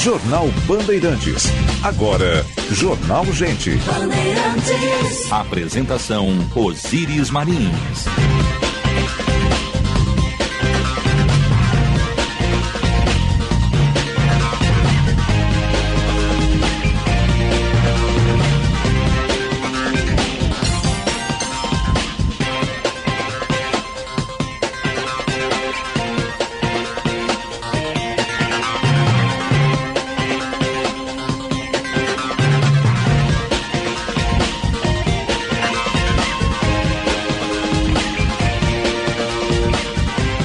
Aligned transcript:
Jornal 0.00 0.48
Bandeirantes. 0.66 1.44
Agora, 1.82 2.44
Jornal 2.70 3.26
Gente. 3.26 3.78
Apresentação 5.30 6.28
Osíris 6.54 7.30
Marins. 7.30 8.31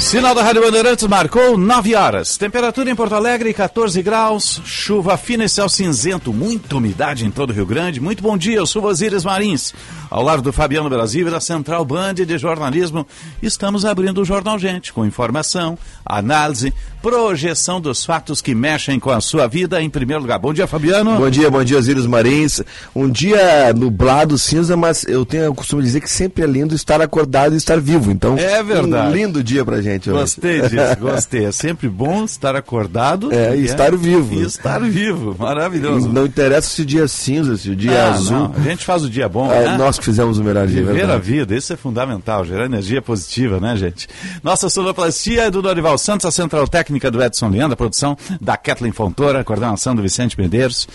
Sinal 0.07 0.33
da 0.33 0.41
Rádio 0.41 0.61
Bandeirantes 0.61 1.05
marcou 1.05 1.57
9 1.57 1.93
horas. 1.93 2.37
Temperatura 2.37 2.89
em 2.89 2.95
Porto 2.95 3.13
Alegre, 3.13 3.53
14 3.53 4.01
graus. 4.01 4.61
Chuva 4.63 5.17
fina 5.17 5.43
e 5.43 5.49
céu 5.49 5.67
cinzento. 5.67 6.31
Muita 6.31 6.77
umidade 6.77 7.25
em 7.25 7.29
todo 7.29 7.49
o 7.49 7.53
Rio 7.53 7.65
Grande. 7.65 7.99
Muito 7.99 8.23
bom 8.23 8.37
dia, 8.37 8.55
eu 8.55 8.65
sou 8.65 8.85
Osíris 8.85 9.25
Marins. 9.25 9.73
Ao 10.09 10.23
lado 10.23 10.41
do 10.41 10.53
Fabiano 10.53 10.89
Brasil 10.89 11.27
e 11.27 11.31
da 11.31 11.39
Central 11.39 11.83
Band 11.83 12.15
de 12.15 12.37
Jornalismo, 12.37 13.05
estamos 13.41 13.85
abrindo 13.85 14.21
o 14.21 14.25
Jornal 14.25 14.57
Gente, 14.57 14.93
com 14.93 15.05
informação, 15.05 15.77
análise, 16.05 16.73
projeção 17.01 17.79
dos 17.81 18.05
fatos 18.05 18.41
que 18.41 18.55
mexem 18.55 18.99
com 18.99 19.11
a 19.11 19.19
sua 19.21 19.47
vida 19.47 19.81
em 19.81 19.89
primeiro 19.89 20.21
lugar. 20.21 20.39
Bom 20.39 20.53
dia, 20.53 20.65
Fabiano. 20.65 21.17
Bom 21.17 21.29
dia, 21.29 21.49
bom 21.49 21.63
dia, 21.63 21.77
Osíris 21.77 22.05
Marins. 22.05 22.61
Um 22.95 23.09
dia 23.09 23.73
nublado, 23.73 24.37
cinza, 24.37 24.77
mas 24.77 25.03
eu 25.03 25.25
tenho 25.25 25.51
o 25.51 25.55
costume 25.55 25.81
de 25.81 25.87
dizer 25.87 26.01
que 26.01 26.09
sempre 26.09 26.43
é 26.43 26.47
lindo 26.47 26.73
estar 26.73 27.01
acordado 27.01 27.53
e 27.53 27.57
estar 27.57 27.79
vivo. 27.79 28.11
Então, 28.11 28.37
é 28.37 28.63
verdade. 28.63 29.09
Um 29.09 29.11
lindo 29.11 29.43
dia 29.43 29.63
pra 29.63 29.81
gente 29.81 30.09
hoje. 30.09 30.19
Gostei 30.19 30.61
disso, 30.61 30.97
gostei. 30.99 31.45
É 31.45 31.51
sempre 31.51 31.89
bom 31.89 32.23
estar 32.23 32.55
acordado 32.55 33.33
é, 33.33 33.55
e 33.55 33.65
estar 33.65 33.93
é, 33.93 33.97
vivo. 33.97 34.33
E 34.33 34.43
estar 34.43 34.79
vivo, 34.81 35.35
maravilhoso. 35.37 36.07
Não 36.07 36.25
interessa 36.25 36.69
se 36.69 36.81
o 36.81 36.85
dia 36.85 37.03
é 37.03 37.07
cinza, 37.07 37.57
se 37.57 37.69
o 37.69 37.75
dia 37.75 37.91
é 37.91 38.01
ah, 38.01 38.11
azul. 38.11 38.37
Não. 38.37 38.53
A 38.57 38.59
gente 38.61 38.85
faz 38.85 39.03
o 39.03 39.09
dia 39.09 39.27
bom, 39.27 39.51
é, 39.51 39.65
né? 39.65 39.77
Nós 39.77 39.96
que 39.99 40.05
fizemos 40.05 40.37
o 40.37 40.43
melhor 40.43 40.67
dia. 40.67 40.83
Viver 40.83 41.09
a 41.09 41.17
vida, 41.17 41.55
isso 41.55 41.73
é 41.73 41.75
fundamental, 41.75 42.45
gerar 42.45 42.65
energia 42.65 43.01
positiva, 43.01 43.59
né, 43.59 43.75
gente? 43.75 44.07
Nossa 44.43 44.69
sonoplastia 44.69 45.43
é 45.43 45.51
do 45.51 45.61
Dorival 45.61 45.97
Santos, 45.97 46.25
a 46.25 46.31
central 46.31 46.67
técnica 46.67 47.09
do 47.09 47.21
Edson 47.21 47.49
Leandro, 47.49 47.73
a 47.73 47.77
produção 47.77 48.17
da 48.39 48.57
Kathleen 48.57 48.91
Fontoura, 48.91 49.39
a 49.39 49.43
coordenação 49.43 49.95
do 49.95 50.01
Vicente 50.01 50.37
Medeiros, 50.39 50.87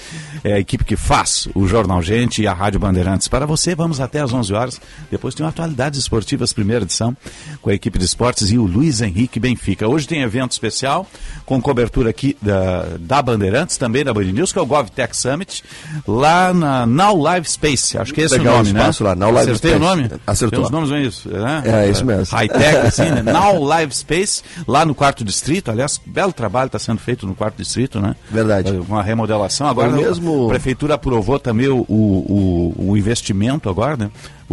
é 0.45 0.55
a 0.55 0.59
equipe 0.59 0.85
que 0.85 0.97
faz 0.97 1.49
o 1.55 1.67
Jornal 1.67 2.03
Gente 2.03 2.43
e 2.43 2.47
a 2.47 2.53
Rádio 2.53 2.81
Bandeirantes. 2.81 3.29
Para 3.29 3.47
você, 3.47 3.75
vamos 3.75 4.01
até 4.01 4.21
às 4.21 4.33
11 4.33 4.53
horas. 4.53 4.81
Depois 5.11 5.35
tem 5.35 5.45
uma 5.45 5.53
Atualidades 5.53 6.01
Esportivas, 6.01 6.53
primeira 6.53 6.85
edição, 6.85 7.17
com 7.61 7.71
a 7.71 7.75
equipe 7.75 7.99
de 7.99 8.05
esportes 8.05 8.51
e 8.51 8.59
o 8.59 8.65
Luiz 8.65 9.01
Henrique 9.01 9.39
Benfica. 9.39 9.87
Hoje 9.87 10.09
tem 10.09 10.23
evento 10.23 10.53
especial, 10.53 11.07
com 11.45 11.61
cobertura 11.61 12.11
aqui 12.11 12.37
da, 12.41 12.87
da 12.99 13.23
Bandeirantes, 13.23 13.77
também 13.77 14.05
da 14.05 14.13
Band 14.13 14.25
News, 14.25 14.53
que 14.53 14.59
é 14.59 14.63
o 14.63 14.67
GovTech 14.67 15.17
Summit, 15.17 15.63
lá 16.07 16.53
na 16.53 16.87
Now 16.87 17.21
Live 17.21 17.49
Space. 17.49 17.97
Acho 17.99 18.13
que 18.13 18.23
é 18.23 18.25
esse 18.25 18.39
Legal, 18.39 18.55
o 18.55 18.59
nome, 18.59 18.73
né? 18.73 18.92
Lá, 19.01 19.15
Now 19.15 19.31
Live 19.33 19.51
Acertei 19.53 19.71
Space. 19.71 19.85
o 19.85 19.89
nome? 19.89 20.11
Acertou. 20.27 20.59
Tem 20.59 20.67
os 20.67 20.71
nomes, 20.71 20.91
não 20.91 20.97
é 20.97 21.03
isso? 21.03 21.29
Né? 21.29 21.63
É, 21.65 21.71
é 21.87 21.91
isso 21.91 22.05
mesmo. 22.05 22.37
High-tech, 22.37 22.77
assim, 22.87 23.11
né? 23.11 23.23
Now 23.23 23.63
Live 23.63 23.95
Space, 23.95 24.43
lá 24.67 24.85
no 24.85 24.95
quarto 24.95 25.25
distrito. 25.25 25.71
Aliás, 25.71 26.01
belo 26.05 26.33
trabalho 26.33 26.67
está 26.67 26.79
sendo 26.79 26.99
feito 26.99 27.27
no 27.27 27.35
quarto 27.35 27.57
distrito, 27.57 28.01
né? 28.01 28.15
Verdade. 28.31 28.71
Uma 28.71 29.03
remodelação. 29.03 29.67
Agora, 29.67 29.91
mesmo... 29.91 30.47
a 30.47 30.49
prefeitura 30.49 30.95
aprovou 30.95 31.39
também 31.39 31.69
o, 31.69 31.85
o, 31.89 32.75
o 32.79 32.97
investimento 32.97 33.69
agora, 33.69 33.97
né? 33.97 34.11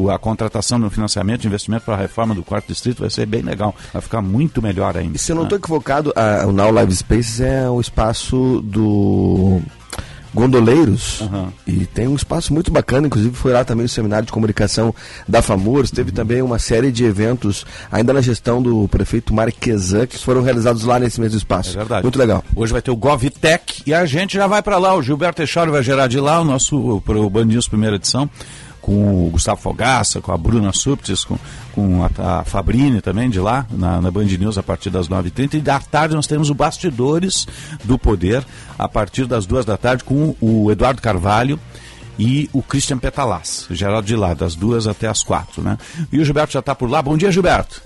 a 0.08 0.17
contratação 0.17 0.80
no 0.80 0.89
financiamento 0.89 1.42
de 1.42 1.48
investimento 1.48 1.83
para 1.83 1.95
a 1.95 1.98
reforma 1.98 2.33
do 2.33 2.44
quarto 2.44 2.67
distrito 2.67 3.00
vai 3.02 3.10
ser 3.10 3.26
bem 3.26 3.42
legal, 3.42 3.76
vai 3.92 4.02
ficar 4.02 4.21
muito 4.21 4.61
melhor 4.61 4.95
ainda. 4.95 5.17
E 5.17 5.20
se 5.20 5.32
eu 5.32 5.36
não 5.36 5.44
estou 5.44 5.58
né? 5.58 5.61
equivocado, 5.61 6.14
a, 6.16 6.45
o 6.45 6.54
Now 6.54 6.71
Live 6.71 6.95
Spaces 6.95 7.42
é 7.42 7.70
o 7.70 7.82
espaço 7.82 8.61
do 8.64 9.61
gondoleiros 10.34 11.22
uhum. 11.22 11.48
e 11.66 11.86
tem 11.86 12.08
um 12.08 12.16
espaço 12.16 12.54
muito 12.54 12.72
bacana, 12.72 13.08
inclusive 13.08 13.36
foi 13.36 13.52
lá 13.52 13.64
também 13.64 13.86
o 13.86 13.90
seminário 13.90 14.26
de 14.26 14.32
comunicação 14.32 14.94
da 15.28 15.42
FAMURS, 15.42 15.92
teve 15.92 16.10
uhum. 16.10 16.16
também 16.16 16.42
uma 16.42 16.60
série 16.60 16.92
de 16.92 17.04
eventos 17.04 17.66
ainda 17.92 18.14
na 18.14 18.22
gestão 18.22 18.62
do 18.62 18.88
prefeito 18.88 19.34
Marquesan 19.34 20.06
que 20.06 20.18
foram 20.18 20.42
realizados 20.42 20.84
lá 20.84 21.00
nesse 21.00 21.20
mesmo 21.20 21.38
espaço. 21.38 21.72
É 21.72 21.78
verdade. 21.78 22.04
Muito 22.04 22.20
legal. 22.20 22.44
Hoje 22.56 22.72
vai 22.72 22.82
ter 22.82 22.92
o 22.92 22.95
GovTech 22.95 23.84
e 23.86 23.94
a 23.94 24.06
gente 24.06 24.36
já 24.36 24.48
vai 24.48 24.62
para 24.62 24.78
lá, 24.78 24.95
o 24.95 25.02
Gilberto 25.02 25.38
Teixeira 25.38 25.72
vai 25.72 25.84
gerar 25.84 26.08
de 26.08 26.20
lá 26.20 26.42
o 26.42 26.45
nosso 26.45 26.78
o 26.78 27.30
Band 27.30 27.45
News 27.45 27.68
primeira 27.68 27.95
edição 27.95 28.30
com 28.82 29.28
o 29.28 29.30
Gustavo 29.30 29.62
Fogaça, 29.62 30.22
com 30.22 30.32
a 30.32 30.38
Bruna 30.38 30.72
Suptis, 30.73 31.23
com, 31.23 31.38
com 31.73 32.04
a, 32.04 32.40
a 32.40 32.44
Fabrini 32.44 33.02
também 33.02 33.30
de 33.30 33.40
lá, 33.40 33.66
na, 33.72 34.02
na 34.02 34.12
Band 34.12 34.26
News 34.26 34.58
a 34.58 34.64
partir 34.64 34.90
das 34.90 35.08
9h30. 35.08 35.56
E 35.56 35.62
da 35.62 35.80
tarde 35.80 36.16
nós 36.16 36.28
temos 36.28 36.50
o 36.50 36.54
Bastidores 36.54 37.48
do 37.84 37.98
Poder, 37.98 38.45
a 38.78 38.88
partir 38.88 39.26
das 39.26 39.45
duas 39.45 39.66
da 39.66 39.78
tarde, 39.78 40.04
com 40.04 40.36
o 40.39 40.72
Eduardo 40.72 41.02
Carvalho 41.02 41.60
e 42.18 42.50
o 42.52 42.62
Christian 42.62 42.98
Petalaz, 42.98 43.68
Geraldo 43.72 44.08
de 44.08 44.16
lá, 44.16 44.34
das 44.34 44.56
duas 44.56 44.88
até 44.88 45.08
as 45.08 45.23
quatro, 45.23 45.62
né? 45.62 45.78
E 46.12 46.20
o 46.20 46.26
Gilberto 46.26 46.54
já 46.54 46.60
está 46.60 46.76
por 46.76 46.89
lá. 46.89 47.02
Bom 47.02 47.18
dia, 47.18 47.32
Gilberto. 47.32 47.82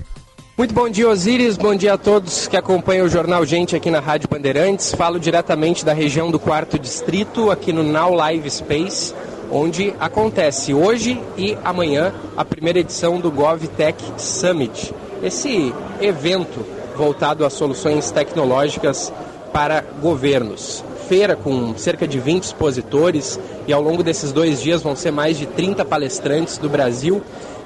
Muito 0.58 0.74
bom 0.74 0.88
dia, 0.88 1.09
Osíris. 1.09 1.58
Bom 1.58 1.76
dia 1.76 1.94
a 1.94 1.98
todos 1.98 2.48
que 2.48 2.56
acompanham 2.56 3.08
o 3.08 3.09
Jornal 3.09 3.44
Gente 3.44 3.76
aqui 3.76 3.90
na 3.90 4.00
Rádio 4.00 4.30
Bandeirantes. 4.30 4.94
Falo 4.94 5.20
diretamente 5.20 5.84
da 5.84 5.94
região 5.94 6.30
do 6.30 6.40
Quarto 6.40 6.78
Distrito, 6.78 7.50
aqui 7.50 7.74
no 7.74 7.84
Now 7.84 8.14
Live 8.14 8.50
Space 8.50 9.14
onde 9.53 9.94
acontece 10.00 10.74
hoje 10.74 11.22
e 11.38 11.56
amanhã 11.64 12.12
a 12.36 12.44
primeira 12.44 12.80
edição 12.80 13.19
do 13.19 13.30
GovTech 13.30 14.03
Summit. 14.18 14.94
Esse 15.22 15.72
evento 16.02 16.66
voltado 16.97 17.46
a 17.46 17.50
soluções 17.52 18.09
tecnológicas 18.09 19.14
para 19.53 19.84
governos. 20.02 20.84
Feira 21.08 21.36
com 21.36 21.78
cerca 21.78 22.08
de 22.08 22.19
20 22.19 22.44
expositores 22.44 23.40
e 23.68 23.74
ao 23.74 23.81
longo 23.81 24.02
desses 24.02 24.31
dois 24.31 24.59
dias 24.59 24.81
vão 24.81 24.96
ser 24.96 25.12
mais 25.12 25.38
de 25.38 25.46
30 25.46 25.85
palestrantes 25.85 26.58
do 26.58 26.68
Brasil 26.68 27.22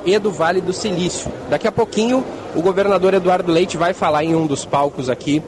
e 0.05 0.19
do 0.19 0.29
Vale 0.29 0.59
do 0.59 0.73
Silício. 0.73 1.31
Daqui 1.49 1.67
a 1.67 1.71
pouquinho 1.71 2.23
o 2.53 2.61
governador 2.61 3.13
Eduardo 3.13 3.51
Leite 3.51 3.77
vai 3.77 3.93
falar 3.93 4.25
em 4.25 4.35
um 4.35 4.45
dos 4.45 4.65
palcos 4.65 5.09
aqui 5.09 5.41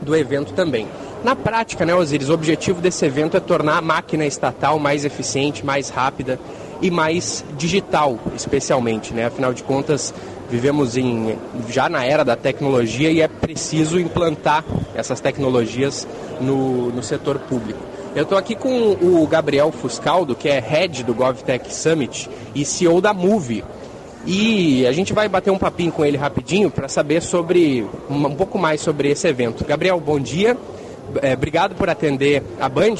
do 0.00 0.16
evento 0.16 0.54
também. 0.54 0.88
Na 1.26 1.34
prática, 1.34 1.84
né, 1.84 1.92
Osiris, 1.92 2.28
o 2.28 2.34
objetivo 2.34 2.80
desse 2.80 3.04
evento 3.04 3.36
é 3.36 3.40
tornar 3.40 3.78
a 3.78 3.80
máquina 3.80 4.24
estatal 4.24 4.78
mais 4.78 5.04
eficiente, 5.04 5.66
mais 5.66 5.88
rápida 5.88 6.38
e 6.80 6.88
mais 6.88 7.44
digital, 7.58 8.16
especialmente, 8.36 9.12
né? 9.12 9.26
Afinal 9.26 9.52
de 9.52 9.64
contas, 9.64 10.14
vivemos 10.48 10.96
em, 10.96 11.36
já 11.68 11.88
na 11.88 12.04
era 12.04 12.24
da 12.24 12.36
tecnologia 12.36 13.10
e 13.10 13.20
é 13.20 13.26
preciso 13.26 13.98
implantar 13.98 14.64
essas 14.94 15.18
tecnologias 15.18 16.06
no, 16.40 16.92
no 16.92 17.02
setor 17.02 17.40
público. 17.40 17.80
Eu 18.14 18.22
estou 18.22 18.38
aqui 18.38 18.54
com 18.54 18.92
o 18.92 19.26
Gabriel 19.26 19.72
Fuscaldo, 19.72 20.36
que 20.36 20.48
é 20.48 20.60
head 20.60 21.02
do 21.02 21.12
GovTech 21.12 21.74
Summit 21.74 22.30
e 22.54 22.64
CEO 22.64 23.00
da 23.00 23.12
Move. 23.12 23.64
E 24.24 24.86
a 24.86 24.92
gente 24.92 25.12
vai 25.12 25.28
bater 25.28 25.50
um 25.50 25.58
papinho 25.58 25.90
com 25.90 26.04
ele 26.04 26.16
rapidinho 26.16 26.70
para 26.70 26.86
saber 26.86 27.20
sobre 27.20 27.84
um 28.08 28.32
pouco 28.36 28.60
mais 28.60 28.80
sobre 28.80 29.10
esse 29.10 29.26
evento. 29.26 29.64
Gabriel, 29.64 29.98
bom 29.98 30.20
dia 30.20 30.56
é, 31.22 31.34
obrigado 31.34 31.74
por 31.74 31.88
atender 31.88 32.42
a 32.60 32.68
Band. 32.68 32.96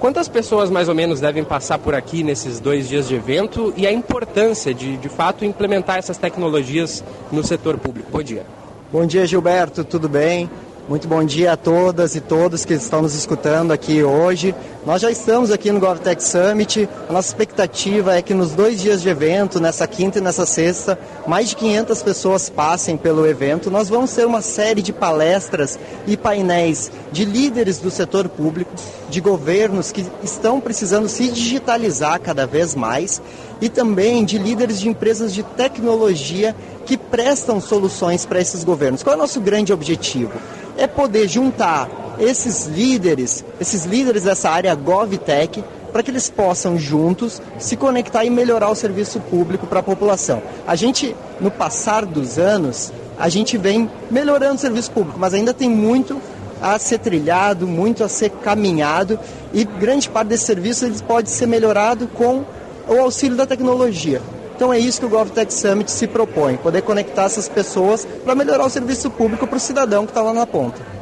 Quantas 0.00 0.28
pessoas 0.28 0.70
mais 0.70 0.88
ou 0.88 0.94
menos 0.94 1.18
devem 1.18 1.42
passar 1.42 1.78
por 1.78 1.94
aqui 1.94 2.22
nesses 2.22 2.60
dois 2.60 2.88
dias 2.88 3.08
de 3.08 3.16
evento 3.16 3.74
e 3.76 3.86
a 3.86 3.92
importância 3.92 4.72
de, 4.72 4.96
de 4.96 5.08
fato, 5.08 5.44
implementar 5.44 5.98
essas 5.98 6.16
tecnologias 6.16 7.02
no 7.32 7.42
setor 7.42 7.78
público? 7.78 8.08
Bom 8.12 8.22
dia. 8.22 8.46
Bom 8.92 9.04
dia, 9.04 9.26
Gilberto, 9.26 9.84
tudo 9.84 10.08
bem? 10.08 10.48
Muito 10.88 11.06
bom 11.06 11.22
dia 11.22 11.52
a 11.52 11.56
todas 11.56 12.14
e 12.14 12.20
todos 12.20 12.64
que 12.64 12.72
estão 12.72 13.02
nos 13.02 13.14
escutando 13.14 13.72
aqui 13.72 14.02
hoje. 14.02 14.54
Nós 14.86 15.02
já 15.02 15.10
estamos 15.10 15.50
aqui 15.50 15.70
no 15.70 15.78
GovTech 15.78 16.24
Summit. 16.24 16.88
A 17.06 17.12
nossa 17.12 17.28
expectativa 17.28 18.16
é 18.16 18.22
que 18.22 18.32
nos 18.32 18.52
dois 18.52 18.80
dias 18.80 19.02
de 19.02 19.10
evento, 19.10 19.60
nessa 19.60 19.86
quinta 19.86 20.16
e 20.16 20.22
nessa 20.22 20.46
sexta, 20.46 20.98
mais 21.26 21.50
de 21.50 21.56
500 21.56 22.02
pessoas 22.02 22.48
passem 22.48 22.96
pelo 22.96 23.26
evento. 23.26 23.70
Nós 23.70 23.90
vamos 23.90 24.14
ter 24.14 24.26
uma 24.26 24.40
série 24.40 24.80
de 24.80 24.90
palestras 24.90 25.78
e 26.06 26.16
painéis 26.16 26.90
de 27.12 27.26
líderes 27.26 27.76
do 27.80 27.90
setor 27.90 28.26
público, 28.26 28.72
de 29.10 29.20
governos 29.20 29.92
que 29.92 30.06
estão 30.24 30.58
precisando 30.58 31.06
se 31.06 31.28
digitalizar 31.28 32.18
cada 32.18 32.46
vez 32.46 32.74
mais 32.74 33.20
e 33.60 33.68
também 33.68 34.24
de 34.24 34.38
líderes 34.38 34.80
de 34.80 34.88
empresas 34.88 35.34
de 35.34 35.42
tecnologia 35.42 36.54
que 36.86 36.96
prestam 36.96 37.60
soluções 37.60 38.24
para 38.24 38.40
esses 38.40 38.64
governos. 38.64 39.02
Qual 39.02 39.14
é 39.14 39.16
o 39.16 39.20
nosso 39.20 39.40
grande 39.40 39.72
objetivo? 39.72 40.32
É 40.76 40.86
poder 40.86 41.28
juntar 41.28 41.88
esses 42.18 42.66
líderes, 42.66 43.44
esses 43.60 43.84
líderes 43.84 44.24
dessa 44.24 44.50
área 44.50 44.74
GovTech, 44.74 45.62
para 45.92 46.02
que 46.02 46.10
eles 46.10 46.28
possam 46.28 46.78
juntos 46.78 47.40
se 47.58 47.76
conectar 47.76 48.24
e 48.24 48.30
melhorar 48.30 48.70
o 48.70 48.74
serviço 48.74 49.20
público 49.20 49.66
para 49.66 49.80
a 49.80 49.82
população. 49.82 50.42
A 50.66 50.76
gente, 50.76 51.16
no 51.40 51.50
passar 51.50 52.04
dos 52.04 52.38
anos, 52.38 52.92
a 53.18 53.28
gente 53.28 53.56
vem 53.56 53.90
melhorando 54.10 54.54
o 54.54 54.58
serviço 54.58 54.90
público, 54.90 55.18
mas 55.18 55.34
ainda 55.34 55.52
tem 55.52 55.68
muito 55.68 56.20
a 56.60 56.78
ser 56.78 56.98
trilhado, 56.98 57.66
muito 57.66 58.02
a 58.04 58.08
ser 58.08 58.30
caminhado 58.30 59.18
e 59.52 59.64
grande 59.64 60.08
parte 60.08 60.28
desse 60.28 60.44
serviço 60.44 60.84
ele 60.84 60.96
pode 61.06 61.30
ser 61.30 61.46
melhorado 61.46 62.08
com 62.08 62.44
o 62.88 63.00
auxílio 63.00 63.36
da 63.36 63.46
tecnologia. 63.46 64.20
Então 64.56 64.72
é 64.72 64.78
isso 64.78 64.98
que 64.98 65.06
o 65.06 65.08
GovTech 65.08 65.54
Summit 65.54 65.90
se 65.90 66.06
propõe, 66.06 66.56
poder 66.56 66.82
conectar 66.82 67.24
essas 67.24 67.48
pessoas 67.48 68.04
para 68.24 68.34
melhorar 68.34 68.66
o 68.66 68.70
serviço 68.70 69.08
público 69.08 69.46
para 69.46 69.56
o 69.56 69.60
cidadão 69.60 70.04
que 70.04 70.10
está 70.10 70.20
lá 70.20 70.32
na 70.32 70.46
ponta. 70.46 70.98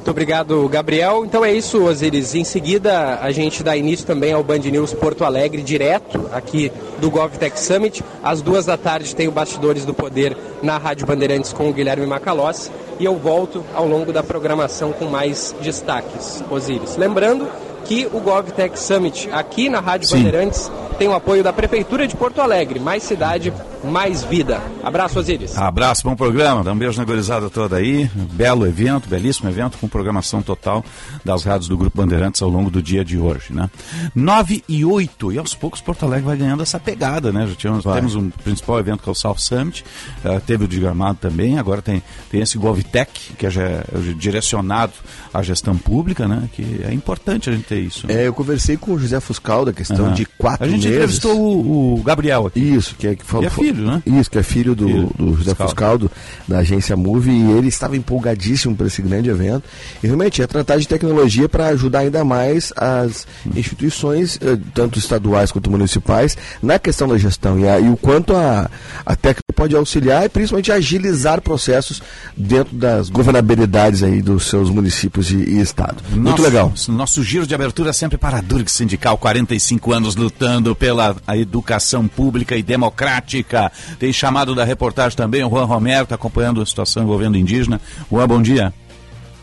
Muito 0.00 0.10
obrigado, 0.10 0.66
Gabriel. 0.66 1.26
Então 1.26 1.44
é 1.44 1.52
isso, 1.52 1.84
Osiris. 1.84 2.34
Em 2.34 2.42
seguida, 2.42 3.18
a 3.20 3.30
gente 3.32 3.62
dá 3.62 3.76
início 3.76 4.06
também 4.06 4.32
ao 4.32 4.42
Band 4.42 4.58
News 4.58 4.94
Porto 4.94 5.24
Alegre, 5.24 5.62
direto 5.62 6.26
aqui 6.32 6.72
do 6.98 7.10
GovTech 7.10 7.60
Summit. 7.60 8.02
Às 8.22 8.40
duas 8.40 8.64
da 8.64 8.78
tarde 8.78 9.14
tem 9.14 9.28
o 9.28 9.30
Bastidores 9.30 9.84
do 9.84 9.92
Poder 9.92 10.34
na 10.62 10.78
Rádio 10.78 11.06
Bandeirantes 11.06 11.52
com 11.52 11.68
o 11.68 11.72
Guilherme 11.72 12.06
Macalossi. 12.06 12.70
E 12.98 13.04
eu 13.04 13.16
volto 13.16 13.62
ao 13.74 13.86
longo 13.86 14.10
da 14.10 14.22
programação 14.22 14.90
com 14.92 15.04
mais 15.04 15.54
destaques, 15.60 16.42
Osiris. 16.50 16.96
Lembrando 16.96 17.46
que 17.90 18.06
o 18.06 18.20
GovTech 18.20 18.78
Summit 18.78 19.28
aqui 19.32 19.68
na 19.68 19.80
Rádio 19.80 20.06
Sim. 20.06 20.18
Bandeirantes 20.18 20.70
tem 20.96 21.08
o 21.08 21.12
apoio 21.12 21.42
da 21.42 21.52
Prefeitura 21.52 22.06
de 22.06 22.14
Porto 22.14 22.40
Alegre. 22.40 22.78
Mais 22.78 23.02
cidade, 23.02 23.52
mais 23.82 24.22
vida. 24.22 24.60
Abraço, 24.84 25.18
Osiris. 25.18 25.56
Abraço, 25.56 26.02
bom 26.04 26.14
programa. 26.14 26.62
Dá 26.62 26.72
um 26.72 26.76
beijo 26.76 26.98
na 26.98 27.04
gorizada 27.04 27.50
toda 27.50 27.76
aí. 27.76 28.08
Belo 28.14 28.66
evento, 28.66 29.08
belíssimo 29.08 29.48
evento 29.48 29.78
com 29.78 29.88
programação 29.88 30.40
total 30.40 30.84
das 31.24 31.42
rádios 31.42 31.68
do 31.68 31.76
Grupo 31.76 31.96
Bandeirantes 31.96 32.40
ao 32.42 32.48
longo 32.48 32.70
do 32.70 32.82
dia 32.82 33.04
de 33.04 33.18
hoje, 33.18 33.52
né? 33.52 33.68
9 34.14 34.62
e 34.68 34.84
8. 34.84 35.32
E 35.32 35.38
aos 35.38 35.54
poucos 35.54 35.80
Porto 35.80 36.04
Alegre 36.04 36.26
vai 36.26 36.36
ganhando 36.36 36.62
essa 36.62 36.78
pegada, 36.78 37.32
né? 37.32 37.46
Já 37.46 37.54
tínhamos, 37.54 37.82
temos 37.82 38.14
um 38.14 38.30
principal 38.30 38.78
evento 38.78 39.02
que 39.02 39.08
é 39.08 39.12
o 39.12 39.14
South 39.16 39.38
Summit. 39.38 39.84
Uh, 40.22 40.38
teve 40.42 40.64
o 40.64 40.68
de 40.68 40.78
Gramado 40.78 41.18
também. 41.18 41.58
Agora 41.58 41.82
tem, 41.82 42.02
tem 42.30 42.40
esse 42.40 42.56
GovTech, 42.56 43.32
que 43.38 43.46
é, 43.46 43.50
é 43.50 43.84
direcionado 44.16 44.92
à 45.32 45.42
gestão 45.42 45.76
pública, 45.76 46.28
né? 46.28 46.48
Que 46.52 46.82
é 46.86 46.92
importante 46.92 47.48
a 47.48 47.52
gente 47.52 47.64
ter 47.64 47.79
isso. 47.80 48.06
Né? 48.06 48.22
É, 48.22 48.28
eu 48.28 48.34
conversei 48.34 48.76
com 48.76 48.92
o 48.92 48.98
José 48.98 49.20
Fuscal 49.20 49.64
da 49.64 49.72
questão 49.72 50.06
uhum. 50.06 50.12
de 50.14 50.24
quatro 50.24 50.66
meses 50.70 50.84
entrevistou 50.84 51.38
o, 51.38 51.98
o, 51.98 52.02
Gabriel 52.02 52.46
aqui. 52.46 52.60
Isso, 52.60 52.94
que 52.96 53.06
é, 53.06 53.14
que 53.14 53.24
é 53.44 53.50
filho, 53.50 53.84
né? 53.84 54.02
Isso, 54.06 54.30
que 54.30 54.38
é 54.38 54.42
filho 54.42 54.74
do, 54.74 54.86
filho. 54.86 55.10
do 55.18 55.36
José 55.36 55.54
Fuscaldo, 55.54 56.10
da 56.46 56.58
agência 56.58 56.96
Move, 56.96 57.30
e 57.30 57.50
ele 57.52 57.68
estava 57.68 57.96
empolgadíssimo 57.96 58.76
para 58.76 58.86
esse 58.86 59.02
grande 59.02 59.28
evento. 59.28 59.64
E 60.02 60.06
realmente 60.06 60.42
é 60.42 60.46
tratar 60.46 60.76
de 60.76 60.86
tecnologia 60.86 61.48
para 61.48 61.68
ajudar 61.68 62.00
ainda 62.00 62.24
mais 62.24 62.72
as 62.76 63.26
instituições, 63.54 64.38
eh, 64.40 64.58
tanto 64.74 64.98
estaduais 64.98 65.50
quanto 65.50 65.70
municipais, 65.70 66.36
na 66.62 66.78
questão 66.78 67.08
da 67.08 67.18
gestão 67.18 67.58
e, 67.58 67.68
a, 67.68 67.80
e 67.80 67.88
o 67.88 67.96
quanto 67.96 68.34
a, 68.34 68.70
a 69.04 69.16
técnica 69.16 69.52
pode 69.54 69.74
auxiliar 69.74 70.24
e 70.24 70.28
principalmente 70.28 70.72
agilizar 70.72 71.40
processos 71.40 72.02
dentro 72.36 72.76
das 72.76 73.08
governabilidades 73.08 74.02
aí 74.02 74.22
dos 74.22 74.48
seus 74.48 74.70
municípios 74.70 75.30
e, 75.30 75.36
e 75.36 75.60
estado. 75.60 75.96
Muito 76.10 76.42
legal. 76.42 76.72
Nosso 76.88 77.22
giro 77.22 77.46
de 77.46 77.54
abertura 77.54 77.69
é 77.88 77.92
sempre 77.92 78.18
para 78.18 78.38
a 78.38 78.40
Durg 78.40 78.68
Sindical, 78.68 79.16
45 79.16 79.92
anos 79.92 80.16
lutando 80.16 80.74
pela 80.74 81.16
educação 81.34 82.06
pública 82.06 82.56
e 82.56 82.62
democrática. 82.62 83.70
Tem 83.98 84.12
chamado 84.12 84.54
da 84.54 84.64
reportagem 84.64 85.16
também 85.16 85.44
o 85.44 85.48
Juan 85.48 85.64
Romero, 85.64 86.02
está 86.02 86.16
acompanhando 86.16 86.60
a 86.60 86.66
situação 86.66 87.02
envolvendo 87.02 87.38
indígena. 87.38 87.80
Juan, 88.10 88.26
bom 88.26 88.42
dia. 88.42 88.74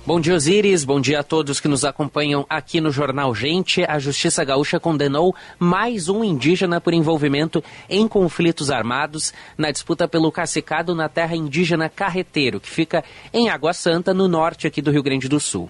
Bom 0.05 0.21
dia, 0.21 0.35
Osiris. 0.35 0.85
Bom 0.85 1.01
dia 1.01 1.19
a 1.19 1.23
todos 1.23 1.59
que 1.59 1.67
nos 1.67 1.83
acompanham 1.83 2.45
aqui 2.49 2.79
no 2.79 2.91
Jornal 2.91 3.35
Gente. 3.35 3.83
A 3.83 3.99
Justiça 3.99 4.41
Gaúcha 4.43 4.79
condenou 4.79 5.35
mais 5.59 6.07
um 6.07 6.23
indígena 6.23 6.79
por 6.79 6.93
envolvimento 6.93 7.61
em 7.89 8.07
conflitos 8.07 8.71
armados 8.71 9.33
na 9.57 9.69
disputa 9.69 10.07
pelo 10.07 10.31
cacicado 10.31 10.95
na 10.95 11.09
terra 11.09 11.35
indígena 11.35 11.89
Carreteiro, 11.89 12.59
que 12.59 12.69
fica 12.69 13.03
em 13.33 13.49
Água 13.49 13.73
Santa, 13.73 14.13
no 14.13 14.29
norte 14.29 14.65
aqui 14.65 14.81
do 14.81 14.91
Rio 14.91 15.03
Grande 15.03 15.27
do 15.27 15.41
Sul. 15.41 15.69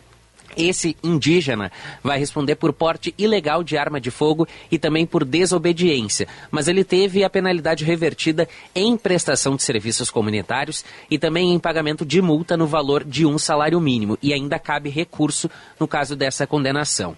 Esse 0.57 0.97
indígena 1.03 1.71
vai 2.03 2.17
responder 2.17 2.55
por 2.55 2.73
porte 2.73 3.13
ilegal 3.17 3.63
de 3.63 3.77
arma 3.77 4.01
de 4.01 4.09
fogo 4.09 4.47
e 4.71 4.79
também 4.79 5.05
por 5.05 5.23
desobediência, 5.23 6.27
mas 6.49 6.67
ele 6.67 6.83
teve 6.83 7.23
a 7.23 7.29
penalidade 7.29 7.85
revertida 7.85 8.47
em 8.73 8.97
prestação 8.97 9.55
de 9.55 9.63
serviços 9.63 10.09
comunitários 10.09 10.83
e 11.09 11.19
também 11.19 11.53
em 11.53 11.59
pagamento 11.59 12.05
de 12.05 12.21
multa 12.21 12.57
no 12.57 12.65
valor 12.65 13.03
de 13.03 13.25
um 13.25 13.37
salário 13.37 13.79
mínimo 13.79 14.17
e 14.21 14.33
ainda 14.33 14.57
cabe 14.57 14.89
recurso 14.89 15.49
no 15.79 15.87
caso 15.87 16.15
dessa 16.15 16.47
condenação. 16.47 17.15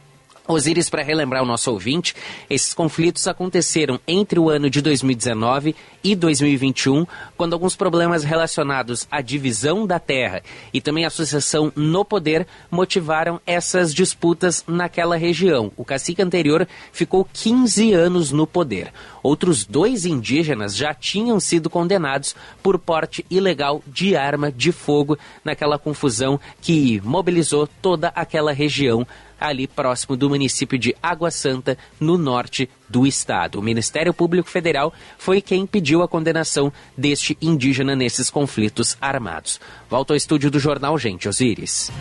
Osiris, 0.50 0.90
para 0.90 1.04
relembrar 1.04 1.44
o 1.44 1.46
nosso 1.46 1.72
ouvinte, 1.72 2.16
esses 2.50 2.74
conflitos 2.74 3.28
aconteceram 3.28 4.00
entre 4.08 4.40
o 4.40 4.50
ano 4.50 4.68
de 4.68 4.82
2019 4.82 5.76
e 6.04 6.16
2021, 6.16 7.06
quando 7.38 7.54
alguns 7.54 7.76
problemas 7.76 8.24
relacionados 8.24 9.08
à 9.12 9.22
divisão 9.22 9.86
da 9.86 10.00
terra 10.00 10.42
e 10.74 10.82
também 10.82 11.06
à 11.06 11.10
sucessão 11.12 11.72
no 11.76 12.04
poder 12.04 12.48
motivaram 12.72 13.40
essas 13.46 13.94
disputas 13.94 14.64
naquela 14.68 15.16
região. 15.16 15.72
O 15.78 15.86
cacique 15.86 16.24
anterior 16.24 16.68
ficou 16.92 17.28
15 17.32 17.94
anos 17.94 18.32
no 18.32 18.48
poder. 18.48 18.92
Outros 19.22 19.66
dois 19.66 20.04
indígenas 20.04 20.76
já 20.76 20.96
tinham 20.96 21.40
sido 21.40 21.70
condenados 21.70 22.36
por 22.64 22.80
porte 22.80 23.24
ilegal 23.30 23.84
de 23.86 24.16
arma 24.16 24.52
de 24.52 24.72
fogo 24.72 25.16
naquela 25.46 25.78
confusão 25.78 26.40
que 26.60 27.00
mobilizou 27.04 27.68
toda 27.68 28.08
aquela 28.16 28.52
região 28.52 29.06
ali 29.40 29.68
próximo 29.68 30.16
do 30.16 30.30
município 30.30 30.78
de 30.78 30.96
Água 31.02 31.32
Santa, 31.32 31.78
no 32.00 32.18
norte 32.18 32.70
do 32.88 33.06
estado. 33.06 33.60
O 33.60 33.64
Ministério 33.64 34.14
Público 34.14 34.50
Federal 34.50 34.94
foi 35.18 35.42
quem 35.42 35.66
pediu 35.66 36.02
a 36.02 36.08
condenação 36.08 36.72
deste 36.98 37.38
indígena 37.42 37.96
nesses 37.96 38.30
conflitos 38.30 38.98
armados. 39.00 39.60
Volto 39.90 40.12
ao 40.12 40.18
estúdio 40.18 40.50
do 40.52 40.60
jornal 40.60 40.98
Gente 40.98 41.28
Osiris. 41.28 41.92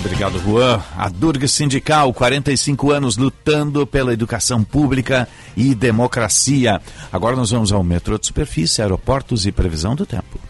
Obrigado, 0.00 0.38
Juan. 0.40 0.82
A 0.96 1.08
Durga 1.10 1.46
Sindical, 1.46 2.12
45 2.14 2.90
anos 2.90 3.18
lutando 3.18 3.86
pela 3.86 4.14
educação 4.14 4.64
pública 4.64 5.28
e 5.54 5.74
democracia. 5.74 6.80
Agora 7.12 7.36
nós 7.36 7.50
vamos 7.50 7.70
ao 7.70 7.84
metrô 7.84 8.18
de 8.18 8.26
superfície, 8.26 8.80
aeroportos 8.80 9.46
e 9.46 9.52
previsão 9.52 9.94
do 9.94 10.06
tempo. 10.06 10.40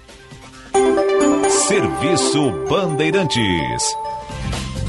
Serviço 1.49 2.53
Bandeirantes. 2.69 3.83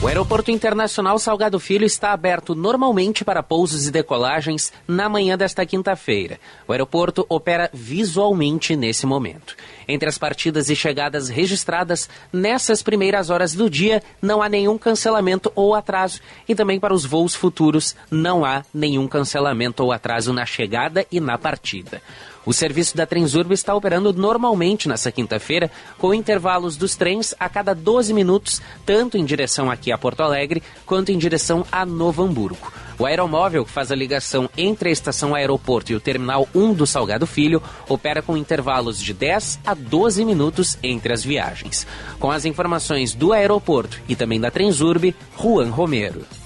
O 0.03 0.07
Aeroporto 0.07 0.49
Internacional 0.49 1.19
Salgado 1.19 1.59
Filho 1.59 1.85
está 1.85 2.11
aberto 2.11 2.55
normalmente 2.55 3.23
para 3.23 3.43
pousos 3.43 3.87
e 3.87 3.91
decolagens 3.91 4.73
na 4.87 5.07
manhã 5.07 5.37
desta 5.37 5.63
quinta-feira. 5.63 6.39
O 6.67 6.71
aeroporto 6.71 7.23
opera 7.29 7.69
visualmente 7.71 8.75
nesse 8.75 9.05
momento. 9.05 9.55
Entre 9.87 10.09
as 10.09 10.17
partidas 10.17 10.71
e 10.71 10.75
chegadas 10.75 11.29
registradas 11.29 12.09
nessas 12.33 12.81
primeiras 12.81 13.29
horas 13.29 13.53
do 13.53 13.69
dia, 13.69 14.01
não 14.19 14.41
há 14.41 14.49
nenhum 14.49 14.75
cancelamento 14.75 15.51
ou 15.53 15.75
atraso. 15.75 16.19
E 16.49 16.55
também 16.55 16.79
para 16.79 16.95
os 16.95 17.05
voos 17.05 17.35
futuros, 17.35 17.95
não 18.09 18.43
há 18.43 18.65
nenhum 18.73 19.07
cancelamento 19.07 19.83
ou 19.83 19.91
atraso 19.91 20.33
na 20.33 20.47
chegada 20.47 21.05
e 21.11 21.19
na 21.19 21.37
partida. 21.37 22.01
O 22.45 22.53
serviço 22.53 22.97
da 22.97 23.05
Transurb 23.05 23.53
está 23.53 23.75
operando 23.75 24.11
normalmente 24.11 24.89
nesta 24.89 25.11
quinta-feira, 25.11 25.69
com 25.97 26.13
intervalos 26.13 26.75
dos 26.75 26.95
trens 26.95 27.35
a 27.39 27.47
cada 27.47 27.75
12 27.75 28.13
minutos, 28.13 28.61
tanto 28.85 29.17
em 29.17 29.23
direção 29.23 29.69
aqui 29.69 29.91
a 29.91 29.97
Porto 29.97 30.21
Alegre 30.21 30.63
quanto 30.85 31.11
em 31.11 31.17
direção 31.17 31.65
a 31.71 31.85
Novo 31.85 32.23
Hamburgo. 32.23 32.71
O 32.97 33.05
aeromóvel, 33.05 33.65
que 33.65 33.71
faz 33.71 33.91
a 33.91 33.95
ligação 33.95 34.49
entre 34.57 34.89
a 34.89 34.91
estação 34.91 35.33
aeroporto 35.33 35.91
e 35.91 35.95
o 35.95 35.99
terminal 35.99 36.47
1 36.53 36.73
do 36.73 36.85
Salgado 36.85 37.25
Filho, 37.25 37.61
opera 37.87 38.21
com 38.21 38.37
intervalos 38.37 39.01
de 39.01 39.13
10 39.13 39.59
a 39.65 39.73
12 39.73 40.23
minutos 40.23 40.77
entre 40.83 41.13
as 41.13 41.23
viagens. 41.23 41.87
Com 42.19 42.29
as 42.29 42.45
informações 42.45 43.13
do 43.13 43.33
aeroporto 43.33 43.99
e 44.07 44.15
também 44.15 44.39
da 44.39 44.51
Transurb, 44.51 45.15
Juan 45.35 45.69
Romero. 45.69 46.40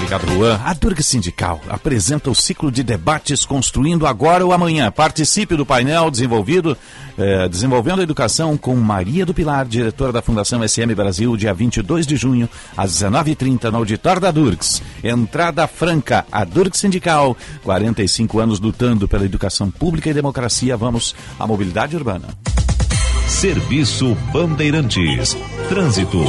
Obrigado, 0.00 0.26
Juan. 0.34 0.60
A 0.64 0.72
Durga 0.72 1.02
Sindical 1.02 1.60
apresenta 1.68 2.30
o 2.30 2.34
ciclo 2.34 2.72
de 2.72 2.82
debates 2.82 3.44
Construindo 3.44 4.06
Agora 4.06 4.44
ou 4.44 4.52
Amanhã. 4.52 4.90
Participe 4.90 5.54
do 5.54 5.66
painel 5.66 6.10
desenvolvido, 6.10 6.76
eh, 7.18 7.48
Desenvolvendo 7.48 8.00
a 8.00 8.02
Educação 8.02 8.56
com 8.56 8.74
Maria 8.76 9.26
do 9.26 9.34
Pilar, 9.34 9.66
diretora 9.66 10.10
da 10.10 10.22
Fundação 10.22 10.66
SM 10.66 10.94
Brasil, 10.94 11.36
dia 11.36 11.52
22 11.52 12.06
de 12.06 12.16
junho, 12.16 12.48
às 12.76 12.92
19h30, 12.92 13.70
no 13.70 13.76
auditório 13.76 14.20
da 14.20 14.30
Durgs. 14.30 14.82
Entrada 15.04 15.66
franca, 15.68 16.24
a 16.32 16.44
Durga 16.44 16.76
Sindical, 16.76 17.36
45 17.62 18.40
anos 18.40 18.58
lutando 18.58 19.06
pela 19.06 19.26
educação 19.26 19.70
pública 19.70 20.08
e 20.08 20.14
democracia. 20.14 20.76
Vamos 20.76 21.14
à 21.38 21.46
mobilidade 21.46 21.94
urbana. 21.94 22.28
Serviço 23.28 24.16
Bandeirantes. 24.32 25.36
Trânsito. 25.68 26.24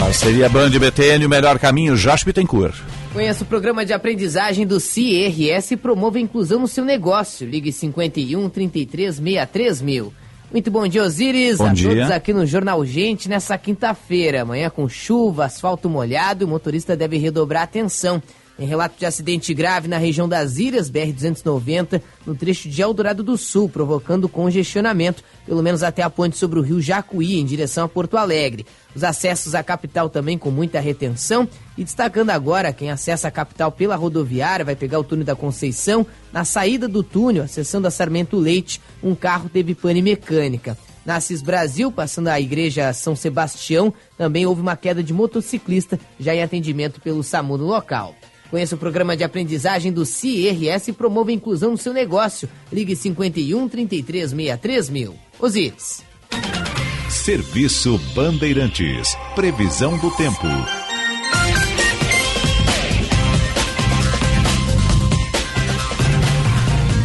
Parceria 0.00 0.48
Band 0.48 0.70
BTN, 0.70 1.26
o 1.26 1.28
melhor 1.28 1.58
caminho, 1.58 1.94
Josh 1.94 2.24
Bittencourt. 2.24 2.74
Conheça 3.12 3.44
o 3.44 3.46
programa 3.46 3.84
de 3.84 3.92
aprendizagem 3.92 4.66
do 4.66 4.80
CIRS 4.80 5.72
e 5.72 5.76
promova 5.76 6.16
a 6.16 6.20
inclusão 6.22 6.58
no 6.58 6.66
seu 6.66 6.86
negócio. 6.86 7.46
Ligue 7.46 7.70
51 7.70 8.48
33 8.48 9.16
63 9.16 9.82
mil. 9.82 10.14
Muito 10.50 10.70
bom 10.70 10.88
dia, 10.88 11.04
Osiris. 11.04 11.58
Bom 11.58 11.66
a 11.66 11.74
dia. 11.74 11.90
todos 11.90 12.10
aqui 12.10 12.32
no 12.32 12.46
Jornal 12.46 12.82
Gente 12.86 13.28
nessa 13.28 13.58
quinta-feira. 13.58 14.40
Amanhã 14.40 14.70
com 14.70 14.88
chuva, 14.88 15.44
asfalto 15.44 15.90
molhado, 15.90 16.46
o 16.46 16.48
motorista 16.48 16.96
deve 16.96 17.18
redobrar 17.18 17.64
atenção. 17.64 18.22
Em 18.60 18.66
relato 18.66 18.98
de 18.98 19.06
acidente 19.06 19.54
grave 19.54 19.88
na 19.88 19.96
região 19.96 20.28
das 20.28 20.58
Ilhas, 20.58 20.90
BR-290, 20.90 22.02
no 22.26 22.34
trecho 22.34 22.68
de 22.68 22.82
Eldorado 22.82 23.22
do 23.22 23.38
Sul, 23.38 23.70
provocando 23.70 24.28
congestionamento, 24.28 25.24
pelo 25.46 25.62
menos 25.62 25.82
até 25.82 26.02
a 26.02 26.10
ponte 26.10 26.36
sobre 26.36 26.58
o 26.58 26.62
rio 26.62 26.78
Jacuí, 26.78 27.40
em 27.40 27.44
direção 27.46 27.86
a 27.86 27.88
Porto 27.88 28.18
Alegre. 28.18 28.66
Os 28.94 29.02
acessos 29.02 29.54
à 29.54 29.62
capital 29.62 30.10
também 30.10 30.36
com 30.36 30.50
muita 30.50 30.78
retenção. 30.78 31.48
E 31.78 31.82
destacando 31.82 32.28
agora, 32.28 32.70
quem 32.70 32.90
acessa 32.90 33.28
a 33.28 33.30
capital 33.30 33.72
pela 33.72 33.96
rodoviária 33.96 34.62
vai 34.62 34.76
pegar 34.76 34.98
o 34.98 35.04
túnel 35.04 35.24
da 35.24 35.34
Conceição. 35.34 36.06
Na 36.30 36.44
saída 36.44 36.86
do 36.86 37.02
túnel, 37.02 37.44
acessando 37.44 37.88
a 37.88 37.90
Sarmento 37.90 38.36
Leite, 38.36 38.78
um 39.02 39.14
carro 39.14 39.48
teve 39.48 39.74
pane 39.74 40.02
mecânica. 40.02 40.76
Na 41.02 41.16
Assis 41.16 41.40
Brasil, 41.40 41.90
passando 41.90 42.28
a 42.28 42.38
igreja 42.38 42.92
São 42.92 43.16
Sebastião, 43.16 43.90
também 44.18 44.44
houve 44.44 44.60
uma 44.60 44.76
queda 44.76 45.02
de 45.02 45.14
motociclista, 45.14 45.98
já 46.18 46.34
em 46.34 46.42
atendimento 46.42 47.00
pelo 47.00 47.22
SAMU 47.22 47.56
no 47.56 47.64
local. 47.64 48.14
Conheça 48.50 48.74
o 48.74 48.78
programa 48.78 49.16
de 49.16 49.22
aprendizagem 49.22 49.92
do 49.92 50.04
CIRS 50.04 50.88
e 50.88 50.92
promova 50.92 51.30
a 51.30 51.34
inclusão 51.34 51.70
no 51.70 51.78
seu 51.78 51.92
negócio. 51.92 52.48
Ligue 52.72 52.96
51 52.96 53.68
33 53.68 54.30
63 54.30 54.90
mil. 54.90 55.14
Osíris. 55.38 56.02
Serviço 57.08 57.98
Bandeirantes. 58.14 59.16
Previsão 59.34 59.96
do 59.98 60.10
tempo. 60.12 60.46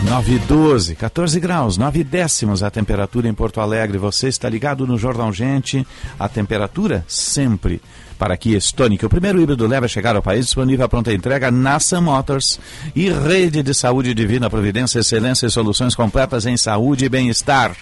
Nove 0.10 0.36
e 0.36 0.40
doze, 0.40 0.96
14 0.96 1.40
graus, 1.40 1.78
9 1.78 2.04
décimos 2.04 2.64
a 2.64 2.72
temperatura 2.72 3.28
em 3.28 3.34
Porto 3.34 3.60
Alegre. 3.60 3.98
Você 3.98 4.30
está 4.30 4.48
ligado 4.48 4.88
no 4.88 4.98
Jornal 4.98 5.34
Gente. 5.34 5.86
A 6.18 6.30
temperatura 6.30 7.04
sempre 7.08 7.82
para 8.18 8.38
Kia 8.38 8.58
Stonic. 8.58 9.06
O 9.06 9.10
primeiro 9.10 9.40
híbrido 9.40 9.68
leva 9.68 9.86
a 9.86 9.90
chegar 9.90 10.16
ao 10.16 10.22
país 10.22 10.46
disponível 10.46 10.86
a 10.86 10.90
pronta 10.90 11.14
entrega 11.14 11.52
na 11.52 11.80
Sam 11.80 12.02
Motors 12.02 12.60
e 12.96 13.10
Rede 13.10 13.62
de 13.62 13.74
Saúde 13.74 14.14
Divina 14.14 14.50
Providência, 14.50 15.00
excelência 15.00 15.48
e 15.48 15.52
soluções 15.52 15.96
completas 15.96 16.46
em 16.46 16.58
saúde 16.58 17.06
e 17.06 17.10
bem-estar. 17.10 17.76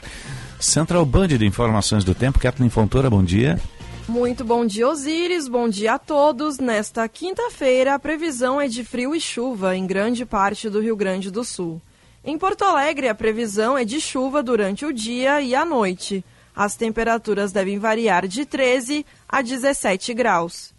Central 0.59 1.05
Band 1.05 1.27
de 1.27 1.45
Informações 1.45 2.03
do 2.03 2.15
Tempo, 2.15 2.39
Kathleen 2.39 2.69
Fontoura, 2.69 3.09
bom 3.09 3.23
dia. 3.23 3.59
Muito 4.07 4.43
bom 4.43 4.65
dia, 4.65 4.87
Osíris. 4.87 5.47
Bom 5.47 5.69
dia 5.69 5.93
a 5.93 5.99
todos. 5.99 6.59
Nesta 6.59 7.07
quinta-feira, 7.07 7.93
a 7.93 7.99
previsão 7.99 8.59
é 8.59 8.67
de 8.67 8.83
frio 8.83 9.15
e 9.15 9.19
chuva 9.19 9.75
em 9.75 9.87
grande 9.87 10.25
parte 10.25 10.69
do 10.69 10.81
Rio 10.81 10.95
Grande 10.95 11.31
do 11.31 11.43
Sul. 11.43 11.81
Em 12.23 12.37
Porto 12.37 12.63
Alegre, 12.63 13.07
a 13.07 13.15
previsão 13.15 13.77
é 13.77 13.83
de 13.83 13.99
chuva 13.99 14.43
durante 14.43 14.85
o 14.85 14.93
dia 14.93 15.41
e 15.41 15.55
a 15.55 15.65
noite. 15.65 16.23
As 16.55 16.75
temperaturas 16.75 17.51
devem 17.51 17.79
variar 17.79 18.27
de 18.27 18.45
13 18.45 19.05
a 19.27 19.41
17 19.41 20.13
graus. 20.13 20.73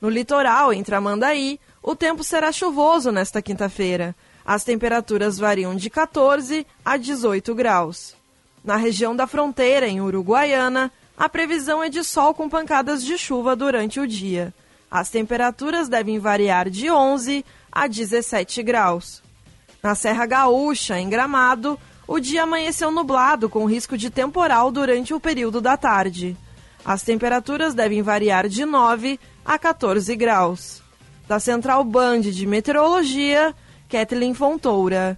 No 0.00 0.08
litoral, 0.08 0.72
em 0.72 0.82
Tramandaí, 0.82 1.60
o 1.82 1.94
tempo 1.94 2.24
será 2.24 2.50
chuvoso 2.50 3.12
nesta 3.12 3.40
quinta-feira. 3.40 4.14
As 4.44 4.64
temperaturas 4.64 5.38
variam 5.38 5.74
de 5.76 5.88
14 5.88 6.66
a 6.84 6.96
18 6.96 7.54
graus. 7.54 8.16
Na 8.64 8.76
região 8.76 9.14
da 9.14 9.26
fronteira, 9.26 9.86
em 9.86 10.00
Uruguaiana, 10.00 10.90
a 11.16 11.28
previsão 11.28 11.82
é 11.82 11.88
de 11.88 12.02
sol 12.02 12.34
com 12.34 12.48
pancadas 12.48 13.04
de 13.04 13.16
chuva 13.16 13.54
durante 13.54 14.00
o 14.00 14.06
dia. 14.06 14.54
As 14.90 15.08
temperaturas 15.10 15.88
devem 15.88 16.18
variar 16.18 16.68
de 16.68 16.90
11 16.90 17.44
a 17.70 17.86
17 17.86 18.62
graus. 18.62 19.22
Na 19.82 19.94
Serra 19.94 20.26
Gaúcha, 20.26 20.98
em 20.98 21.08
Gramado, 21.08 21.78
o 22.10 22.18
dia 22.18 22.42
amanheceu 22.42 22.90
nublado 22.90 23.48
com 23.48 23.64
risco 23.66 23.96
de 23.96 24.10
temporal 24.10 24.72
durante 24.72 25.14
o 25.14 25.20
período 25.20 25.60
da 25.60 25.76
tarde. 25.76 26.36
As 26.84 27.02
temperaturas 27.04 27.72
devem 27.72 28.02
variar 28.02 28.48
de 28.48 28.64
9 28.64 29.20
a 29.44 29.56
14 29.56 30.16
graus. 30.16 30.82
Da 31.28 31.38
Central 31.38 31.84
Band 31.84 32.22
de 32.22 32.46
Meteorologia, 32.48 33.54
Kathleen 33.88 34.34
Fontoura. 34.34 35.16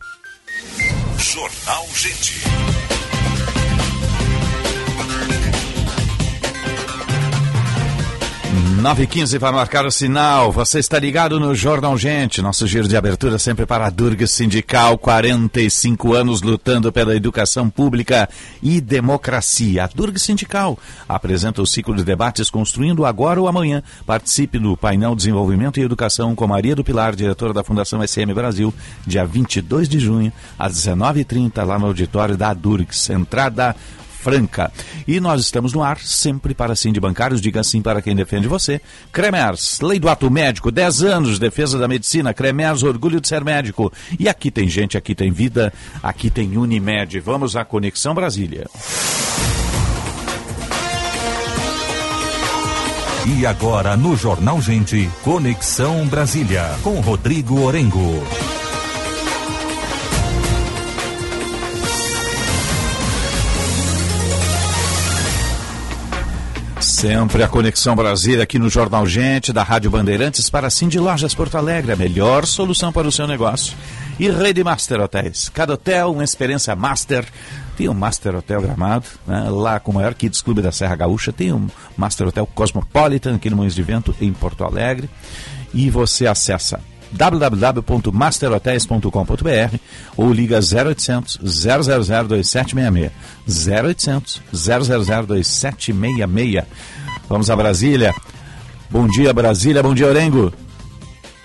Jornal 1.16 1.86
Gente. 1.94 2.42
9 8.82 9.04
e 9.04 9.06
15 9.06 9.38
para 9.38 9.52
marcar 9.52 9.86
o 9.86 9.92
sinal. 9.92 10.50
Você 10.50 10.80
está 10.80 10.98
ligado 10.98 11.38
no 11.38 11.54
Jornal 11.54 11.96
Gente. 11.96 12.42
Nosso 12.42 12.66
giro 12.66 12.88
de 12.88 12.96
abertura 12.96 13.38
sempre 13.38 13.64
para 13.64 13.86
a 13.86 13.90
Durga 13.90 14.26
Sindical. 14.26 14.98
45 14.98 16.12
anos 16.14 16.42
lutando 16.42 16.90
pela 16.90 17.14
educação 17.14 17.70
pública 17.70 18.28
e 18.60 18.80
democracia. 18.80 19.84
A 19.84 19.86
Durga 19.86 20.18
Sindical 20.18 20.76
apresenta 21.08 21.62
o 21.62 21.66
ciclo 21.66 21.94
de 21.94 22.02
debates 22.02 22.50
Construindo 22.50 23.06
Agora 23.06 23.40
ou 23.40 23.46
Amanhã. 23.46 23.84
Participe 24.04 24.58
do 24.58 24.76
painel 24.76 25.14
Desenvolvimento 25.14 25.78
e 25.78 25.84
Educação 25.84 26.34
com 26.34 26.48
Maria 26.48 26.74
do 26.74 26.82
Pilar, 26.82 27.14
diretora 27.14 27.52
da 27.52 27.62
Fundação 27.62 28.04
SM 28.04 28.34
Brasil, 28.34 28.74
dia 29.06 29.24
22 29.24 29.88
de 29.88 30.00
junho, 30.00 30.32
às 30.58 30.74
19h30, 30.74 31.64
lá 31.64 31.78
no 31.78 31.86
auditório 31.86 32.36
da 32.36 32.52
Durgs. 32.52 33.10
Entrada 33.10 33.76
Franca. 34.22 34.70
E 35.06 35.18
nós 35.18 35.40
estamos 35.40 35.72
no 35.72 35.82
ar 35.82 35.98
sempre 35.98 36.54
para 36.54 36.76
sim 36.76 36.92
de 36.92 37.00
bancários, 37.00 37.40
diga 37.40 37.64
sim 37.64 37.82
para 37.82 38.00
quem 38.00 38.14
defende 38.14 38.46
você. 38.46 38.80
Cremers, 39.10 39.80
lei 39.80 39.98
do 39.98 40.08
ato 40.08 40.30
médico, 40.30 40.70
10 40.70 41.02
anos, 41.02 41.38
defesa 41.40 41.76
da 41.76 41.88
medicina, 41.88 42.32
Cremers, 42.32 42.84
orgulho 42.84 43.20
de 43.20 43.26
ser 43.26 43.42
médico. 43.44 43.92
E 44.18 44.28
aqui 44.28 44.50
tem 44.50 44.68
gente, 44.68 44.96
aqui 44.96 45.14
tem 45.14 45.32
vida, 45.32 45.72
aqui 46.02 46.30
tem 46.30 46.56
Unimed. 46.56 47.18
Vamos 47.18 47.56
à 47.56 47.64
Conexão 47.64 48.14
Brasília. 48.14 48.66
E 53.26 53.46
agora 53.46 53.96
no 53.96 54.16
Jornal 54.16 54.60
Gente, 54.60 55.08
Conexão 55.22 56.06
Brasília, 56.06 56.76
com 56.82 57.00
Rodrigo 57.00 57.60
Orengo. 57.60 58.24
Sempre 67.02 67.42
a 67.42 67.48
Conexão 67.48 67.96
Brasília 67.96 68.44
aqui 68.44 68.60
no 68.60 68.70
Jornal 68.70 69.04
Gente, 69.04 69.52
da 69.52 69.64
Rádio 69.64 69.90
Bandeirantes, 69.90 70.48
para 70.48 70.70
Cindy 70.70 71.00
Lojas 71.00 71.34
Porto 71.34 71.56
Alegre, 71.56 71.90
a 71.90 71.96
melhor 71.96 72.46
solução 72.46 72.92
para 72.92 73.08
o 73.08 73.10
seu 73.10 73.26
negócio. 73.26 73.76
E 74.20 74.30
Rede 74.30 74.62
Master 74.62 75.00
Hotéis. 75.00 75.48
Cada 75.48 75.74
hotel, 75.74 76.12
uma 76.12 76.22
experiência 76.22 76.76
master. 76.76 77.26
Tem 77.76 77.88
um 77.88 77.92
Master 77.92 78.36
Hotel 78.36 78.62
Gramado, 78.62 79.06
né? 79.26 79.50
lá 79.50 79.80
com 79.80 79.90
o 79.90 79.94
maior 79.96 80.14
Kids 80.14 80.40
Clube 80.42 80.62
da 80.62 80.70
Serra 80.70 80.94
Gaúcha. 80.94 81.32
Tem 81.32 81.52
um 81.52 81.66
Master 81.96 82.28
Hotel 82.28 82.46
Cosmopolitan 82.46 83.34
aqui 83.34 83.50
no 83.50 83.56
Moinhos 83.56 83.74
de 83.74 83.82
Vento, 83.82 84.14
em 84.20 84.32
Porto 84.32 84.62
Alegre. 84.62 85.10
E 85.74 85.90
você 85.90 86.28
acessa 86.28 86.78
www.masterhotels.com.br 87.12 89.76
ou 90.16 90.32
liga 90.32 90.58
0800 90.58 91.38
000 91.42 91.82
2766. 92.28 93.12
0800 93.68 94.42
000 94.52 95.26
2766. 95.26 96.64
Vamos 97.28 97.50
a 97.50 97.56
Brasília. 97.56 98.14
Bom 98.90 99.06
dia, 99.06 99.32
Brasília. 99.32 99.82
Bom 99.82 99.94
dia, 99.94 100.06
Orengo. 100.06 100.52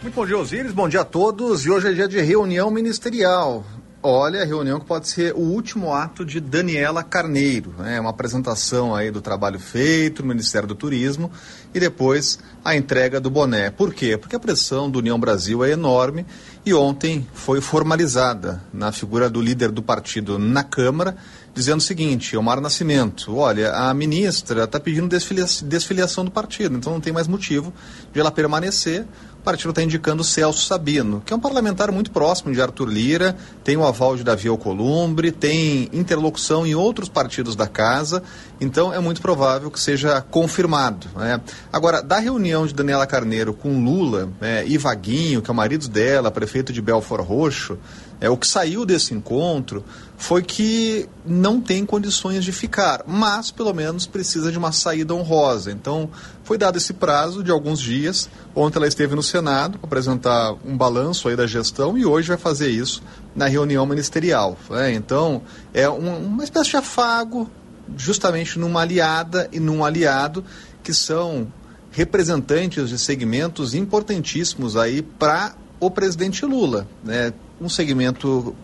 Muito 0.01 0.13
bom 0.13 0.25
dia, 0.25 0.38
Osíris. 0.38 0.71
Bom 0.71 0.88
dia 0.88 1.01
a 1.01 1.05
todos. 1.05 1.65
E 1.65 1.71
hoje 1.71 1.89
é 1.89 1.93
dia 1.93 2.07
de 2.07 2.21
reunião 2.21 2.69
ministerial. 2.69 3.65
Olha, 4.09 4.41
a 4.41 4.45
reunião 4.45 4.79
que 4.79 4.85
pode 4.85 5.09
ser 5.09 5.33
o 5.33 5.39
último 5.39 5.93
ato 5.93 6.23
de 6.23 6.39
Daniela 6.39 7.03
Carneiro, 7.03 7.75
né? 7.77 7.99
uma 7.99 8.11
apresentação 8.11 8.95
aí 8.95 9.11
do 9.11 9.19
trabalho 9.19 9.59
feito 9.59 10.21
no 10.21 10.29
Ministério 10.29 10.65
do 10.65 10.75
Turismo 10.75 11.29
e 11.73 11.79
depois 11.81 12.39
a 12.63 12.73
entrega 12.73 13.19
do 13.19 13.29
boné. 13.29 13.69
Por 13.69 13.93
quê? 13.93 14.15
Porque 14.15 14.37
a 14.37 14.39
pressão 14.39 14.89
do 14.89 14.99
União 14.99 15.19
Brasil 15.19 15.61
é 15.61 15.71
enorme 15.71 16.25
e 16.65 16.73
ontem 16.73 17.27
foi 17.33 17.59
formalizada 17.59 18.63
na 18.73 18.93
figura 18.93 19.29
do 19.29 19.41
líder 19.41 19.71
do 19.71 19.83
partido 19.83 20.39
na 20.39 20.63
Câmara, 20.63 21.17
dizendo 21.53 21.79
o 21.79 21.83
seguinte, 21.83 22.37
Omar 22.37 22.61
Nascimento, 22.61 23.35
olha, 23.35 23.73
a 23.73 23.93
ministra 23.93 24.63
está 24.63 24.79
pedindo 24.79 25.09
desfilia 25.09 25.45
desfiliação 25.63 26.23
do 26.23 26.31
partido, 26.31 26.77
então 26.77 26.93
não 26.93 27.01
tem 27.01 27.11
mais 27.11 27.27
motivo 27.27 27.73
de 28.13 28.19
ela 28.21 28.31
permanecer, 28.31 29.05
partido 29.47 29.69
está 29.69 29.81
indicando 29.81 30.25
Celso 30.25 30.65
Sabino, 30.65 31.23
que 31.25 31.31
é 31.31 31.35
um 31.35 31.39
parlamentar 31.39 31.89
muito 31.89 32.11
próximo 32.11 32.53
de 32.53 32.61
Arthur 32.61 32.89
Lira, 32.89 33.37
tem 33.63 33.77
o 33.77 33.85
aval 33.85 34.17
de 34.17 34.21
Davi 34.21 34.49
Alcolumbre, 34.49 35.31
tem 35.31 35.89
interlocução 35.93 36.67
em 36.67 36.75
outros 36.75 37.07
partidos 37.07 37.55
da 37.55 37.65
casa, 37.65 38.21
então 38.59 38.93
é 38.93 38.99
muito 38.99 39.21
provável 39.21 39.71
que 39.71 39.79
seja 39.79 40.19
confirmado. 40.19 41.07
Né? 41.15 41.39
Agora, 41.71 42.03
da 42.03 42.19
reunião 42.19 42.67
de 42.67 42.73
Daniela 42.73 43.07
Carneiro 43.07 43.53
com 43.53 43.81
Lula 43.81 44.29
é, 44.41 44.65
e 44.67 44.77
Vaguinho, 44.77 45.41
que 45.41 45.49
é 45.49 45.53
o 45.53 45.55
marido 45.55 45.87
dela, 45.87 46.29
prefeito 46.29 46.73
de 46.73 46.81
Belfort 46.81 47.25
Roxo, 47.25 47.77
é, 48.19 48.29
o 48.29 48.35
que 48.35 48.47
saiu 48.47 48.85
desse 48.85 49.13
encontro 49.13 49.81
foi 50.17 50.41
que 50.41 51.07
não 51.24 51.62
tem 51.62 51.86
condições 51.86 52.43
de 52.43 52.51
ficar, 52.51 53.03
mas 53.05 53.51
pelo 53.51 53.71
menos 53.71 54.07
precisa 54.07 54.51
de 54.51 54.57
uma 54.57 54.71
saída 54.71 55.13
honrosa. 55.13 55.71
Então, 55.71 56.09
foi 56.43 56.57
dado 56.57 56.77
esse 56.77 56.93
prazo 56.93 57.43
de 57.43 57.51
alguns 57.51 57.79
dias. 57.79 58.27
Ontem 58.55 58.79
ela 58.79 58.88
esteve 58.88 59.13
no 59.13 59.21
Senado 59.21 59.77
para 59.77 59.88
apresentar 59.88 60.55
um 60.65 60.75
balanço 60.75 61.29
aí 61.29 61.36
da 61.36 61.45
gestão 61.45 61.95
e 61.95 62.03
hoje 62.03 62.29
vai 62.29 62.38
fazer 62.38 62.69
isso 62.69 63.03
na 63.36 63.47
reunião 63.47 63.86
ministerial. 63.86 64.57
Né? 64.71 64.93
Então, 64.93 65.43
é 65.71 65.88
um, 65.88 66.25
uma 66.25 66.43
espécie 66.43 66.71
de 66.71 66.77
afago, 66.77 67.47
justamente 67.95 68.57
numa 68.57 68.81
aliada 68.81 69.47
e 69.51 69.59
num 69.59 69.86
aliado 69.86 70.43
que 70.81 70.93
são 70.95 71.47
representantes 71.91 72.89
de 72.89 72.97
segmentos 72.97 73.75
importantíssimos 73.75 74.75
aí 74.75 75.03
para 75.03 75.55
o 75.79 75.91
presidente 75.91 76.43
Lula. 76.43 76.88
Né? 77.03 77.31
Um 77.62 77.69
segmento 77.69 78.55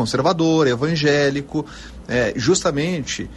conservador, 0.00 0.66
evangélico, 0.66 1.66
é, 2.08 2.32
justamente 2.34 3.28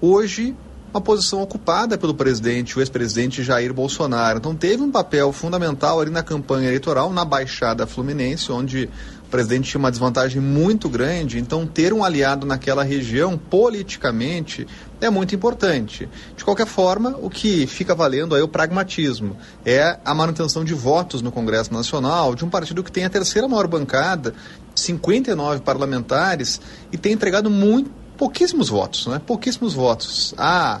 hoje 0.00 0.54
uma 0.92 1.00
posição 1.00 1.42
ocupada 1.42 1.98
pelo 1.98 2.14
presidente, 2.14 2.78
o 2.78 2.80
ex-presidente 2.80 3.42
Jair 3.42 3.74
Bolsonaro. 3.74 4.38
Então 4.38 4.54
teve 4.54 4.80
um 4.80 4.92
papel 4.92 5.32
fundamental 5.32 6.00
ali 6.00 6.12
na 6.12 6.22
campanha 6.22 6.68
eleitoral, 6.68 7.12
na 7.12 7.24
Baixada 7.24 7.84
Fluminense, 7.84 8.52
onde 8.52 8.88
presidente 9.34 9.68
tinha 9.68 9.80
uma 9.80 9.90
desvantagem 9.90 10.40
muito 10.40 10.88
grande. 10.88 11.40
Então 11.40 11.66
ter 11.66 11.92
um 11.92 12.04
aliado 12.04 12.46
naquela 12.46 12.84
região, 12.84 13.36
politicamente, 13.36 14.64
é 15.00 15.10
muito 15.10 15.34
importante. 15.34 16.08
De 16.36 16.44
qualquer 16.44 16.68
forma, 16.68 17.18
o 17.20 17.28
que 17.28 17.66
fica 17.66 17.96
valendo 17.96 18.36
aí 18.36 18.40
é 18.40 18.44
o 18.44 18.48
pragmatismo. 18.48 19.36
É 19.66 19.98
a 20.04 20.14
manutenção 20.14 20.64
de 20.64 20.72
votos 20.72 21.20
no 21.20 21.32
Congresso 21.32 21.74
Nacional 21.74 22.36
de 22.36 22.44
um 22.44 22.48
partido 22.48 22.84
que 22.84 22.92
tem 22.92 23.04
a 23.04 23.10
terceira 23.10 23.48
maior 23.48 23.66
bancada, 23.66 24.34
59 24.72 25.62
parlamentares, 25.62 26.60
e 26.92 26.96
tem 26.96 27.12
entregado 27.12 27.50
muito 27.50 27.90
pouquíssimos 28.16 28.68
votos, 28.68 29.08
né? 29.08 29.20
Pouquíssimos 29.26 29.74
votos. 29.74 30.32
A, 30.38 30.80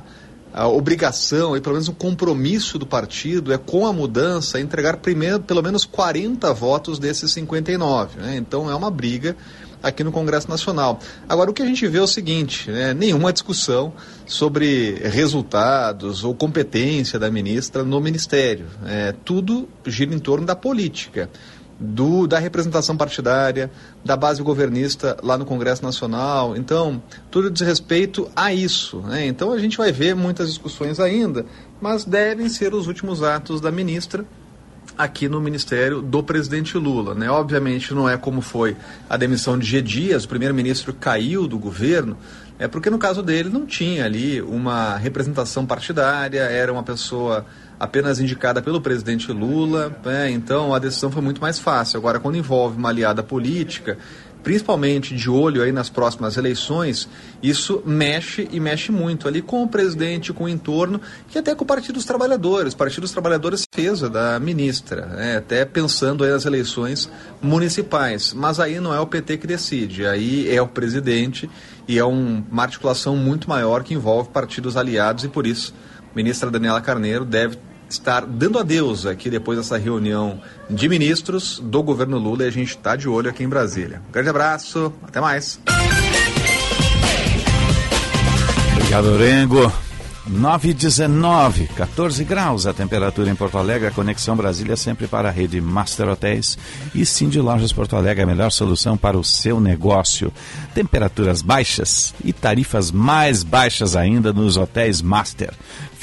a 0.54 0.68
obrigação, 0.68 1.56
e 1.56 1.60
pelo 1.60 1.74
menos 1.74 1.88
o 1.88 1.92
compromisso 1.92 2.78
do 2.78 2.86
partido 2.86 3.52
é 3.52 3.58
com 3.58 3.88
a 3.88 3.92
mudança 3.92 4.60
entregar 4.60 4.98
primeiro 4.98 5.40
pelo 5.40 5.60
menos 5.60 5.84
40 5.84 6.54
votos 6.54 7.00
desses 7.00 7.32
59. 7.32 8.20
Né? 8.20 8.36
Então 8.36 8.70
é 8.70 8.74
uma 8.74 8.88
briga 8.88 9.36
aqui 9.82 10.04
no 10.04 10.12
Congresso 10.12 10.48
Nacional. 10.48 11.00
Agora, 11.28 11.50
o 11.50 11.52
que 11.52 11.60
a 11.60 11.66
gente 11.66 11.84
vê 11.88 11.98
é 11.98 12.02
o 12.02 12.06
seguinte: 12.06 12.70
né? 12.70 12.94
nenhuma 12.94 13.32
discussão 13.32 13.92
sobre 14.26 14.94
resultados 15.02 16.22
ou 16.22 16.32
competência 16.36 17.18
da 17.18 17.28
ministra 17.32 17.82
no 17.82 18.00
Ministério. 18.00 18.66
É, 18.86 19.12
tudo 19.24 19.68
gira 19.84 20.14
em 20.14 20.20
torno 20.20 20.46
da 20.46 20.54
política 20.54 21.28
do, 21.78 22.26
da 22.26 22.38
representação 22.38 22.96
partidária, 22.96 23.70
da 24.04 24.16
base 24.16 24.42
governista 24.42 25.16
lá 25.22 25.36
no 25.36 25.44
Congresso 25.44 25.82
Nacional. 25.82 26.56
Então, 26.56 27.02
tudo 27.30 27.50
diz 27.50 27.62
respeito 27.62 28.30
a 28.34 28.52
isso. 28.52 29.00
Né? 29.00 29.26
Então, 29.26 29.52
a 29.52 29.58
gente 29.58 29.76
vai 29.76 29.92
ver 29.92 30.14
muitas 30.14 30.48
discussões 30.48 31.00
ainda, 31.00 31.44
mas 31.80 32.04
devem 32.04 32.48
ser 32.48 32.74
os 32.74 32.86
últimos 32.86 33.22
atos 33.22 33.60
da 33.60 33.70
ministra 33.70 34.24
aqui 34.96 35.28
no 35.28 35.40
ministério 35.40 36.00
do 36.00 36.22
presidente 36.22 36.78
Lula. 36.78 37.14
Né? 37.14 37.30
Obviamente, 37.30 37.92
não 37.92 38.08
é 38.08 38.16
como 38.16 38.40
foi 38.40 38.76
a 39.08 39.16
demissão 39.16 39.58
de 39.58 39.66
G. 39.66 39.82
Dias, 39.82 40.24
o 40.24 40.28
primeiro-ministro 40.28 40.94
caiu 40.94 41.48
do 41.48 41.58
governo, 41.58 42.16
é 42.58 42.68
porque 42.68 42.88
no 42.88 42.98
caso 42.98 43.22
dele 43.22 43.48
não 43.48 43.66
tinha 43.66 44.04
ali 44.04 44.40
uma 44.40 44.96
representação 44.96 45.66
partidária, 45.66 46.40
era 46.40 46.72
uma 46.72 46.84
pessoa 46.84 47.44
apenas 47.84 48.18
indicada 48.18 48.62
pelo 48.62 48.80
presidente 48.80 49.30
Lula, 49.30 49.94
né? 50.04 50.30
então 50.30 50.74
a 50.74 50.78
decisão 50.78 51.10
foi 51.10 51.22
muito 51.22 51.40
mais 51.40 51.58
fácil. 51.58 51.98
Agora, 51.98 52.18
quando 52.18 52.36
envolve 52.36 52.78
uma 52.78 52.88
aliada 52.88 53.22
política, 53.22 53.98
principalmente 54.42 55.14
de 55.14 55.28
olho 55.28 55.62
aí 55.62 55.70
nas 55.70 55.90
próximas 55.90 56.36
eleições, 56.36 57.08
isso 57.42 57.82
mexe 57.84 58.48
e 58.50 58.58
mexe 58.58 58.90
muito 58.90 59.28
ali 59.28 59.42
com 59.42 59.62
o 59.62 59.68
presidente, 59.68 60.32
com 60.32 60.44
o 60.44 60.48
entorno, 60.48 61.00
e 61.34 61.38
até 61.38 61.54
com 61.54 61.64
o 61.64 61.66
Partido 61.66 61.94
dos 61.94 62.04
Trabalhadores. 62.04 62.72
O 62.72 62.76
Partido 62.76 63.02
dos 63.02 63.12
Trabalhadores 63.12 63.66
fez 63.74 64.00
da 64.00 64.38
ministra, 64.40 65.06
né? 65.06 65.36
até 65.36 65.64
pensando 65.64 66.24
aí 66.24 66.30
nas 66.30 66.46
eleições 66.46 67.10
municipais. 67.42 68.32
Mas 68.32 68.60
aí 68.60 68.80
não 68.80 68.94
é 68.94 69.00
o 69.00 69.06
PT 69.06 69.38
que 69.38 69.46
decide, 69.46 70.06
aí 70.06 70.48
é 70.54 70.60
o 70.60 70.68
presidente 70.68 71.50
e 71.86 71.98
é 71.98 72.04
um, 72.04 72.42
uma 72.50 72.62
articulação 72.62 73.14
muito 73.14 73.48
maior 73.48 73.82
que 73.82 73.92
envolve 73.92 74.30
partidos 74.30 74.76
aliados 74.76 75.24
e 75.24 75.28
por 75.28 75.46
isso 75.46 75.74
ministra 76.14 76.50
Daniela 76.50 76.80
Carneiro 76.80 77.24
deve 77.24 77.58
estar 77.94 78.26
dando 78.26 78.58
adeus 78.58 79.06
aqui 79.06 79.30
depois 79.30 79.58
dessa 79.58 79.78
reunião 79.78 80.40
de 80.68 80.88
ministros 80.88 81.60
do 81.60 81.82
governo 81.82 82.18
Lula 82.18 82.44
e 82.44 82.46
a 82.48 82.50
gente 82.50 82.70
está 82.70 82.96
de 82.96 83.08
olho 83.08 83.30
aqui 83.30 83.42
em 83.42 83.48
Brasília. 83.48 84.02
Um 84.08 84.12
grande 84.12 84.28
abraço, 84.28 84.92
até 85.02 85.20
mais. 85.20 85.58
Obrigado, 88.76 89.16
Rengo. 89.16 89.72
9 90.26 90.72
19, 90.72 91.66
14 91.68 92.24
graus 92.24 92.66
a 92.66 92.72
temperatura 92.72 93.30
em 93.30 93.34
Porto 93.34 93.58
Alegre. 93.58 93.88
A 93.88 93.90
Conexão 93.90 94.34
Brasília 94.34 94.74
sempre 94.74 95.06
para 95.06 95.28
a 95.28 95.30
rede 95.30 95.60
Master 95.60 96.08
Hotéis 96.08 96.56
e 96.94 97.04
Cindy 97.04 97.40
Lojas 97.40 97.72
Porto 97.72 97.94
Alegre, 97.94 98.22
a 98.22 98.26
melhor 98.26 98.50
solução 98.50 98.96
para 98.96 99.18
o 99.18 99.24
seu 99.24 99.60
negócio. 99.60 100.32
Temperaturas 100.74 101.42
baixas 101.42 102.14
e 102.24 102.32
tarifas 102.32 102.90
mais 102.90 103.42
baixas 103.42 103.94
ainda 103.94 104.32
nos 104.32 104.56
hotéis 104.56 105.02
Master. 105.02 105.52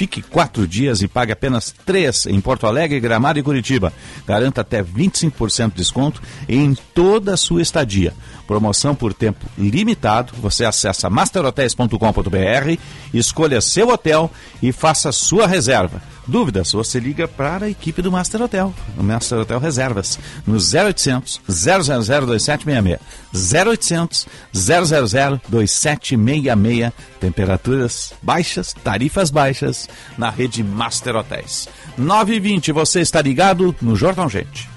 Fique 0.01 0.23
quatro 0.23 0.67
dias 0.67 1.03
e 1.03 1.07
pague 1.07 1.31
apenas 1.31 1.75
três 1.85 2.25
em 2.25 2.41
Porto 2.41 2.65
Alegre, 2.65 2.99
Gramado 2.99 3.37
e 3.37 3.43
Curitiba. 3.43 3.93
Garanta 4.25 4.61
até 4.61 4.81
25% 4.81 5.69
de 5.69 5.75
desconto 5.75 6.19
em 6.49 6.73
toda 6.95 7.35
a 7.35 7.37
sua 7.37 7.61
estadia. 7.61 8.11
Promoção 8.47 8.95
por 8.95 9.13
tempo 9.13 9.45
limitado. 9.55 10.33
Você 10.41 10.65
acessa 10.65 11.07
masterhotels.com.br, 11.07 12.79
escolha 13.13 13.61
seu 13.61 13.89
hotel 13.89 14.31
e 14.59 14.71
faça 14.71 15.11
sua 15.11 15.45
reserva. 15.45 16.01
Dúvidas? 16.27 16.71
Você 16.71 16.99
liga 16.99 17.27
para 17.27 17.65
a 17.65 17.69
equipe 17.69 18.01
do 18.01 18.11
Master 18.11 18.41
Hotel, 18.41 18.73
o 18.97 19.03
Master 19.03 19.39
Hotel 19.39 19.59
Reservas, 19.59 20.19
no 20.45 20.55
0800 20.55 21.41
000 21.47 21.83
2766. 22.25 22.99
0800 23.33 24.27
000 24.53 25.41
2766. 25.47 26.93
Temperaturas 27.19 28.13
baixas, 28.21 28.73
tarifas 28.83 29.29
baixas 29.29 29.89
na 30.17 30.29
rede 30.29 30.63
Master 30.63 31.15
Hotéis. 31.15 31.67
9h20, 31.99 32.73
você 32.73 33.01
está 33.01 33.21
ligado 33.21 33.75
no 33.81 33.95
Jornal 33.95 34.29
Gente. 34.29 34.69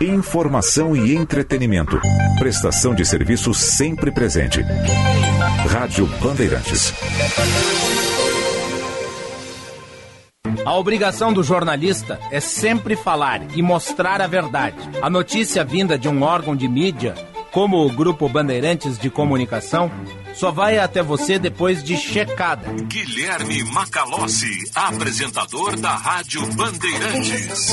Informação 0.00 0.96
e 0.96 1.14
entretenimento. 1.14 2.00
Prestação 2.38 2.94
de 2.94 3.04
serviço 3.04 3.54
sempre 3.54 4.10
presente. 4.10 4.60
Rádio 5.68 6.06
Bandeirantes. 6.20 6.92
A 10.64 10.72
obrigação 10.74 11.30
do 11.30 11.42
jornalista 11.42 12.18
é 12.30 12.40
sempre 12.40 12.96
falar 12.96 13.42
e 13.54 13.60
mostrar 13.60 14.22
a 14.22 14.26
verdade. 14.26 14.76
A 15.02 15.10
notícia 15.10 15.62
vinda 15.62 15.98
de 15.98 16.08
um 16.08 16.22
órgão 16.22 16.56
de 16.56 16.66
mídia, 16.66 17.14
como 17.52 17.84
o 17.84 17.92
Grupo 17.92 18.30
Bandeirantes 18.30 18.98
de 18.98 19.10
Comunicação, 19.10 19.90
só 20.32 20.50
vai 20.50 20.78
até 20.78 21.02
você 21.02 21.38
depois 21.38 21.84
de 21.84 21.98
checada. 21.98 22.72
Guilherme 22.84 23.62
Macalossi, 23.64 24.64
apresentador 24.74 25.78
da 25.78 25.94
Rádio 25.94 26.46
Bandeirantes. 26.54 27.72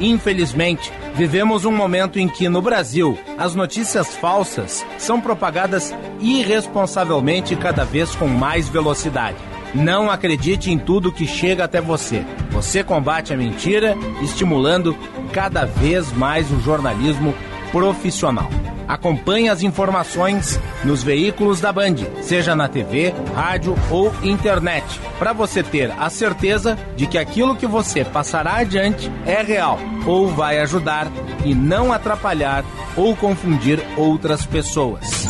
Infelizmente, 0.00 0.90
vivemos 1.14 1.66
um 1.66 1.72
momento 1.72 2.18
em 2.18 2.26
que 2.26 2.48
no 2.48 2.62
Brasil 2.62 3.18
as 3.36 3.54
notícias 3.54 4.16
falsas 4.16 4.84
são 4.96 5.20
propagadas 5.20 5.94
irresponsavelmente 6.20 7.54
cada 7.54 7.84
vez 7.84 8.14
com 8.14 8.26
mais 8.26 8.66
velocidade. 8.66 9.36
Não 9.74 10.08
acredite 10.08 10.70
em 10.70 10.78
tudo 10.78 11.12
que 11.12 11.26
chega 11.26 11.64
até 11.64 11.80
você. 11.80 12.24
Você 12.50 12.84
combate 12.84 13.32
a 13.32 13.36
mentira, 13.36 13.96
estimulando 14.22 14.96
cada 15.32 15.64
vez 15.64 16.12
mais 16.12 16.50
o 16.50 16.60
jornalismo 16.60 17.34
profissional. 17.72 18.48
Acompanhe 18.86 19.48
as 19.48 19.62
informações 19.62 20.60
nos 20.84 21.02
veículos 21.02 21.60
da 21.60 21.72
Band, 21.72 21.96
seja 22.20 22.54
na 22.54 22.68
TV, 22.68 23.14
rádio 23.34 23.74
ou 23.90 24.12
internet, 24.22 24.84
para 25.18 25.32
você 25.32 25.62
ter 25.62 25.90
a 25.98 26.08
certeza 26.10 26.78
de 26.94 27.06
que 27.06 27.18
aquilo 27.18 27.56
que 27.56 27.66
você 27.66 28.04
passará 28.04 28.56
adiante 28.56 29.10
é 29.26 29.42
real 29.42 29.78
ou 30.06 30.28
vai 30.28 30.60
ajudar 30.60 31.10
e 31.44 31.54
não 31.54 31.92
atrapalhar 31.92 32.64
ou 32.94 33.16
confundir 33.16 33.82
outras 33.96 34.44
pessoas. 34.44 35.26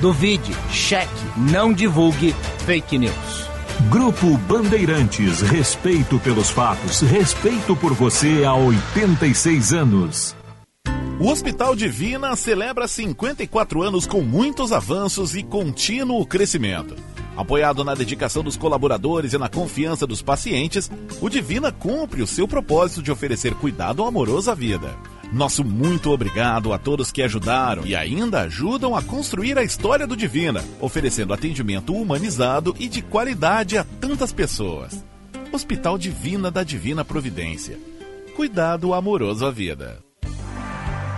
Duvide, 0.00 0.54
cheque, 0.70 1.08
não 1.36 1.72
divulgue 1.72 2.34
fake 2.66 2.98
news. 2.98 3.53
Grupo 3.90 4.38
Bandeirantes, 4.38 5.40
respeito 5.40 6.18
pelos 6.18 6.48
fatos, 6.48 7.00
respeito 7.00 7.76
por 7.76 7.92
você 7.92 8.44
há 8.44 8.54
86 8.54 9.72
anos. 9.72 10.36
O 11.20 11.28
Hospital 11.28 11.76
Divina 11.76 12.34
celebra 12.34 12.88
54 12.88 13.82
anos 13.82 14.06
com 14.06 14.22
muitos 14.22 14.72
avanços 14.72 15.36
e 15.36 15.42
contínuo 15.42 16.26
crescimento. 16.26 16.96
Apoiado 17.36 17.84
na 17.84 17.94
dedicação 17.94 18.42
dos 18.42 18.56
colaboradores 18.56 19.32
e 19.32 19.38
na 19.38 19.48
confiança 19.48 20.06
dos 20.06 20.22
pacientes, 20.22 20.90
o 21.20 21.28
Divina 21.28 21.70
cumpre 21.70 22.22
o 22.22 22.26
seu 22.26 22.48
propósito 22.48 23.02
de 23.02 23.12
oferecer 23.12 23.54
cuidado 23.54 24.04
amoroso 24.04 24.50
à 24.50 24.54
vida. 24.54 24.96
Nosso 25.34 25.64
muito 25.64 26.12
obrigado 26.12 26.72
a 26.72 26.78
todos 26.78 27.10
que 27.10 27.20
ajudaram 27.20 27.84
e 27.84 27.96
ainda 27.96 28.42
ajudam 28.42 28.94
a 28.94 29.02
construir 29.02 29.58
a 29.58 29.64
história 29.64 30.06
do 30.06 30.16
Divina, 30.16 30.64
oferecendo 30.80 31.34
atendimento 31.34 31.92
humanizado 31.92 32.72
e 32.78 32.86
de 32.86 33.02
qualidade 33.02 33.76
a 33.76 33.82
tantas 33.82 34.32
pessoas. 34.32 35.04
Hospital 35.50 35.98
Divina 35.98 36.52
da 36.52 36.62
Divina 36.62 37.04
Providência. 37.04 37.76
Cuidado 38.36 38.94
amoroso 38.94 39.44
à 39.44 39.50
vida. 39.50 40.03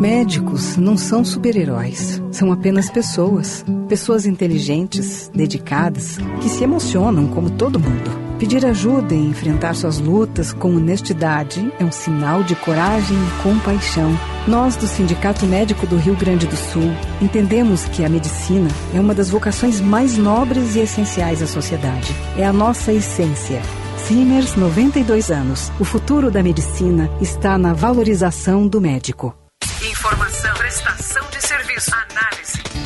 Médicos 0.00 0.76
não 0.76 0.96
são 0.96 1.24
super-heróis, 1.24 2.20
são 2.32 2.50
apenas 2.50 2.90
pessoas. 2.90 3.64
Pessoas 3.88 4.26
inteligentes, 4.26 5.30
dedicadas, 5.32 6.18
que 6.42 6.48
se 6.48 6.64
emocionam 6.64 7.28
como 7.28 7.50
todo 7.50 7.78
mundo. 7.78 8.10
Pedir 8.38 8.66
ajuda 8.66 9.14
e 9.14 9.26
enfrentar 9.26 9.74
suas 9.74 10.00
lutas 10.00 10.52
com 10.52 10.74
honestidade 10.74 11.72
é 11.78 11.84
um 11.84 11.92
sinal 11.92 12.42
de 12.42 12.56
coragem 12.56 13.16
e 13.16 13.42
compaixão. 13.42 14.10
Nós, 14.48 14.74
do 14.74 14.86
Sindicato 14.88 15.46
Médico 15.46 15.86
do 15.86 15.96
Rio 15.96 16.16
Grande 16.16 16.46
do 16.46 16.56
Sul, 16.56 16.90
entendemos 17.22 17.84
que 17.84 18.04
a 18.04 18.08
medicina 18.08 18.68
é 18.92 18.98
uma 18.98 19.14
das 19.14 19.30
vocações 19.30 19.80
mais 19.80 20.18
nobres 20.18 20.74
e 20.74 20.80
essenciais 20.80 21.40
à 21.40 21.46
sociedade. 21.46 22.12
É 22.36 22.44
a 22.44 22.52
nossa 22.52 22.92
essência. 22.92 23.62
Simers, 23.96 24.56
92 24.56 25.30
anos. 25.30 25.70
O 25.78 25.84
futuro 25.84 26.30
da 26.30 26.42
medicina 26.42 27.08
está 27.20 27.56
na 27.56 27.72
valorização 27.72 28.66
do 28.66 28.80
médico. 28.80 29.43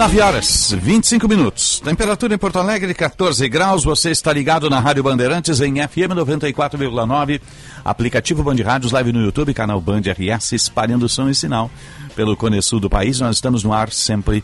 Nove 0.00 0.18
horas, 0.22 0.74
25 0.80 1.28
minutos. 1.28 1.78
Temperatura 1.78 2.34
em 2.34 2.38
Porto 2.38 2.58
Alegre, 2.58 2.94
14 2.94 3.46
graus. 3.50 3.84
Você 3.84 4.10
está 4.10 4.32
ligado 4.32 4.70
na 4.70 4.80
Rádio 4.80 5.02
Bandeirantes 5.02 5.60
em 5.60 5.74
FM 5.74 6.16
94,9. 6.16 7.38
Aplicativo 7.84 8.42
Band 8.42 8.56
Rádios, 8.64 8.92
live 8.92 9.12
no 9.12 9.20
YouTube, 9.20 9.52
canal 9.52 9.78
Band 9.78 10.00
RS, 10.00 10.52
espalhando 10.52 11.06
som 11.06 11.28
e 11.28 11.34
sinal 11.34 11.70
pelo 12.16 12.34
Cone 12.34 12.62
Sul 12.62 12.80
do 12.80 12.88
país. 12.88 13.20
Nós 13.20 13.36
estamos 13.36 13.62
no 13.62 13.74
ar 13.74 13.92
sempre 13.92 14.42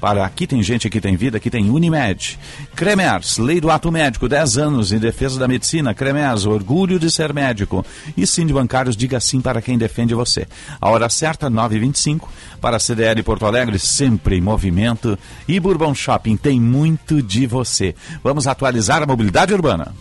para 0.00 0.24
Aqui 0.24 0.46
Tem 0.46 0.62
Gente, 0.62 0.86
Aqui 0.86 1.00
Tem 1.00 1.16
Vida, 1.16 1.36
aqui 1.36 1.50
tem 1.50 1.70
Unimed. 1.70 2.38
Cremers, 2.74 3.38
Lei 3.38 3.60
do 3.60 3.70
Ato 3.70 3.90
Médico, 3.90 4.28
10 4.28 4.58
anos 4.58 4.92
em 4.92 4.98
defesa 4.98 5.38
da 5.38 5.48
medicina. 5.48 5.94
Cremers, 5.94 6.46
orgulho 6.46 6.98
de 6.98 7.10
ser 7.10 7.32
médico. 7.32 7.84
E 8.16 8.26
Sim 8.26 8.46
de 8.46 8.52
Bancários, 8.52 8.96
diga 8.96 9.20
sim 9.20 9.40
para 9.40 9.62
quem 9.62 9.76
defende 9.76 10.14
você. 10.14 10.46
A 10.80 10.88
hora 10.88 11.08
certa, 11.08 11.50
9h25, 11.50 12.22
para 12.60 12.76
a 12.76 12.80
CDL 12.80 13.22
Porto 13.22 13.46
Alegre, 13.46 13.78
sempre 13.78 14.36
em 14.36 14.40
movimento. 14.40 15.18
E 15.46 15.58
Bourbon 15.58 15.94
Shopping, 15.94 16.36
tem 16.36 16.60
muito 16.60 17.22
de 17.22 17.46
você. 17.46 17.94
Vamos 18.22 18.46
atualizar 18.46 19.02
a 19.02 19.06
mobilidade 19.06 19.52
urbana. 19.52 19.94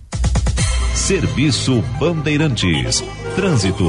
Serviço 0.93 1.83
Bandeirantes. 1.99 3.03
Trânsito. 3.35 3.85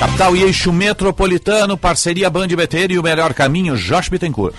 Capital 0.00 0.34
e 0.34 0.44
eixo 0.44 0.72
metropolitano, 0.72 1.76
parceria 1.76 2.30
Band 2.30 2.46
e 2.88 2.98
o 2.98 3.02
melhor 3.02 3.34
caminho, 3.34 3.76
Josh 3.76 4.08
Bittencourt. 4.08 4.56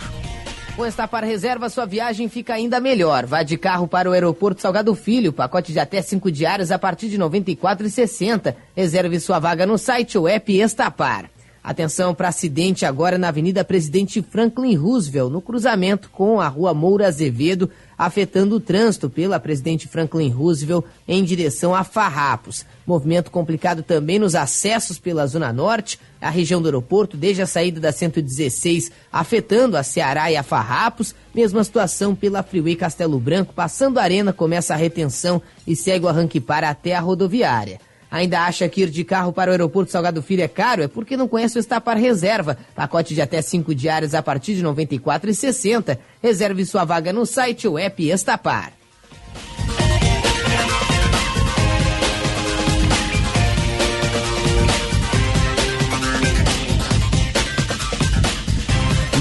Com 0.76 0.86
esta 0.86 1.08
para 1.08 1.26
reserva, 1.26 1.68
sua 1.68 1.88
viagem 1.88 2.30
fica 2.30 2.54
ainda 2.54 2.80
melhor. 2.80 3.26
Vá 3.26 3.42
de 3.42 3.58
carro 3.58 3.88
para 3.88 4.08
o 4.08 4.14
aeroporto 4.14 4.62
Salgado 4.62 4.94
Filho, 4.94 5.34
pacote 5.34 5.74
de 5.74 5.80
até 5.80 6.00
cinco 6.04 6.32
diários 6.32 6.70
a 6.70 6.78
partir 6.78 7.10
de 7.10 7.18
R$ 7.18 7.24
94,60. 7.24 8.54
Reserve 8.76 9.20
sua 9.20 9.40
vaga 9.40 9.66
no 9.66 9.80
site 9.80 10.16
ou 10.16 10.28
app 10.28 10.56
Estapar. 10.56 11.26
Atenção 11.64 12.16
para 12.16 12.30
acidente 12.30 12.88
agora 12.88 13.20
na 13.20 13.28
Avenida 13.28 13.64
Presidente 13.64 14.20
Franklin 14.20 14.76
Roosevelt, 14.76 15.32
no 15.32 15.40
cruzamento 15.40 16.10
com 16.10 16.42
a 16.42 16.48
Rua 16.48 16.74
Moura 16.74 17.08
Azevedo, 17.08 17.70
afetando 17.96 18.56
o 18.56 18.60
trânsito 18.60 19.12
pela 19.12 19.40
Presidente 19.40 19.88
Franklin 19.88 20.30
Roosevelt 20.30 20.84
em 21.08 21.24
direção 21.24 21.76
a 21.76 21.84
Farrapos. 21.84 22.66
Movimento 22.84 23.30
complicado 23.30 23.84
também 23.84 24.18
nos 24.18 24.34
acessos 24.34 24.98
pela 24.98 25.28
Zona 25.28 25.54
Norte, 25.54 26.00
a 26.20 26.32
região 26.32 26.60
do 26.60 26.68
aeroporto, 26.68 27.16
desde 27.16 27.44
a 27.44 27.48
saída 27.48 27.80
da 27.80 27.92
116, 27.92 28.92
afetando 29.14 29.78
a 29.78 29.84
Ceará 29.84 30.32
e 30.32 30.36
a 30.36 30.42
Farrapos. 30.42 31.14
Mesma 31.34 31.64
situação 31.64 32.16
pela 32.16 32.42
Freeway 32.42 32.76
Castelo 32.76 33.20
Branco, 33.20 33.54
passando 33.54 34.00
a 34.00 34.04
Arena, 34.04 34.34
começa 34.34 34.74
a 34.74 34.78
retenção 34.78 35.40
e 35.68 35.76
segue 35.76 36.06
o 36.06 36.10
arranque 36.10 36.40
para 36.40 36.72
até 36.72 36.96
a 36.96 37.00
rodoviária. 37.00 37.80
Ainda 38.12 38.42
acha 38.42 38.68
que 38.68 38.82
ir 38.82 38.90
de 38.90 39.06
carro 39.06 39.32
para 39.32 39.50
o 39.50 39.54
aeroporto 39.54 39.90
Salgado 39.90 40.22
Filho 40.22 40.44
é 40.44 40.48
caro? 40.50 40.84
É 40.84 40.88
porque 40.90 41.16
não 41.16 41.30
conhece 41.30 41.58
o 41.58 41.62
Estapar 41.62 41.96
Reserva. 41.96 42.58
Pacote 42.76 43.16
de 43.16 43.22
até 43.22 43.42
cinco 43.42 43.74
diários 43.74 44.14
a 44.14 44.22
partir 44.22 44.54
de 44.54 44.62
R$ 44.62 44.68
94,60. 44.68 45.98
Reserve 46.22 46.66
sua 46.66 46.84
vaga 46.84 47.14
no 47.14 47.26
site 47.26 47.70
ou 47.70 47.80
app 47.80 48.06
Estapar. 48.06 48.81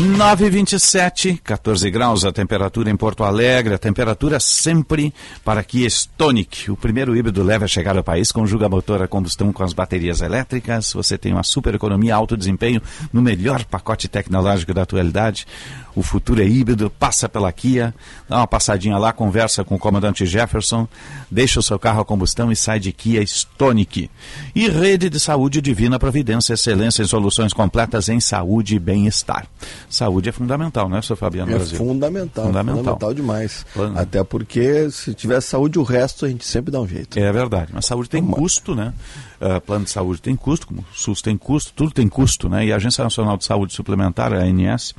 927, 0.01 1.43
14 1.45 1.91
graus 1.91 2.25
a 2.25 2.33
temperatura 2.33 2.89
em 2.89 2.97
Porto 2.97 3.23
Alegre, 3.23 3.75
a 3.75 3.79
temperatura 3.79 4.41
sempre 4.41 5.13
para 5.45 5.63
Kia 5.63 5.87
Stonic. 5.87 6.71
O 6.71 6.77
primeiro 6.77 7.15
híbrido 7.15 7.43
leve 7.43 7.67
a 7.67 7.69
chegar 7.69 7.99
ao 7.99 8.03
país, 8.03 8.33
conjuga 8.33 8.67
motor 8.67 9.03
a 9.03 9.09
combustão 9.09 9.53
com 9.53 9.63
as 9.63 9.75
baterias 9.75 10.23
elétricas. 10.23 10.95
Você 10.95 11.19
tem 11.19 11.35
uma 11.35 11.43
super 11.43 11.75
economia, 11.75 12.15
alto 12.15 12.35
desempenho 12.35 12.81
no 13.13 13.21
melhor 13.21 13.63
pacote 13.65 14.09
tecnológico 14.09 14.73
da 14.73 14.83
atualidade. 14.83 15.47
O 15.95 16.03
futuro 16.03 16.41
é 16.41 16.47
híbrido, 16.47 16.89
passa 16.89 17.29
pela 17.29 17.53
Kia, 17.53 17.93
dá 18.29 18.39
uma 18.39 18.47
passadinha 18.47 18.97
lá, 18.97 19.13
conversa 19.13 19.65
com 19.65 19.75
o 19.75 19.79
comandante 19.79 20.25
Jefferson, 20.25 20.89
deixa 21.31 21.61
o 21.61 21.63
seu 21.63 21.79
carro 21.79 22.01
a 22.01 22.05
combustão 22.05 22.51
e 22.51 22.57
sai 22.57 22.79
de 22.79 22.93
Kia 22.93 23.23
Stonic. 23.23 24.09
E 24.55 24.69
rede 24.69 25.11
de 25.11 25.19
saúde 25.19 25.61
Divina 25.61 25.99
Providência, 25.99 26.55
excelência 26.55 27.03
em 27.03 27.07
soluções 27.07 27.53
completas 27.53 28.09
em 28.09 28.21
saúde 28.21 28.77
e 28.77 28.79
bem-estar. 28.79 29.47
Saúde 29.91 30.29
é 30.29 30.33
fundamental, 30.33 30.89
não 30.89 30.97
é, 30.97 31.03
seu 31.03 31.17
Fabiano 31.17 31.51
É 31.51 31.55
Brasil? 31.57 31.77
fundamental, 31.77 32.47
Fundamental. 32.47 32.79
fundamental, 32.79 33.15
demais. 33.15 33.67
Plano. 33.75 33.99
Até 33.99 34.23
porque 34.25 34.91
se 34.91 35.13
tiver 35.15 35.41
saúde, 35.41 35.79
o 35.79 35.83
resto 35.83 36.25
a 36.25 36.29
gente 36.29 36.47
sempre 36.47 36.71
dá 36.71 36.81
um 36.81 36.87
jeito. 36.87 37.19
É 37.19 37.33
verdade, 37.33 37.71
mas 37.75 37.87
saúde 37.87 38.09
tem 38.09 38.25
custo, 38.25 38.75
né? 38.75 38.95
Ah, 39.41 39.61
plano 39.61 39.85
de 39.87 39.91
saúde 39.91 40.21
tem 40.21 40.37
custo, 40.37 40.67
como 40.67 40.81
o 40.83 40.85
SUS 40.95 41.23
tem 41.23 41.37
custo, 41.37 41.73
tudo 41.75 41.91
tem 41.93 42.07
custo, 42.09 42.49
né? 42.49 42.67
E 42.67 42.73
a 42.73 42.77
Agência 42.77 43.03
Nacional 43.03 43.37
de 43.39 43.45
Saúde 43.45 43.73
Suplementar, 43.73 44.33
a 44.35 44.39
ANS, 44.41 44.95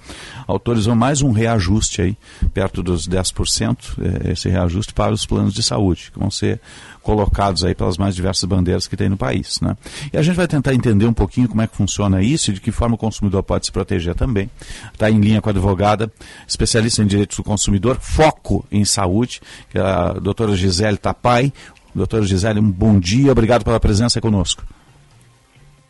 autorizou 0.48 0.96
mais 0.96 1.22
um 1.22 1.32
reajuste 1.32 2.02
aí, 2.02 2.18
perto 2.54 2.82
dos 2.82 3.08
10%, 3.08 3.78
eh, 4.02 4.32
esse 4.32 4.50
reajuste 4.50 4.94
para 4.94 5.14
os 5.14 5.26
planos 5.28 5.54
de 5.54 5.62
saúde, 5.62 6.12
que 6.12 6.20
vão 6.20 6.32
ser 6.32 6.60
colocados 7.02 7.64
aí 7.64 7.74
pelas 7.74 7.98
mais 7.98 8.16
diversas 8.16 8.44
bandeiras 8.46 8.88
que 8.88 8.96
tem 8.96 9.10
no 9.10 9.18
país, 9.18 9.60
né? 9.62 9.76
E 10.12 10.18
a 10.18 10.22
gente 10.22 10.36
vai 10.36 10.48
tentar 10.48 10.74
entender 10.74 11.06
um 11.06 11.14
pouquinho 11.14 11.48
como 11.48 11.62
é 11.62 11.68
que 11.68 11.76
funciona 11.76 12.22
isso 12.22 12.52
e 12.52 12.54
de 12.54 12.62
que 12.62 12.72
forma 12.72 12.96
o 12.96 12.98
consumidor 12.98 13.44
pode 13.44 13.66
se 13.66 13.72
proteger 13.72 14.16
também. 14.16 14.50
Está 14.94 15.10
em 15.10 15.20
linha 15.20 15.42
com 15.42 15.50
a 15.50 15.52
advogada, 15.52 16.12
especialista 16.48 17.02
em 17.02 17.08
direitos 17.08 17.38
do 17.38 17.44
consumidor, 17.44 17.98
foco 18.00 18.66
em 18.72 18.86
saúde, 18.86 19.42
que 19.70 19.78
é 19.78 19.82
a 19.82 20.14
doutora 20.14 20.56
Gisele 20.56 20.98
Tapai. 20.98 21.52
Doutora 21.94 22.24
Gisele, 22.24 22.60
um 22.60 22.72
bom 22.72 23.00
dia, 23.00 23.32
obrigado 23.32 23.64
pela 23.66 23.80
presença 23.80 24.22
conosco. 24.22 24.64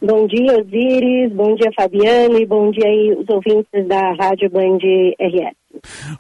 Bom 0.02 0.26
dia, 0.26 0.60
Osiris. 0.60 1.32
Bom 1.32 1.56
dia, 1.56 1.70
Fabiano. 1.76 2.40
E 2.40 2.46
bom 2.46 2.72
dia 2.72 2.88
aí 2.88 3.14
os 3.14 3.26
ouvintes 3.30 3.88
da 3.88 4.14
Rádio 4.20 4.50
Band 4.50 4.80
RS. 5.20 5.56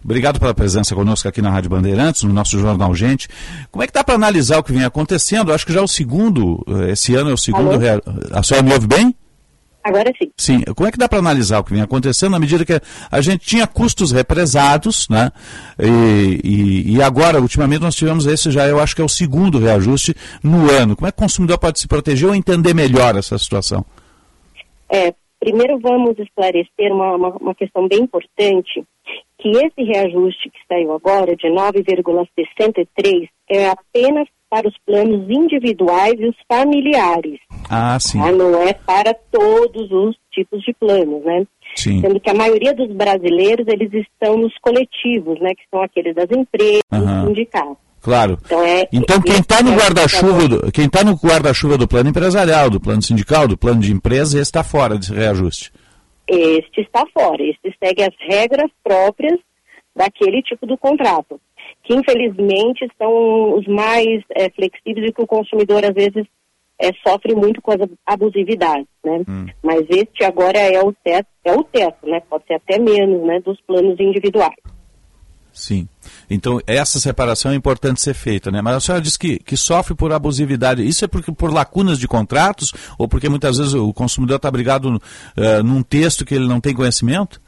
Obrigado 0.04 0.39
pela 0.39 0.54
presença 0.54 0.94
conosco 0.94 1.28
aqui 1.28 1.41
na 1.41 1.50
Rádio 1.50 1.72
Bandeirantes, 1.72 2.24
no 2.24 2.32
nosso 2.32 2.60
Jornal 2.60 2.94
Gente. 2.94 3.28
Como 3.72 3.84
é 3.84 3.88
que 3.88 3.94
dá 3.94 4.04
para 4.04 4.15
analisar 4.15 4.60
o 4.60 4.63
que 4.63 4.72
vem 4.72 4.84
acontecendo? 4.84 5.52
Acho 5.52 5.65
que 5.65 5.74
já 5.74 5.80
é 5.80 5.84
o 5.84 5.88
segundo, 5.88 6.63
eh, 6.67 6.91
esse 6.91 7.15
ano 7.15 7.32
é 7.32 7.34
o 7.34 7.38
segundo. 7.38 7.72
Alô? 7.72 8.02
A 8.32 8.44
senhora 8.44 8.65
me 8.65 8.74
ouve 8.74 8.88
bem? 8.88 9.15
Agora 9.84 10.12
sim. 10.22 10.32
Sim. 10.38 10.62
Como 10.76 10.88
é 10.88 10.91
que 10.91 10.98
dá 10.98 11.10
para 11.10 11.20
analisar 11.20 11.60
o 11.60 11.63
que 11.63 11.74
vem 11.74 11.82
acontecendo 11.82 12.32
na 12.34 12.39
medida 12.39 12.63
que 12.65 12.80
a 13.12 13.22
gente 13.22 13.46
tinha 13.46 13.65
custos 13.65 14.12
represados, 14.12 15.08
né? 15.10 15.32
E, 15.80 16.39
e- 16.44 16.96
e 16.98 17.02
agora, 17.02 17.41
ultimamente, 17.41 17.82
nós 17.82 17.96
tivemos 17.96 18.26
esse 18.28 18.52
já, 18.52 18.67
eu 18.67 18.80
acho 18.80 18.96
que 18.96 19.02
é 19.02 19.06
o 19.06 19.10
segundo 19.10 19.58
reajuste 19.60 20.13
no 20.44 20.70
ano. 20.70 20.96
Como 20.96 21.08
é 21.08 21.12
que 21.12 21.17
o 21.17 21.22
consumidor 21.22 21.58
pode 21.58 21.80
se 21.80 21.88
proteger 21.88 22.30
ou 22.30 22.36
entender 22.36 22.74
melhor 22.76 23.15
essa 23.17 23.38
situação? 23.38 23.84
É, 24.89 25.13
primeiro 25.39 25.80
vamos 25.80 26.17
esclarecer 26.20 26.91
uma, 26.91 27.15
uma, 27.15 27.30
uma 27.38 27.56
questão 27.56 27.88
bem 27.88 28.02
importante, 28.02 28.84
que 29.39 29.50
esse 29.50 29.84
reajuste 29.84 30.50
que 30.50 30.60
saiu 30.67 30.94
agora, 30.94 31.36
de 31.36 31.48
9,63, 31.48 33.28
é 33.50 33.70
apenas 33.70 34.28
para 34.52 34.68
os 34.68 34.76
planos 34.86 35.30
individuais 35.30 36.16
e 36.20 36.28
os 36.28 36.36
familiares. 36.46 37.40
Ah, 37.70 37.98
sim. 37.98 38.20
tá? 38.20 38.34
Não 38.34 38.62
é 38.62 38.74
para 38.74 39.14
todos 39.32 39.90
os 39.90 40.18
tipos 40.30 40.62
de 40.62 40.74
planos, 40.74 41.24
né? 41.24 41.48
Sim. 41.74 42.02
Sendo 42.02 42.20
que 42.20 42.30
a 42.30 42.34
maioria 42.34 42.74
dos 42.74 42.94
brasileiros, 42.94 43.66
eles 43.66 43.90
estão 43.94 44.38
nos 44.38 44.54
coletivos, 44.60 45.40
né? 45.40 45.52
Que 45.56 45.64
são 45.72 45.82
aqueles 45.82 46.14
das 46.14 46.30
empresas, 46.30 46.84
Aham. 46.92 47.28
sindicatos. 47.28 47.78
Claro. 48.02 48.38
Então, 48.44 48.62
é, 48.64 48.88
Então 48.92 49.22
quem 49.22 49.38
está 49.40 49.64
no 49.64 49.74
guarda-chuva 49.74 50.48
do, 50.48 50.72
quem 50.72 50.90
tá 50.90 51.04
no 51.04 51.14
guarda-chuva 51.14 51.78
do 51.78 51.88
plano 51.88 52.10
empresarial, 52.10 52.70
do 52.70 52.82
plano 52.82 53.02
sindical, 53.02 53.48
do 53.48 53.58
plano 53.58 53.80
de 53.80 53.94
empresa, 53.94 54.36
esse 54.38 54.42
está 54.50 54.64
fora 54.64 54.98
desse 54.98 55.14
reajuste. 55.14 55.72
Este 56.28 56.82
está 56.82 57.06
fora, 57.14 57.42
este 57.44 57.74
segue 57.82 58.04
as 58.04 58.14
regras 58.28 58.70
próprias 58.84 59.40
daquele 59.96 60.42
tipo 60.42 60.66
do 60.66 60.78
contrato, 60.78 61.40
que 61.84 61.94
infelizmente 61.94 62.88
são 62.98 63.58
os 63.58 63.67
mais 63.67 64.24
eh, 64.36 64.50
flexíveis 64.52 65.10
e 65.10 65.13
que 65.13 65.22
o 65.22 65.28
consumidor 65.28 65.84
às 65.84 65.94
vezes 65.94 66.26
eh, 66.80 66.91
sofre 67.06 67.36
muito 67.36 67.62
com 67.62 67.72
as 67.72 67.80
abusividades, 68.06 68.88
né? 69.04 69.24
Mas 69.63 69.86
este 69.89 70.24
agora 70.24 70.58
é 70.58 70.82
o 70.82 70.91
teto, 70.91 71.28
é 71.44 71.54
o 71.54 71.63
teto, 71.63 72.08
né? 72.08 72.22
Pode 72.30 72.46
ser 72.46 72.56
até 72.56 72.80
menos, 72.80 73.22
né? 73.26 73.39
Dos 73.39 73.60
planos 73.62 74.00
individuais. 74.00 74.56
Sim. 75.54 75.88
Então, 76.30 76.62
essa 76.65 77.00
separação 77.00 77.52
é 77.52 77.56
importante 77.56 78.02
ser 78.02 78.13
feita, 78.13 78.50
né? 78.50 78.62
Mas 78.62 78.76
a 78.76 78.80
senhora 78.80 79.02
diz 79.02 79.17
que, 79.17 79.38
que 79.39 79.58
sofre 79.58 79.94
por 79.94 80.13
abusividade. 80.13 80.88
Isso 80.88 81.04
é 81.04 81.08
porque, 81.08 81.32
por 81.32 81.54
lacunas 81.54 82.00
de 82.00 82.08
contratos 82.08 82.72
ou 82.98 83.08
porque 83.08 83.28
muitas 83.28 83.58
vezes 83.58 83.74
o 83.74 83.94
consumidor 83.94 84.38
está 84.38 84.50
brigado 84.50 85.02
eh, 85.36 85.62
num 85.62 85.84
texto 85.84 86.26
que 86.26 86.34
ele 86.34 86.48
não 86.48 86.62
tem 86.62 86.74
conhecimento? 86.74 87.41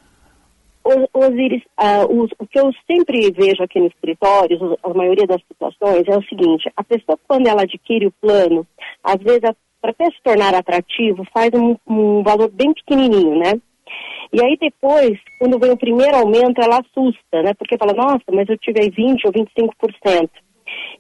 Osiris, 1.14 1.64
ah, 1.78 2.06
o 2.10 2.28
que 2.48 2.60
eu 2.60 2.72
sempre 2.90 3.32
vejo 3.32 3.64
aqui 3.64 3.80
nos 3.80 3.94
escritórios, 3.94 4.62
os- 4.62 4.78
a 4.84 4.94
maioria 4.94 5.26
das 5.26 5.42
situações, 5.48 6.04
é 6.08 6.18
o 6.18 6.24
seguinte: 6.24 6.70
a 6.76 6.84
pessoa, 6.84 7.18
quando 7.28 7.48
ela 7.48 7.62
adquire 7.64 8.08
o 8.08 8.12
plano, 8.22 8.68
às 9.04 9.18
vezes, 9.18 9.42
para 9.82 9.92
até 9.92 10.06
se 10.06 10.22
tornar 10.24 10.54
atrativo, 10.54 11.26
faz 11.34 11.50
um, 11.54 11.76
um 11.88 12.24
valor 12.24 12.50
bem 12.50 12.74
pequenininho, 12.74 13.38
né? 13.38 13.54
E 14.32 14.42
aí 14.44 14.58
depois, 14.60 15.20
quando 15.40 15.60
vem 15.60 15.72
o 15.72 15.78
primeiro 15.78 16.16
aumento, 16.18 16.62
ela 16.62 16.80
assusta, 16.80 17.44
né? 17.44 17.54
Porque 17.54 17.78
fala, 17.78 17.94
nossa, 17.94 18.24
mas 18.32 18.48
eu 18.50 18.58
tive 18.58 18.82
aí 18.82 18.90
20 18.90 19.26
ou 19.26 19.32
25%. 19.32 20.30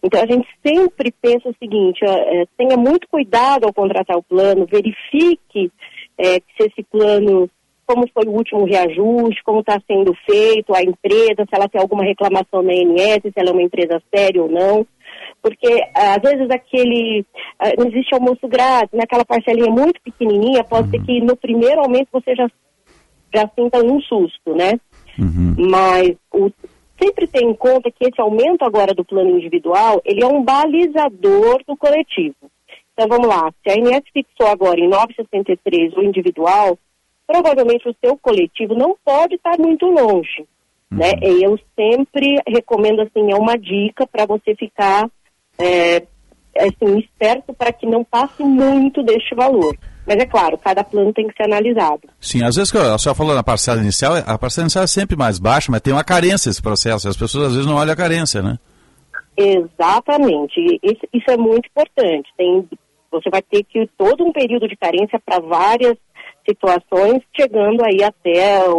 Então 0.03 0.21
a 0.21 0.25
gente 0.27 0.47
sempre 0.63 1.11
pensa 1.21 1.49
o 1.49 1.55
seguinte, 1.57 1.99
é, 2.05 2.45
tenha 2.57 2.77
muito 2.77 3.07
cuidado 3.09 3.65
ao 3.65 3.73
contratar 3.73 4.17
o 4.17 4.23
plano, 4.23 4.67
verifique 4.69 5.71
é, 6.17 6.35
se 6.35 6.67
esse 6.67 6.83
plano, 6.91 7.49
como 7.85 8.07
foi 8.13 8.25
o 8.25 8.31
último 8.31 8.65
reajuste, 8.65 9.43
como 9.43 9.59
está 9.59 9.79
sendo 9.87 10.13
feito, 10.25 10.73
a 10.73 10.81
empresa, 10.81 11.45
se 11.47 11.55
ela 11.55 11.67
tem 11.67 11.81
alguma 11.81 12.03
reclamação 12.03 12.61
na 12.61 12.73
INS, 12.73 13.21
se 13.23 13.33
ela 13.35 13.49
é 13.49 13.53
uma 13.53 13.61
empresa 13.61 14.01
séria 14.13 14.41
ou 14.41 14.49
não. 14.49 14.85
Porque 15.41 15.83
às 15.93 16.21
vezes 16.21 16.49
aquele, 16.49 17.25
ah, 17.59 17.71
não 17.77 17.87
existe 17.87 18.13
almoço 18.13 18.47
grátis, 18.47 18.97
naquela 18.97 19.25
parcelinha 19.25 19.71
muito 19.71 20.01
pequenininha, 20.01 20.63
pode 20.63 20.89
ser 20.89 21.03
que 21.03 21.21
no 21.21 21.35
primeiro 21.35 21.81
aumento 21.81 22.07
você 22.11 22.35
já, 22.35 22.47
já 23.33 23.49
sinta 23.55 23.85
um 23.85 23.99
susto, 24.01 24.55
né? 24.55 24.79
Mas 25.69 26.15
o, 26.33 26.49
sempre 27.01 27.27
tem 27.27 27.49
em 27.49 27.53
conta 27.53 27.91
que 27.91 28.05
esse 28.05 28.21
aumento 28.21 28.63
agora 28.63 28.93
do 28.93 29.03
plano 29.03 29.31
individual, 29.31 30.01
ele 30.05 30.23
é 30.23 30.27
um 30.27 30.43
balizador 30.43 31.61
do 31.67 31.75
coletivo. 31.75 32.35
Então 32.93 33.07
vamos 33.07 33.27
lá, 33.27 33.51
se 33.63 33.71
a 33.71 33.75
INS 33.75 34.03
fixou 34.13 34.47
agora 34.47 34.79
em 34.79 34.89
9,63 34.89 35.97
o 35.97 36.03
individual, 36.03 36.77
provavelmente 37.33 37.89
o 37.89 37.95
seu 37.99 38.15
coletivo 38.15 38.75
não 38.75 38.95
pode 39.03 39.35
estar 39.35 39.57
muito 39.57 39.87
longe. 39.87 40.45
Né? 40.91 41.13
E 41.23 41.43
eu 41.43 41.59
sempre 41.75 42.37
recomendo 42.47 43.01
assim, 43.01 43.31
é 43.31 43.35
uma 43.35 43.57
dica 43.57 44.05
para 44.05 44.27
você 44.27 44.53
ficar 44.53 45.09
é, 45.57 46.03
assim, 46.55 46.99
esperto 46.99 47.51
para 47.51 47.73
que 47.73 47.87
não 47.87 48.03
passe 48.03 48.43
muito 48.43 49.01
deste 49.01 49.33
valor. 49.33 49.75
Mas 50.05 50.17
é 50.17 50.27
claro, 50.27 50.59
cada 50.59 50.83
plano 50.83 51.11
tem 51.11 51.27
que 51.27 51.35
ser 51.35 51.45
analisado. 51.45 52.01
Sim, 52.19 52.43
às 52.43 52.55
vezes 52.55 52.75
a 52.75 52.97
senhora 52.99 53.17
falou 53.17 53.33
na 53.33 53.41
parcela 53.41 53.81
inicial, 53.81 54.13
a 54.15 54.37
parcela 54.37 54.65
inicial 54.65 54.83
é 54.83 54.87
sempre 54.87 55.15
mais 55.15 55.39
baixa, 55.39 55.71
mas 55.71 55.81
tem 55.81 55.93
uma 55.93 56.03
carência 56.03 56.51
esse 56.51 56.61
processo. 56.61 57.09
As 57.09 57.17
pessoas 57.17 57.47
às 57.47 57.53
vezes 57.53 57.65
não 57.65 57.77
olham 57.77 57.93
a 57.93 57.95
carência, 57.95 58.43
né? 58.43 58.59
Exatamente. 59.35 60.59
Isso, 60.83 61.01
isso 61.11 61.31
é 61.31 61.37
muito 61.37 61.67
importante. 61.67 62.29
Tem, 62.37 62.69
você 63.09 63.29
vai 63.31 63.41
ter 63.41 63.63
que 63.63 63.89
todo 63.97 64.23
um 64.23 64.31
período 64.31 64.67
de 64.67 64.75
carência 64.75 65.19
para 65.25 65.39
várias 65.39 65.97
situações, 66.47 67.21
chegando 67.35 67.83
aí 67.83 68.03
até 68.03 68.69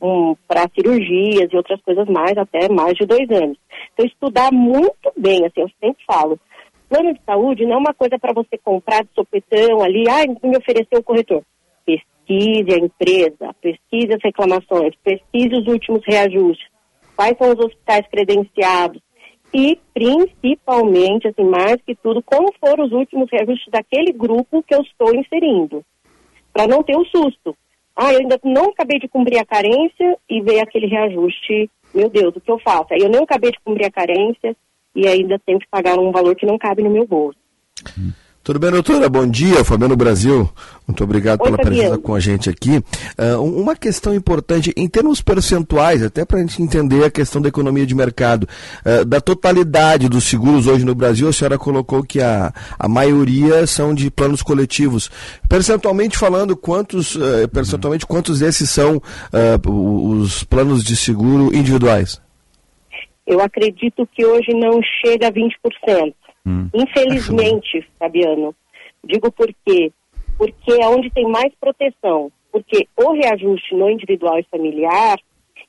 um, 0.00 0.34
para 0.46 0.68
cirurgias 0.74 1.50
e 1.52 1.56
outras 1.56 1.80
coisas 1.82 2.06
mais, 2.08 2.36
até 2.36 2.68
mais 2.68 2.94
de 2.94 3.06
dois 3.06 3.28
anos. 3.30 3.58
Então, 3.92 4.06
estudar 4.06 4.52
muito 4.52 5.12
bem, 5.16 5.44
assim, 5.44 5.60
eu 5.60 5.70
sempre 5.80 6.04
falo. 6.06 6.38
Plano 6.88 7.12
de 7.12 7.20
saúde 7.24 7.64
não 7.64 7.74
é 7.74 7.78
uma 7.78 7.94
coisa 7.94 8.18
para 8.18 8.32
você 8.32 8.56
comprar 8.58 9.02
de 9.02 9.10
sopetão 9.14 9.82
ali, 9.82 10.04
ah, 10.08 10.24
me 10.46 10.56
ofereceu 10.56 11.00
o 11.00 11.02
corretor. 11.02 11.42
Pesquise 11.84 12.72
a 12.72 12.78
empresa, 12.78 13.54
pesquise 13.60 14.14
as 14.14 14.22
reclamações, 14.22 14.94
pesquise 15.02 15.54
os 15.54 15.66
últimos 15.66 16.02
reajustes, 16.06 16.68
quais 17.16 17.36
são 17.38 17.48
os 17.48 17.58
hospitais 17.58 18.06
credenciados 18.08 19.00
e, 19.52 19.78
principalmente, 19.94 21.28
assim, 21.28 21.44
mais 21.44 21.76
que 21.86 21.94
tudo, 21.94 22.22
como 22.22 22.52
foram 22.60 22.84
os 22.84 22.92
últimos 22.92 23.28
reajustes 23.30 23.70
daquele 23.70 24.12
grupo 24.12 24.62
que 24.62 24.74
eu 24.74 24.82
estou 24.82 25.14
inserindo, 25.14 25.84
para 26.56 26.66
não 26.66 26.82
ter 26.82 26.96
o 26.96 27.04
susto. 27.04 27.54
Ah, 27.94 28.14
eu 28.14 28.20
ainda 28.20 28.40
não 28.42 28.70
acabei 28.70 28.98
de 28.98 29.08
cumprir 29.08 29.38
a 29.38 29.44
carência 29.44 30.16
e 30.28 30.40
veio 30.40 30.62
aquele 30.62 30.86
reajuste, 30.86 31.70
meu 31.94 32.08
Deus, 32.08 32.34
o 32.34 32.40
que 32.40 32.50
eu 32.50 32.58
faço? 32.58 32.94
Aí 32.94 33.00
eu 33.00 33.10
não 33.10 33.24
acabei 33.24 33.50
de 33.50 33.60
cumprir 33.62 33.84
a 33.84 33.90
carência 33.90 34.56
e 34.94 35.06
ainda 35.06 35.38
tenho 35.44 35.58
que 35.58 35.68
pagar 35.68 35.98
um 35.98 36.10
valor 36.10 36.34
que 36.34 36.46
não 36.46 36.56
cabe 36.56 36.82
no 36.82 36.88
meu 36.88 37.06
bolso. 37.06 37.38
Tudo 38.46 38.60
bem, 38.60 38.70
doutora? 38.70 39.08
Bom 39.08 39.26
dia, 39.26 39.64
Fabiano 39.64 39.96
Brasil. 39.96 40.48
Muito 40.86 41.02
obrigado 41.02 41.40
Oi, 41.40 41.46
pela 41.46 41.56
Fabiano. 41.56 41.76
presença 41.78 41.98
com 41.98 42.14
a 42.14 42.20
gente 42.20 42.48
aqui. 42.48 42.80
Um- 43.40 43.60
uma 43.62 43.74
questão 43.74 44.14
importante, 44.14 44.72
em 44.76 44.86
termos 44.86 45.20
percentuais, 45.20 46.00
até 46.00 46.24
para 46.24 46.38
a 46.38 46.40
gente 46.42 46.62
entender 46.62 47.02
a 47.04 47.10
questão 47.10 47.42
da 47.42 47.48
economia 47.48 47.84
de 47.84 47.92
mercado, 47.92 48.48
ah, 48.84 49.02
da 49.04 49.20
totalidade 49.20 50.08
dos 50.08 50.22
seguros 50.22 50.68
hoje 50.68 50.84
no 50.84 50.94
Brasil, 50.94 51.26
a 51.28 51.32
senhora 51.32 51.58
colocou 51.58 52.04
que 52.04 52.22
a, 52.22 52.52
a 52.78 52.88
maioria 52.88 53.66
são 53.66 53.92
de 53.92 54.12
planos 54.12 54.44
coletivos. 54.44 55.10
Percentualmente 55.48 56.16
falando, 56.16 56.56
quantos, 56.56 57.16
ah, 57.16 57.48
percentualmente, 57.48 58.06
quantos 58.06 58.38
desses 58.38 58.70
são 58.70 59.02
os 59.68 60.44
planos 60.44 60.84
de 60.84 60.94
seguro 60.94 61.52
individuais? 61.52 62.22
Eu 63.26 63.40
acredito 63.40 64.08
que 64.14 64.24
hoje 64.24 64.54
não 64.54 64.78
chega 65.04 65.26
a 65.26 65.32
20%. 65.32 66.14
Infelizmente, 66.74 67.86
Fabiano. 67.98 68.54
Digo 69.04 69.30
por 69.32 69.48
quê? 69.64 69.92
Porque 70.38 70.72
é 70.72 70.88
onde 70.88 71.10
tem 71.10 71.26
mais 71.28 71.52
proteção. 71.60 72.30
Porque 72.52 72.86
o 72.96 73.12
reajuste 73.12 73.74
no 73.74 73.90
individual 73.90 74.38
e 74.38 74.46
familiar, 74.50 75.18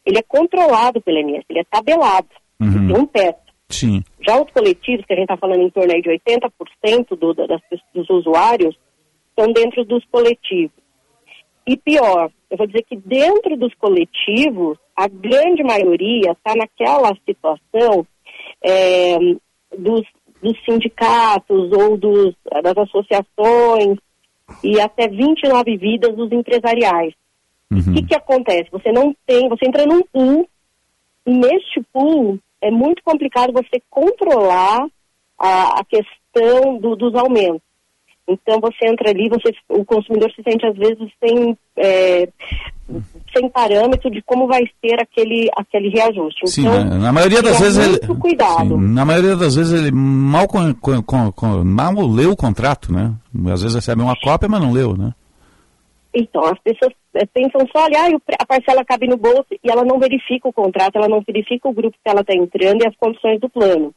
ele 0.06 0.20
é 0.20 0.24
controlado 0.24 1.02
pela 1.02 1.20
INSS, 1.20 1.46
ele 1.50 1.60
é 1.60 1.64
tabelado. 1.64 2.28
Uhum. 2.60 2.88
Tem 2.88 2.98
um 2.98 3.06
teto. 3.06 3.48
Sim. 3.70 4.02
Já 4.26 4.42
os 4.42 4.50
coletivos, 4.52 5.06
que 5.06 5.14
a 5.14 5.16
gente 5.16 5.26
está 5.26 5.38
falando 5.38 5.62
em 5.62 5.70
torno 5.70 5.92
aí 5.94 6.02
de 6.02 6.10
80% 6.10 7.18
do, 7.18 7.34
da- 7.34 7.48
das, 7.48 7.62
dos 7.94 8.10
usuários, 8.10 8.78
estão 9.30 9.52
dentro 9.52 9.84
dos 9.84 10.04
coletivos. 10.06 10.72
E 11.68 11.76
pior, 11.76 12.32
eu 12.50 12.58
vou 12.58 12.66
dizer 12.66 12.84
que 12.84 12.96
dentro 12.96 13.58
dos 13.58 13.74
coletivos, 13.76 14.78
a 14.96 15.08
grande 15.10 15.62
maioria 15.64 16.32
está 16.32 16.56
naquela 16.56 17.14
situação 17.26 18.08
é, 18.64 19.18
dos, 19.78 20.02
dos 20.42 20.54
sindicatos 20.66 21.72
ou 21.72 21.98
dos, 21.98 22.34
das 22.64 22.78
associações 22.78 23.98
e 24.64 24.80
até 24.80 25.08
29 25.08 25.78
vidas 25.78 26.16
dos 26.16 26.32
empresariais. 26.32 27.14
O 27.92 27.94
que, 27.94 28.04
que 28.04 28.16
acontece? 28.16 28.70
Você 28.72 28.92
não 28.92 29.14
tem, 29.26 29.50
você 29.50 29.68
entra 29.68 29.86
num 29.86 30.02
pool 30.04 30.48
e 31.26 31.32
neste 31.34 31.82
pool 31.92 32.40
é 32.62 32.72
muito 32.72 33.04
complicado 33.04 33.52
você 33.52 33.82
controlar 33.90 34.88
a, 35.38 35.80
a 35.80 35.84
questão 35.84 36.78
do- 36.78 36.96
dos 36.96 37.14
aumentos. 37.16 37.62
Então 38.28 38.60
você 38.60 38.88
entra 38.88 39.10
ali, 39.10 39.30
você, 39.30 39.54
o 39.70 39.86
consumidor 39.86 40.30
se 40.32 40.44
sente 40.44 40.66
às 40.66 40.76
vezes 40.76 41.10
sem, 41.24 41.58
é, 41.78 42.28
sem 43.34 43.50
parâmetro 43.50 44.12
de 44.12 44.22
como 44.22 44.48
vai 44.48 44.64
ser 44.84 45.00
aquele, 45.00 45.50
aquele 45.56 45.90
reajuste. 45.90 46.46
Sim, 46.48 46.62
então, 46.62 46.84
na, 46.84 46.98
na 46.98 47.14
maioria 47.14 47.42
das 47.42 47.54
toma 47.58 47.64
vezes 47.70 47.88
ele. 48.04 48.16
cuidado. 48.20 48.76
Sim, 48.76 48.94
na 48.94 49.06
maioria 49.06 49.36
das 49.38 49.56
vezes 49.56 49.72
ele 49.82 49.92
mal, 49.92 50.46
con- 50.48 50.74
con- 50.76 51.32
con- 51.32 51.64
mal 51.64 51.94
leu 52.06 52.32
o 52.32 52.36
contrato, 52.38 52.92
né? 52.92 53.14
Às 53.54 53.62
vezes 53.62 53.76
recebe 53.76 54.02
uma 54.02 54.16
cópia, 54.20 54.50
mas 54.50 54.62
não 54.62 54.74
leu, 54.74 54.98
né? 54.98 55.14
Então, 56.14 56.44
as 56.46 56.60
pessoas 56.60 56.92
eh, 57.14 57.26
pensam 57.34 57.62
só, 57.72 57.84
olha, 57.84 57.98
ah, 58.00 58.36
a 58.40 58.46
parcela 58.46 58.84
cabe 58.84 59.08
no 59.08 59.18
bolso 59.18 59.46
e 59.52 59.70
ela 59.70 59.86
não 59.86 60.00
verifica 60.00 60.50
o 60.50 60.54
contrato, 60.54 60.96
ela 60.98 61.08
não 61.08 61.22
verifica 61.26 61.70
o 61.70 61.74
grupo 61.74 61.96
que 62.04 62.10
ela 62.10 62.22
está 62.22 62.34
entrando 62.34 62.82
e 62.84 62.88
as 62.88 62.96
condições 62.98 63.40
do 63.40 63.48
plano. 63.48 63.94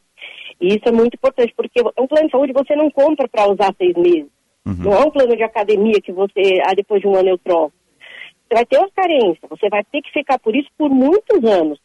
E 0.61 0.75
isso 0.75 0.87
é 0.87 0.91
muito 0.91 1.15
importante, 1.15 1.53
porque 1.57 1.81
um 1.81 2.07
plano 2.07 2.27
de 2.27 2.31
saúde 2.31 2.53
você 2.53 2.75
não 2.75 2.91
compra 2.91 3.27
para 3.27 3.51
usar 3.51 3.73
seis 3.77 3.95
meses. 3.95 4.29
Não 4.63 4.93
é 4.93 4.99
um 4.99 5.09
plano 5.09 5.35
de 5.35 5.41
academia 5.41 5.99
que 5.99 6.11
você, 6.11 6.61
ah, 6.63 6.75
depois 6.75 7.01
de 7.01 7.07
um 7.07 7.15
ano 7.15 7.29
eu 7.29 7.37
troco. 7.39 7.73
Você 8.47 8.55
vai 8.55 8.65
ter 8.65 8.77
uma 8.77 8.91
carência, 8.91 9.47
você 9.49 9.69
vai 9.69 9.83
ter 9.83 10.01
que 10.01 10.11
ficar 10.11 10.37
por 10.37 10.55
isso 10.55 10.69
por 10.77 10.89
muitos 10.89 11.43
anos. 11.43 11.79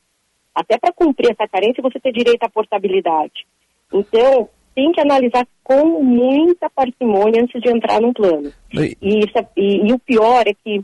Até 0.55 0.79
para 0.79 0.93
cumprir 0.93 1.31
essa 1.31 1.49
carência, 1.49 1.83
você 1.83 1.99
ter 1.99 2.13
direito 2.13 2.43
à 2.43 2.51
portabilidade. 2.51 3.47
Então, 3.93 4.49
tem 4.77 4.93
que 4.93 5.01
analisar 5.01 5.45
com 5.65 6.03
muita 6.03 6.69
parcimônia 6.71 7.43
antes 7.43 7.61
de 7.63 7.69
entrar 7.71 8.01
num 8.01 8.13
plano. 8.13 8.53
E- 8.73 8.97
isso 9.01 9.33
é- 9.37 9.47
e- 9.57 9.89
e 9.89 9.93
o 9.93 9.99
pior 9.99 10.45
é 10.47 10.53
que 10.53 10.81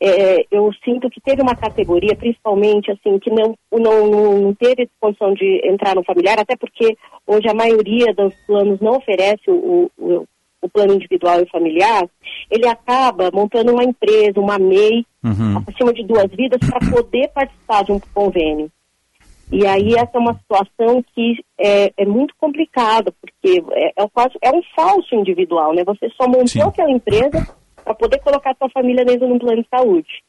é, 0.00 0.44
eu 0.50 0.70
sinto 0.84 1.08
que 1.10 1.20
teve 1.20 1.40
uma 1.42 1.54
categoria, 1.54 2.16
principalmente, 2.16 2.90
assim, 2.90 3.18
que 3.18 3.30
não, 3.30 3.54
não, 3.72 4.40
não 4.40 4.54
teve 4.54 4.88
condição 5.00 5.32
de 5.34 5.60
entrar 5.64 5.94
no 5.94 6.02
familiar, 6.04 6.38
até 6.40 6.56
porque 6.56 6.96
hoje 7.26 7.48
a 7.48 7.54
maioria 7.54 8.12
dos 8.14 8.34
planos 8.46 8.80
não 8.80 8.96
oferece 8.96 9.42
o, 9.48 9.90
o, 9.98 10.24
o 10.62 10.68
plano 10.68 10.94
individual 10.94 11.40
e 11.40 11.48
familiar, 11.48 12.02
ele 12.50 12.66
acaba 12.66 13.30
montando 13.32 13.72
uma 13.72 13.84
empresa, 13.84 14.40
uma 14.40 14.58
MEI, 14.58 15.04
Uhum. 15.24 15.62
acima 15.66 15.90
de 15.94 16.04
duas 16.04 16.26
vidas, 16.32 16.60
para 16.68 16.90
poder 16.90 17.28
participar 17.28 17.82
de 17.84 17.92
um 17.92 18.00
convênio. 18.12 18.70
E 19.52 19.66
aí 19.66 19.94
essa 19.94 20.12
é 20.14 20.18
uma 20.18 20.34
situação 20.34 21.04
que 21.14 21.44
é, 21.58 21.92
é 21.96 22.04
muito 22.04 22.34
complicada, 22.38 23.12
porque 23.20 23.62
é, 23.72 24.02
é, 24.02 24.08
quase, 24.08 24.34
é 24.40 24.50
um 24.50 24.62
falso 24.74 25.14
individual, 25.14 25.74
né? 25.74 25.84
Você 25.84 26.08
só 26.10 26.26
montou 26.26 26.68
aquela 26.68 26.90
empresa 26.90 27.54
para 27.84 27.94
poder 27.94 28.18
colocar 28.20 28.56
sua 28.56 28.70
família 28.70 29.04
dentro 29.04 29.26
de 29.26 29.32
um 29.32 29.38
plano 29.38 29.62
de 29.62 29.68
saúde. 29.68 30.22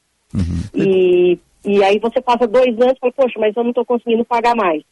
E, 0.76 1.40
e 1.64 1.84
aí 1.84 1.98
você 2.00 2.22
passa 2.22 2.46
dois 2.46 2.80
anos 2.80 2.94
e 2.96 3.00
fala, 3.00 3.14
poxa, 3.14 3.40
mas 3.40 3.56
eu 3.56 3.64
não 3.64 3.72
estou 3.72 3.86
conseguindo 3.86 4.26
pagar 4.26 4.56
mais. 4.56 4.84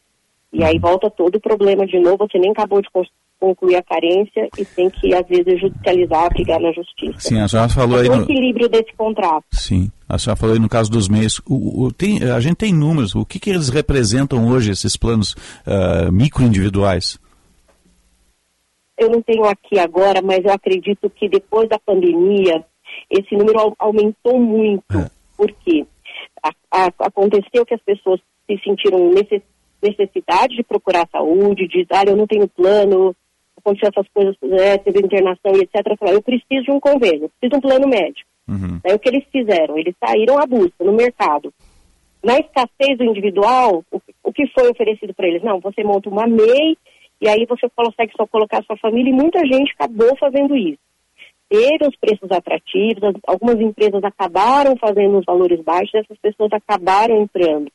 E 0.52 0.62
aí 0.62 0.78
volta 0.78 1.10
todo 1.10 1.36
o 1.36 1.40
problema 1.40 1.86
de 1.86 1.98
novo, 1.98 2.26
você 2.28 2.38
nem 2.38 2.52
acabou 2.52 2.80
de 2.80 2.90
concluir 3.40 3.76
a 3.76 3.82
carência 3.82 4.48
e 4.58 4.64
tem 4.64 4.88
que, 4.90 5.14
às 5.14 5.26
vezes, 5.26 5.60
judicializar, 5.60 6.28
brigar 6.32 6.58
na 6.60 6.72
justiça. 6.72 7.18
Sim, 7.20 7.40
a 7.40 7.48
senhora 7.48 7.68
falou 7.68 7.98
aí 7.98 8.06
É 8.06 8.10
o 8.10 8.16
no... 8.16 8.22
equilíbrio 8.22 8.68
desse 8.68 8.92
contrato. 8.96 9.44
Sim, 9.52 9.90
a 10.08 10.18
senhora 10.18 10.38
falou 10.40 10.54
aí 10.54 10.60
no 10.60 10.68
caso 10.68 10.90
dos 10.90 11.08
meios. 11.08 11.40
O, 11.48 11.84
o- 11.84 11.92
tem, 11.92 12.22
a 12.22 12.40
gente 12.40 12.56
tem 12.56 12.72
números. 12.72 13.14
O 13.14 13.24
que, 13.24 13.38
que 13.38 13.50
eles 13.50 13.68
representam 13.68 14.48
hoje, 14.48 14.70
esses 14.70 14.96
planos 14.96 15.34
ah, 15.66 16.10
micro-individuais? 16.10 17.18
eu 18.96 19.10
não 19.10 19.20
tenho 19.20 19.44
aqui 19.44 19.76
agora, 19.78 20.22
mas 20.22 20.44
eu 20.44 20.52
acredito 20.52 21.10
que 21.10 21.28
depois 21.28 21.68
da 21.68 21.78
pandemia 21.80 22.64
esse 23.10 23.34
número 23.36 23.58
au- 23.58 23.74
aumentou 23.78 24.38
muito. 24.40 24.84
Por 25.36 25.50
quê? 25.64 25.84
A- 26.42 26.52
a- 26.86 26.92
aconteceu 27.00 27.66
que 27.66 27.74
as 27.74 27.82
pessoas 27.82 28.20
se 28.48 28.56
sentiram 28.62 29.10
necess- 29.12 29.42
necessidade 29.82 30.54
de 30.56 30.62
procurar 30.62 31.08
saúde, 31.10 31.66
de 31.66 31.84
ah, 31.90 32.04
eu 32.06 32.16
não 32.16 32.26
tenho 32.26 32.46
plano, 32.48 33.14
aconteceu 33.64 33.88
essas 33.90 34.08
coisas, 34.12 34.36
né, 34.42 34.78
teve 34.78 35.00
internação 35.00 35.52
e 35.56 35.60
etc. 35.62 35.86
Eu 35.86 35.96
falei, 35.96 36.14
eu 36.16 36.22
preciso 36.22 36.64
de 36.64 36.70
um 36.70 36.80
convênio, 36.80 37.30
preciso 37.40 37.50
de 37.50 37.56
um 37.56 37.60
plano 37.60 37.88
médico. 37.88 38.28
Aí 38.84 38.92
o 38.94 38.98
que 38.98 39.08
eles 39.08 39.24
fizeram? 39.32 39.78
Eles 39.78 39.94
saíram 40.04 40.38
à 40.38 40.46
busca 40.46 40.84
no 40.84 40.92
mercado. 40.92 41.52
Na 42.22 42.38
escassez 42.38 42.98
do 42.98 43.04
individual, 43.04 43.82
o, 43.90 44.00
o 44.22 44.32
que 44.32 44.46
foi 44.48 44.68
oferecido 44.70 45.14
para 45.14 45.26
eles? 45.28 45.42
Não, 45.42 45.60
você 45.60 45.82
monta 45.82 46.08
uma 46.08 46.26
MEI 46.26 46.76
e 47.20 47.28
aí 47.28 47.46
você 47.46 47.66
consegue 47.74 48.12
só 48.16 48.26
colocar 48.26 48.62
sua 48.64 48.76
família 48.76 49.10
e 49.10 49.14
muita 49.14 49.40
gente 49.46 49.72
acabou 49.78 50.14
fazendo 50.18 50.56
isso. 50.56 50.78
Teve 51.48 51.86
os 51.86 51.96
preços 51.96 52.30
atrativos, 52.30 53.02
as- 53.04 53.14
algumas 53.26 53.60
empresas 53.60 54.02
acabaram 54.02 54.76
fazendo 54.76 55.18
os 55.18 55.24
valores 55.24 55.60
baixos, 55.62 55.94
essas 55.94 56.18
pessoas 56.18 56.50
acabaram 56.52 57.22
entrando. 57.22 57.70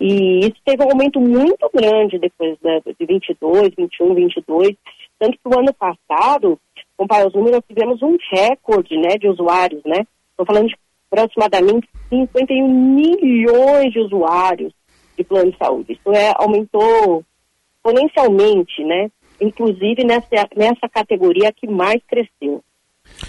E 0.00 0.40
isso 0.40 0.56
teve 0.64 0.82
um 0.84 0.90
aumento 0.90 1.20
muito 1.20 1.68
grande 1.74 2.18
depois 2.18 2.56
de 2.60 3.06
22, 3.06 3.74
21, 3.76 4.14
22. 4.14 4.76
Tanto 5.18 5.32
que 5.32 5.48
o 5.48 5.58
ano 5.58 5.74
passado, 5.74 6.58
comparar 6.96 7.26
os 7.26 7.34
números, 7.34 7.56
nós 7.56 7.64
tivemos 7.68 8.02
um 8.02 8.16
recorde 8.30 8.96
né, 8.96 9.16
de 9.18 9.28
usuários, 9.28 9.82
né? 9.84 10.06
Estou 10.30 10.46
falando 10.46 10.68
de 10.68 10.76
aproximadamente 11.10 11.88
51 12.08 12.68
milhões 12.68 13.92
de 13.92 13.98
usuários 13.98 14.72
de 15.16 15.24
plano 15.24 15.50
de 15.50 15.58
saúde. 15.58 15.92
Isso 15.92 16.12
é, 16.12 16.32
aumentou 16.36 17.24
exponencialmente, 17.76 18.84
né? 18.84 19.10
Inclusive 19.40 20.04
nessa, 20.04 20.48
nessa 20.56 20.88
categoria 20.88 21.52
que 21.52 21.66
mais 21.66 22.00
cresceu. 22.06 22.62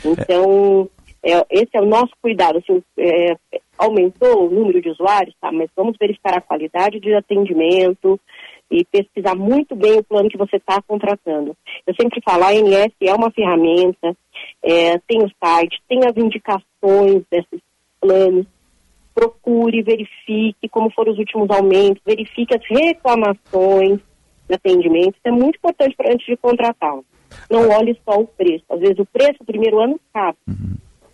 Então, 0.06 0.90
é, 1.24 1.46
esse 1.50 1.70
é 1.74 1.82
o 1.82 1.86
nosso 1.86 2.12
cuidado. 2.22 2.60
Assim, 2.60 2.82
é, 2.98 3.36
aumentou 3.78 4.48
o 4.48 4.50
número 4.50 4.82
de 4.82 4.90
usuários, 4.90 5.36
tá? 5.40 5.52
Mas 5.52 5.70
vamos 5.76 5.98
verificar 6.00 6.38
a 6.38 6.42
qualidade 6.42 7.00
de 7.00 7.14
atendimento 7.14 8.20
e 8.72 8.86
pesquisar 8.86 9.36
muito 9.36 9.76
bem 9.76 9.98
o 9.98 10.04
plano 10.04 10.30
que 10.30 10.38
você 10.38 10.58
está 10.58 10.82
contratando. 10.82 11.56
Eu 11.88 11.96
sempre 12.00 12.22
falo, 12.24 12.44
a 12.44 12.50
ANS 12.50 12.94
é 13.02 13.14
uma 13.14 13.32
ferramenta, 13.32 14.16
é, 14.64 14.98
tem 15.00 15.24
o 15.24 15.32
site, 15.44 15.82
tem 15.88 16.02
as 16.06 16.16
indicações 16.16 17.24
desses 17.32 17.62
planos, 18.00 18.46
procure, 19.14 19.82
verifique 19.82 20.70
como 20.70 20.92
foram 20.92 21.12
os 21.12 21.20
últimos 21.20 21.50
aumentos, 21.50 22.02
verifique 22.06 22.56
as 22.56 22.64
reclamações 22.70 24.00
de 24.48 24.56
atendimento. 24.56 25.16
Isso 25.16 25.28
é 25.28 25.32
muito 25.32 25.58
importante 25.58 25.96
para 25.96 26.14
antes 26.14 26.26
de 26.26 26.38
contratar. 26.38 27.00
Não 27.50 27.70
olhe 27.70 28.00
só 28.06 28.20
o 28.20 28.28
preço. 28.28 28.66
Às 28.70 28.80
vezes 28.80 29.00
o 29.00 29.06
preço, 29.06 29.38
o 29.42 29.46
primeiro 29.46 29.80
ano, 29.80 30.00
cabe. 30.14 30.38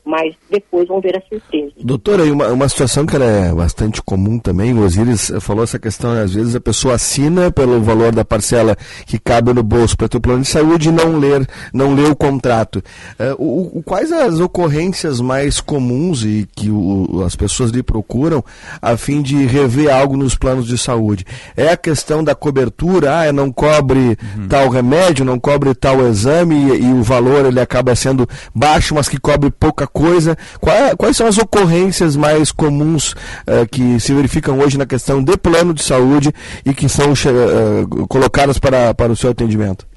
Mas 0.06 0.36
depois 0.50 0.88
vão 0.88 1.02
ver 1.02 1.18
a 1.18 1.22
surpresa. 1.22 1.72
Doutora, 1.82 2.26
e 2.26 2.32
uma, 2.32 2.48
uma 2.50 2.70
situação 2.70 3.06
que 3.06 3.16
ela 3.16 3.26
é 3.26 3.54
bastante 3.54 4.02
comum 4.02 4.38
também, 4.38 4.74
o 4.74 4.84
Osiris 4.84 5.32
falou 5.42 5.64
essa 5.64 5.80
questão, 5.80 6.14
né? 6.14 6.22
às 6.22 6.34
vezes 6.34 6.56
a 6.56 6.62
pessoa 6.62 6.94
assina 6.94 7.52
pelo 7.52 7.82
valor 7.82 8.14
da 8.14 8.24
parcela 8.24 8.78
que 9.06 9.18
cabe 9.18 9.52
no 9.54 9.64
bolso 9.64 9.98
para 9.98 10.08
ter 10.08 10.18
o 10.18 10.22
plano 10.22 10.42
de 10.42 10.48
saúde 10.48 10.90
e 10.90 10.92
não 10.92 11.18
ler, 11.18 11.48
não 11.74 11.96
ler 11.96 12.10
o 12.10 12.16
contrato. 12.16 12.84
Uh, 13.20 13.44
o, 13.44 13.80
o, 13.80 13.84
quais 13.84 14.12
as 14.12 14.40
ocorrências 14.40 15.20
mais 15.20 15.60
comuns 15.60 16.24
e 16.24 16.48
que 16.56 16.70
o, 16.70 17.24
as 17.26 17.36
pessoas 17.36 17.72
lhe 17.72 17.82
procuram 17.82 18.44
a 18.82 18.96
fim 18.96 19.22
de 19.22 19.46
rever 19.46 19.94
algo 19.94 20.16
nos 20.16 20.36
planos 20.36 20.68
de 20.68 20.78
saúde? 20.78 21.26
É 21.58 21.70
a 21.70 21.78
questão 21.78 22.24
da 22.24 22.36
cobertura, 22.36 23.22
ah, 23.22 23.34
não 23.34 23.52
cobre 23.52 24.18
uhum. 24.38 24.48
tal 24.48 24.70
remédio, 24.70 25.26
não 25.26 25.40
cobre 25.40 25.74
tal 25.74 26.08
exame 26.08 26.56
e, 26.56 26.84
e, 26.84 26.94
o 26.94 27.02
valor 27.02 27.46
ele 27.46 27.60
acaba 27.60 27.96
sendo 27.96 28.28
baixo, 28.54 28.94
mas 28.94 29.10
que 29.10 29.20
cobre 29.20 29.50
pouca 29.50 29.88
coisa. 29.96 30.36
Quais, 30.60 30.94
quais 30.96 31.16
são 31.16 31.26
as 31.26 31.38
ocorrências 31.38 32.18
mais 32.18 32.52
comuns 32.52 33.14
uh, 33.14 33.66
que 33.72 33.98
se 34.00 34.14
verificam 34.14 34.60
hoje 34.60 34.78
na 34.78 34.86
questão 34.86 35.24
de 35.24 35.38
plano 35.38 35.74
de 35.74 35.82
saúde 35.82 36.34
e 36.66 36.74
que 36.74 36.90
são 36.90 37.14
uh, 37.14 38.08
colocadas 38.08 38.60
para, 38.60 38.94
para 38.94 39.14
o 39.14 39.16
seu 39.16 39.32
atendimento? 39.32 39.88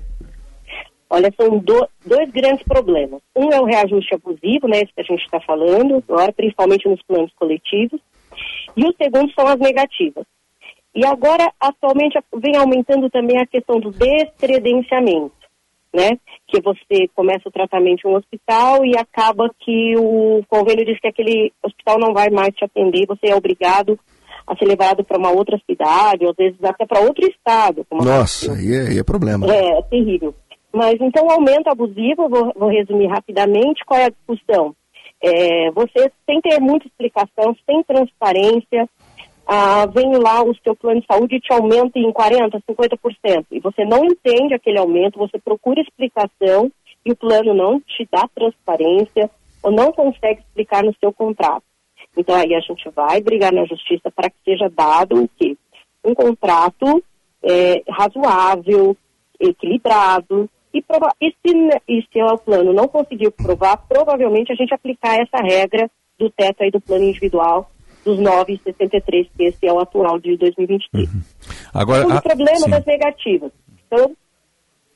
Olha, 1.10 1.32
são 1.40 1.58
do, 1.58 1.88
dois 2.06 2.30
grandes 2.30 2.62
problemas. 2.64 3.20
Um 3.34 3.50
é 3.50 3.60
o 3.60 3.64
reajuste 3.64 4.14
abusivo, 4.14 4.68
né, 4.68 4.82
esse 4.82 4.92
que 4.94 5.00
a 5.00 5.04
gente 5.04 5.24
está 5.24 5.40
falando, 5.40 6.04
agora, 6.08 6.32
principalmente 6.32 6.86
nos 6.86 7.02
planos 7.02 7.32
coletivos. 7.34 7.98
E 8.76 8.84
o 8.84 8.94
segundo 9.02 9.32
são 9.32 9.46
as 9.46 9.58
negativas. 9.58 10.24
E 10.94 11.04
agora, 11.06 11.50
atualmente, 11.58 12.18
vem 12.36 12.56
aumentando 12.56 13.08
também 13.10 13.38
a 13.38 13.46
questão 13.46 13.80
do 13.80 13.90
descredenciamento, 13.90 15.32
né? 15.94 16.18
Que 16.46 16.60
você 16.60 17.08
começa 17.14 17.48
o 17.48 17.52
tratamento 17.52 18.06
em 18.06 18.10
um 18.10 18.16
hospital 18.16 18.84
e 18.84 18.96
acaba 18.96 19.50
que 19.60 19.94
o 19.96 20.42
convênio 20.48 20.84
diz 20.84 21.00
que 21.00 21.08
aquele 21.08 21.52
hospital 21.62 21.98
não 21.98 22.12
vai 22.12 22.30
mais 22.30 22.54
te 22.54 22.64
atender, 22.64 23.06
você 23.06 23.28
é 23.28 23.36
obrigado 23.36 23.98
a 24.46 24.56
ser 24.56 24.64
levado 24.64 25.04
para 25.04 25.18
uma 25.18 25.30
outra 25.30 25.60
cidade, 25.70 26.24
ou 26.24 26.30
às 26.30 26.36
vezes 26.36 26.58
até 26.64 26.86
para 26.86 27.00
outro 27.00 27.26
estado. 27.26 27.86
Nossa, 27.92 28.54
aí 28.54 28.74
é, 28.74 28.88
aí 28.88 28.98
é 28.98 29.04
problema. 29.04 29.46
É, 29.46 29.78
é 29.78 29.82
terrível. 29.82 30.34
Mas 30.72 30.94
então 31.00 31.26
o 31.26 31.30
aumento 31.30 31.68
abusivo, 31.68 32.28
vou, 32.28 32.52
vou 32.56 32.68
resumir 32.70 33.08
rapidamente, 33.08 33.84
qual 33.86 34.00
é 34.00 34.06
a 34.06 34.10
discussão? 34.10 34.74
É, 35.22 35.70
você 35.72 36.10
sem 36.24 36.40
ter 36.40 36.60
muita 36.60 36.86
explicação, 36.86 37.54
sem 37.66 37.82
transparência, 37.82 38.88
ah, 39.50 39.86
vem 39.86 40.14
lá 40.18 40.42
o 40.42 40.54
seu 40.62 40.76
plano 40.76 41.00
de 41.00 41.06
saúde 41.06 41.36
e 41.36 41.40
te 41.40 41.50
aumenta 41.50 41.98
em 41.98 42.12
40%, 42.12 42.62
50%. 42.68 43.46
E 43.50 43.60
você 43.60 43.82
não 43.82 44.04
entende 44.04 44.52
aquele 44.52 44.78
aumento, 44.78 45.18
você 45.18 45.38
procura 45.38 45.80
explicação 45.80 46.70
e 47.02 47.12
o 47.12 47.16
plano 47.16 47.54
não 47.54 47.80
te 47.80 48.06
dá 48.12 48.28
transparência 48.34 49.30
ou 49.62 49.72
não 49.72 49.90
consegue 49.90 50.40
explicar 50.40 50.84
no 50.84 50.94
seu 51.00 51.10
contrato. 51.14 51.62
Então 52.14 52.34
aí 52.34 52.54
a 52.54 52.60
gente 52.60 52.90
vai 52.90 53.22
brigar 53.22 53.50
na 53.50 53.64
justiça 53.64 54.10
para 54.14 54.28
que 54.28 54.36
seja 54.44 54.68
dado 54.68 55.24
o 55.24 55.28
quê? 55.38 55.56
Um 56.04 56.14
contrato 56.14 57.02
é, 57.42 57.82
razoável, 57.88 58.94
equilibrado, 59.40 60.50
e, 60.74 60.82
prova 60.82 61.10
e, 61.18 61.30
se, 61.30 61.82
e 61.88 62.02
se 62.12 62.22
o 62.22 62.36
plano 62.36 62.74
não 62.74 62.86
conseguir 62.86 63.30
provar, 63.30 63.78
provavelmente 63.88 64.52
a 64.52 64.54
gente 64.54 64.74
aplicar 64.74 65.18
essa 65.18 65.42
regra 65.42 65.90
do 66.18 66.28
teto 66.28 66.62
aí 66.62 66.70
do 66.70 66.82
plano 66.82 67.04
individual 67.04 67.70
dos 68.04 68.18
9,63, 68.18 69.28
que 69.36 69.44
esse 69.44 69.66
é 69.66 69.72
o 69.72 69.80
atual 69.80 70.18
de 70.18 70.36
2023. 70.36 71.08
Uhum. 71.08 71.20
Agora, 71.74 72.06
o 72.06 72.22
problema 72.22 72.58
sim. 72.58 72.70
das 72.70 72.84
negativas. 72.84 73.52
Então, 73.86 74.16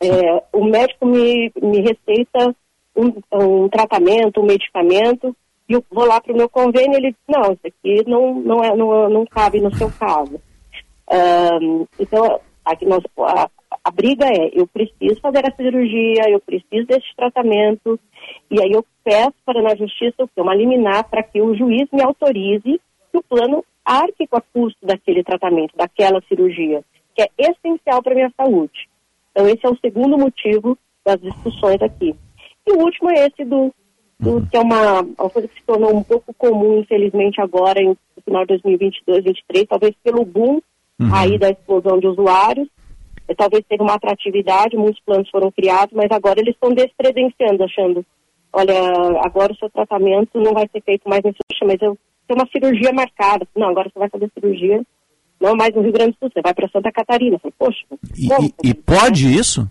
é, 0.01 0.43
o 0.53 0.65
médico 0.65 1.07
me, 1.07 1.53
me 1.63 1.81
receita 1.81 2.55
um, 2.97 3.13
um, 3.33 3.69
tratamento, 3.69 4.41
um 4.41 4.47
medicamento, 4.47 5.37
e 5.69 5.75
eu 5.75 5.85
vou 5.91 6.05
lá 6.05 6.21
para 6.21 6.33
o 6.33 6.37
meu 6.37 6.49
convênio 6.49 6.95
e 6.95 6.97
ele 6.97 7.11
diz, 7.13 7.21
não, 7.29 7.53
isso 7.53 7.67
aqui 7.67 8.05
não, 8.07 8.35
não, 8.41 8.65
é, 8.65 8.77
não, 8.77 9.09
não 9.09 9.27
cabe 9.27 9.61
no 9.61 9.75
seu 9.77 9.91
caso. 9.91 10.41
Um, 11.11 11.87
então, 11.99 12.41
aqui 12.65 12.85
nós, 12.85 13.03
a, 13.19 13.49
a 13.85 13.91
briga 13.91 14.27
é, 14.27 14.51
eu 14.53 14.67
preciso 14.67 15.21
fazer 15.21 15.47
a 15.47 15.55
cirurgia, 15.55 16.29
eu 16.29 16.41
preciso 16.41 16.87
desse 16.87 17.15
tratamento, 17.17 17.99
e 18.51 18.61
aí 18.61 18.73
eu 18.73 18.85
peço 19.05 19.35
para 19.45 19.63
na 19.63 19.75
justiça 19.75 20.29
uma 20.37 20.55
liminar 20.55 21.09
para 21.09 21.23
que 21.23 21.41
o 21.41 21.55
juiz 21.55 21.89
me 21.93 22.03
autorize 22.03 22.81
que 23.13 23.19
o 23.19 23.23
plano 23.23 23.65
arque 23.85 24.27
com 24.27 24.39
o 24.39 24.43
custo 24.53 24.87
daquele 24.87 25.23
tratamento, 25.23 25.77
daquela 25.77 26.21
cirurgia, 26.23 26.83
que 27.15 27.23
é 27.23 27.29
essencial 27.39 28.03
para 28.03 28.13
a 28.13 28.17
minha 28.17 28.33
saúde. 28.37 28.89
Então, 29.31 29.47
esse 29.47 29.65
é 29.65 29.69
o 29.69 29.79
segundo 29.79 30.19
motivo 30.19 30.79
das 31.05 31.21
discussões 31.21 31.81
aqui. 31.83 32.15
E 32.67 32.73
o 32.73 32.79
último 32.79 33.11
é 33.11 33.27
esse 33.27 33.45
do, 33.45 33.73
do 34.19 34.31
uhum. 34.31 34.47
que 34.47 34.57
é 34.57 34.61
uma, 34.61 35.01
uma, 35.01 35.31
coisa 35.31 35.49
que 35.49 35.55
se 35.55 35.67
tornou 35.67 35.95
um 35.95 36.03
pouco 36.03 36.33
comum, 36.35 36.79
infelizmente, 36.79 37.41
agora, 37.41 37.81
em, 37.81 37.89
no 37.89 38.23
final 38.25 38.43
de 38.43 38.49
2022, 38.49 39.25
2023, 39.25 39.67
talvez 39.69 39.95
pelo 40.03 40.25
boom 40.25 40.61
uhum. 41.01 41.15
aí 41.15 41.39
da 41.39 41.51
explosão 41.51 41.99
de 41.99 42.07
usuários, 42.07 42.69
talvez 43.37 43.65
teve 43.69 43.83
uma 43.83 43.95
atratividade, 43.95 44.77
muitos 44.77 45.01
planos 45.05 45.29
foram 45.31 45.51
criados, 45.51 45.95
mas 45.95 46.11
agora 46.11 46.41
eles 46.41 46.55
estão 46.55 46.71
descredenciando, 46.71 47.65
achando, 47.65 48.05
olha, 48.53 48.75
agora 49.25 49.53
o 49.53 49.57
seu 49.57 49.71
tratamento 49.71 50.39
não 50.39 50.53
vai 50.53 50.69
ser 50.71 50.83
feito 50.83 51.09
mais 51.09 51.23
nesse 51.23 51.39
mas 51.65 51.81
eu 51.81 51.97
tem 52.33 52.37
uma 52.37 52.49
cirurgia 52.51 52.93
marcada. 52.93 53.47
Não, 53.55 53.69
agora 53.69 53.91
você 53.93 53.99
vai 53.99 54.09
fazer 54.09 54.31
cirurgia 54.35 54.83
não 55.41 55.57
mais 55.57 55.75
no 55.75 55.83
Rio 55.83 55.93
Grande 55.93 56.13
do 56.13 56.19
Sul, 56.19 56.31
você 56.33 56.41
vai 56.41 56.55
para 56.55 56.69
Santa 56.69 56.93
Catarina. 56.93 57.39
falei, 57.39 57.55
Poxa, 57.59 57.85
e, 58.17 58.27
e, 58.27 58.71
e 58.71 58.75
pode 58.75 59.27
isso? 59.27 59.69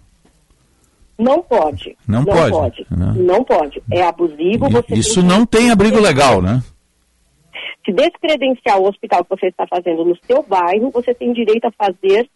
Não 1.17 1.41
pode. 1.41 1.95
Não, 2.07 2.23
não 2.23 2.25
pode. 2.25 2.51
pode. 2.51 2.85
Não. 2.91 3.13
não. 3.13 3.43
pode. 3.43 3.81
É 3.91 4.03
abusivo. 4.03 4.67
isso 4.89 5.21
tem 5.21 5.29
não 5.29 5.45
tem 5.45 5.71
abrigo 5.71 5.99
legal, 5.99 6.41
né? 6.41 6.61
Se 7.85 7.93
descredenciar 7.93 8.79
o 8.79 8.87
hospital 8.87 9.23
que 9.23 9.29
você 9.29 9.47
está 9.47 9.65
fazendo 9.67 10.03
no 10.03 10.17
seu 10.27 10.43
bairro, 10.43 10.91
você 10.91 11.13
tem 11.13 11.31
direito 11.31 11.65
a 11.65 11.71
fazer 11.71 12.29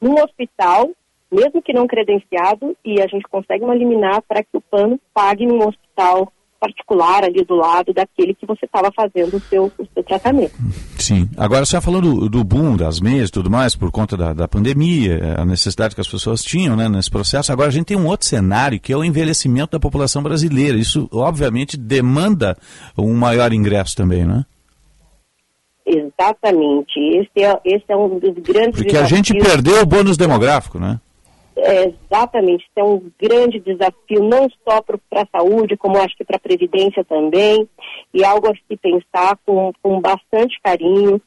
num 0.00 0.14
hospital, 0.22 0.90
mesmo 1.30 1.60
que 1.60 1.72
não 1.72 1.86
credenciado, 1.86 2.76
e 2.84 3.00
a 3.02 3.06
gente 3.06 3.24
consegue 3.28 3.64
uma 3.64 3.74
liminar 3.74 4.22
para 4.22 4.42
que 4.42 4.56
o 4.56 4.60
plano 4.60 4.98
pague 5.12 5.46
num 5.46 5.66
hospital 5.66 6.32
particular 6.58 7.24
ali 7.24 7.44
do 7.44 7.54
lado 7.54 7.92
daquele 7.92 8.34
que 8.34 8.46
você 8.46 8.66
estava 8.66 8.90
fazendo 8.94 9.36
o 9.36 9.40
seu, 9.40 9.64
o 9.78 9.86
seu 9.94 10.02
tratamento. 10.02 10.54
Sim. 10.98 11.28
Agora, 11.36 11.64
você 11.64 11.72
já 11.72 11.80
falou 11.80 12.00
do, 12.00 12.44
boom 12.44 12.76
das 12.76 13.00
mesas 13.00 13.28
e 13.28 13.32
tudo 13.32 13.50
mais, 13.50 13.76
por 13.76 13.90
conta 13.90 14.16
da, 14.16 14.32
da 14.32 14.48
pandemia, 14.48 15.36
a 15.38 15.44
necessidade 15.44 15.94
que 15.94 16.00
as 16.00 16.08
pessoas 16.08 16.42
tinham 16.42 16.76
né, 16.76 16.88
nesse 16.88 17.10
processo. 17.10 17.52
Agora, 17.52 17.68
a 17.68 17.72
gente 17.72 17.86
tem 17.86 17.96
um 17.96 18.06
outro 18.06 18.26
cenário, 18.26 18.80
que 18.80 18.92
é 18.92 18.96
o 18.96 19.04
envelhecimento 19.04 19.72
da 19.72 19.80
população 19.80 20.22
brasileira. 20.22 20.76
Isso, 20.76 21.08
obviamente, 21.12 21.76
demanda 21.76 22.56
um 22.96 23.14
maior 23.14 23.52
ingresso 23.52 23.96
também, 23.96 24.24
né? 24.24 24.44
Exatamente. 25.86 26.98
Esse 26.98 27.44
é, 27.44 27.60
esse 27.64 27.84
é 27.88 27.96
um 27.96 28.18
dos 28.18 28.34
grandes 28.42 28.82
Porque 28.82 28.96
a 28.96 29.04
gente 29.04 29.32
perdeu 29.32 29.80
o 29.80 29.86
bônus 29.86 30.18
demográfico, 30.18 30.78
né? 30.78 31.00
É, 31.60 31.88
exatamente, 31.88 32.62
isso 32.62 32.72
é 32.76 32.84
um 32.84 33.10
grande 33.20 33.58
desafio, 33.58 34.22
não 34.22 34.48
só 34.64 34.80
para 34.80 35.22
a 35.22 35.38
saúde, 35.38 35.76
como 35.76 35.98
acho 35.98 36.16
que 36.16 36.24
para 36.24 36.36
a 36.36 36.40
Previdência 36.40 37.04
também, 37.04 37.68
e 38.14 38.24
algo 38.24 38.48
a 38.48 38.54
se 38.54 38.76
pensar 38.76 39.36
com, 39.44 39.72
com 39.82 40.00
bastante 40.00 40.58
carinho, 40.62 41.20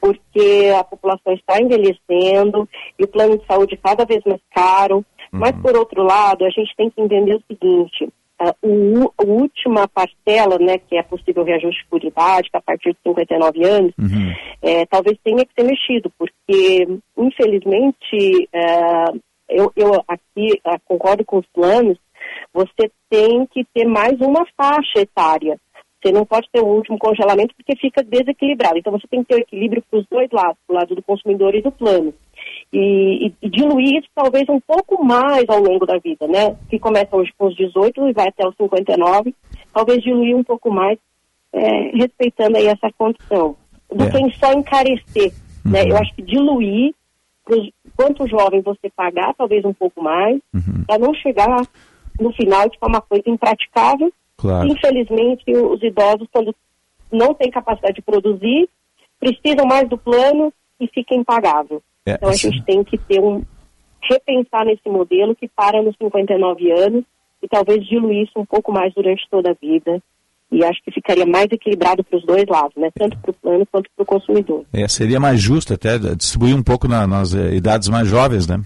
porque 0.00 0.70
a 0.78 0.84
população 0.84 1.32
está 1.32 1.60
envelhecendo 1.60 2.68
e 2.98 3.04
o 3.04 3.08
plano 3.08 3.38
de 3.38 3.46
saúde 3.46 3.78
cada 3.82 4.04
vez 4.04 4.22
mais 4.24 4.40
caro. 4.54 4.96
Uhum. 4.96 5.40
Mas, 5.40 5.52
por 5.62 5.74
outro 5.76 6.02
lado, 6.02 6.44
a 6.44 6.50
gente 6.50 6.74
tem 6.76 6.90
que 6.90 7.00
entender 7.00 7.36
o 7.36 7.42
seguinte: 7.48 8.08
a, 8.38 8.54
o, 8.62 9.12
a 9.16 9.24
última 9.24 9.88
parcela, 9.88 10.58
né, 10.58 10.78
que 10.78 10.96
é 10.96 11.02
possível 11.02 11.44
reajuste 11.44 11.86
por 11.88 12.04
idade, 12.04 12.50
é 12.52 12.58
a 12.58 12.60
partir 12.60 12.92
de 12.92 12.98
59 13.02 13.64
anos, 13.64 13.92
uhum. 13.98 14.32
é, 14.60 14.84
talvez 14.86 15.16
tenha 15.24 15.44
que 15.44 15.54
ser 15.54 15.64
mexido, 15.64 16.12
porque, 16.18 16.86
infelizmente, 17.16 18.48
é, 18.52 19.04
eu, 19.54 19.72
eu 19.76 20.04
aqui 20.08 20.60
uh, 20.66 20.78
concordo 20.84 21.24
com 21.24 21.38
os 21.38 21.46
planos, 21.46 21.98
você 22.52 22.90
tem 23.08 23.46
que 23.46 23.64
ter 23.72 23.86
mais 23.86 24.18
uma 24.20 24.44
faixa 24.56 25.00
etária. 25.00 25.58
Você 26.02 26.12
não 26.12 26.26
pode 26.26 26.46
ter 26.52 26.60
o 26.60 26.66
último 26.66 26.98
congelamento 26.98 27.54
porque 27.54 27.80
fica 27.80 28.02
desequilibrado. 28.02 28.76
Então 28.76 28.92
você 28.92 29.06
tem 29.08 29.22
que 29.22 29.28
ter 29.28 29.36
o 29.36 29.40
equilíbrio 29.40 29.82
para 29.90 30.00
os 30.00 30.06
dois 30.10 30.28
lados, 30.30 30.58
do 30.68 30.74
lado 30.74 30.94
do 30.94 31.02
consumidor 31.02 31.54
e 31.54 31.62
do 31.62 31.72
plano. 31.72 32.12
E, 32.70 33.28
e, 33.28 33.34
e, 33.40 33.48
diluir 33.48 33.98
isso 33.98 34.08
talvez 34.14 34.46
um 34.48 34.60
pouco 34.60 35.02
mais 35.02 35.44
ao 35.48 35.60
longo 35.60 35.86
da 35.86 35.96
vida, 35.98 36.26
né? 36.26 36.56
Que 36.68 36.78
começa 36.78 37.16
hoje 37.16 37.32
com 37.38 37.46
os 37.46 37.56
18 37.56 38.08
e 38.08 38.12
vai 38.12 38.28
até 38.28 38.46
os 38.46 38.54
59, 38.56 39.34
talvez 39.72 40.02
diluir 40.02 40.36
um 40.36 40.44
pouco 40.44 40.70
mais, 40.70 40.98
é, 41.52 41.96
respeitando 41.96 42.58
aí 42.58 42.66
essa 42.66 42.90
condição, 42.98 43.56
do 43.90 44.04
é. 44.04 44.10
que 44.10 44.18
em 44.18 44.30
só 44.32 44.52
encarecer, 44.52 45.32
né? 45.64 45.82
uhum. 45.84 45.88
né? 45.88 45.92
Eu 45.92 45.96
acho 45.96 46.14
que 46.14 46.22
diluir 46.22 46.94
quanto 47.96 48.28
jovem 48.28 48.60
você 48.60 48.90
pagar, 48.94 49.34
talvez 49.34 49.64
um 49.64 49.72
pouco 49.72 50.02
mais, 50.02 50.40
uhum. 50.52 50.84
para 50.86 50.98
não 50.98 51.14
chegar 51.14 51.62
no 52.18 52.32
final 52.32 52.68
de 52.68 52.78
uma 52.82 53.00
coisa 53.00 53.24
impraticável. 53.26 54.12
Claro. 54.36 54.68
Infelizmente, 54.68 55.44
os 55.52 55.82
idosos, 55.82 56.28
quando 56.32 56.54
não 57.10 57.34
têm 57.34 57.50
capacidade 57.50 57.96
de 57.96 58.02
produzir, 58.02 58.68
precisam 59.20 59.66
mais 59.66 59.88
do 59.88 59.96
plano 59.96 60.52
e 60.80 60.88
fica 60.88 61.14
impagável. 61.14 61.82
É, 62.06 62.12
então 62.12 62.28
a 62.28 62.34
gente 62.34 62.62
tem 62.64 62.82
que 62.82 62.98
ter 62.98 63.20
um 63.20 63.42
repensar 64.02 64.66
nesse 64.66 64.88
modelo 64.88 65.34
que 65.34 65.48
para 65.48 65.82
nos 65.82 65.96
59 65.96 66.70
anos 66.72 67.04
e 67.42 67.48
talvez 67.48 67.86
diluir 67.86 68.24
isso 68.24 68.38
um 68.38 68.44
pouco 68.44 68.70
mais 68.70 68.92
durante 68.92 69.26
toda 69.30 69.50
a 69.50 69.54
vida 69.54 70.02
E 70.54 70.64
acho 70.64 70.80
que 70.84 70.92
ficaria 70.92 71.26
mais 71.26 71.46
equilibrado 71.50 72.04
para 72.04 72.16
os 72.16 72.24
dois 72.24 72.44
lados, 72.48 72.72
né? 72.76 72.88
Tanto 72.96 73.18
para 73.18 73.30
o 73.30 73.34
plano 73.34 73.66
quanto 73.72 73.90
para 73.96 74.02
o 74.02 74.06
consumidor. 74.06 74.64
É, 74.72 74.86
seria 74.86 75.18
mais 75.18 75.40
justo 75.40 75.74
até 75.74 75.98
distribuir 76.14 76.54
um 76.54 76.62
pouco 76.62 76.86
na, 76.86 77.06
nas 77.06 77.34
eh, 77.34 77.54
idades 77.56 77.88
mais 77.88 78.06
jovens, 78.06 78.46
né? 78.46 78.60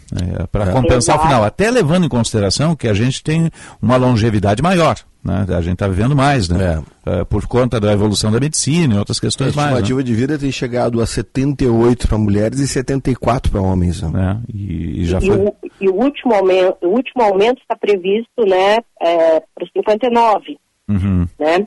para 0.52 0.66
compensar 0.72 1.14
Exato. 1.16 1.20
o 1.20 1.22
final. 1.28 1.44
Até 1.44 1.70
levando 1.70 2.04
em 2.04 2.08
consideração 2.08 2.76
que 2.76 2.88
a 2.88 2.92
gente 2.94 3.22
tem 3.22 3.50
uma 3.80 3.96
longevidade 3.96 4.62
maior. 4.62 4.96
Né? 5.24 5.46
A 5.48 5.60
gente 5.62 5.74
está 5.74 5.88
vivendo 5.88 6.14
mais, 6.14 6.48
né? 6.48 6.82
Eh, 7.06 7.24
por 7.24 7.46
conta 7.46 7.80
da 7.80 7.92
evolução 7.92 8.30
da 8.30 8.38
medicina 8.38 8.94
e 8.94 8.98
outras 8.98 9.18
A 9.18 9.20
questões 9.22 9.54
mais. 9.56 9.70
estimativa 9.70 10.04
de 10.04 10.14
vida 10.14 10.38
tem 10.38 10.52
chegado 10.52 11.00
a 11.00 11.06
78 11.06 12.06
para 12.06 12.18
mulheres 12.18 12.58
e 12.60 12.68
74 12.68 13.50
para 13.50 13.60
homens. 13.62 14.02
Né? 14.02 14.40
E, 14.52 15.04
já 15.06 15.18
E 15.20 15.30
o, 15.30 15.54
e 15.80 15.88
o 15.88 15.94
último 15.94 16.34
aumento, 16.34 16.76
o 16.82 16.88
último 16.88 17.22
aumento 17.22 17.60
está 17.62 17.74
previsto, 17.76 18.44
né, 18.46 18.76
é, 19.00 19.40
para 19.40 19.64
os 19.64 19.70
59, 19.72 20.58
Uhum. 20.88 21.26
né? 21.38 21.66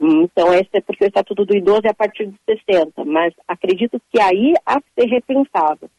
Então, 0.00 0.52
esse 0.54 0.70
é 0.72 0.80
porque 0.80 1.04
o 1.04 1.08
Estatuto 1.08 1.44
do 1.44 1.54
Idoso 1.54 1.82
é 1.84 1.90
a 1.90 1.94
partir 1.94 2.26
de 2.26 2.34
60, 2.66 3.04
mas 3.04 3.34
acredito 3.46 4.00
que 4.10 4.20
aí 4.20 4.54
há 4.64 4.80
que 4.80 4.86
ser 4.98 5.06
repensado. 5.08 5.90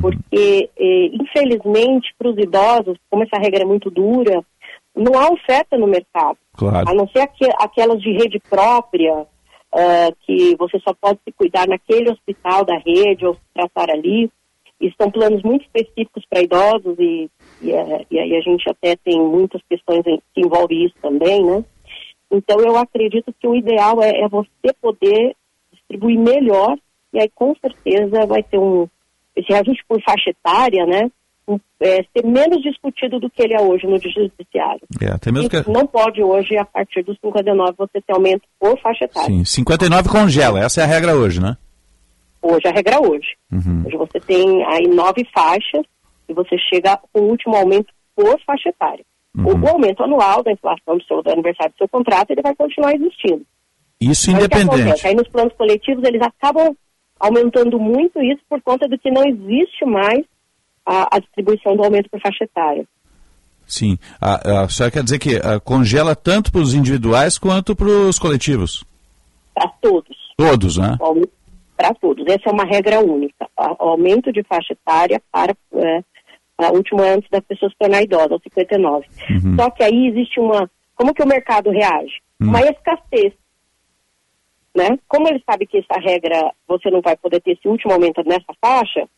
Porque, 0.00 0.70
eh, 0.76 1.06
infelizmente, 1.12 2.14
para 2.16 2.30
os 2.30 2.38
idosos, 2.38 2.96
como 3.10 3.22
essa 3.24 3.38
regra 3.38 3.62
é 3.62 3.66
muito 3.66 3.90
dura, 3.90 4.42
não 4.94 5.18
há 5.20 5.28
oferta 5.28 5.76
no 5.76 5.86
mercado. 5.86 6.38
Claro. 6.56 6.88
A 6.88 6.94
não 6.94 7.08
ser 7.08 7.20
aque- 7.20 7.52
aquelas 7.58 8.00
de 8.00 8.12
rede 8.12 8.40
própria, 8.48 9.26
ah, 9.72 10.10
que 10.24 10.56
você 10.56 10.78
só 10.80 10.94
pode 10.94 11.18
se 11.24 11.32
cuidar 11.32 11.66
naquele 11.66 12.10
hospital 12.10 12.64
da 12.64 12.78
rede 12.78 13.26
ou 13.26 13.34
se 13.34 13.40
tratar 13.52 13.90
ali. 13.90 14.30
E 14.80 14.92
são 15.00 15.10
planos 15.10 15.42
muito 15.42 15.62
específicos 15.64 16.24
para 16.28 16.42
idosos 16.42 16.96
e, 16.98 17.30
e, 17.62 17.72
eh, 17.72 18.06
e 18.10 18.18
aí 18.18 18.36
a 18.36 18.40
gente 18.40 18.68
até 18.68 18.96
tem 18.96 19.20
muitas 19.20 19.60
questões 19.68 20.02
que 20.04 20.40
envolvem 20.40 20.84
isso 20.86 20.94
também, 21.02 21.44
né? 21.44 21.64
Então 22.36 22.60
eu 22.60 22.76
acredito 22.76 23.34
que 23.38 23.46
o 23.46 23.54
ideal 23.54 24.02
é, 24.02 24.10
é 24.22 24.28
você 24.28 24.72
poder 24.80 25.36
distribuir 25.72 26.18
melhor 26.18 26.76
e 27.12 27.20
aí 27.20 27.30
com 27.34 27.54
certeza 27.56 28.26
vai 28.26 28.42
ter 28.42 28.58
um 28.58 28.88
esse 29.36 29.48
reajuste 29.48 29.84
por 29.88 30.00
faixa 30.02 30.30
etária, 30.30 30.86
né? 30.86 31.10
é, 31.80 32.02
ser 32.02 32.24
menos 32.24 32.62
discutido 32.62 33.20
do 33.20 33.28
que 33.28 33.42
ele 33.42 33.54
é 33.54 33.60
hoje 33.60 33.86
no 33.86 33.98
judiciário. 33.98 34.80
É, 35.00 35.08
até 35.08 35.30
mesmo 35.30 35.50
que. 35.50 35.70
Não 35.70 35.86
pode 35.86 36.22
hoje, 36.22 36.56
a 36.56 36.64
partir 36.64 37.02
dos 37.02 37.18
59, 37.20 37.74
você 37.76 38.00
ter 38.00 38.14
aumento 38.14 38.42
por 38.58 38.78
faixa 38.80 39.04
etária. 39.04 39.28
Sim, 39.28 39.44
59 39.44 40.08
congela, 40.08 40.60
essa 40.60 40.80
é 40.80 40.84
a 40.84 40.86
regra 40.86 41.14
hoje, 41.14 41.40
né? 41.40 41.56
Hoje, 42.40 42.66
a 42.66 42.70
regra 42.70 43.00
hoje. 43.00 43.36
Uhum. 43.52 43.84
Hoje 43.86 43.96
você 43.96 44.20
tem 44.20 44.64
aí 44.66 44.86
nove 44.86 45.26
faixas 45.34 45.84
e 46.28 46.32
você 46.32 46.56
chega 46.58 46.98
com 47.12 47.20
o 47.20 47.28
último 47.28 47.56
aumento 47.56 47.92
por 48.16 48.38
faixa 48.46 48.68
etária. 48.68 49.04
O, 49.36 49.52
o 49.58 49.68
aumento 49.68 50.02
anual 50.02 50.42
da 50.42 50.52
inflação 50.52 50.96
do 50.96 51.04
seu 51.04 51.22
do 51.22 51.30
aniversário 51.30 51.72
do 51.72 51.78
seu 51.78 51.88
contrato, 51.88 52.30
ele 52.30 52.42
vai 52.42 52.54
continuar 52.54 52.94
existindo. 52.94 53.42
Isso 54.00 54.30
Mas 54.30 54.40
independente. 54.44 54.80
acontece? 54.82 55.06
Aí 55.08 55.14
nos 55.14 55.28
planos 55.28 55.52
coletivos 55.54 56.04
eles 56.04 56.20
acabam 56.22 56.74
aumentando 57.18 57.78
muito 57.78 58.20
isso 58.22 58.42
por 58.48 58.60
conta 58.62 58.86
do 58.88 58.98
que 58.98 59.10
não 59.10 59.24
existe 59.24 59.84
mais 59.84 60.24
a, 60.86 61.16
a 61.16 61.18
distribuição 61.18 61.74
do 61.76 61.82
aumento 61.84 62.10
por 62.10 62.20
faixa 62.20 62.44
etária. 62.44 62.84
Sim. 63.66 63.96
A, 64.20 64.64
a 64.64 64.68
senhora 64.68 64.92
quer 64.92 65.02
dizer 65.02 65.18
que 65.18 65.36
ah, 65.36 65.58
congela 65.58 66.14
tanto 66.14 66.52
para 66.52 66.60
os 66.60 66.74
individuais 66.74 67.38
quanto 67.38 67.74
para 67.74 67.86
os 67.88 68.18
coletivos? 68.18 68.84
Para 69.54 69.68
todos. 69.80 70.16
Todos, 70.36 70.76
né? 70.76 70.96
Para 71.76 71.94
todos. 71.94 72.24
Essa 72.26 72.50
é 72.50 72.52
uma 72.52 72.64
regra 72.64 73.00
única. 73.00 73.48
A- 73.56 73.72
O 73.84 73.88
aumento 73.90 74.30
de 74.32 74.42
faixa 74.42 74.74
etária 74.74 75.20
para 75.32 75.56
é, 75.76 76.04
a 76.58 76.70
último 76.70 77.02
antes 77.02 77.28
da 77.30 77.40
pessoa 77.42 77.70
se 77.70 77.76
tornar 77.76 78.02
idosa, 78.02 78.34
aos 78.34 78.42
59. 78.42 79.06
Uhum. 79.30 79.56
Só 79.56 79.70
que 79.70 79.82
aí 79.82 80.08
existe 80.08 80.38
uma. 80.38 80.70
Como 80.94 81.14
que 81.14 81.22
o 81.22 81.28
mercado 81.28 81.70
reage? 81.70 82.22
Uma 82.40 82.60
escassez. 82.60 83.32
Né? 84.76 84.98
Como 85.08 85.28
ele 85.28 85.42
sabe 85.48 85.66
que 85.66 85.78
essa 85.78 86.00
regra 86.00 86.52
você 86.66 86.90
não 86.90 87.00
vai 87.00 87.16
poder 87.16 87.40
ter 87.40 87.52
esse 87.52 87.68
último 87.68 87.92
aumento 87.92 88.22
nessa 88.24 88.52
faixa, 88.60 89.08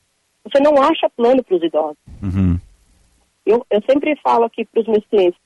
você 0.45 0.61
não 0.61 0.81
acha 0.81 1.11
plano 1.11 1.43
para 1.43 1.57
os 1.57 1.63
idosos. 1.63 1.97
Uhum. 2.23 2.59
Eu, 3.45 3.67
eu 3.71 3.83
sempre 3.89 4.17
falo 4.23 4.45
aqui 4.45 4.65
para 4.65 4.81
os 4.81 4.89
meus 4.89 5.05
clientes, 5.07 5.39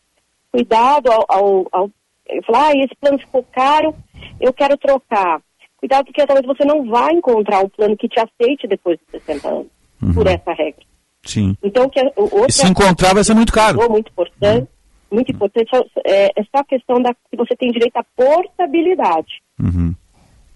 cuidado 0.51 1.11
ao, 1.13 1.25
ao, 1.29 1.67
ao 1.71 1.91
eu 2.29 2.43
falo, 2.45 2.59
ah, 2.59 2.73
esse 2.77 2.95
plano 3.01 3.19
ficou 3.19 3.45
caro, 3.53 3.95
eu 4.41 4.53
quero 4.53 4.77
trocar. 4.79 5.43
Cuidado 5.77 6.05
porque 6.05 6.27
talvez 6.27 6.47
você 6.47 6.65
não 6.65 6.89
vai 6.89 7.13
encontrar 7.13 7.65
um 7.65 7.69
plano 7.69 7.97
que 7.97 8.09
te 8.09 8.21
aceite 8.21 8.69
depois 8.69 8.99
de 8.99 9.19
60 9.19 9.49
anos, 9.49 9.67
por 10.15 10.27
essa 10.27 10.53
regra. 10.53 10.85
Sim. 11.23 11.57
Então, 11.63 11.89
que 11.89 12.01
E 12.01 12.53
se 12.53 12.67
encontrar 12.67 13.15
vai 13.15 13.25
ser 13.25 13.35
muito 13.35 13.53
caro. 13.53 13.79
Muito 13.91 14.11
importante, 14.11 14.69
muito 15.11 15.33
importante 15.33 15.71
é, 16.05 16.27
é 16.41 16.45
só 16.45 16.59
a 16.61 16.65
questão 16.65 17.01
da 17.01 17.13
que 17.15 17.37
você 17.37 17.55
tem 17.57 17.71
direito 17.71 17.97
à 17.97 18.05
portabilidade. 18.17 19.43
Uhum. 19.59 19.95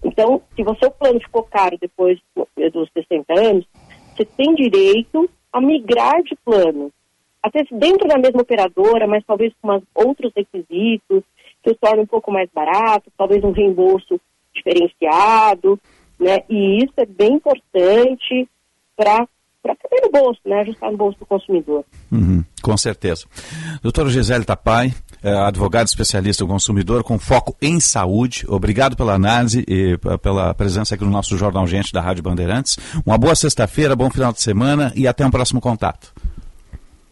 Então, 0.03 0.41
se 0.55 0.63
você 0.63 0.85
o 0.85 0.91
plano 0.91 1.19
ficou 1.19 1.43
caro 1.43 1.77
depois 1.79 2.19
dos 2.73 2.89
60 2.93 3.33
anos, 3.39 3.65
você 4.15 4.25
tem 4.25 4.53
direito 4.55 5.29
a 5.51 5.59
migrar 5.59 6.21
de 6.23 6.35
plano. 6.43 6.91
Até 7.41 7.63
dentro 7.71 8.07
da 8.07 8.17
mesma 8.17 8.41
operadora, 8.41 9.07
mas 9.07 9.23
talvez 9.25 9.53
com 9.61 9.67
umas- 9.67 9.83
outros 9.93 10.31
requisitos, 10.35 11.23
que 11.63 11.71
o 11.71 11.75
torne 11.75 12.01
um 12.01 12.07
pouco 12.07 12.31
mais 12.31 12.49
barato, 12.53 13.11
talvez 13.17 13.43
um 13.43 13.51
reembolso 13.51 14.19
diferenciado, 14.53 15.79
né? 16.19 16.39
E 16.49 16.83
isso 16.83 16.93
é 16.97 17.05
bem 17.05 17.33
importante 17.33 18.47
para 18.95 19.27
caber 19.73 20.01
no 20.03 20.11
bolso, 20.11 20.41
né? 20.45 20.59
Ajustar 20.59 20.91
no 20.91 20.97
bolso 20.97 21.17
do 21.17 21.25
consumidor. 21.25 21.85
Uhum, 22.11 22.43
com 22.61 22.75
certeza. 22.77 23.25
Doutora 23.81 24.09
Gisele 24.09 24.43
Tapai, 24.43 24.93
é, 25.23 25.31
advogada 25.31 25.85
especialista 25.85 26.43
do 26.43 26.49
consumidor 26.49 27.03
com 27.03 27.17
foco 27.17 27.55
em 27.61 27.79
saúde. 27.79 28.45
Obrigado 28.49 28.97
pela 28.97 29.13
análise 29.13 29.63
e 29.67 29.97
pela 30.21 30.53
presença 30.53 30.95
aqui 30.95 31.05
no 31.05 31.09
nosso 31.09 31.37
Jornal 31.37 31.65
Gente 31.65 31.93
da 31.93 32.01
Rádio 32.01 32.21
Bandeirantes. 32.21 32.77
Uma 33.05 33.17
boa 33.17 33.33
sexta-feira, 33.33 33.95
bom 33.95 34.09
final 34.09 34.33
de 34.33 34.41
semana 34.41 34.91
e 34.95 35.07
até 35.07 35.25
um 35.25 35.31
próximo 35.31 35.61
contato. 35.61 36.13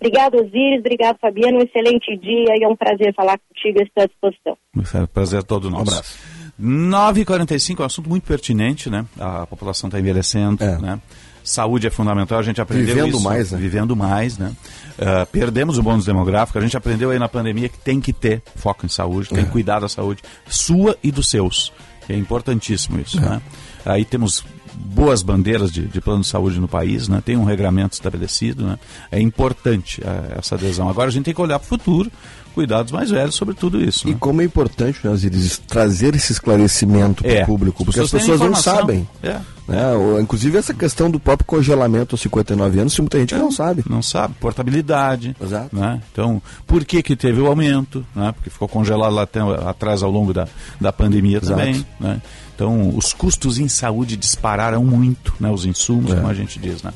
Obrigado, 0.04 0.36
Osiris. 0.36 0.80
Obrigado, 0.80 1.18
Fabiano. 1.20 1.60
Um 1.60 1.64
excelente 1.64 2.18
dia 2.18 2.54
e 2.60 2.64
é 2.64 2.68
um 2.68 2.76
prazer 2.76 3.14
falar 3.16 3.39
contigo. 3.39 3.82
Estou 3.82 4.04
à 4.04 4.06
disposição. 4.06 4.58
É 4.99 5.04
um 5.04 5.08
prazer 5.08 5.43
todo 5.43 5.70
nosso. 5.70 5.86
Um 5.86 5.93
abraço. 5.93 6.33
9h45 6.62 7.80
é 7.80 7.82
um 7.84 7.86
assunto 7.86 8.10
muito 8.10 8.24
pertinente, 8.24 8.89
né? 8.89 9.06
A 9.20 9.45
população 9.47 9.88
está 9.88 9.99
envelhecendo, 9.99 10.64
né? 10.80 10.99
Saúde 11.43 11.88
é 11.88 11.89
fundamental, 11.89 12.39
a 12.39 12.43
gente 12.43 12.62
aprendeu 12.62 12.95
Vivendo 12.95 13.16
isso. 13.16 13.24
mais, 13.24 13.51
né? 13.51 13.58
Vivendo 13.58 13.95
mais, 13.95 14.38
né? 14.38 14.54
Ah, 14.97 15.28
perdemos 15.30 15.78
o 15.78 15.84
bônus 15.84 16.06
demográfico, 16.06 16.58
a 16.58 16.62
gente 16.62 16.78
aprendeu 16.78 17.12
aí 17.12 17.20
na 17.20 17.28
pandemia 17.28 17.68
que 17.68 17.78
tem 17.78 17.99
que 17.99 18.14
ter 18.14 18.41
foco 18.56 18.86
em 18.86 18.89
saúde, 18.89 19.30
tem 19.30 19.43
que 19.43 19.51
cuidar 19.51 19.80
da 19.80 19.89
saúde 19.89 20.22
sua 20.47 20.97
e 21.04 21.12
dos 21.12 21.30
seus. 21.30 21.74
Que 22.06 22.14
é 22.14 22.18
importantíssimo 22.18 22.99
isso, 22.99 23.20
né? 23.20 23.41
Aí 23.86 24.06
temos 24.06 24.45
boas 24.76 25.22
bandeiras 25.22 25.72
de, 25.72 25.88
de 25.88 26.01
plano 26.01 26.22
de 26.22 26.28
saúde 26.28 26.60
no 26.60 26.68
país, 26.68 27.08
né? 27.08 27.22
Tem 27.24 27.36
um 27.36 27.43
regramento 27.43 27.93
estabelecido, 27.93 28.66
né? 28.66 28.80
É 29.12 29.20
importante 29.20 30.01
ah, 30.06 30.38
essa 30.38 30.56
adesão. 30.56 30.89
Agora 30.89 31.10
a 31.10 31.12
gente 31.12 31.26
tem 31.26 31.34
que 31.34 31.41
olhar 31.41 31.60
para 31.60 31.66
o 31.66 31.70
futuro, 31.70 32.12
cuidar 32.54 32.84
dos 32.84 32.91
mais 32.91 33.10
velhos 33.10 33.36
sobre 33.36 33.54
tudo 33.56 33.82
isso. 33.84 34.08
E 34.08 34.12
né? 34.12 34.18
como 34.20 34.41
é 34.41 34.45
importante, 34.45 34.99
né, 35.04 35.10
Osiris, 35.12 35.58
trazer 35.68 36.16
esse 36.16 36.32
esclarecimento 36.32 37.24
para 37.24 37.32
o 37.32 37.36
É. 37.36 37.45
público, 37.45 37.84
porque 37.84 37.99
As 37.99 38.06
as 38.06 38.12
pessoas 38.12 38.39
não 38.39 38.56
sabem. 38.56 39.08
É. 39.22 39.39
Né? 39.68 39.93
O- 39.93 40.20
Inclusive 40.20 40.58
essa 40.58 40.74
questão 40.74 41.10
do 41.10 41.20
próprio 41.20 41.45
congelamento 41.45 42.16
aos 42.16 42.22
59 42.22 42.80
anos, 42.80 42.97
muita 42.99 43.18
gente 43.20 43.34
que 43.34 43.39
não 43.39 43.51
sabe. 43.51 43.84
Não 43.89 44.01
sabe. 44.01 44.34
Portabilidade. 44.39 45.36
Exato. 45.41 45.76
Né? 45.76 46.01
Então, 46.12 46.41
por 46.68 46.84
que 46.86 47.01
que 47.01 47.16
teve 47.16 47.39
o 47.41 47.47
aumento? 47.47 48.06
Né? 48.16 48.32
Porque 48.34 48.49
ficou 48.49 48.68
congelado 48.68 49.14
lá 49.14 49.24
até, 49.24 49.39
atrás 49.39 50.04
ao 50.04 50.12
longo 50.12 50.34
da, 50.34 50.47
da 50.80 50.91
pandemia 50.93 51.38
Exato. 51.38 51.60
também. 51.60 51.86
Né? 51.99 52.22
Então, 52.56 52.95
os 52.95 53.14
custos 53.14 53.58
em 53.58 53.68
saúde 53.68 54.16
dispararam 54.18 54.84
muito, 54.84 55.34
né? 55.39 55.49
os 55.49 55.66
insumos, 55.66 56.12
É. 56.12 56.16
como 56.16 56.28
a 56.28 56.34
gente 56.34 56.60
diz. 56.60 56.84
Né? 56.84 56.91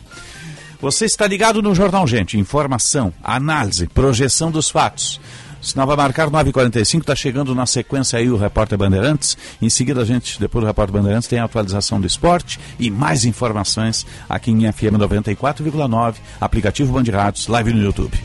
Você 0.79 1.05
está 1.05 1.25
ligado 1.25 1.61
no 1.61 1.73
Jornal 1.73 2.05
Gente. 2.05 2.37
Informação, 2.37 3.11
análise, 3.23 3.87
projeção 3.87 4.51
dos 4.51 4.69
fatos. 4.69 5.19
Sinal 5.67 5.85
vai 5.85 5.97
marcar 5.97 6.29
9h45, 6.29 7.01
está 7.01 7.13
chegando 7.13 7.53
na 7.53 7.65
sequência 7.65 8.17
aí 8.17 8.29
o 8.29 8.37
Repórter 8.37 8.77
Bandeirantes. 8.77 9.37
Em 9.61 9.69
seguida, 9.69 10.01
a 10.01 10.05
gente, 10.05 10.39
depois 10.39 10.63
do 10.63 10.67
Repórter 10.67 10.93
Bandeirantes, 10.93 11.27
tem 11.27 11.39
a 11.39 11.43
atualização 11.43 11.99
do 11.99 12.07
esporte 12.07 12.57
e 12.79 12.89
mais 12.89 13.25
informações 13.25 14.05
aqui 14.29 14.49
em 14.49 14.71
FM 14.71 14.95
94,9, 14.97 16.15
aplicativo 16.39 16.93
Band 16.93 17.11
Rádios, 17.11 17.47
live 17.47 17.73
no 17.73 17.83
YouTube. 17.83 18.17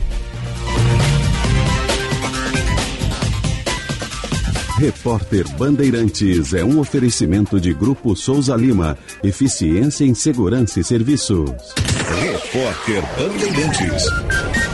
Repórter 4.77 5.47
Bandeirantes 5.57 6.53
é 6.53 6.63
um 6.63 6.79
oferecimento 6.79 7.59
de 7.59 7.73
Grupo 7.73 8.15
Souza 8.15 8.55
Lima. 8.55 8.97
Eficiência 9.21 10.05
em 10.05 10.13
Segurança 10.13 10.79
e 10.79 10.83
Serviços. 10.83 11.51
Repórter 12.21 13.03
Bandeirantes. 13.17 14.72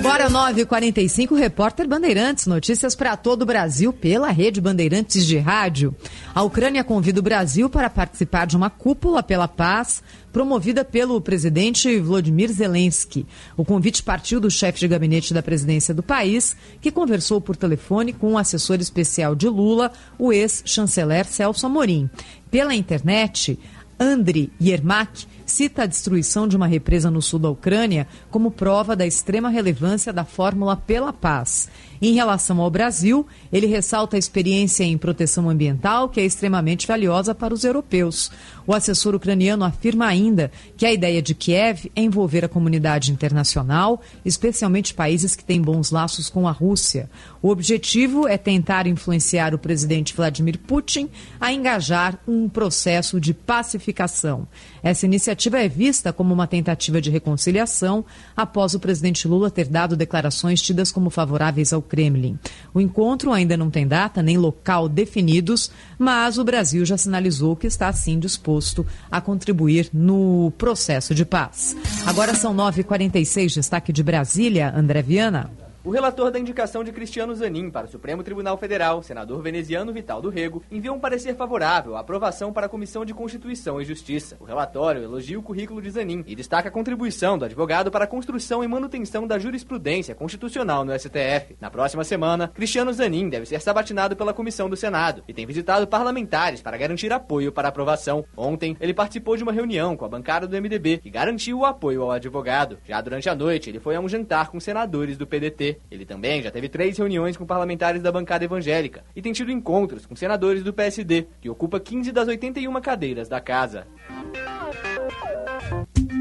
Agora 0.00 0.20
Agora 0.20 0.54
9h45, 0.54 1.36
repórter 1.36 1.86
Bandeirantes. 1.86 2.46
Notícias 2.46 2.94
para 2.94 3.18
todo 3.18 3.42
o 3.42 3.46
Brasil 3.46 3.92
pela 3.92 4.30
rede 4.30 4.58
Bandeirantes 4.58 5.26
de 5.26 5.36
Rádio. 5.36 5.94
A 6.34 6.42
Ucrânia 6.42 6.82
convida 6.82 7.20
o 7.20 7.22
Brasil 7.22 7.68
para 7.68 7.90
participar 7.90 8.46
de 8.46 8.56
uma 8.56 8.70
cúpula 8.70 9.22
pela 9.22 9.46
paz 9.46 10.02
promovida 10.32 10.86
pelo 10.86 11.20
presidente 11.20 11.98
Vladimir 11.98 12.50
Zelensky. 12.50 13.26
O 13.58 13.64
convite 13.64 14.02
partiu 14.02 14.40
do 14.40 14.50
chefe 14.50 14.80
de 14.80 14.88
gabinete 14.88 15.34
da 15.34 15.42
presidência 15.42 15.92
do 15.92 16.02
país, 16.02 16.56
que 16.80 16.90
conversou 16.90 17.38
por 17.38 17.54
telefone 17.54 18.14
com 18.14 18.32
o 18.32 18.38
assessor 18.38 18.80
especial 18.80 19.34
de 19.34 19.48
Lula, 19.48 19.92
o 20.18 20.32
ex-chanceler 20.32 21.26
Celso 21.26 21.66
Amorim. 21.66 22.08
Pela 22.50 22.74
internet, 22.74 23.58
Andriy 23.98 24.50
Yermak 24.58 25.26
cita 25.50 25.82
a 25.82 25.86
destruição 25.86 26.46
de 26.46 26.56
uma 26.56 26.66
represa 26.66 27.10
no 27.10 27.20
sul 27.20 27.38
da 27.38 27.50
Ucrânia 27.50 28.06
como 28.30 28.50
prova 28.50 28.94
da 28.94 29.06
extrema 29.06 29.50
relevância 29.50 30.12
da 30.12 30.24
Fórmula 30.24 30.76
pela 30.76 31.12
Paz. 31.12 31.68
Em 32.02 32.14
relação 32.14 32.60
ao 32.62 32.70
Brasil, 32.70 33.26
ele 33.52 33.66
ressalta 33.66 34.16
a 34.16 34.18
experiência 34.18 34.84
em 34.84 34.96
proteção 34.96 35.50
ambiental, 35.50 36.08
que 36.08 36.18
é 36.18 36.24
extremamente 36.24 36.86
valiosa 36.86 37.34
para 37.34 37.52
os 37.52 37.62
europeus. 37.62 38.30
O 38.66 38.72
assessor 38.72 39.14
ucraniano 39.14 39.64
afirma 39.64 40.06
ainda 40.06 40.50
que 40.78 40.86
a 40.86 40.92
ideia 40.92 41.20
de 41.20 41.34
Kiev 41.34 41.90
é 41.94 42.00
envolver 42.00 42.42
a 42.42 42.48
comunidade 42.48 43.12
internacional, 43.12 44.00
especialmente 44.24 44.94
países 44.94 45.36
que 45.36 45.44
têm 45.44 45.60
bons 45.60 45.90
laços 45.90 46.30
com 46.30 46.48
a 46.48 46.52
Rússia. 46.52 47.10
O 47.42 47.50
objetivo 47.50 48.26
é 48.26 48.38
tentar 48.38 48.86
influenciar 48.86 49.54
o 49.54 49.58
presidente 49.58 50.14
Vladimir 50.14 50.58
Putin 50.58 51.10
a 51.38 51.52
engajar 51.52 52.18
um 52.26 52.48
processo 52.48 53.20
de 53.20 53.34
pacificação. 53.34 54.48
Essa 54.82 55.04
iniciativa 55.04 55.39
é 55.48 55.68
vista 55.68 56.12
como 56.12 56.34
uma 56.34 56.46
tentativa 56.46 57.00
de 57.00 57.10
reconciliação 57.10 58.04
após 58.36 58.74
o 58.74 58.80
presidente 58.80 59.26
Lula 59.26 59.50
ter 59.50 59.66
dado 59.66 59.96
declarações 59.96 60.60
tidas 60.60 60.92
como 60.92 61.10
favoráveis 61.10 61.72
ao 61.72 61.80
Kremlin. 61.80 62.38
O 62.74 62.80
encontro 62.80 63.32
ainda 63.32 63.56
não 63.56 63.70
tem 63.70 63.86
data 63.86 64.22
nem 64.22 64.36
local 64.36 64.88
definidos, 64.88 65.70
mas 65.98 66.38
o 66.38 66.44
Brasil 66.44 66.84
já 66.84 66.96
sinalizou 66.96 67.56
que 67.56 67.66
está 67.66 67.92
sim 67.92 68.18
disposto 68.18 68.86
a 69.10 69.20
contribuir 69.20 69.88
no 69.92 70.52
processo 70.58 71.14
de 71.14 71.24
paz. 71.24 71.76
Agora 72.06 72.34
são 72.34 72.54
9h46, 72.54 73.54
destaque 73.54 73.92
de 73.92 74.02
Brasília, 74.02 74.72
André 74.76 75.02
Viana. 75.02 75.59
O 75.82 75.88
relator 75.88 76.30
da 76.30 76.38
indicação 76.38 76.84
de 76.84 76.92
Cristiano 76.92 77.34
Zanin 77.34 77.70
para 77.70 77.86
o 77.86 77.90
Supremo 77.90 78.22
Tribunal 78.22 78.58
Federal, 78.58 79.02
senador 79.02 79.40
veneziano 79.40 79.94
Vital 79.94 80.20
do 80.20 80.28
Rego, 80.28 80.62
enviou 80.70 80.94
um 80.94 81.00
parecer 81.00 81.34
favorável 81.34 81.96
à 81.96 82.00
aprovação 82.00 82.52
para 82.52 82.66
a 82.66 82.68
Comissão 82.68 83.02
de 83.02 83.14
Constituição 83.14 83.80
e 83.80 83.84
Justiça. 83.86 84.36
O 84.38 84.44
relatório 84.44 85.02
elogia 85.02 85.38
o 85.38 85.42
currículo 85.42 85.80
de 85.80 85.90
Zanin 85.90 86.22
e 86.26 86.36
destaca 86.36 86.68
a 86.68 86.70
contribuição 86.70 87.38
do 87.38 87.46
advogado 87.46 87.90
para 87.90 88.04
a 88.04 88.06
construção 88.06 88.62
e 88.62 88.68
manutenção 88.68 89.26
da 89.26 89.38
jurisprudência 89.38 90.14
constitucional 90.14 90.84
no 90.84 90.92
STF. 90.92 91.56
Na 91.58 91.70
próxima 91.70 92.04
semana, 92.04 92.48
Cristiano 92.48 92.92
Zanin 92.92 93.30
deve 93.30 93.46
ser 93.46 93.62
sabatinado 93.62 94.14
pela 94.14 94.34
Comissão 94.34 94.68
do 94.68 94.76
Senado 94.76 95.24
e 95.26 95.32
tem 95.32 95.46
visitado 95.46 95.86
parlamentares 95.86 96.60
para 96.60 96.76
garantir 96.76 97.10
apoio 97.10 97.50
para 97.52 97.68
a 97.68 97.70
aprovação. 97.70 98.22
Ontem, 98.36 98.76
ele 98.82 98.92
participou 98.92 99.34
de 99.34 99.42
uma 99.42 99.52
reunião 99.52 99.96
com 99.96 100.04
a 100.04 100.10
bancada 100.10 100.46
do 100.46 100.60
MDB 100.60 100.98
que 100.98 101.08
garantiu 101.08 101.60
o 101.60 101.64
apoio 101.64 102.02
ao 102.02 102.10
advogado. 102.10 102.76
Já 102.86 103.00
durante 103.00 103.30
a 103.30 103.34
noite, 103.34 103.70
ele 103.70 103.80
foi 103.80 103.96
a 103.96 104.00
um 104.00 104.08
jantar 104.10 104.50
com 104.50 104.60
senadores 104.60 105.16
do 105.16 105.26
PDT. 105.26 105.69
Ele 105.90 106.04
também 106.04 106.42
já 106.42 106.50
teve 106.50 106.68
três 106.68 106.96
reuniões 106.98 107.36
com 107.36 107.46
parlamentares 107.46 108.02
da 108.02 108.12
bancada 108.12 108.44
evangélica 108.44 109.04
e 109.14 109.22
tem 109.22 109.32
tido 109.32 109.50
encontros 109.50 110.06
com 110.06 110.16
senadores 110.16 110.62
do 110.62 110.72
PSD, 110.72 111.26
que 111.40 111.50
ocupa 111.50 111.78
15 111.78 112.12
das 112.12 112.28
81 112.28 112.80
cadeiras 112.80 113.28
da 113.28 113.40
casa. 113.40 113.86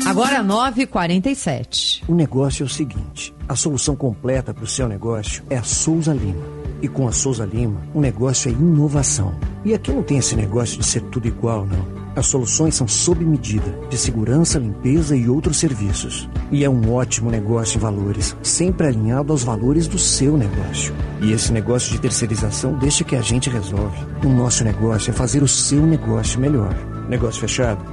Agora 0.06 0.44
9h47. 0.44 2.04
O 2.08 2.16
negócio 2.16 2.64
é 2.64 2.66
o 2.66 2.70
seguinte: 2.70 3.34
a 3.48 3.56
solução 3.56 3.96
completa 3.96 4.54
para 4.54 4.64
o 4.64 4.68
seu 4.68 4.88
negócio 4.88 5.44
é 5.50 5.58
a 5.58 5.64
Souza 5.64 6.14
Lima. 6.14 6.44
E 6.82 6.88
com 6.88 7.08
a 7.08 7.12
Souza 7.12 7.46
Lima, 7.46 7.82
o 7.94 8.00
negócio 8.00 8.50
é 8.50 8.54
inovação. 8.54 9.38
E 9.66 9.74
aqui 9.74 9.92
não 9.92 10.02
tem 10.02 10.18
esse 10.18 10.36
negócio 10.36 10.80
de 10.80 10.86
ser 10.86 11.02
tudo 11.04 11.28
igual, 11.28 11.66
não. 11.66 11.99
As 12.16 12.26
soluções 12.28 12.76
são 12.76 12.88
sob 12.88 13.24
medida, 13.24 13.78
de 13.90 13.98
segurança, 13.98 14.60
limpeza 14.60 15.16
e 15.16 15.30
outros 15.30 15.58
serviços. 15.58 16.30
E 16.52 16.64
é 16.64 16.70
um 16.70 16.94
ótimo 16.94 17.30
negócio 17.30 17.78
em 17.78 17.82
valores, 17.82 18.36
sempre 18.42 18.88
alinhado 18.88 19.32
aos 19.32 19.44
valores 19.44 19.88
do 19.88 19.98
seu 19.98 20.38
negócio. 20.38 20.94
E 21.22 21.32
esse 21.32 21.52
negócio 21.52 21.92
de 21.92 22.00
terceirização 22.00 22.78
deixa 22.78 23.04
que 23.04 23.16
a 23.16 23.22
gente 23.22 23.50
resolve. 23.50 23.98
O 24.26 24.30
nosso 24.30 24.64
negócio 24.64 25.12
é 25.12 25.14
fazer 25.14 25.44
o 25.44 25.48
seu 25.48 25.86
negócio 25.86 26.40
melhor. 26.40 26.76
Negócio 27.08 27.42
fechado? 27.42 27.84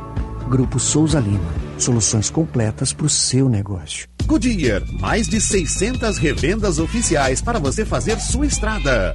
Grupo 0.48 0.78
Souza 0.78 1.20
Lima. 1.20 1.66
Soluções 1.78 2.30
completas 2.30 2.92
para 2.92 3.06
o 3.06 3.10
seu 3.10 3.48
negócio. 3.48 4.08
Goodyear, 4.24 4.82
mais 5.00 5.28
de 5.28 5.40
600 5.40 6.18
revendas 6.18 6.78
oficiais 6.78 7.40
para 7.40 7.58
você 7.58 7.84
fazer 7.84 8.18
sua 8.18 8.46
estrada. 8.46 9.14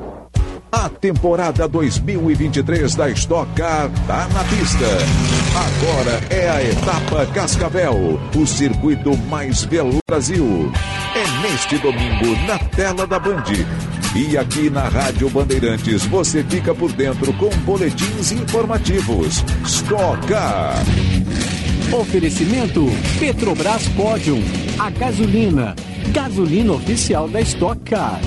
A 0.71 0.87
temporada 0.87 1.67
2023 1.67 2.95
da 2.95 3.09
Stock 3.09 3.51
Car 3.55 3.89
tá 4.07 4.29
na 4.33 4.41
pista. 4.45 4.85
Agora 5.53 6.21
é 6.29 6.49
a 6.49 6.63
etapa 6.63 7.25
Cascavel, 7.33 8.17
o 8.33 8.47
circuito 8.47 9.17
mais 9.27 9.65
veloz 9.65 9.95
do 9.95 9.99
Brasil. 10.07 10.71
É 11.13 11.41
neste 11.41 11.77
domingo 11.77 12.37
na 12.47 12.57
tela 12.57 13.05
da 13.05 13.19
Band. 13.19 13.43
E 14.15 14.37
aqui 14.37 14.69
na 14.69 14.87
Rádio 14.87 15.29
Bandeirantes 15.29 16.05
você 16.05 16.41
fica 16.41 16.73
por 16.73 16.93
dentro 16.93 17.33
com 17.33 17.49
boletins 17.65 18.31
informativos. 18.31 19.43
Stock 19.65 20.25
Car. 20.25 20.75
Oferecimento 21.91 22.85
Petrobras 23.19 23.89
Pódium, 23.89 24.41
a 24.79 24.89
gasolina, 24.89 25.75
gasolina 26.13 26.71
oficial 26.71 27.27
da 27.27 27.41
Stock 27.41 27.81
Car. 27.81 28.21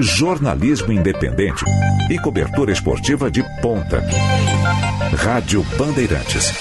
Jornalismo 0.00 0.92
independente 0.92 1.64
e 2.10 2.18
cobertura 2.18 2.72
esportiva 2.72 3.30
de 3.30 3.42
ponta. 3.60 4.02
Rádio 5.16 5.64
Bandeirantes. 5.76 6.52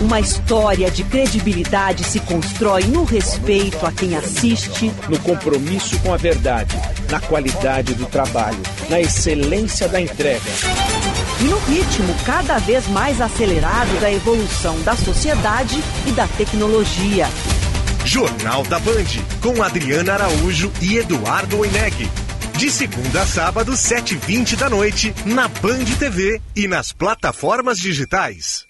Uma 0.00 0.20
história 0.20 0.90
de 0.90 1.02
credibilidade 1.04 2.04
se 2.04 2.20
constrói 2.20 2.82
no 2.84 3.04
respeito 3.04 3.86
a 3.86 3.92
quem 3.92 4.16
assiste, 4.16 4.92
no 5.08 5.18
compromisso 5.20 5.98
com 6.00 6.12
a 6.12 6.16
verdade, 6.16 6.76
na 7.10 7.20
qualidade 7.20 7.94
do 7.94 8.04
trabalho, 8.06 8.60
na 8.90 9.00
excelência 9.00 9.88
da 9.88 10.00
entrega. 10.00 10.42
E 11.40 11.44
no 11.44 11.58
ritmo 11.60 12.14
cada 12.26 12.58
vez 12.58 12.86
mais 12.88 13.20
acelerado 13.20 13.98
da 14.00 14.12
evolução 14.12 14.78
da 14.82 14.94
sociedade 14.94 15.82
e 16.06 16.12
da 16.12 16.26
tecnologia. 16.26 17.26
Jornal 18.04 18.62
da 18.64 18.78
Band, 18.78 19.04
com 19.40 19.62
Adriana 19.62 20.12
Araújo 20.12 20.70
e 20.80 20.98
Eduardo 20.98 21.58
Oineg. 21.58 22.08
De 22.56 22.70
segunda 22.70 23.22
a 23.22 23.26
sábado, 23.26 23.72
7h20 23.72 24.56
da 24.56 24.68
noite, 24.68 25.14
na 25.24 25.48
Band 25.48 25.86
TV 25.98 26.40
e 26.54 26.68
nas 26.68 26.92
plataformas 26.92 27.78
digitais. 27.78 28.66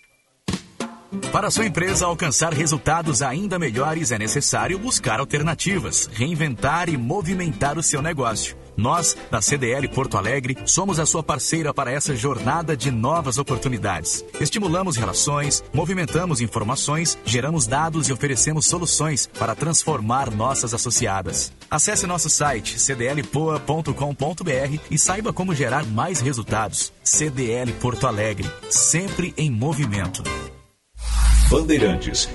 Para 1.32 1.51
sua 1.51 1.66
empresa 1.66 2.07
alcançar 2.07 2.55
resultados 2.55 3.22
ainda 3.22 3.59
melhores, 3.59 4.12
é 4.12 4.18
necessário 4.18 4.78
buscar 4.78 5.18
alternativas, 5.18 6.09
reinventar 6.12 6.89
e 6.89 6.97
movimentar 6.97 7.76
o 7.76 7.82
seu 7.82 8.01
negócio. 8.01 8.57
Nós, 8.77 9.16
da 9.31 9.41
CDL 9.41 9.89
Porto 9.89 10.16
Alegre, 10.16 10.57
somos 10.66 10.99
a 10.99 11.07
sua 11.07 11.22
parceira 11.22 11.72
para 11.72 11.93
essa 11.93 12.14
jornada 12.14 12.77
de 12.77 12.91
novas 12.91 13.39
oportunidades. 13.39 14.25
Estimulamos 14.41 14.97
relações, 14.97 15.62
movimentamos 15.72 16.41
informações, 16.41 17.16
geramos 17.25 17.66
dados 17.66 18.09
e 18.09 18.12
oferecemos 18.12 18.66
soluções 18.66 19.27
para 19.27 19.55
transformar 19.55 20.31
nossas 20.31 20.75
associadas. 20.75 21.53
Acesse 21.70 22.07
nosso 22.07 22.29
site 22.29 22.79
cdlpoa.com.br 22.79 23.95
e 24.91 24.99
saiba 24.99 25.33
como 25.33 25.55
gerar 25.55 25.85
mais 25.87 26.20
resultados. 26.20 26.93
CDL 27.03 27.72
Porto 27.75 28.07
Alegre, 28.07 28.51
sempre 28.70 29.33
em 29.37 29.51
movimento. 29.51 30.22
Bandeirantes. 31.49 32.29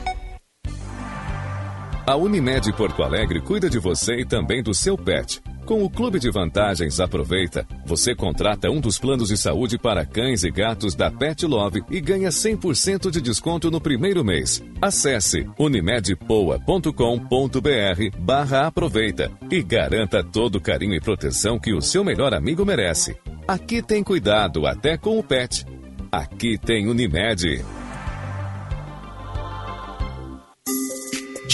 A 2.05 2.15
Unimed 2.15 2.73
Porto 2.73 3.03
Alegre 3.03 3.41
cuida 3.41 3.69
de 3.69 3.77
você 3.77 4.21
e 4.21 4.25
também 4.25 4.63
do 4.63 4.73
seu 4.73 4.97
pet 4.97 5.41
Com 5.69 5.83
o 5.83 5.89
Clube 5.89 6.19
de 6.19 6.31
Vantagens 6.31 6.99
Aproveita, 6.99 7.63
você 7.85 8.15
contrata 8.15 8.71
um 8.71 8.81
dos 8.81 8.97
planos 8.97 9.29
de 9.29 9.37
saúde 9.37 9.77
para 9.77 10.03
cães 10.03 10.43
e 10.43 10.49
gatos 10.49 10.95
da 10.95 11.11
Pet 11.11 11.45
Love 11.45 11.83
e 11.91 12.01
ganha 12.01 12.29
100% 12.29 13.11
de 13.11 13.21
desconto 13.21 13.69
no 13.69 13.79
primeiro 13.79 14.25
mês. 14.25 14.63
Acesse 14.81 15.47
unimedpoa.com.br 15.59 18.17
barra 18.17 18.65
aproveita 18.65 19.31
e 19.51 19.61
garanta 19.61 20.23
todo 20.23 20.55
o 20.55 20.59
carinho 20.59 20.95
e 20.95 20.99
proteção 20.99 21.59
que 21.59 21.71
o 21.71 21.83
seu 21.83 22.03
melhor 22.03 22.33
amigo 22.33 22.65
merece. 22.65 23.15
Aqui 23.47 23.83
tem 23.83 24.03
cuidado 24.03 24.65
até 24.65 24.97
com 24.97 25.19
o 25.19 25.23
pet. 25.23 25.67
Aqui 26.11 26.57
tem 26.57 26.89
Unimed. 26.89 27.63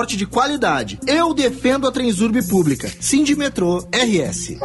transporte 0.00 0.16
de 0.16 0.26
qualidade. 0.26 0.98
Eu 1.06 1.34
defendo 1.34 1.86
a 1.86 1.92
Transurb 1.92 2.42
Pública. 2.48 2.90
Sindimetrô 3.00 3.78
RS. 3.92 4.56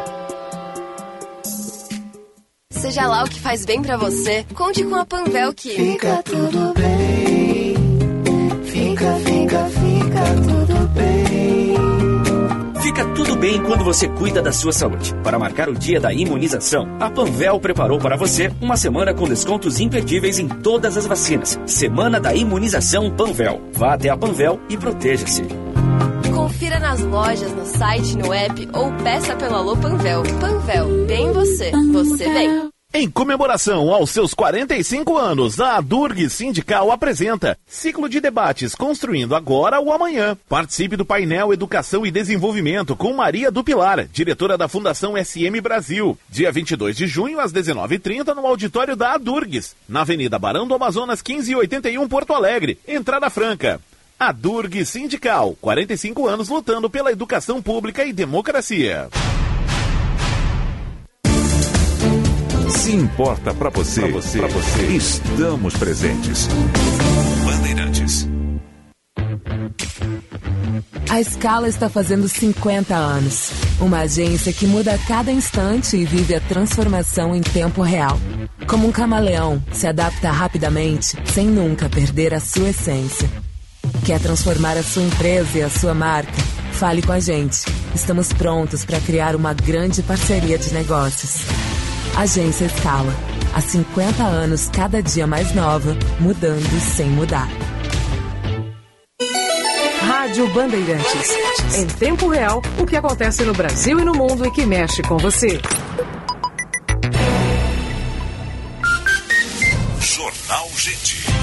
Seja 2.71 3.07
lá 3.07 3.23
o 3.23 3.29
que 3.29 3.39
faz 3.39 3.65
bem 3.65 3.81
para 3.81 3.97
você, 3.97 4.45
conte 4.53 4.83
com 4.83 4.95
a 4.95 5.05
Panvel 5.05 5.53
que 5.53 5.69
fica 5.69 6.21
tudo 6.23 6.73
bem. 6.73 7.04
Bem 13.45 13.61
quando 13.61 13.83
você 13.83 14.07
cuida 14.07 14.41
da 14.41 14.51
sua 14.51 14.73
saúde. 14.73 15.13
Para 15.23 15.37
marcar 15.37 15.69
o 15.69 15.75
dia 15.75 15.99
da 15.99 16.11
imunização, 16.11 16.87
a 16.99 17.11
Panvel 17.11 17.59
preparou 17.59 17.99
para 17.99 18.17
você 18.17 18.51
uma 18.59 18.75
semana 18.75 19.13
com 19.13 19.27
descontos 19.27 19.79
imperdíveis 19.79 20.39
em 20.39 20.47
todas 20.47 20.97
as 20.97 21.05
vacinas. 21.05 21.59
Semana 21.63 22.19
da 22.19 22.33
Imunização 22.33 23.15
Panvel. 23.15 23.61
Vá 23.71 23.93
até 23.93 24.09
a 24.09 24.17
Panvel 24.17 24.59
e 24.67 24.75
proteja-se. 24.75 25.43
Confira 26.33 26.79
nas 26.79 27.01
lojas, 27.01 27.51
no 27.51 27.65
site, 27.67 28.17
no 28.17 28.33
app 28.33 28.67
ou 28.73 28.91
peça 29.03 29.35
pelo 29.35 29.57
Alô 29.57 29.77
Panvel. 29.77 30.23
Panvel, 30.39 31.05
bem 31.05 31.31
você, 31.31 31.71
você 31.93 32.27
bem. 32.27 32.74
Em 32.97 33.09
comemoração 33.09 33.93
aos 33.93 34.09
seus 34.09 34.33
45 34.33 35.17
anos, 35.17 35.59
a 35.59 35.81
Durg 35.81 36.29
Sindical 36.29 36.89
apresenta 36.93 37.59
ciclo 37.67 38.07
de 38.07 38.21
debates 38.21 38.73
Construindo 38.73 39.35
Agora 39.35 39.81
ou 39.81 39.91
Amanhã. 39.91 40.37
Participe 40.47 40.95
do 40.95 41.03
painel 41.03 41.51
Educação 41.51 42.05
e 42.05 42.09
Desenvolvimento 42.09 42.95
com 42.95 43.11
Maria 43.11 43.51
do 43.51 43.65
Pilar, 43.65 44.07
diretora 44.07 44.57
da 44.57 44.69
Fundação 44.69 45.15
SM 45.21 45.59
Brasil. 45.61 46.17
Dia 46.29 46.53
22 46.53 46.95
de 46.95 47.05
junho, 47.05 47.41
às 47.41 47.51
19h30, 47.51 48.33
no 48.33 48.47
auditório 48.47 48.95
da 48.95 49.15
Adurgs, 49.15 49.75
na 49.89 49.99
Avenida 49.99 50.39
Barão 50.39 50.65
do 50.65 50.73
Amazonas 50.73 51.21
1581, 51.21 52.07
Porto 52.07 52.31
Alegre. 52.31 52.79
Entrada 52.87 53.29
franca. 53.29 53.81
A 54.17 54.33
Sindical, 54.85 55.57
45 55.59 56.29
anos 56.29 56.47
lutando 56.47 56.89
pela 56.89 57.11
educação 57.11 57.61
pública 57.61 58.05
e 58.05 58.13
democracia. 58.13 59.09
Se 62.69 62.95
importa 62.95 63.53
para 63.53 63.69
você, 63.69 64.01
pra 64.01 64.11
você, 64.11 64.39
pra 64.39 64.47
você, 64.47 64.83
estamos 64.87 65.75
presentes. 65.75 66.47
Bandeirantes. 67.45 68.27
A 71.09 71.23
Scala 71.23 71.67
está 71.67 71.89
fazendo 71.89 72.27
50 72.27 72.95
anos. 72.95 73.51
Uma 73.79 73.99
agência 73.99 74.51
que 74.51 74.65
muda 74.65 74.95
a 74.95 74.97
cada 74.97 75.31
instante 75.31 75.95
e 75.95 76.05
vive 76.05 76.33
a 76.33 76.41
transformação 76.41 77.35
em 77.35 77.41
tempo 77.41 77.81
real. 77.81 78.19
Como 78.67 78.87
um 78.87 78.91
camaleão, 78.91 79.63
se 79.71 79.85
adapta 79.85 80.31
rapidamente, 80.31 81.15
sem 81.31 81.47
nunca 81.47 81.87
perder 81.87 82.33
a 82.33 82.39
sua 82.39 82.69
essência. 82.69 83.29
Quer 84.03 84.19
transformar 84.19 84.75
a 84.75 84.83
sua 84.83 85.03
empresa 85.03 85.59
e 85.59 85.61
a 85.61 85.69
sua 85.69 85.93
marca? 85.93 86.33
Fale 86.73 87.01
com 87.01 87.11
a 87.11 87.19
gente. 87.19 87.65
Estamos 87.93 88.33
prontos 88.33 88.83
para 88.83 88.99
criar 88.99 89.35
uma 89.35 89.53
grande 89.53 90.01
parceria 90.01 90.57
de 90.57 90.73
negócios. 90.73 91.45
Agência 92.17 92.65
Escala. 92.65 93.13
Há 93.53 93.59
50 93.59 94.23
anos, 94.23 94.69
cada 94.69 95.01
dia 95.03 95.27
mais 95.27 95.53
nova, 95.53 95.95
mudando 96.19 96.79
sem 96.79 97.07
mudar. 97.09 97.47
Rádio 100.01 100.47
Bandeirantes. 100.53 101.35
Em 101.77 101.87
tempo 101.87 102.29
real, 102.29 102.61
o 102.79 102.85
que 102.85 102.95
acontece 102.95 103.43
no 103.43 103.53
Brasil 103.53 103.99
e 103.99 104.05
no 104.05 104.13
mundo 104.13 104.45
e 104.45 104.51
que 104.51 104.65
mexe 104.65 105.01
com 105.03 105.17
você. 105.17 105.59
Jornal 109.99 110.69
Gente. 110.77 111.34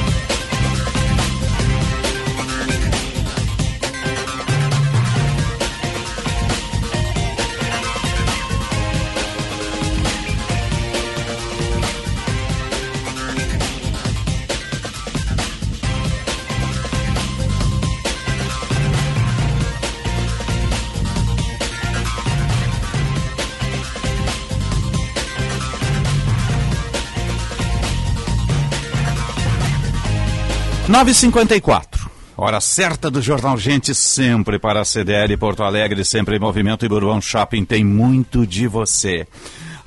Nove 30.93 31.15
cinquenta 31.15 31.57
e 31.57 31.61
quatro. 31.61 32.11
Hora 32.37 32.61
certa 32.61 33.11
do 33.11 33.23
Jornal 33.23 33.57
Gente, 33.57 33.95
sempre 33.95 34.59
para 34.59 34.83
a 34.83 34.85
CDL 34.85 35.35
Porto 35.39 35.63
Alegre, 35.63 36.05
sempre 36.05 36.37
em 36.37 36.39
movimento 36.39 36.85
e 36.85 36.89
Bourbon 36.89 37.19
Shopping 37.19 37.65
tem 37.65 37.83
muito 37.83 38.47
de 38.47 38.67
você. 38.67 39.27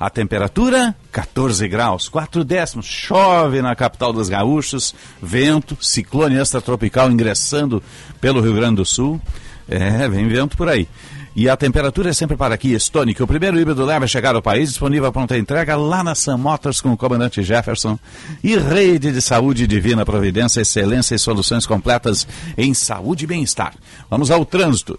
A 0.00 0.10
temperatura, 0.10 0.96
14 1.12 1.68
graus, 1.68 2.08
4 2.08 2.42
décimos. 2.44 2.86
Chove 2.86 3.62
na 3.62 3.76
capital 3.76 4.12
dos 4.12 4.28
gaúchos, 4.28 4.96
vento, 5.22 5.78
ciclone 5.80 6.40
extratropical 6.40 7.08
ingressando 7.08 7.80
pelo 8.20 8.40
Rio 8.40 8.54
Grande 8.54 8.74
do 8.74 8.84
Sul. 8.84 9.20
É, 9.68 10.08
vem 10.08 10.26
vento 10.26 10.56
por 10.56 10.68
aí. 10.68 10.88
E 11.36 11.50
a 11.50 11.56
temperatura 11.56 12.08
é 12.08 12.12
sempre 12.14 12.34
para 12.34 12.54
aqui, 12.54 12.72
Stonic, 12.72 13.22
o 13.22 13.26
primeiro 13.26 13.60
híbrido 13.60 13.84
leve 13.84 14.06
a 14.06 14.08
chegar 14.08 14.34
ao 14.34 14.40
país, 14.40 14.70
disponível 14.70 15.12
para 15.12 15.20
pronta 15.20 15.36
entrega 15.36 15.76
lá 15.76 16.02
na 16.02 16.14
Sam 16.14 16.38
Motors 16.38 16.80
com 16.80 16.94
o 16.94 16.96
comandante 16.96 17.42
Jefferson. 17.42 17.98
E 18.42 18.56
rede 18.56 19.12
de 19.12 19.20
saúde 19.20 19.66
divina 19.66 20.06
providência, 20.06 20.62
excelência 20.62 21.14
e 21.14 21.18
soluções 21.18 21.66
completas 21.66 22.26
em 22.56 22.72
saúde 22.72 23.24
e 23.24 23.26
bem-estar. 23.26 23.74
Vamos 24.08 24.30
ao 24.30 24.46
trânsito. 24.46 24.98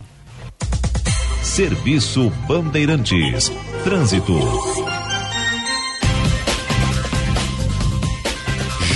Serviço 1.42 2.32
Bandeirantes. 2.48 3.52
Trânsito. 3.84 4.40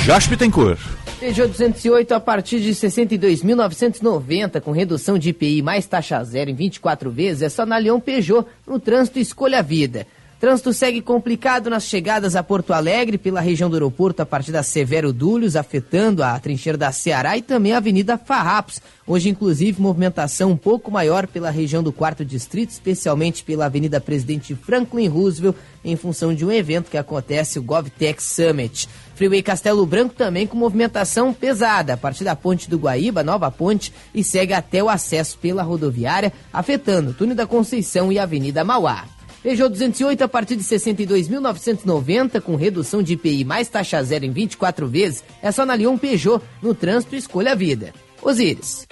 Josh 0.06 0.28
Bittencourt. 0.28 1.01
Peugeot 1.22 1.50
208 1.50 2.14
a 2.16 2.20
partir 2.20 2.60
de 2.60 2.72
62.990, 2.72 4.60
com 4.60 4.72
redução 4.72 5.20
de 5.20 5.30
IPI 5.30 5.62
mais 5.62 5.86
taxa 5.86 6.24
zero 6.24 6.50
em 6.50 6.56
24 6.56 7.12
vezes, 7.12 7.44
é 7.44 7.50
só 7.50 7.64
na 7.64 7.78
Leão 7.78 8.00
Peugeot, 8.00 8.48
no 8.66 8.80
trânsito 8.80 9.20
Escolha 9.20 9.60
a 9.60 9.62
Vida. 9.62 10.08
Trânsito 10.42 10.74
segue 10.74 11.04
complicado 11.04 11.70
nas 11.70 11.84
chegadas 11.84 12.36
a 12.36 12.42
Porto 12.42 12.74
Alegre, 12.74 13.20
pela 13.20 13.40
região 13.40 13.70
do 13.70 13.76
aeroporto, 13.76 14.24
a 14.24 14.26
partir 14.26 14.52
da 14.52 14.64
Severo 14.64 15.14
Dúlios, 15.14 15.56
afetando 15.56 16.24
a 16.24 16.40
trincheira 16.40 16.76
da 16.76 16.92
Ceará 16.92 17.38
e 17.38 17.44
também 17.44 17.74
a 17.74 17.78
Avenida 17.78 18.18
Farrapos. 18.18 18.82
Hoje, 19.06 19.30
inclusive, 19.30 19.80
movimentação 19.80 20.50
um 20.50 20.58
pouco 20.58 20.90
maior 20.90 21.28
pela 21.28 21.52
região 21.52 21.84
do 21.84 21.94
quarto 21.94 22.26
distrito, 22.26 22.72
especialmente 22.72 23.44
pela 23.44 23.68
Avenida 23.68 24.02
Presidente 24.02 24.56
Franklin 24.56 25.08
Roosevelt, 25.08 25.56
em 25.86 25.96
função 25.96 26.34
de 26.34 26.44
um 26.44 26.52
evento 26.52 26.90
que 26.90 26.98
acontece, 26.98 27.60
o 27.60 27.64
GovTech 27.64 28.24
Summit. 28.24 28.90
Freeway 29.14 29.44
Castelo 29.44 29.86
Branco 29.86 30.16
também 30.16 30.48
com 30.48 30.58
movimentação 30.58 31.32
pesada, 31.32 31.94
a 31.94 31.98
partir 31.98 32.24
da 32.24 32.36
ponte 32.36 32.68
do 32.68 32.80
Guaíba, 32.80 33.22
nova 33.22 33.52
ponte, 33.52 33.94
e 34.12 34.24
segue 34.24 34.54
até 34.54 34.84
o 34.84 34.90
acesso 34.90 35.38
pela 35.38 35.62
rodoviária, 35.62 36.34
afetando 36.52 37.12
o 37.12 37.14
túnel 37.14 37.36
da 37.36 37.46
Conceição 37.46 38.12
e 38.12 38.18
a 38.18 38.24
Avenida 38.24 38.64
Mauá. 38.64 39.06
Peugeot 39.44 39.70
208 39.70 40.22
a 40.24 40.28
partir 40.28 40.56
de 40.56 40.64
62.990, 40.64 42.40
com 42.42 42.56
redução 42.56 43.02
de 43.02 43.14
IPI 43.14 43.44
mais 43.44 43.68
taxa 43.68 44.04
zero 44.04 44.24
em 44.24 44.32
24 44.32 44.88
vezes, 44.88 45.24
é 45.42 45.52
só 45.52 45.66
na 45.66 45.76
Lyon 45.76 45.98
Peugeot, 45.98 46.44
no 46.62 46.76
trânsito 46.76 47.16
Escolha 47.16 47.54
a 47.54 47.56
Vida. 47.56 47.92
Osíris. 48.22 48.86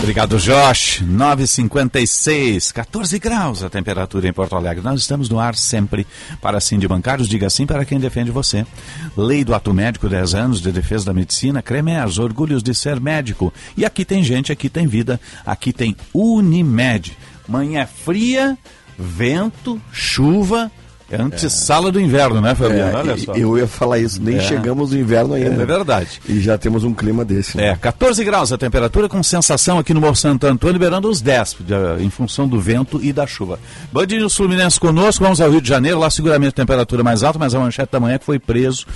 Obrigado, 0.00 0.38
Josh. 0.38 1.02
956, 1.02 2.72
14 2.72 3.18
graus 3.18 3.62
a 3.62 3.68
temperatura 3.68 4.26
em 4.26 4.32
Porto 4.32 4.56
Alegre. 4.56 4.82
Nós 4.82 4.98
estamos 4.98 5.28
no 5.28 5.38
ar 5.38 5.54
sempre 5.54 6.06
para 6.40 6.58
sim 6.58 6.78
de 6.78 6.88
bancários. 6.88 7.28
Diga 7.28 7.50
sim 7.50 7.66
para 7.66 7.84
quem 7.84 8.00
defende 8.00 8.30
você. 8.30 8.66
Lei 9.14 9.44
do 9.44 9.54
ato 9.54 9.74
médico, 9.74 10.08
10 10.08 10.34
anos 10.34 10.62
de 10.62 10.72
defesa 10.72 11.04
da 11.04 11.12
medicina. 11.12 11.60
Cremers, 11.60 12.18
orgulhos 12.18 12.62
de 12.62 12.74
ser 12.74 12.98
médico. 12.98 13.52
E 13.76 13.84
aqui 13.84 14.02
tem 14.02 14.24
gente, 14.24 14.50
aqui 14.50 14.70
tem 14.70 14.86
vida, 14.86 15.20
aqui 15.44 15.70
tem 15.70 15.94
Unimed. 16.14 17.16
Manhã 17.46 17.86
fria, 17.86 18.56
vento, 18.98 19.80
chuva. 19.92 20.72
É 21.10 21.20
antessala 21.20 21.90
do 21.90 22.00
inverno, 22.00 22.40
né, 22.40 22.54
Fabiano? 22.54 22.96
É, 22.96 23.00
Olha 23.00 23.16
só. 23.18 23.32
Eu 23.34 23.58
ia 23.58 23.66
falar 23.66 23.98
isso, 23.98 24.22
nem 24.22 24.36
É. 24.36 24.40
chegamos 24.40 24.92
no 24.92 24.98
inverno 24.98 25.34
ainda. 25.34 25.62
É 25.62 25.66
verdade. 25.66 26.20
E 26.28 26.40
já 26.40 26.56
temos 26.56 26.84
um 26.84 26.94
clima 26.94 27.24
desse. 27.24 27.56
né? 27.56 27.68
É, 27.70 27.76
14 27.76 28.22
graus 28.24 28.52
a 28.52 28.58
temperatura, 28.58 29.08
com 29.08 29.22
sensação 29.22 29.78
aqui 29.78 29.92
no 29.92 30.00
Morro 30.00 30.14
Santo 30.16 30.46
Antônio, 30.46 30.72
liberando 30.74 31.08
os 31.08 31.20
10, 31.20 31.56
de- 31.60 32.04
em 32.04 32.10
função 32.10 32.46
do 32.46 32.60
vento 32.60 33.00
e 33.02 33.12
da 33.12 33.26
chuva. 33.26 33.58
Band 33.92 34.06
News 34.06 34.36
Fluminense 34.36 34.78
conosco, 34.78 35.24
vamos 35.24 35.40
ao 35.40 35.50
Rio 35.50 35.60
de 35.60 35.68
Janeiro, 35.68 35.98
lá 35.98 36.08
seguramente 36.10 36.52
temperatura 36.54 37.02
mais 37.02 37.22
alta, 37.22 37.38
mas 37.38 37.54
a 37.54 37.58
manchete 37.58 37.90
da 37.92 37.98
manhã 38.00 38.14
é 38.14 38.18
que 38.18 38.24
foi 38.24 38.38
preso 38.38 38.86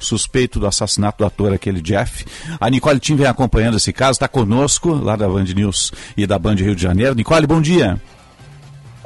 o 0.00 0.04
suspeito 0.04 0.60
do 0.60 0.66
assassinato 0.66 1.18
do 1.18 1.26
ator, 1.26 1.52
aquele 1.52 1.80
Jeff. 1.80 2.24
A 2.60 2.70
Nicole 2.70 3.00
Tim 3.00 3.16
vem 3.16 3.26
acompanhando 3.26 3.76
esse 3.76 3.92
caso, 3.92 4.12
está 4.12 4.28
conosco, 4.28 4.92
lá 4.94 5.16
da 5.16 5.28
Band 5.28 5.44
News 5.44 5.92
e 6.16 6.26
da 6.26 6.38
Band 6.38 6.54
Rio 6.54 6.74
de 6.76 6.82
Janeiro. 6.82 7.14
Nicole, 7.14 7.46
bom 7.46 7.60
dia. 7.60 8.00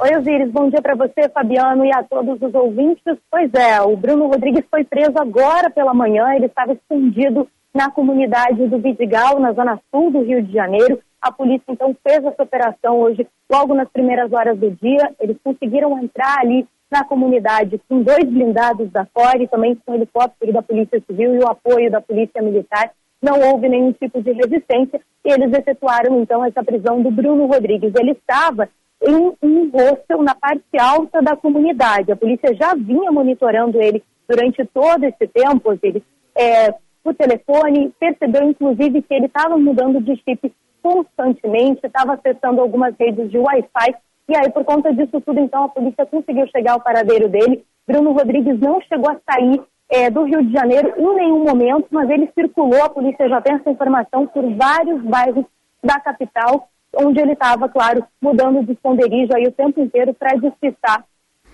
Oi, 0.01 0.15
Osiris, 0.15 0.49
bom 0.49 0.69
dia 0.69 0.81
para 0.81 0.95
você, 0.95 1.27
Fabiano, 1.27 1.85
e 1.85 1.91
a 1.91 2.01
todos 2.01 2.41
os 2.41 2.53
ouvintes. 2.55 3.17
Pois 3.29 3.53
é, 3.53 3.81
o 3.81 3.97
Bruno 3.97 4.27
Rodrigues 4.27 4.63
foi 4.71 4.85
preso 4.85 5.11
agora 5.17 5.69
pela 5.69 5.93
manhã, 5.93 6.33
ele 6.33 6.45
estava 6.45 6.71
escondido 6.71 7.45
na 7.73 7.91
comunidade 7.91 8.65
do 8.67 8.79
Vidigal, 8.79 9.41
na 9.41 9.51
zona 9.51 9.77
sul 9.91 10.09
do 10.09 10.21
Rio 10.21 10.41
de 10.41 10.53
Janeiro. 10.53 11.01
A 11.21 11.33
polícia 11.33 11.65
então 11.67 11.93
fez 12.01 12.23
essa 12.23 12.41
operação 12.41 12.97
hoje, 12.97 13.27
logo 13.51 13.75
nas 13.75 13.89
primeiras 13.89 14.31
horas 14.31 14.57
do 14.57 14.71
dia. 14.71 15.11
Eles 15.19 15.35
conseguiram 15.43 16.01
entrar 16.01 16.39
ali 16.39 16.65
na 16.89 17.03
comunidade 17.03 17.77
com 17.89 18.01
dois 18.01 18.23
blindados 18.23 18.89
da 18.91 19.05
FOR 19.07 19.41
e 19.41 19.49
também 19.49 19.77
com 19.85 19.95
helicóptero 19.95 20.53
da 20.53 20.61
Polícia 20.61 21.03
Civil 21.05 21.35
e 21.35 21.39
o 21.39 21.47
apoio 21.47 21.91
da 21.91 21.99
Polícia 21.99 22.41
Militar. 22.41 22.89
Não 23.21 23.37
houve 23.41 23.67
nenhum 23.67 23.91
tipo 23.91 24.23
de 24.23 24.31
resistência 24.31 25.01
e 25.25 25.29
eles 25.29 25.51
efetuaram 25.51 26.21
então 26.21 26.45
essa 26.45 26.63
prisão 26.63 27.01
do 27.01 27.11
Bruno 27.11 27.47
Rodrigues. 27.47 27.91
Ele 27.99 28.11
estava 28.11 28.69
em 29.01 29.33
um 29.41 29.69
hostel 29.69 30.21
na 30.21 30.35
parte 30.35 30.77
alta 30.79 31.21
da 31.21 31.35
comunidade. 31.35 32.11
A 32.11 32.15
polícia 32.15 32.53
já 32.55 32.73
vinha 32.75 33.11
monitorando 33.11 33.81
ele 33.81 34.03
durante 34.27 34.63
todo 34.65 35.03
esse 35.05 35.27
tempo, 35.27 35.77
ele, 35.81 36.03
é, 36.35 36.73
por 37.03 37.15
telefone, 37.15 37.91
percebeu 37.99 38.43
inclusive 38.43 39.01
que 39.01 39.13
ele 39.13 39.25
estava 39.25 39.57
mudando 39.57 39.99
de 40.01 40.15
chip 40.17 40.53
constantemente, 40.81 41.81
estava 41.83 42.13
acessando 42.13 42.61
algumas 42.61 42.93
redes 42.97 43.29
de 43.31 43.37
Wi-Fi, 43.37 43.95
e 44.29 44.37
aí 44.37 44.49
por 44.51 44.63
conta 44.63 44.93
disso 44.93 45.19
tudo, 45.21 45.39
então, 45.39 45.63
a 45.63 45.69
polícia 45.69 46.05
conseguiu 46.05 46.47
chegar 46.47 46.73
ao 46.73 46.81
paradeiro 46.81 47.27
dele. 47.27 47.65
Bruno 47.87 48.11
Rodrigues 48.11 48.59
não 48.59 48.79
chegou 48.81 49.09
a 49.09 49.17
sair 49.31 49.59
é, 49.89 50.09
do 50.11 50.23
Rio 50.23 50.45
de 50.45 50.53
Janeiro 50.53 50.93
em 50.95 51.15
nenhum 51.15 51.43
momento, 51.43 51.87
mas 51.89 52.07
ele 52.09 52.31
circulou, 52.35 52.83
a 52.83 52.89
polícia 52.89 53.27
já 53.27 53.41
tem 53.41 53.55
essa 53.55 53.71
informação, 53.71 54.27
por 54.27 54.43
vários 54.53 55.01
bairros 55.01 55.45
da 55.83 55.99
capital, 55.99 56.69
onde 56.95 57.19
ele 57.19 57.33
estava, 57.33 57.69
claro, 57.69 58.03
mudando 58.21 58.63
de 58.63 58.73
esconderijo 58.73 59.35
aí 59.35 59.47
o 59.47 59.51
tempo 59.51 59.79
inteiro 59.79 60.13
para 60.13 60.35
despistar 60.35 61.05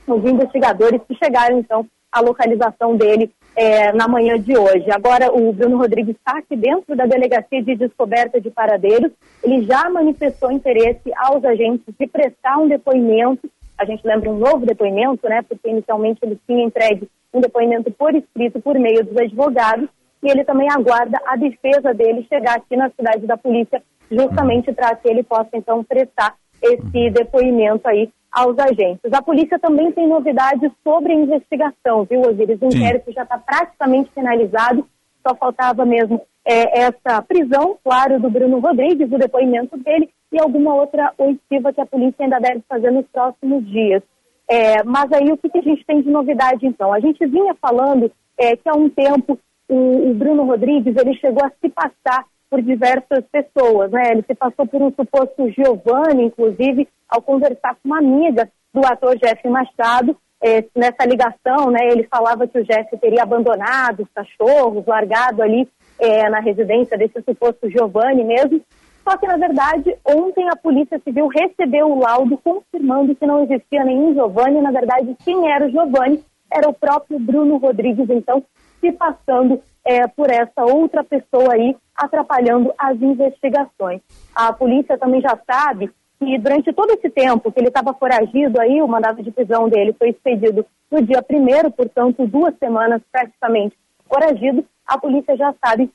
os 0.08 0.24
investigadores 0.24 1.02
que 1.08 1.16
chegaram, 1.16 1.60
então, 1.60 1.86
à 2.12 2.22
localização 2.22 2.96
dele 2.96 3.30
eh, 3.56 3.92
na 3.92 4.08
manhã 4.08 4.40
de 4.40 4.58
hoje. 4.58 4.90
Agora, 4.92 5.34
o 5.34 5.52
Bruno 5.52 5.78
Rodrigues 5.78 6.16
está 6.16 6.38
aqui 6.38 6.56
dentro 6.56 6.96
da 6.96 7.06
Delegacia 7.06 7.62
de 7.62 7.76
Descoberta 7.76 8.40
de 8.40 8.50
Paradeiros. 8.50 9.12
Ele 9.44 9.64
já 9.64 9.90
manifestou 9.90 10.52
interesse 10.52 11.12
aos 11.18 11.44
agentes 11.44 11.94
de 12.00 12.08
prestar 12.08 12.58
um 12.58 12.68
depoimento. 12.68 13.50
A 13.78 13.84
gente 13.84 14.06
lembra 14.06 14.30
um 14.30 14.38
novo 14.38 14.66
depoimento, 14.66 15.28
né? 15.28 15.42
Porque 15.42 15.70
inicialmente 15.70 16.20
ele 16.24 16.40
tinha 16.48 16.64
entregue 16.64 17.10
um 17.34 17.42
depoimento 17.42 17.92
por 17.92 18.16
escrito 18.16 18.62
por 18.62 18.80
meio 18.80 19.04
dos 19.04 19.18
advogados. 19.18 19.90
E 20.24 20.30
ele 20.30 20.44
também 20.46 20.70
aguarda 20.72 21.20
a 21.28 21.36
defesa 21.36 21.94
dele 21.94 22.26
chegar 22.30 22.56
aqui 22.56 22.76
na 22.76 22.90
cidade 22.90 23.28
da 23.28 23.38
polícia, 23.38 23.84
justamente 24.10 24.72
para 24.72 24.95
que 24.95 25.08
ele 25.08 25.24
possa, 25.24 25.49
então, 25.53 25.84
prestar 25.84 26.36
esse 26.62 27.10
depoimento 27.12 27.88
aí 27.88 28.10
aos 28.32 28.58
agentes. 28.60 29.14
A 29.14 29.22
polícia 29.22 29.58
também 29.58 29.91
tem 29.91 30.08
novidades 30.08 30.72
sobre 30.84 31.14
a 31.14 31.16
investigação, 31.16 32.03
viu, 32.03 32.22
Osiris? 32.22 32.62
O 32.62 32.66
inquérito 32.66 33.12
já 33.14 33.24
está 33.24 33.38
praticamente 33.38 34.12
finalizado, 34.12 34.86
só 35.26 35.34
faltava 35.36 35.86
mesmo 35.86 36.22
é, 36.43 36.82
essa 36.82 37.22
prisão, 37.22 37.78
claro, 37.84 38.20
do 38.20 38.30
Bruno 38.30 38.60
Rodrigues, 38.60 39.12
o 39.12 39.18
depoimento 39.18 39.78
dele 39.78 40.10
e 40.32 40.39
alguma 40.39 40.76
outra 40.76 41.14
oitiva 41.18 41.72
que 41.72 41.82
a 41.82 41.86
polícia 41.86 42.24
ainda 42.24 42.39
deve 42.39 42.62
fazer 42.68 42.91
nos 42.91 43.06
próximos 43.08 43.66
dias. 43.66 44.03
É, 44.47 44.84
mas 44.84 45.12
aí 45.12 45.32
o 45.32 45.38
que, 45.38 45.49
que 45.49 45.58
a 45.58 45.62
gente 45.62 45.84
tem 45.86 46.01
de 46.01 46.10
novidade 46.10 46.68
então? 46.68 46.93
A 46.93 46.99
gente 46.99 47.26
vinha 47.26 47.56
falando 47.56 48.12
é, 48.38 48.56
que 48.56 48.70
há 48.70 48.76
um 48.76 48.89
tempo 48.89 49.39
o, 49.68 50.12
o 50.12 50.14
Bruno 50.14 50.43
Rodrigues 50.43 50.95
ele 50.95 51.16
chegou 51.16 51.43
a 51.43 51.49
se 51.49 51.70
passar 51.70 52.26
por 52.50 52.62
diversas 52.62 53.24
pessoas, 53.32 53.91
né? 53.91 54.12
Ele 54.12 54.24
se 54.24 54.36
passou 54.36 54.66
por 54.68 54.82
um 54.82 54.91
suposto 54.91 55.50
Giovanni, 55.52 56.26
inclusive, 56.26 56.88
ao 57.10 57.22
conversar 57.22 57.76
com 57.76 57.89
uma 57.89 58.00
amiga 58.00 58.50
do 58.74 58.86
ator 58.86 59.18
Jeff 59.18 59.48
Machado, 59.48 60.18
é, 60.41 60.64
nessa 60.76 61.06
ligação, 61.06 61.72
né? 61.72 61.80
Ele 61.91 62.04
falava 62.04 62.48
que 62.48 62.60
o 62.60 62.64
Jeff 62.64 62.98
teria 62.98 63.24
abandonado 63.24 64.04
os 64.04 64.10
cachorros, 64.14 64.86
largado 64.86 65.41
ali 65.41 65.68
é, 66.00 66.30
na 66.30 66.39
residência 66.39 66.98
desse 66.98 67.22
suposto 67.22 67.70
Giovanni 67.70 68.24
mesmo. 68.24 68.62
Só 69.08 69.18
que, 69.18 69.28
na 69.28 69.38
verdade, 69.38 69.96
ontem 70.04 70.48
a 70.50 70.56
Polícia 70.56 71.00
Civil 71.04 71.28
recebeu 71.28 71.91
o 71.91 72.00
laudo 72.00 72.38
confirmando 72.38 73.16
que 73.16 73.26
não 73.26 73.43
existia 73.43 73.84
nenhum 73.84 74.14
Giovanni. 74.14 74.62
Na 74.62 74.72
verdade, 74.72 75.16
quem 75.24 75.52
era 75.52 75.66
o 75.66 75.70
Giovanni 75.70 76.24
era 76.52 76.70
o 76.70 76.74
próprio 76.74 77.20
Bruno 77.20 77.58
Rodrigues, 77.58 78.10
então, 78.10 78.43
se 78.80 78.92
passando 78.92 79.62
é, 79.84 80.08
por 80.08 80.30
essa 80.30 80.64
outra 80.64 81.04
pessoa 81.04 81.54
aí, 81.54 81.76
atrapalhando 81.96 82.74
as 82.78 83.00
investigações. 83.02 84.02
A 84.34 84.52
polícia 84.52 84.98
também 84.98 85.22
já 85.22 85.38
sabe 85.50 85.92
que 86.20 86.38
durante 86.40 86.74
todo 86.74 86.92
esse 86.92 87.10
tempo 87.10 87.52
que 87.52 87.60
ele 87.60 87.68
estava 87.68 87.94
foragido 87.94 88.60
aí, 88.60 88.82
o 88.82 88.88
mandado 88.88 89.22
de 89.22 89.32
prisão 89.32 89.70
dele 89.70 89.94
foi 89.98 90.10
expedido 90.10 90.66
no 90.92 91.02
dia 91.02 91.22
primeiro, 91.22 91.72
portanto, 91.72 92.26
duas 92.26 92.58
semanas 92.58 93.02
praticamente 93.12 93.76
foragido, 94.08 94.66
a 94.86 94.98
polícia 94.98 95.36
já 95.36 95.54
sabe 95.64 95.92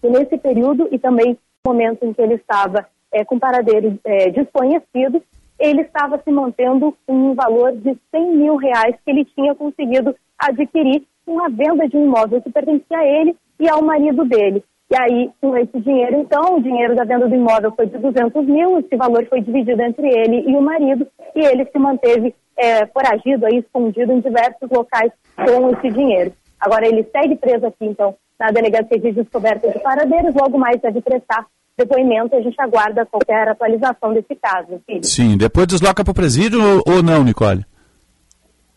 que 0.00 0.08
nesse 0.08 0.36
período 0.38 0.88
e 0.92 0.98
também 0.98 1.38
no 1.64 1.72
momento 1.72 2.04
em 2.04 2.12
que 2.12 2.20
ele 2.20 2.34
estava 2.34 2.86
é, 3.10 3.24
com 3.24 3.38
paradeiro 3.38 3.98
é, 4.04 4.30
desconhecido, 4.30 5.22
ele 5.58 5.82
estava 5.82 6.20
se 6.22 6.30
mantendo 6.30 6.96
com 7.06 7.12
um 7.12 7.34
valor 7.34 7.72
de 7.72 7.96
100 8.10 8.36
mil 8.36 8.56
reais 8.56 8.94
que 9.04 9.10
ele 9.10 9.24
tinha 9.24 9.54
conseguido 9.54 10.14
adquirir 10.38 11.04
com 11.28 11.44
a 11.44 11.48
venda 11.50 11.86
de 11.86 11.94
um 11.94 12.06
imóvel 12.06 12.40
que 12.40 12.50
pertencia 12.50 12.98
a 12.98 13.04
ele 13.04 13.36
e 13.60 13.68
ao 13.68 13.82
marido 13.82 14.24
dele. 14.24 14.64
E 14.90 14.96
aí, 14.96 15.30
com 15.38 15.54
esse 15.54 15.78
dinheiro, 15.80 16.16
então, 16.16 16.56
o 16.56 16.62
dinheiro 16.62 16.96
da 16.96 17.04
venda 17.04 17.28
do 17.28 17.34
imóvel 17.34 17.70
foi 17.76 17.86
de 17.86 17.98
200 17.98 18.46
mil, 18.46 18.78
esse 18.78 18.96
valor 18.96 19.26
foi 19.26 19.42
dividido 19.42 19.82
entre 19.82 20.08
ele 20.08 20.50
e 20.50 20.56
o 20.56 20.62
marido, 20.62 21.06
e 21.36 21.40
ele 21.40 21.66
se 21.66 21.78
manteve 21.78 22.34
é, 22.56 22.86
foragido, 22.86 23.44
aí, 23.44 23.58
escondido 23.58 24.10
em 24.10 24.20
diversos 24.20 24.70
locais 24.70 25.12
com 25.36 25.68
esse 25.70 25.90
dinheiro. 25.90 26.32
Agora, 26.58 26.88
ele 26.88 27.06
segue 27.12 27.36
preso 27.36 27.66
aqui, 27.66 27.84
então, 27.84 28.14
na 28.40 28.50
Delegacia 28.50 28.98
de 28.98 29.12
Descoberta 29.12 29.70
de 29.70 29.78
Paradeiros, 29.80 30.34
logo 30.34 30.56
mais 30.56 30.80
deve 30.80 31.02
prestar 31.02 31.44
depoimento 31.76 32.34
e 32.34 32.38
a 32.38 32.42
gente 32.42 32.56
aguarda 32.58 33.04
qualquer 33.04 33.48
atualização 33.48 34.14
desse 34.14 34.34
caso, 34.40 34.80
filho. 34.86 35.04
Sim, 35.04 35.36
depois 35.36 35.66
desloca 35.66 36.02
para 36.02 36.10
o 36.10 36.14
presídio 36.14 36.58
ou, 36.60 36.94
ou 36.94 37.02
não, 37.02 37.22
Nicole? 37.22 37.64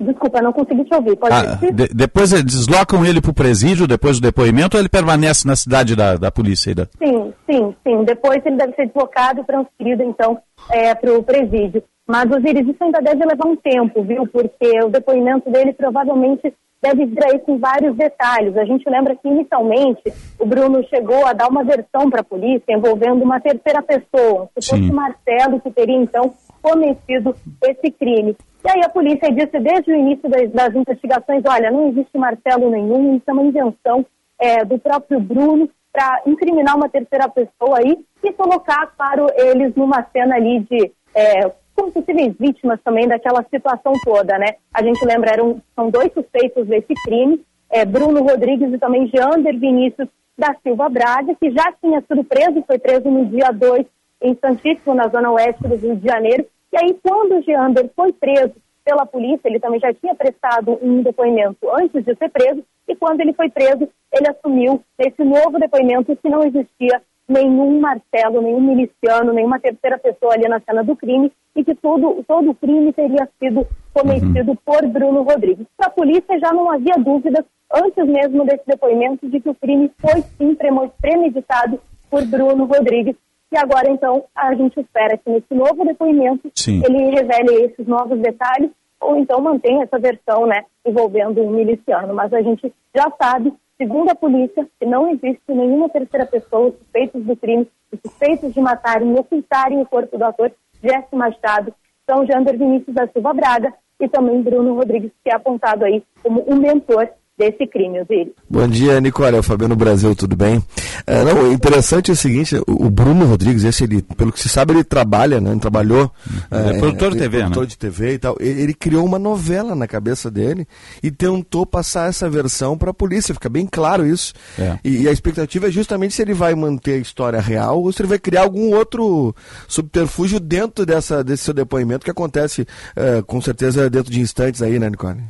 Desculpa, 0.01 0.41
não 0.41 0.51
consegui 0.51 0.83
te 0.85 0.93
ouvir. 0.95 1.15
Pode 1.15 1.33
Ah, 1.35 1.55
de- 1.71 1.87
depois 1.93 2.31
eles 2.33 2.45
deslocam 2.45 3.05
ele 3.05 3.21
para 3.21 3.31
o 3.31 3.33
presídio, 3.33 3.87
depois 3.87 4.19
do 4.19 4.23
depoimento, 4.23 4.75
ou 4.77 4.81
ele 4.81 4.89
permanece 4.89 5.47
na 5.47 5.55
cidade 5.55 5.95
da, 5.95 6.15
da 6.15 6.31
polícia? 6.31 6.73
da- 6.73 6.87
Sim, 6.97 7.33
sim, 7.49 7.75
sim. 7.85 8.03
Depois 8.03 8.41
ele 8.45 8.57
deve 8.57 8.73
ser 8.75 8.87
deslocado 8.87 9.41
e 9.41 9.43
transferido, 9.45 10.03
então, 10.03 10.37
para 10.67 11.13
o 11.17 11.23
presídio. 11.23 11.83
Mas, 12.07 12.29
Osiris, 12.29 12.67
isso 12.67 12.83
ainda 12.83 12.99
deve 12.99 13.23
levar 13.25 13.47
um 13.47 13.55
tempo, 13.55 14.03
viu? 14.03 14.27
Porque 14.27 14.83
o 14.83 14.89
depoimento 14.89 15.49
dele 15.49 15.71
provavelmente 15.73 16.53
deve 16.81 17.05
vir 17.05 17.23
aí 17.23 17.39
com 17.39 17.57
vários 17.59 17.95
detalhes. 17.95 18.57
A 18.57 18.65
gente 18.65 18.89
lembra 18.89 19.15
que, 19.15 19.27
inicialmente, 19.29 20.01
o 20.39 20.45
Bruno 20.45 20.83
chegou 20.89 21.25
a 21.27 21.31
dar 21.33 21.47
uma 21.47 21.63
versão 21.63 22.09
para 22.09 22.21
a 22.21 22.23
polícia 22.23 22.63
envolvendo 22.69 23.23
uma 23.23 23.39
terceira 23.39 23.81
pessoa, 23.83 24.49
se 24.59 24.67
fosse 24.69 24.89
o 24.89 24.93
Marcelo, 24.93 25.61
que 25.61 25.69
teria, 25.71 25.95
então, 25.95 26.33
cometido 26.61 27.35
esse 27.63 27.91
crime. 27.91 28.35
E 28.63 28.69
aí 28.69 28.81
a 28.83 28.89
polícia 28.89 29.31
disse 29.31 29.59
desde 29.59 29.91
o 29.91 29.95
início 29.95 30.29
das, 30.29 30.51
das 30.51 30.75
investigações, 30.75 31.43
olha, 31.47 31.71
não 31.71 31.89
existe 31.89 32.17
Marcelo 32.17 32.69
nenhum, 32.69 33.15
isso 33.15 33.25
é 33.27 33.33
uma 33.33 33.43
invenção 33.43 34.05
é, 34.39 34.63
do 34.63 34.77
próprio 34.77 35.19
Bruno 35.19 35.69
para 35.91 36.21
incriminar 36.25 36.75
uma 36.75 36.87
terceira 36.87 37.27
pessoa 37.27 37.79
aí 37.79 37.97
e 38.23 38.31
colocar, 38.33 38.87
claro, 38.95 39.27
eles 39.35 39.75
numa 39.75 40.05
cena 40.13 40.35
ali 40.35 40.59
de 40.61 40.91
é, 41.13 41.51
como 41.75 41.91
possíveis 41.91 42.35
vítimas 42.39 42.79
também 42.83 43.07
daquela 43.07 43.43
situação 43.49 43.93
toda, 44.03 44.37
né? 44.37 44.55
A 44.73 44.83
gente 44.83 45.03
lembra, 45.03 45.31
eram, 45.31 45.61
são 45.75 45.89
dois 45.89 46.11
suspeitos 46.13 46.67
desse 46.67 46.93
crime, 47.03 47.43
é, 47.69 47.85
Bruno 47.85 48.23
Rodrigues 48.23 48.71
e 48.73 48.77
também 48.77 49.07
Jander 49.13 49.57
Vinícius 49.57 50.07
da 50.37 50.55
Silva 50.63 50.89
Braga, 50.89 51.35
que 51.35 51.51
já 51.51 51.71
tinha 51.81 52.01
sido 52.01 52.23
preso, 52.23 52.63
foi 52.65 52.77
preso 52.77 53.09
no 53.09 53.25
dia 53.25 53.51
2 53.51 53.85
em 54.21 54.35
Santíssimo, 54.35 54.93
na 54.93 55.07
zona 55.07 55.31
oeste 55.31 55.67
do 55.67 55.75
Rio 55.75 55.95
de 55.95 56.07
Janeiro. 56.07 56.45
E 56.71 56.77
aí, 56.77 56.97
quando 57.03 57.37
o 57.37 57.41
Geander 57.41 57.89
foi 57.95 58.13
preso 58.13 58.53
pela 58.83 59.05
polícia, 59.05 59.47
ele 59.47 59.59
também 59.59 59.79
já 59.79 59.93
tinha 59.93 60.15
prestado 60.15 60.77
um 60.81 61.01
depoimento 61.01 61.69
antes 61.73 62.03
de 62.03 62.15
ser 62.15 62.29
preso, 62.29 62.63
e 62.87 62.95
quando 62.95 63.21
ele 63.21 63.33
foi 63.33 63.49
preso, 63.49 63.87
ele 64.11 64.29
assumiu 64.29 64.81
nesse 64.97 65.23
novo 65.23 65.59
depoimento 65.59 66.15
que 66.15 66.29
não 66.29 66.43
existia 66.43 67.01
nenhum 67.27 67.79
Marcelo, 67.79 68.41
nenhum 68.41 68.59
miliciano, 68.59 69.31
nenhuma 69.31 69.59
terceira 69.59 69.97
pessoa 69.97 70.33
ali 70.33 70.47
na 70.47 70.59
cena 70.59 70.83
do 70.83 70.95
crime 70.95 71.31
e 71.55 71.63
que 71.63 71.73
todo, 71.75 72.23
todo 72.27 72.51
o 72.51 72.55
crime 72.55 72.91
teria 72.91 73.27
sido 73.39 73.65
cometido 73.93 74.55
por 74.65 74.85
Bruno 74.87 75.23
Rodrigues. 75.23 75.65
Para 75.77 75.87
a 75.87 75.91
polícia 75.91 76.39
já 76.39 76.51
não 76.51 76.69
havia 76.69 76.95
dúvidas, 76.97 77.45
antes 77.73 78.05
mesmo 78.05 78.45
desse 78.45 78.63
depoimento, 78.67 79.29
de 79.29 79.39
que 79.39 79.49
o 79.49 79.55
crime 79.55 79.91
foi 79.99 80.21
sim 80.37 80.57
premeditado 81.01 81.79
por 82.09 82.25
Bruno 82.25 82.65
Rodrigues. 82.65 83.15
E 83.51 83.57
agora, 83.57 83.89
então, 83.89 84.23
a 84.33 84.53
gente 84.55 84.79
espera 84.79 85.17
que 85.17 85.29
nesse 85.29 85.53
novo 85.53 85.85
depoimento 85.85 86.49
Sim. 86.55 86.81
ele 86.85 87.09
revele 87.09 87.65
esses 87.65 87.85
novos 87.85 88.19
detalhes 88.19 88.71
ou 88.99 89.17
então 89.17 89.41
mantenha 89.41 89.83
essa 89.83 89.99
versão, 89.99 90.45
né, 90.45 90.63
envolvendo 90.85 91.41
um 91.41 91.49
miliciano. 91.49 92.13
Mas 92.13 92.31
a 92.33 92.41
gente 92.41 92.71
já 92.95 93.11
sabe 93.21 93.51
Segundo 93.81 94.11
a 94.11 94.15
polícia, 94.15 94.63
que 94.79 94.85
não 94.85 95.09
existe 95.09 95.41
nenhuma 95.47 95.89
terceira 95.89 96.27
pessoa 96.27 96.71
suspeitos 96.71 97.23
do 97.23 97.35
crime 97.35 97.67
suspeitos 97.89 98.53
de 98.53 98.61
matarem 98.61 99.11
e 99.11 99.19
ocultarem 99.19 99.81
o 99.81 99.87
corpo 99.87 100.19
do 100.19 100.23
ator 100.23 100.51
Jesse 100.83 101.15
Machado, 101.15 101.73
são 102.07 102.23
Jander 102.23 102.59
Vinícius 102.59 102.93
da 102.93 103.07
Silva 103.07 103.33
Braga 103.33 103.73
e 103.99 104.07
também 104.07 104.39
Bruno 104.43 104.75
Rodrigues, 104.75 105.11
que 105.23 105.31
é 105.31 105.35
apontado 105.35 105.83
aí 105.83 106.03
como 106.21 106.41
o 106.41 106.55
mentor 106.55 107.09
desse 107.41 107.65
crime, 107.65 107.99
Osiris. 108.01 108.33
Bom 108.47 108.67
dia, 108.67 109.01
Nicole. 109.01 109.35
É 109.35 109.39
o 109.39 109.43
Fabiano 109.43 109.75
Brasil, 109.75 110.15
tudo 110.15 110.35
bem? 110.35 110.63
É, 111.07 111.23
não, 111.23 111.49
o 111.49 111.51
interessante 111.51 112.11
é 112.11 112.13
o 112.13 112.17
seguinte, 112.17 112.55
o 112.67 112.89
Bruno 112.91 113.25
Rodrigues, 113.25 113.63
esse 113.63 113.83
ele, 113.83 114.03
pelo 114.03 114.31
que 114.31 114.39
se 114.39 114.47
sabe, 114.47 114.73
ele 114.73 114.83
trabalha, 114.83 115.41
né? 115.41 115.49
Ele 115.49 115.59
trabalhou. 115.59 116.11
Ele 116.51 116.77
é 116.77 116.79
produtor 116.79 117.09
de 117.09 117.17
ele 117.17 117.23
TV, 117.23 117.39
produtor 117.39 117.63
né? 117.63 117.69
de 117.69 117.77
TV 117.77 118.13
e 118.13 118.19
tal. 118.19 118.37
Ele, 118.39 118.61
ele 118.61 118.73
criou 118.75 119.03
uma 119.03 119.17
novela 119.17 119.73
na 119.73 119.87
cabeça 119.87 120.29
dele 120.29 120.67
e 121.01 121.09
tentou 121.09 121.65
passar 121.65 122.09
essa 122.09 122.29
versão 122.29 122.77
para 122.77 122.91
a 122.91 122.93
polícia. 122.93 123.33
Fica 123.33 123.49
bem 123.49 123.65
claro 123.65 124.05
isso. 124.05 124.33
É. 124.59 124.77
E, 124.83 125.03
e 125.03 125.09
a 125.09 125.11
expectativa 125.11 125.67
é 125.67 125.71
justamente 125.71 126.13
se 126.13 126.21
ele 126.21 126.35
vai 126.35 126.53
manter 126.53 126.93
a 126.93 126.97
história 126.97 127.41
real 127.41 127.81
ou 127.81 127.91
se 127.91 128.01
ele 128.01 128.09
vai 128.09 128.19
criar 128.19 128.41
algum 128.41 128.75
outro 128.75 129.35
subterfúgio 129.67 130.39
dentro 130.39 130.85
dessa, 130.85 131.23
desse 131.23 131.45
seu 131.45 131.53
depoimento 131.53 132.05
que 132.05 132.11
acontece 132.11 132.67
eh, 132.95 133.23
com 133.25 133.41
certeza 133.41 133.89
dentro 133.89 134.11
de 134.11 134.19
instantes 134.19 134.61
aí, 134.61 134.77
né, 134.77 134.89
Nicole? 134.89 135.21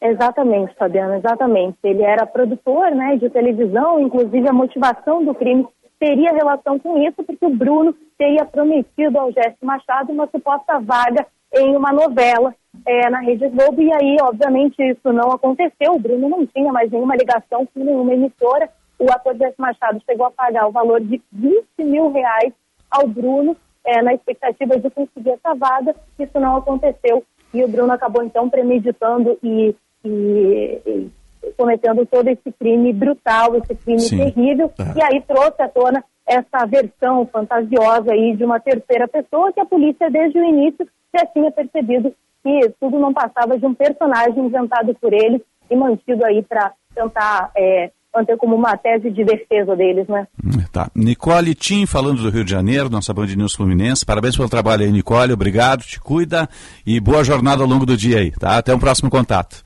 Exatamente, 0.00 0.74
Fabiano, 0.76 1.14
exatamente. 1.14 1.76
Ele 1.82 2.02
era 2.02 2.26
produtor 2.26 2.90
né, 2.92 3.16
de 3.16 3.28
televisão, 3.30 4.00
inclusive 4.00 4.48
a 4.48 4.52
motivação 4.52 5.24
do 5.24 5.34
crime 5.34 5.66
teria 5.98 6.32
relação 6.32 6.78
com 6.78 6.96
isso, 6.98 7.22
porque 7.24 7.44
o 7.44 7.54
Bruno 7.54 7.94
teria 8.16 8.44
prometido 8.44 9.18
ao 9.18 9.32
Jéssico 9.32 9.66
Machado 9.66 10.12
uma 10.12 10.28
suposta 10.28 10.78
vaga 10.78 11.26
em 11.52 11.76
uma 11.76 11.92
novela 11.92 12.54
é, 12.86 13.10
na 13.10 13.20
Rede 13.20 13.48
Globo, 13.48 13.80
e 13.80 13.92
aí, 13.92 14.16
obviamente, 14.22 14.80
isso 14.80 15.12
não 15.12 15.32
aconteceu. 15.32 15.94
O 15.94 15.98
Bruno 15.98 16.28
não 16.28 16.46
tinha 16.46 16.72
mais 16.72 16.90
nenhuma 16.90 17.16
ligação 17.16 17.66
com 17.66 17.82
nenhuma 17.82 18.12
emissora. 18.12 18.68
O 18.98 19.10
ator 19.10 19.36
Jéssico 19.36 19.62
Machado 19.62 20.00
chegou 20.08 20.26
a 20.26 20.30
pagar 20.30 20.68
o 20.68 20.72
valor 20.72 21.00
de 21.00 21.20
20 21.32 21.64
mil 21.78 22.12
reais 22.12 22.52
ao 22.90 23.06
Bruno, 23.08 23.56
é, 23.84 24.02
na 24.02 24.14
expectativa 24.14 24.78
de 24.78 24.90
conseguir 24.90 25.30
essa 25.30 25.54
vaga. 25.54 25.94
Isso 26.18 26.38
não 26.38 26.56
aconteceu, 26.56 27.24
e 27.52 27.64
o 27.64 27.68
Bruno 27.68 27.92
acabou, 27.92 28.22
então, 28.22 28.48
premeditando 28.48 29.38
e 29.42 29.74
e, 30.04 30.80
e 30.86 31.10
cometendo 31.56 32.04
todo 32.06 32.28
esse 32.28 32.52
crime 32.58 32.92
brutal, 32.92 33.56
esse 33.56 33.74
crime 33.74 34.00
Sim. 34.00 34.18
terrível, 34.18 34.70
e 34.96 35.02
aí 35.02 35.22
trouxe 35.22 35.62
à 35.62 35.68
tona 35.68 36.04
essa 36.26 36.66
versão 36.66 37.26
fantasiosa 37.26 38.12
aí 38.12 38.36
de 38.36 38.44
uma 38.44 38.60
terceira 38.60 39.08
pessoa 39.08 39.52
que 39.52 39.60
a 39.60 39.64
polícia 39.64 40.10
desde 40.10 40.38
o 40.38 40.44
início 40.44 40.86
já 41.14 41.24
tinha 41.26 41.50
percebido 41.50 42.12
que 42.42 42.70
tudo 42.78 42.98
não 42.98 43.12
passava 43.12 43.58
de 43.58 43.66
um 43.66 43.74
personagem 43.74 44.44
inventado 44.44 44.94
por 45.00 45.12
ele 45.12 45.42
e 45.70 45.76
mantido 45.76 46.24
aí 46.24 46.42
para 46.42 46.72
tentar 46.94 47.50
é, 47.56 47.90
manter 48.14 48.36
como 48.36 48.54
uma 48.56 48.76
tese 48.76 49.10
de 49.10 49.24
defesa 49.24 49.74
deles, 49.74 50.06
né? 50.06 50.26
Tá. 50.72 50.90
Nicole 50.94 51.54
Tim, 51.54 51.86
falando 51.86 52.22
do 52.22 52.30
Rio 52.30 52.44
de 52.44 52.50
Janeiro, 52.50 52.90
nossa 52.90 53.14
Band 53.14 53.26
News 53.26 53.54
Fluminense. 53.54 54.04
Parabéns 54.04 54.36
pelo 54.36 54.48
trabalho 54.48 54.84
aí, 54.84 54.92
Nicole. 54.92 55.32
Obrigado, 55.32 55.82
te 55.82 55.98
cuida 56.00 56.48
e 56.86 57.00
boa 57.00 57.24
jornada 57.24 57.62
ao 57.62 57.68
longo 57.68 57.86
do 57.86 57.96
dia 57.96 58.18
aí, 58.18 58.30
tá? 58.32 58.58
Até 58.58 58.74
um 58.74 58.78
próximo 58.78 59.10
contato. 59.10 59.62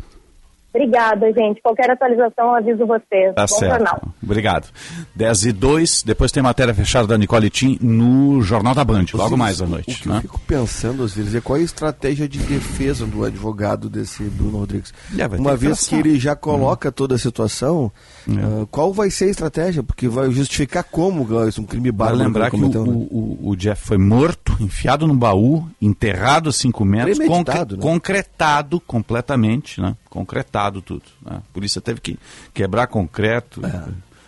Obrigada, 0.74 1.30
gente. 1.32 1.60
Qualquer 1.60 1.90
atualização, 1.90 2.46
eu 2.46 2.54
aviso 2.54 2.86
vocês. 2.86 3.34
Tá 3.34 3.42
Bom 3.42 3.58
certo. 3.58 3.72
jornal. 3.76 4.02
Obrigado. 4.22 4.68
10 5.14 5.44
e 5.44 5.52
2, 5.52 6.02
depois 6.02 6.32
tem 6.32 6.42
matéria 6.42 6.72
fechada 6.74 7.06
da 7.06 7.18
Nicole 7.18 7.50
Tim 7.50 7.78
no 7.80 8.40
Jornal 8.40 8.74
da 8.74 8.82
Band, 8.84 9.04
logo 9.12 9.36
mais 9.36 9.60
à 9.60 9.64
O 9.66 9.68
noite. 9.68 10.02
que 10.02 10.08
né? 10.08 10.16
eu 10.16 10.20
fico 10.22 10.40
pensando, 10.40 11.02
às 11.04 11.12
vezes, 11.14 11.34
é 11.34 11.40
qual 11.42 11.58
é 11.58 11.60
a 11.60 11.64
estratégia 11.64 12.26
de 12.26 12.38
defesa 12.38 13.04
do 13.04 13.22
advogado 13.22 13.90
desse 13.90 14.22
Bruno 14.24 14.58
Rodrigues. 14.58 14.94
É, 15.18 15.26
Uma 15.26 15.54
vez 15.56 15.86
que 15.86 15.94
ele 15.96 16.18
já 16.18 16.34
coloca 16.34 16.90
toda 16.90 17.16
a 17.16 17.18
situação, 17.18 17.92
ah, 18.30 18.66
qual 18.70 18.92
vai 18.94 19.10
ser 19.10 19.26
a 19.26 19.30
estratégia? 19.30 19.82
Porque 19.82 20.08
vai 20.08 20.30
justificar 20.30 20.84
como 20.84 21.24
Glaucio, 21.24 21.62
um 21.62 21.66
crime 21.66 21.92
bárbaro. 21.92 22.18
lembrar 22.24 22.50
que 22.50 22.56
o, 22.56 22.68
né? 22.68 22.78
o- 22.78 22.90
o- 22.90 23.50
o 23.50 23.56
Jeff 23.56 23.84
foi 23.86 23.98
morto, 23.98 24.56
enfiado 24.58 25.06
num 25.06 25.16
baú, 25.16 25.66
enterrado 25.82 26.48
a 26.48 26.52
5 26.52 26.82
metros, 26.84 27.18
concre- 27.18 27.58
né? 27.58 27.76
concretado 27.78 28.80
completamente, 28.80 29.80
né? 29.80 29.94
Concretado 30.12 30.82
tudo. 30.82 31.04
né? 31.24 31.36
A 31.38 31.54
polícia 31.54 31.80
teve 31.80 31.98
que 31.98 32.18
quebrar 32.52 32.86
concreto. 32.86 33.62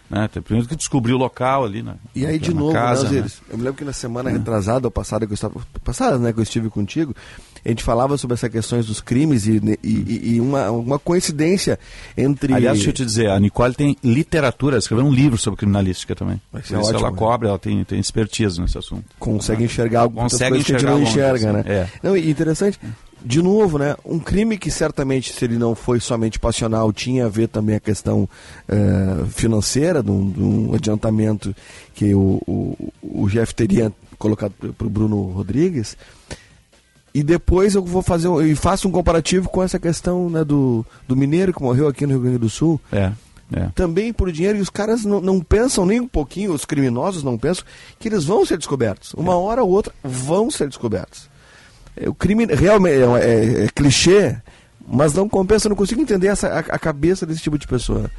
Né? 0.08 0.28
Teve 0.32 0.44
primeiro 0.44 0.66
que 0.68 0.76
descobrir 0.76 1.12
o 1.12 1.18
local 1.18 1.64
ali, 1.64 1.82
né? 1.82 1.94
É. 2.14 2.18
E 2.20 2.26
aí, 2.26 2.38
de 2.38 2.54
novo, 2.54 2.72
casa, 2.72 3.04
né, 3.04 3.10
né? 3.10 3.16
Osiris? 3.20 3.42
eu 3.50 3.56
me 3.58 3.64
lembro 3.64 3.78
que 3.78 3.84
na 3.84 3.92
semana 3.92 4.30
retrasada 4.30 4.86
ou 4.86 4.90
passada 4.90 5.26
que 5.26 5.32
eu 5.32 5.34
estava. 5.34 5.60
Passada, 5.82 6.18
né, 6.18 6.32
que 6.32 6.38
eu 6.38 6.42
estive 6.42 6.70
contigo, 6.70 7.14
a 7.64 7.68
gente 7.68 7.82
falava 7.82 8.16
sobre 8.16 8.34
essas 8.34 8.50
questões 8.50 8.86
dos 8.86 9.00
crimes 9.00 9.46
e, 9.46 9.56
e- 9.82 9.88
e- 9.88 10.34
e 10.36 10.40
uma, 10.40 10.70
uma 10.70 10.98
coincidência 10.98 11.78
entre. 12.16 12.52
Aliás, 12.54 12.76
deixa 12.78 12.90
eu 12.90 12.94
te 12.94 13.04
dizer, 13.04 13.28
a 13.30 13.40
Nicole 13.40 13.74
tem 13.74 13.96
literatura, 14.04 14.76
escreveu 14.78 15.04
um 15.06 15.12
livro 15.12 15.36
sobre 15.38 15.58
criminalística 15.58 16.14
também. 16.14 16.40
Por 16.52 16.64
ser 16.64 16.76
ótimo, 16.76 16.98
ela 16.98 17.10
né? 17.10 17.16
cobre, 17.16 17.48
ela 17.48 17.58
tem, 17.58 17.82
tem 17.84 17.98
expertise 17.98 18.60
nesse 18.60 18.78
assunto. 18.78 19.04
consegue 19.18 19.64
enxergar 19.64 20.02
algo 20.02 20.20
Consegue 20.20 20.50
coisas 20.50 20.66
que 20.66 20.74
a 20.74 20.78
gente 20.78 20.86
não 20.88 21.02
enxergar 21.02 21.34
enxerga, 21.38 21.52
né? 21.54 21.60
assim, 21.60 21.70
é. 21.70 21.88
Não, 22.08 22.16
e 22.16 22.30
interessante, 22.30 22.78
de 23.24 23.40
novo, 23.40 23.78
né? 23.78 23.96
Um 24.04 24.18
crime 24.18 24.58
que 24.58 24.70
certamente, 24.70 25.32
se 25.32 25.44
ele 25.44 25.56
não 25.56 25.74
foi 25.74 25.98
somente 25.98 26.38
passional, 26.38 26.92
tinha 26.92 27.24
a 27.26 27.28
ver 27.28 27.48
também 27.48 27.76
a 27.76 27.80
questão 27.80 28.28
eh, 28.68 29.24
financeira, 29.30 30.02
de 30.02 30.10
um, 30.10 30.30
de 30.30 30.42
um 30.42 30.74
adiantamento 30.74 31.54
que 31.94 32.14
o, 32.14 32.40
o, 32.46 32.92
o 33.02 33.28
Jeff 33.28 33.54
teria 33.54 33.90
colocado 34.18 34.52
para 34.76 34.86
o 34.86 34.90
Bruno 34.90 35.22
Rodrigues. 35.30 35.96
E 37.14 37.22
depois 37.22 37.74
eu 37.74 37.84
vou 37.84 38.02
fazer 38.02 38.28
um- 38.28 38.42
e 38.42 38.54
faço 38.54 38.88
um 38.88 38.90
comparativo 38.90 39.48
com 39.48 39.62
essa 39.62 39.78
questão 39.78 40.28
né, 40.28 40.44
do, 40.44 40.84
do 41.06 41.16
mineiro 41.16 41.52
que 41.54 41.62
morreu 41.62 41.86
aqui 41.88 42.04
no 42.06 42.12
Rio 42.12 42.22
Grande 42.22 42.38
do 42.38 42.50
Sul. 42.50 42.80
É, 42.92 43.12
é. 43.52 43.68
Também 43.74 44.12
por 44.12 44.30
dinheiro, 44.32 44.58
e 44.58 44.60
os 44.60 44.68
caras 44.70 45.04
não, 45.04 45.20
não 45.20 45.40
pensam 45.40 45.86
nem 45.86 46.00
um 46.00 46.08
pouquinho, 46.08 46.52
os 46.52 46.64
criminosos 46.64 47.22
não 47.22 47.38
pensam 47.38 47.64
que 48.00 48.08
eles 48.08 48.24
vão 48.24 48.44
ser 48.44 48.58
descobertos. 48.58 49.14
Uma 49.14 49.36
hora 49.36 49.62
ou 49.62 49.70
outra 49.70 49.94
vão 50.02 50.50
ser 50.50 50.66
descobertos. 50.68 51.32
É, 51.96 52.08
O 52.08 52.14
crime 52.14 52.46
realmente 52.46 52.94
é, 52.94 53.02
é- 53.02 53.64
é 53.64 53.68
clichê, 53.74 54.36
mas 54.86 55.14
não 55.14 55.28
compensa, 55.28 55.66
eu 55.66 55.70
não 55.70 55.76
consigo 55.76 56.00
entender 56.00 56.28
essa, 56.28 56.48
a, 56.48 56.58
a 56.58 56.78
cabeça 56.78 57.24
desse 57.26 57.40
tipo 57.42 57.58
de 57.58 57.66
pessoa. 57.66 58.10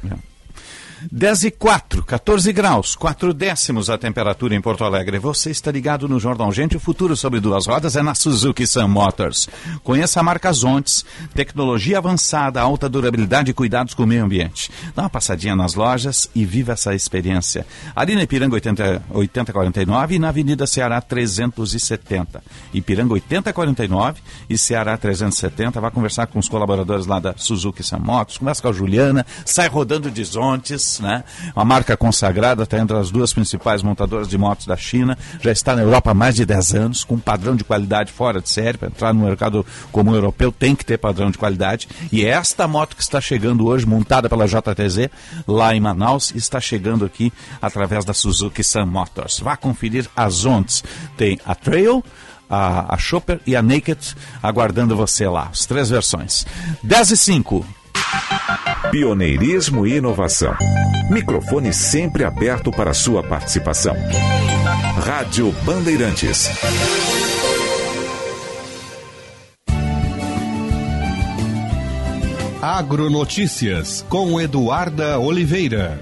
10 1.10 1.44
e 1.44 1.50
4, 1.50 2.02
14 2.02 2.52
graus, 2.52 2.96
4 2.96 3.32
décimos 3.32 3.88
a 3.88 3.98
temperatura 3.98 4.54
em 4.54 4.60
Porto 4.60 4.84
Alegre. 4.84 5.18
Você 5.18 5.50
está 5.50 5.70
ligado 5.70 6.08
no 6.08 6.18
Jornal 6.18 6.50
Gente, 6.52 6.76
o 6.76 6.80
futuro 6.80 7.16
sobre 7.16 7.38
duas 7.40 7.66
rodas 7.66 7.96
é 7.96 8.02
na 8.02 8.14
Suzuki 8.14 8.66
Sun 8.66 8.88
Motors. 8.88 9.48
Conheça 9.84 10.20
a 10.20 10.22
marca 10.22 10.52
Zontes, 10.52 11.04
tecnologia 11.34 11.98
avançada, 11.98 12.60
alta 12.60 12.88
durabilidade 12.88 13.50
e 13.50 13.54
cuidados 13.54 13.94
com 13.94 14.02
o 14.02 14.06
meio 14.06 14.24
ambiente. 14.24 14.70
Dá 14.94 15.02
uma 15.02 15.10
passadinha 15.10 15.54
nas 15.54 15.74
lojas 15.74 16.28
e 16.34 16.44
viva 16.44 16.72
essa 16.72 16.94
experiência. 16.94 17.66
Ali 17.94 18.14
na 18.14 18.22
Ipiranga 18.22 18.54
80, 18.54 19.02
8049 19.10 20.14
e 20.14 20.18
na 20.18 20.28
Avenida 20.28 20.66
Ceará 20.66 21.00
370. 21.00 22.42
Ipiranga 22.74 23.12
8049 23.14 24.20
e 24.50 24.58
Ceará 24.58 24.96
370. 24.96 25.80
Vai 25.80 25.90
conversar 25.90 26.26
com 26.26 26.38
os 26.38 26.48
colaboradores 26.48 27.06
lá 27.06 27.20
da 27.20 27.34
Suzuki 27.36 27.82
Sun 27.82 27.98
Motors, 27.98 28.38
conversa 28.38 28.62
com 28.62 28.68
a 28.68 28.72
Juliana, 28.72 29.26
sai 29.44 29.68
rodando 29.68 30.10
de 30.10 30.24
Zontes, 30.24 30.95
né? 31.00 31.24
Uma 31.54 31.64
marca 31.64 31.96
consagrada, 31.96 32.62
está 32.62 32.78
entre 32.78 32.96
as 32.96 33.10
duas 33.10 33.32
principais 33.32 33.82
montadoras 33.82 34.28
de 34.28 34.36
motos 34.36 34.66
da 34.66 34.76
China, 34.76 35.16
já 35.40 35.52
está 35.52 35.74
na 35.74 35.82
Europa 35.82 36.10
há 36.10 36.14
mais 36.14 36.34
de 36.34 36.44
10 36.44 36.74
anos, 36.74 37.04
com 37.04 37.14
um 37.14 37.20
padrão 37.20 37.56
de 37.56 37.64
qualidade 37.64 38.12
fora 38.12 38.40
de 38.40 38.48
série. 38.48 38.78
Para 38.78 38.88
entrar 38.88 39.12
no 39.12 39.24
mercado 39.24 39.64
comum 39.92 40.14
europeu 40.14 40.52
tem 40.52 40.74
que 40.74 40.84
ter 40.84 40.98
padrão 40.98 41.30
de 41.30 41.38
qualidade. 41.38 41.88
E 42.12 42.24
esta 42.24 42.66
moto 42.66 42.96
que 42.96 43.02
está 43.02 43.20
chegando 43.20 43.66
hoje, 43.66 43.86
montada 43.86 44.28
pela 44.28 44.46
JTZ, 44.46 45.10
lá 45.46 45.74
em 45.74 45.80
Manaus, 45.80 46.32
está 46.34 46.60
chegando 46.60 47.04
aqui 47.04 47.32
através 47.60 48.04
da 48.04 48.14
Suzuki 48.14 48.62
Sun 48.62 48.86
Motors. 48.86 49.40
Vá 49.40 49.56
conferir 49.56 50.08
as 50.16 50.34
Zontes. 50.34 50.84
Tem 51.16 51.38
a 51.44 51.54
Trail, 51.54 52.04
a, 52.48 52.94
a 52.94 52.98
Chopper 52.98 53.40
e 53.46 53.56
a 53.56 53.62
Naked 53.62 54.14
aguardando 54.42 54.96
você 54.96 55.28
lá. 55.28 55.48
As 55.50 55.66
três 55.66 55.90
versões. 55.90 56.46
10 56.82 57.10
e 57.10 57.16
5. 57.16 57.66
Pioneirismo 58.90 59.86
e 59.86 59.96
inovação. 59.96 60.54
Microfone 61.10 61.72
sempre 61.72 62.24
aberto 62.24 62.70
para 62.70 62.94
sua 62.94 63.22
participação. 63.22 63.94
Rádio 65.04 65.52
Bandeirantes. 65.64 66.48
Agronotícias 72.62 74.04
com 74.08 74.40
Eduarda 74.40 75.18
Oliveira. 75.18 76.00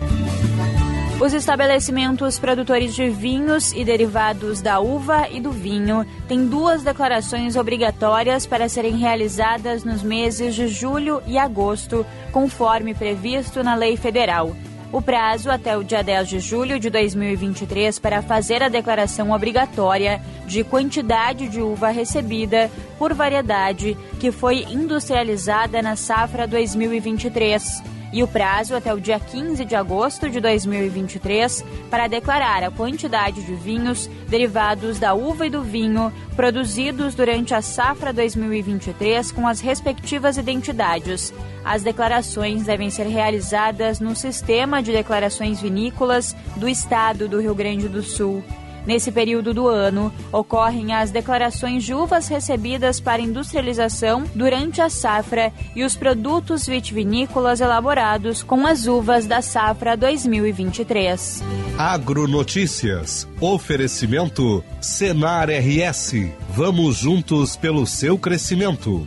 Os 1.24 1.32
estabelecimentos 1.32 2.38
produtores 2.38 2.94
de 2.94 3.08
vinhos 3.08 3.72
e 3.72 3.82
derivados 3.82 4.60
da 4.60 4.78
uva 4.78 5.26
e 5.30 5.40
do 5.40 5.50
vinho 5.50 6.04
têm 6.28 6.46
duas 6.46 6.82
declarações 6.82 7.56
obrigatórias 7.56 8.44
para 8.44 8.68
serem 8.68 8.98
realizadas 8.98 9.84
nos 9.84 10.02
meses 10.02 10.54
de 10.54 10.68
julho 10.68 11.22
e 11.26 11.38
agosto, 11.38 12.04
conforme 12.30 12.92
previsto 12.92 13.64
na 13.64 13.74
lei 13.74 13.96
federal. 13.96 14.54
O 14.92 15.00
prazo 15.00 15.50
até 15.50 15.74
o 15.78 15.82
dia 15.82 16.04
10 16.04 16.28
de 16.28 16.40
julho 16.40 16.78
de 16.78 16.90
2023 16.90 17.98
para 17.98 18.20
fazer 18.20 18.62
a 18.62 18.68
declaração 18.68 19.30
obrigatória 19.30 20.20
de 20.46 20.62
quantidade 20.62 21.48
de 21.48 21.62
uva 21.62 21.88
recebida 21.88 22.70
por 22.98 23.14
variedade 23.14 23.96
que 24.20 24.30
foi 24.30 24.66
industrializada 24.68 25.80
na 25.80 25.96
safra 25.96 26.46
2023 26.46 27.93
e 28.14 28.22
o 28.22 28.28
prazo 28.28 28.76
até 28.76 28.94
o 28.94 29.00
dia 29.00 29.18
15 29.18 29.64
de 29.64 29.74
agosto 29.74 30.30
de 30.30 30.40
2023 30.40 31.64
para 31.90 32.06
declarar 32.06 32.62
a 32.62 32.70
quantidade 32.70 33.42
de 33.42 33.54
vinhos 33.56 34.08
derivados 34.28 35.00
da 35.00 35.14
uva 35.14 35.48
e 35.48 35.50
do 35.50 35.62
vinho 35.62 36.12
produzidos 36.36 37.16
durante 37.16 37.54
a 37.54 37.60
safra 37.60 38.12
2023 38.12 39.32
com 39.32 39.48
as 39.48 39.60
respectivas 39.60 40.36
identidades. 40.36 41.34
As 41.64 41.82
declarações 41.82 42.62
devem 42.62 42.88
ser 42.88 43.08
realizadas 43.08 43.98
no 43.98 44.14
Sistema 44.14 44.80
de 44.80 44.92
Declarações 44.92 45.60
Vinícolas 45.60 46.36
do 46.54 46.68
Estado 46.68 47.26
do 47.26 47.40
Rio 47.40 47.54
Grande 47.54 47.88
do 47.88 48.02
Sul. 48.02 48.44
Nesse 48.86 49.10
período 49.10 49.54
do 49.54 49.66
ano, 49.66 50.12
ocorrem 50.30 50.92
as 50.92 51.10
declarações 51.10 51.84
de 51.84 51.94
uvas 51.94 52.28
recebidas 52.28 53.00
para 53.00 53.22
industrialização 53.22 54.24
durante 54.34 54.80
a 54.80 54.90
safra 54.90 55.52
e 55.74 55.84
os 55.84 55.96
produtos 55.96 56.66
vitivinícolas 56.66 57.60
elaborados 57.60 58.42
com 58.42 58.66
as 58.66 58.86
uvas 58.86 59.26
da 59.26 59.40
safra 59.40 59.96
2023. 59.96 61.42
Agronotícias. 61.78 63.26
Oferecimento 63.40 64.62
Senar 64.80 65.48
RS. 65.48 66.14
Vamos 66.50 66.96
juntos 66.96 67.56
pelo 67.56 67.86
seu 67.86 68.18
crescimento. 68.18 69.06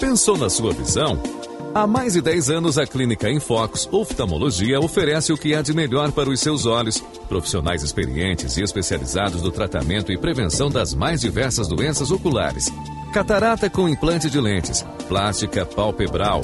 Pensou 0.00 0.36
na 0.36 0.48
sua 0.48 0.72
visão? 0.72 1.35
Há 1.76 1.86
mais 1.86 2.14
de 2.14 2.22
10 2.22 2.48
anos, 2.48 2.78
a 2.78 2.86
Clínica 2.86 3.30
Infocus 3.30 3.86
Oftalmologia 3.92 4.80
oferece 4.80 5.30
o 5.30 5.36
que 5.36 5.54
há 5.54 5.60
de 5.60 5.74
melhor 5.74 6.10
para 6.10 6.30
os 6.30 6.40
seus 6.40 6.64
olhos. 6.64 7.04
Profissionais 7.28 7.82
experientes 7.82 8.56
e 8.56 8.62
especializados 8.62 9.42
no 9.42 9.50
tratamento 9.50 10.10
e 10.10 10.16
prevenção 10.16 10.70
das 10.70 10.94
mais 10.94 11.20
diversas 11.20 11.68
doenças 11.68 12.10
oculares. 12.10 12.72
Catarata 13.12 13.68
com 13.68 13.86
implante 13.86 14.30
de 14.30 14.40
lentes, 14.40 14.86
plástica 15.06 15.66
palpebral, 15.66 16.40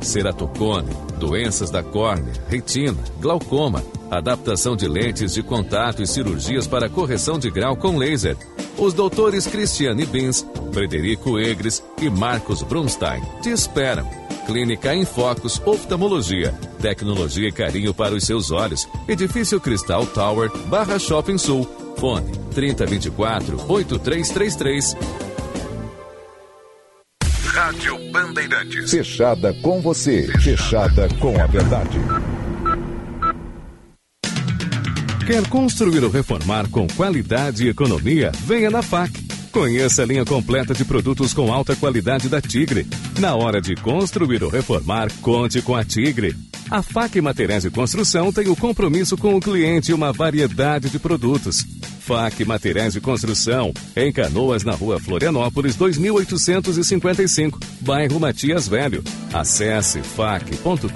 ceratocone, 0.00 0.90
doenças 1.16 1.70
da 1.70 1.84
córnea, 1.84 2.34
retina, 2.48 2.98
glaucoma, 3.20 3.84
adaptação 4.10 4.74
de 4.74 4.88
lentes 4.88 5.32
de 5.32 5.44
contato 5.44 6.02
e 6.02 6.08
cirurgias 6.08 6.66
para 6.66 6.90
correção 6.90 7.38
de 7.38 7.48
grau 7.52 7.76
com 7.76 7.96
laser. 7.96 8.36
Os 8.76 8.92
doutores 8.92 9.46
Cristiane 9.46 10.04
Bins, 10.04 10.44
Frederico 10.72 11.38
Egres 11.38 11.84
e 12.00 12.10
Marcos 12.10 12.62
Brunstein 12.62 13.22
te 13.40 13.50
esperam. 13.50 14.21
Clínica 14.46 14.94
em 14.94 15.04
Focus 15.04 15.60
Oftalmologia. 15.64 16.52
Tecnologia 16.80 17.48
e 17.48 17.52
carinho 17.52 17.94
para 17.94 18.14
os 18.14 18.24
seus 18.24 18.50
olhos. 18.50 18.88
Edifício 19.08 19.60
Cristal 19.60 20.06
Tower, 20.06 20.50
Barra 20.66 20.98
Shopping 20.98 21.38
Sul. 21.38 21.68
Fone 21.96 22.32
3024 22.54 23.64
8333. 23.68 24.96
Rádio 27.46 27.98
Bandeirantes. 28.10 28.90
Fechada 28.90 29.54
com 29.62 29.80
você. 29.80 30.26
Fechada 30.40 31.08
com 31.20 31.40
a 31.40 31.46
verdade. 31.46 31.98
Quer 35.26 35.48
construir 35.48 36.02
ou 36.02 36.10
reformar 36.10 36.68
com 36.68 36.86
qualidade 36.88 37.64
e 37.64 37.68
economia? 37.68 38.32
Venha 38.44 38.70
na 38.70 38.82
FAC. 38.82 39.12
Conheça 39.52 40.02
a 40.02 40.06
linha 40.06 40.24
completa 40.24 40.72
de 40.72 40.82
produtos 40.82 41.34
com 41.34 41.52
alta 41.52 41.76
qualidade 41.76 42.26
da 42.26 42.40
Tigre. 42.40 42.86
Na 43.20 43.34
hora 43.34 43.60
de 43.60 43.74
construir 43.74 44.42
ou 44.42 44.48
reformar, 44.48 45.12
conte 45.20 45.60
com 45.60 45.76
a 45.76 45.84
Tigre. 45.84 46.34
A 46.70 46.80
FAC 46.82 47.20
Materiais 47.20 47.64
de 47.64 47.70
Construção 47.70 48.32
tem 48.32 48.48
o 48.48 48.56
compromisso 48.56 49.14
com 49.14 49.36
o 49.36 49.40
cliente 49.40 49.90
e 49.90 49.94
uma 49.94 50.10
variedade 50.10 50.88
de 50.88 50.98
produtos. 50.98 51.66
FAC 52.00 52.46
Materiais 52.46 52.94
de 52.94 53.00
Construção, 53.00 53.74
em 53.94 54.10
Canoas, 54.10 54.64
na 54.64 54.72
rua 54.72 54.98
Florianópolis, 54.98 55.76
2855, 55.76 57.60
bairro 57.80 58.18
Matias 58.18 58.66
Velho. 58.66 59.04
Acesse 59.34 60.00
fac.com.br. 60.00 60.92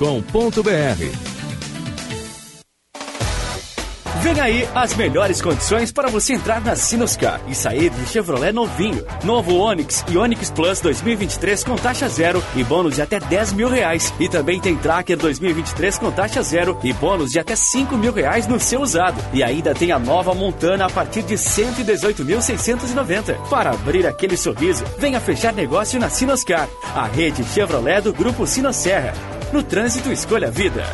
Vem 4.27 4.41
aí 4.41 4.69
as 4.75 4.97
melhores 4.97 5.41
condições 5.41 5.93
para 5.93 6.09
você 6.09 6.33
entrar 6.33 6.61
na 6.61 6.75
Sinoscar 6.75 7.41
e 7.47 7.55
sair 7.55 7.91
de 7.91 8.07
Chevrolet 8.07 8.51
novinho. 8.51 9.07
Novo 9.23 9.55
Onix 9.55 10.05
e 10.09 10.19
Onix 10.19 10.51
Plus 10.51 10.81
2023 10.81 11.63
com 11.63 11.77
taxa 11.77 12.09
zero 12.09 12.43
e 12.57 12.65
bônus 12.65 12.97
de 12.97 13.03
até 13.03 13.21
10 13.21 13.53
mil 13.53 13.69
reais. 13.69 14.13
E 14.19 14.29
também 14.29 14.61
tem 14.61 14.77
Tracker 14.77 15.17
2023 15.17 15.99
com 15.99 16.11
taxa 16.11 16.43
zero 16.43 16.77
e 16.83 16.93
bônus 16.93 17.31
de 17.31 17.39
até 17.39 17.55
5 17.55 17.97
mil 17.97 18.13
reais 18.13 18.49
no 18.49 18.59
seu 18.59 18.81
usado. 18.81 19.23
E 19.33 19.45
ainda 19.45 19.73
tem 19.73 19.93
a 19.93 19.99
nova 20.01 20.35
Montana 20.35 20.87
a 20.87 20.91
partir 20.91 21.23
de 21.23 21.37
118.690. 21.37 23.49
Para 23.49 23.71
abrir 23.71 24.09
aquele 24.09 24.37
sorriso, 24.37 24.83
venha 24.99 25.21
fechar 25.21 25.53
negócio 25.53 26.01
na 26.01 26.11
Sinoscar, 26.11 26.69
a 26.97 27.07
rede 27.07 27.45
Chevrolet 27.45 28.01
do 28.01 28.13
Grupo 28.13 28.45
Sinosserra. 28.45 29.13
No 29.53 29.63
trânsito, 29.63 30.11
escolha 30.11 30.49
a 30.49 30.51
vida. 30.51 30.85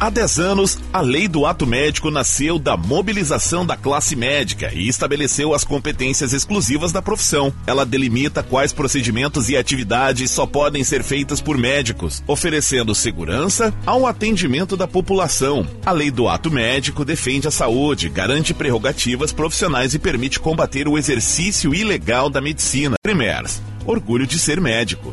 Há 0.00 0.10
10 0.10 0.38
anos, 0.38 0.78
a 0.92 1.00
lei 1.00 1.26
do 1.26 1.44
ato 1.44 1.66
médico 1.66 2.08
nasceu 2.08 2.56
da 2.56 2.76
mobilização 2.76 3.66
da 3.66 3.76
classe 3.76 4.14
médica 4.14 4.70
e 4.72 4.86
estabeleceu 4.86 5.52
as 5.52 5.64
competências 5.64 6.32
exclusivas 6.32 6.92
da 6.92 7.02
profissão. 7.02 7.52
Ela 7.66 7.84
delimita 7.84 8.40
quais 8.40 8.72
procedimentos 8.72 9.48
e 9.48 9.56
atividades 9.56 10.30
só 10.30 10.46
podem 10.46 10.84
ser 10.84 11.02
feitas 11.02 11.40
por 11.40 11.58
médicos, 11.58 12.22
oferecendo 12.28 12.94
segurança 12.94 13.74
ao 13.84 14.06
atendimento 14.06 14.76
da 14.76 14.86
população. 14.86 15.66
A 15.84 15.90
lei 15.90 16.12
do 16.12 16.28
ato 16.28 16.48
médico 16.48 17.04
defende 17.04 17.48
a 17.48 17.50
saúde, 17.50 18.08
garante 18.08 18.54
prerrogativas 18.54 19.32
profissionais 19.32 19.94
e 19.94 19.98
permite 19.98 20.38
combater 20.38 20.86
o 20.86 20.96
exercício 20.96 21.74
ilegal 21.74 22.30
da 22.30 22.40
medicina. 22.40 22.94
Primers, 23.02 23.60
orgulho 23.84 24.28
de 24.28 24.38
ser 24.38 24.60
médico. 24.60 25.12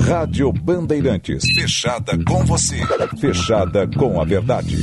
Rádio 0.00 0.52
Bandeirantes. 0.52 1.44
Fechada 1.54 2.18
com 2.24 2.44
você. 2.44 2.80
Fechada 3.18 3.86
com 3.86 4.20
a 4.20 4.24
verdade. 4.24 4.76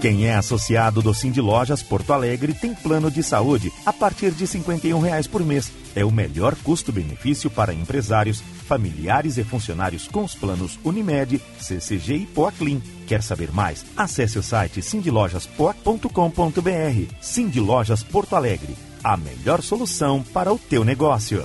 Quem 0.00 0.26
é 0.26 0.34
associado 0.34 1.02
do 1.02 1.14
Cindy 1.14 1.40
Lojas 1.40 1.82
Porto 1.82 2.12
Alegre 2.12 2.54
tem 2.54 2.74
plano 2.74 3.10
de 3.10 3.22
saúde 3.22 3.70
a 3.84 3.92
partir 3.92 4.30
de 4.30 4.46
51 4.46 4.98
reais 4.98 5.26
por 5.26 5.44
mês. 5.44 5.70
É 5.94 6.04
o 6.04 6.10
melhor 6.10 6.56
custo-benefício 6.56 7.50
para 7.50 7.74
empresários, 7.74 8.42
familiares 8.66 9.36
e 9.36 9.44
funcionários 9.44 10.08
com 10.08 10.24
os 10.24 10.34
planos 10.34 10.78
Unimed, 10.82 11.40
CCG 11.58 12.14
e 12.14 12.26
Poaclin. 12.26 12.82
Quer 13.06 13.22
saber 13.22 13.52
mais? 13.52 13.84
Acesse 13.96 14.38
o 14.38 14.42
site 14.42 14.82
cindylojaspoa.com.br. 14.82 17.14
Cindy 17.20 17.60
Lojas 17.60 18.02
Porto 18.02 18.34
Alegre 18.34 18.89
a 19.02 19.16
melhor 19.16 19.62
solução 19.62 20.22
para 20.22 20.52
o 20.52 20.58
teu 20.58 20.84
negócio. 20.84 21.44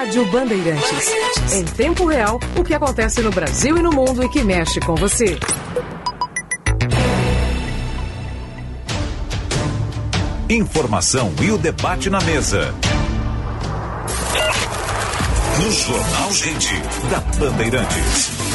Rádio 0.00 0.24
Bandeirantes. 0.30 1.52
Em 1.52 1.62
tempo 1.62 2.06
real, 2.06 2.40
o 2.56 2.64
que 2.64 2.72
acontece 2.72 3.20
no 3.20 3.30
Brasil 3.30 3.76
e 3.76 3.82
no 3.82 3.90
mundo 3.90 4.24
e 4.24 4.30
que 4.30 4.42
mexe 4.42 4.80
com 4.80 4.94
você. 4.94 5.38
Informação 10.48 11.30
e 11.42 11.50
o 11.52 11.58
debate 11.58 12.08
na 12.08 12.18
mesa. 12.22 12.74
No 15.62 15.70
Jornal 15.70 16.32
Gente, 16.32 16.74
da 17.10 17.20
Bandeirantes. 17.38 18.49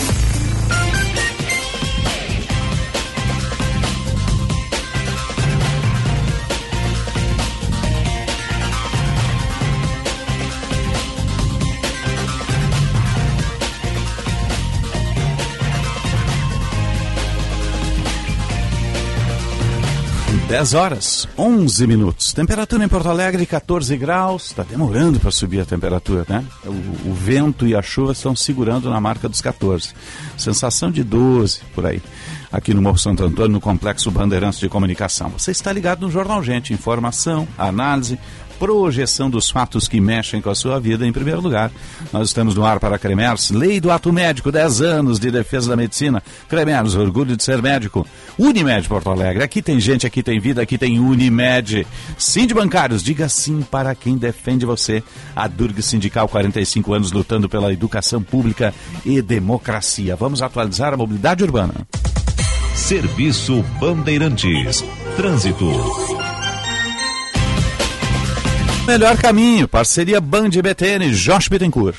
Dez 20.47 20.75
horas, 20.75 21.27
11 21.39 21.87
minutos. 21.87 22.31
Temperatura 22.31 22.85
em 22.85 22.87
Porto 22.87 23.09
Alegre, 23.09 23.47
14 23.47 23.97
graus. 23.97 24.45
Está 24.45 24.61
demorando 24.61 25.19
para 25.19 25.31
subir 25.31 25.59
a 25.59 25.65
temperatura, 25.65 26.23
né? 26.29 26.45
O, 26.63 27.09
o 27.09 27.13
vento 27.15 27.65
e 27.65 27.75
a 27.75 27.81
chuva 27.81 28.11
estão 28.11 28.35
segurando 28.35 28.87
na 28.87 29.01
marca 29.01 29.27
dos 29.27 29.41
14. 29.41 29.93
Sensação 30.37 30.91
de 30.91 31.03
12 31.03 31.61
por 31.73 31.87
aí. 31.87 31.99
Aqui 32.51 32.75
no 32.75 32.81
Morro 32.81 32.99
Santo 32.99 33.23
Antônio, 33.23 33.53
no 33.53 33.59
Complexo 33.59 34.11
Bandeirantes 34.11 34.59
de 34.59 34.69
Comunicação. 34.69 35.29
Você 35.29 35.49
está 35.49 35.73
ligado 35.73 36.01
no 36.01 36.11
Jornal 36.11 36.43
Gente. 36.43 36.73
Informação, 36.73 37.47
análise, 37.57 38.19
projeção 38.59 39.29
dos 39.29 39.49
fatos 39.49 39.87
que 39.87 39.99
mexem 39.99 40.41
com 40.41 40.49
a 40.49 40.55
sua 40.55 40.79
vida 40.79 41.05
em 41.05 41.11
primeiro 41.11 41.41
lugar. 41.41 41.71
Nós 42.11 42.29
estamos 42.29 42.55
no 42.55 42.65
ar 42.65 42.79
para 42.79 42.97
Cremers, 42.97 43.51
Lei 43.51 43.79
do 43.79 43.91
Ato 43.91 44.11
Médico, 44.11 44.51
10 44.51 44.81
anos 44.81 45.19
de 45.19 45.31
defesa 45.31 45.69
da 45.69 45.75
medicina. 45.75 46.23
Cremers, 46.47 46.95
orgulho 46.95 47.35
de 47.35 47.43
ser 47.43 47.61
médico. 47.61 48.05
Unimed 48.37 48.87
Porto 48.87 49.09
Alegre, 49.09 49.43
aqui 49.43 49.61
tem 49.61 49.79
gente, 49.79 50.05
aqui 50.05 50.21
tem 50.21 50.39
vida, 50.39 50.61
aqui 50.61 50.77
tem 50.77 50.99
Unimed. 50.99 51.85
Sim 52.17 52.47
de 52.47 52.53
bancários, 52.53 53.03
diga 53.03 53.29
sim 53.29 53.61
para 53.61 53.93
quem 53.95 54.17
defende 54.17 54.65
você. 54.65 55.03
A 55.35 55.47
Durg 55.47 55.81
Sindical, 55.81 56.27
45 56.27 56.93
anos 56.93 57.11
lutando 57.11 57.49
pela 57.49 57.71
educação 57.71 58.21
pública 58.21 58.73
e 59.05 59.21
democracia. 59.21 60.15
Vamos 60.15 60.41
atualizar 60.41 60.93
a 60.93 60.97
mobilidade 60.97 61.43
urbana. 61.43 61.73
Serviço 62.75 63.63
Bandeirantes. 63.79 64.83
Trânsito. 65.15 66.34
Melhor 68.85 69.17
caminho, 69.17 69.67
parceria 69.67 70.21
Band 70.21 70.49
BTN, 70.49 71.09
Josh 71.09 71.47
Bittencourt. 71.47 71.97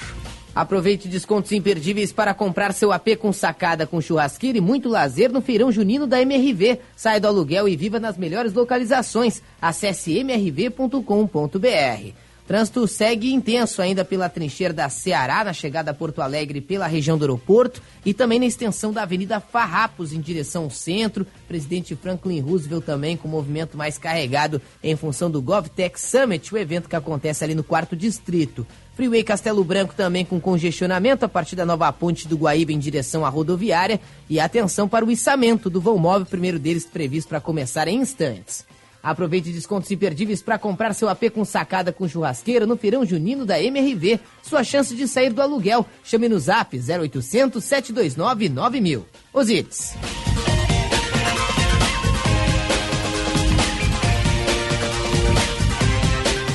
Aproveite 0.54 1.08
descontos 1.08 1.50
imperdíveis 1.50 2.12
para 2.12 2.32
comprar 2.32 2.72
seu 2.72 2.92
AP 2.92 3.16
com 3.18 3.32
sacada 3.32 3.88
com 3.88 4.00
churrasqueira 4.00 4.56
e 4.56 4.60
muito 4.60 4.88
lazer 4.88 5.32
no 5.32 5.42
Feirão 5.42 5.72
Junino 5.72 6.06
da 6.06 6.22
MRV. 6.22 6.78
Saia 6.94 7.20
do 7.20 7.26
aluguel 7.26 7.68
e 7.68 7.76
viva 7.76 7.98
nas 7.98 8.16
melhores 8.16 8.54
localizações. 8.54 9.42
Acesse 9.60 10.16
mrv.com.br. 10.16 12.14
Trânsito 12.46 12.86
segue 12.86 13.32
intenso 13.32 13.82
ainda 13.82 14.04
pela 14.04 14.28
trincheira 14.28 14.72
da 14.72 14.88
Ceará, 14.88 15.42
na 15.42 15.52
chegada 15.52 15.90
a 15.90 15.94
Porto 15.94 16.22
Alegre 16.22 16.60
pela 16.60 16.86
região 16.86 17.18
do 17.18 17.24
aeroporto 17.24 17.82
e 18.04 18.14
também 18.14 18.38
na 18.38 18.46
extensão 18.46 18.92
da 18.92 19.02
Avenida 19.02 19.40
Farrapos 19.40 20.12
em 20.12 20.20
direção 20.20 20.62
ao 20.64 20.70
centro. 20.70 21.26
Presidente 21.48 21.96
Franklin 21.96 22.40
Roosevelt 22.40 22.84
também 22.84 23.16
com 23.16 23.26
movimento 23.26 23.76
mais 23.76 23.98
carregado 23.98 24.62
em 24.80 24.94
função 24.94 25.28
do 25.28 25.42
GovTech 25.42 26.00
Summit, 26.00 26.54
o 26.54 26.58
evento 26.58 26.88
que 26.88 26.94
acontece 26.94 27.42
ali 27.42 27.54
no 27.54 27.64
quarto 27.64 27.96
distrito. 27.96 28.64
Freeway 28.94 29.24
Castelo 29.24 29.64
Branco 29.64 29.94
também 29.94 30.24
com 30.24 30.40
congestionamento 30.40 31.24
a 31.24 31.28
partir 31.28 31.56
da 31.56 31.66
nova 31.66 31.92
ponte 31.92 32.28
do 32.28 32.36
Guaíba 32.36 32.72
em 32.72 32.78
direção 32.78 33.26
à 33.26 33.28
rodoviária 33.28 34.00
e 34.30 34.38
atenção 34.38 34.88
para 34.88 35.04
o 35.04 35.10
içamento 35.10 35.68
do 35.68 35.80
voo 35.80 35.98
móvel, 35.98 36.26
primeiro 36.26 36.60
deles 36.60 36.86
previsto 36.86 37.28
para 37.28 37.40
começar 37.40 37.88
em 37.88 37.98
instantes. 37.98 38.64
Aproveite 39.06 39.52
descontos 39.52 39.88
imperdíveis 39.88 40.42
para 40.42 40.58
comprar 40.58 40.92
seu 40.92 41.08
AP 41.08 41.30
com 41.30 41.44
sacada 41.44 41.92
com 41.92 42.08
churrasqueira 42.08 42.66
no 42.66 42.76
Feirão 42.76 43.06
Junino 43.06 43.46
da 43.46 43.62
MRV. 43.62 44.18
Sua 44.42 44.64
chance 44.64 44.96
de 44.96 45.06
sair 45.06 45.32
do 45.32 45.40
aluguel. 45.40 45.86
Chame 46.02 46.28
no 46.28 46.40
zap 46.40 46.76
0800 46.76 47.62
729 47.62 48.48
9000. 48.48 49.06
Osíris. 49.32 49.94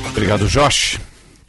Obrigado, 0.10 0.46
Josh. 0.50 1.00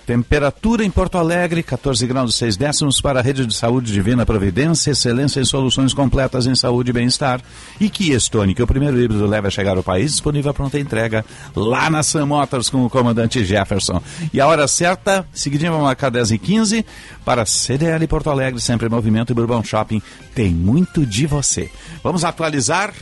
Temperatura 0.06 0.84
em 0.84 0.90
Porto 0.90 1.16
Alegre, 1.16 1.62
14 1.62 2.06
graus 2.06 2.34
e 2.34 2.38
6 2.38 2.56
décimos 2.56 3.00
para 3.00 3.20
a 3.20 3.22
Rede 3.22 3.46
de 3.46 3.54
Saúde 3.54 3.92
Divina 3.92 4.26
Providência, 4.26 4.90
excelência 4.90 5.40
em 5.40 5.44
soluções 5.44 5.94
completas 5.94 6.46
em 6.46 6.54
saúde 6.54 6.90
e 6.90 6.92
bem-estar. 6.92 7.40
E 7.80 7.88
Kia 7.88 8.18
Stone, 8.18 8.54
que 8.54 8.62
o 8.62 8.66
primeiro 8.66 9.00
híbrido 9.00 9.26
leva 9.26 9.46
a 9.46 9.50
chegar 9.50 9.76
ao 9.76 9.82
país, 9.82 10.12
disponível 10.12 10.50
a 10.50 10.54
pronta 10.54 10.78
entrega 10.78 11.24
lá 11.54 11.88
na 11.88 12.02
Sam 12.02 12.26
Motors 12.26 12.68
com 12.68 12.84
o 12.84 12.90
comandante 12.90 13.44
Jefferson. 13.44 14.02
E 14.32 14.40
a 14.40 14.46
hora 14.46 14.66
certa, 14.66 15.26
seguidinho 15.32 15.72
vamos 15.72 15.86
marcar 15.86 16.10
10 16.10 16.32
e 16.32 16.38
15 16.38 16.86
para 17.24 17.46
CDL 17.46 18.06
Porto 18.08 18.30
Alegre, 18.30 18.60
sempre 18.60 18.86
em 18.86 18.90
movimento 18.90 19.30
e 19.30 19.34
Bourbon 19.34 19.62
Shopping. 19.62 20.02
Tem 20.34 20.50
muito 20.50 21.06
de 21.06 21.26
você. 21.26 21.70
Vamos 22.02 22.24
atualizar 22.24 22.92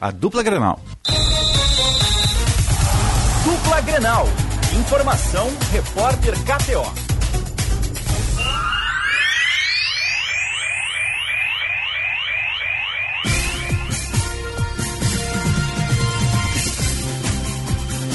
a 0.00 0.10
dupla 0.10 0.42
Grenal. 0.42 0.78
Dupla 3.44 3.80
Grenal. 3.80 4.28
Informação, 4.72 5.48
repórter 5.72 6.34
KTO. 6.44 6.84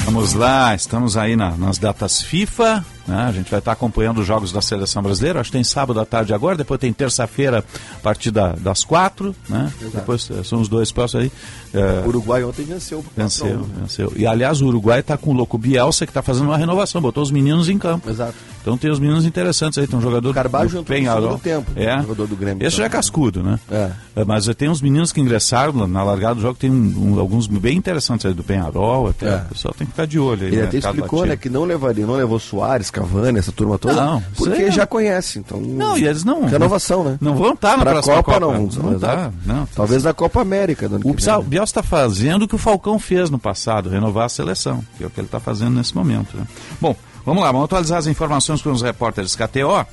Vamos 0.05 0.33
lá, 0.33 0.73
estamos 0.75 1.17
aí 1.17 1.35
na- 1.35 1.55
nas 1.57 1.77
datas 1.77 2.21
FIFA. 2.21 2.85
Né? 3.07 3.23
A 3.27 3.31
gente 3.31 3.49
vai 3.49 3.59
estar 3.59 3.71
acompanhando 3.71 4.19
os 4.21 4.27
jogos 4.27 4.51
da 4.51 4.61
seleção 4.61 5.01
brasileira. 5.03 5.39
Acho 5.39 5.49
que 5.51 5.57
tem 5.57 5.63
sábado 5.63 5.99
à 5.99 6.05
tarde 6.05 6.33
agora, 6.33 6.57
depois 6.57 6.79
tem 6.79 6.91
terça-feira 6.93 7.63
a 7.93 7.99
partir 7.99 8.31
da- 8.31 8.53
das 8.53 8.83
quatro. 8.83 9.35
Né? 9.49 9.71
Exato. 9.81 9.95
Depois 9.97 10.29
eh, 10.31 10.43
são 10.43 10.59
os 10.61 10.67
dois 10.67 10.91
próximos 10.91 11.25
aí. 11.25 11.31
Eh, 11.73 12.01
O 12.05 12.07
Uruguai 12.09 12.43
ontem 12.43 12.63
venceu. 12.65 12.99
por 13.03 13.11
4 13.13 13.21
a 13.21 13.25
1, 13.25 13.27
Venceu, 13.27 13.57
né? 13.67 13.75
venceu. 13.81 14.13
E 14.15 14.25
aliás, 14.25 14.61
o 14.61 14.67
Uruguai 14.67 14.99
está 15.01 15.17
com 15.17 15.31
o 15.31 15.33
louco 15.33 15.57
Bielsa, 15.57 16.05
que 16.05 16.09
está 16.11 16.21
fazendo 16.21 16.45
uma 16.47 16.57
renovação, 16.57 17.01
botou 17.01 17.21
os 17.23 17.31
meninos 17.31 17.69
em 17.69 17.77
campo. 17.77 18.09
Exato. 18.09 18.33
Então 18.61 18.75
tem 18.77 18.89
os 18.89 18.99
meninos 18.99 19.25
interessantes 19.25 19.77
aí, 19.77 19.85
tem 19.85 19.97
um 19.99 20.01
jogador 20.01 20.33
Carvalho 20.33 20.67
do 20.69 20.83
Penharol. 20.83 21.21
segundo 21.37 21.41
tempo, 21.41 21.71
É. 21.75 22.01
jogador 22.01 22.25
do 22.27 22.35
Grêmio 22.35 22.65
Esse 22.65 22.77
já 22.77 22.85
é 22.85 22.89
cascudo, 22.89 23.43
né? 23.43 23.59
É. 23.69 23.91
É, 24.15 24.25
Mas 24.25 24.47
tem 24.55 24.69
uns 24.69 24.81
meninos 24.81 25.11
que 25.11 25.21
ingressaram 25.21 25.85
na- 25.87 26.03
largada 26.03 26.35
do 26.35 26.41
jogo, 26.41 26.57
tem 26.57 26.71
um- 26.71 27.13
um- 27.15 27.19
alguns 27.19 27.45
bem 27.45 27.77
interessantes 27.77 28.25
aí 28.25 28.33
do 28.33 28.43
Penharol, 28.43 29.07
até. 29.09 29.27
É. 29.27 29.35
O 29.37 29.49
pessoal 29.49 29.73
tem 29.77 29.85
que 29.85 29.91
ficar 29.93 30.07
de 30.07 30.17
olho 30.17 30.41
aí. 30.47 30.53
Ele 30.53 30.61
no 30.61 30.67
até 30.67 30.77
explicou, 30.79 31.25
né, 31.27 31.35
que 31.35 31.47
não 31.49 31.63
levaria, 31.63 32.07
não 32.07 32.15
levou 32.15 32.39
Soares, 32.39 32.89
Cavani, 32.95 33.39
essa 33.39 33.51
turma 33.51 33.77
toda, 33.77 33.93
Não, 33.95 34.23
porque 34.37 34.63
é- 34.63 34.71
já 34.71 34.87
conhece, 34.87 35.39
então... 35.39 35.59
Não, 35.59 35.97
e 35.97 36.07
eles 36.07 36.23
não- 36.23 36.45
Renovação, 36.45 37.03
né? 37.03 37.17
não 37.19 37.35
vão 37.35 37.51
estar 37.51 37.75
na 37.77 37.83
pra 37.83 37.91
próxima 37.91 38.15
Copa, 38.15 38.33
Copa, 38.39 38.45
não. 38.45 38.53
não 38.53 38.91
não 38.91 38.99
tá. 38.99 39.31
não. 39.45 39.65
Talvez 39.75 40.03
na 40.05 40.13
Copa 40.13 40.39
América. 40.41 40.89
O 41.03 41.13
Bielsa 41.13 41.41
né? 41.41 41.63
Está 41.63 41.83
fazendo 41.83 42.43
o 42.43 42.47
que 42.47 42.55
o 42.55 42.57
Falcão 42.57 42.97
fez 42.97 43.29
no 43.29 43.37
passado, 43.37 43.89
renovar 43.89 44.27
a 44.27 44.29
seleção, 44.29 44.81
que 44.97 45.03
é 45.03 45.07
o 45.07 45.09
que 45.09 45.19
ele 45.19 45.27
está 45.27 45.41
fazendo 45.41 45.71
nesse 45.75 45.93
momento. 45.93 46.37
Né? 46.37 46.45
Bom, 46.79 46.95
vamos 47.25 47.43
lá, 47.43 47.51
vamos 47.51 47.65
atualizar 47.65 47.97
as 47.97 48.07
informações 48.07 48.61
com 48.61 48.71
os 48.71 48.81
repórteres 48.81 49.35
KTO. 49.35 49.85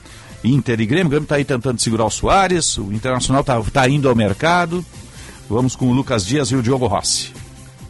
Inter 0.45 0.81
e 0.81 0.87
Grêmio, 0.87 1.07
o 1.07 1.11
Grêmio 1.11 1.24
está 1.24 1.37
aí 1.37 1.45
tentando 1.45 1.81
segurar 1.81 2.05
o 2.05 2.11
Soares, 2.11 2.79
o 2.79 2.93
Internacional 2.93 3.45
está 3.66 3.89
indo 3.89 4.09
ao 4.09 4.15
mercado. 4.15 4.85
Vamos 5.51 5.74
com 5.74 5.87
o 5.89 5.93
Lucas 5.93 6.24
Dias 6.24 6.49
e 6.53 6.57
o 6.57 6.62
Diogo 6.62 6.87
Rossi. 6.87 7.33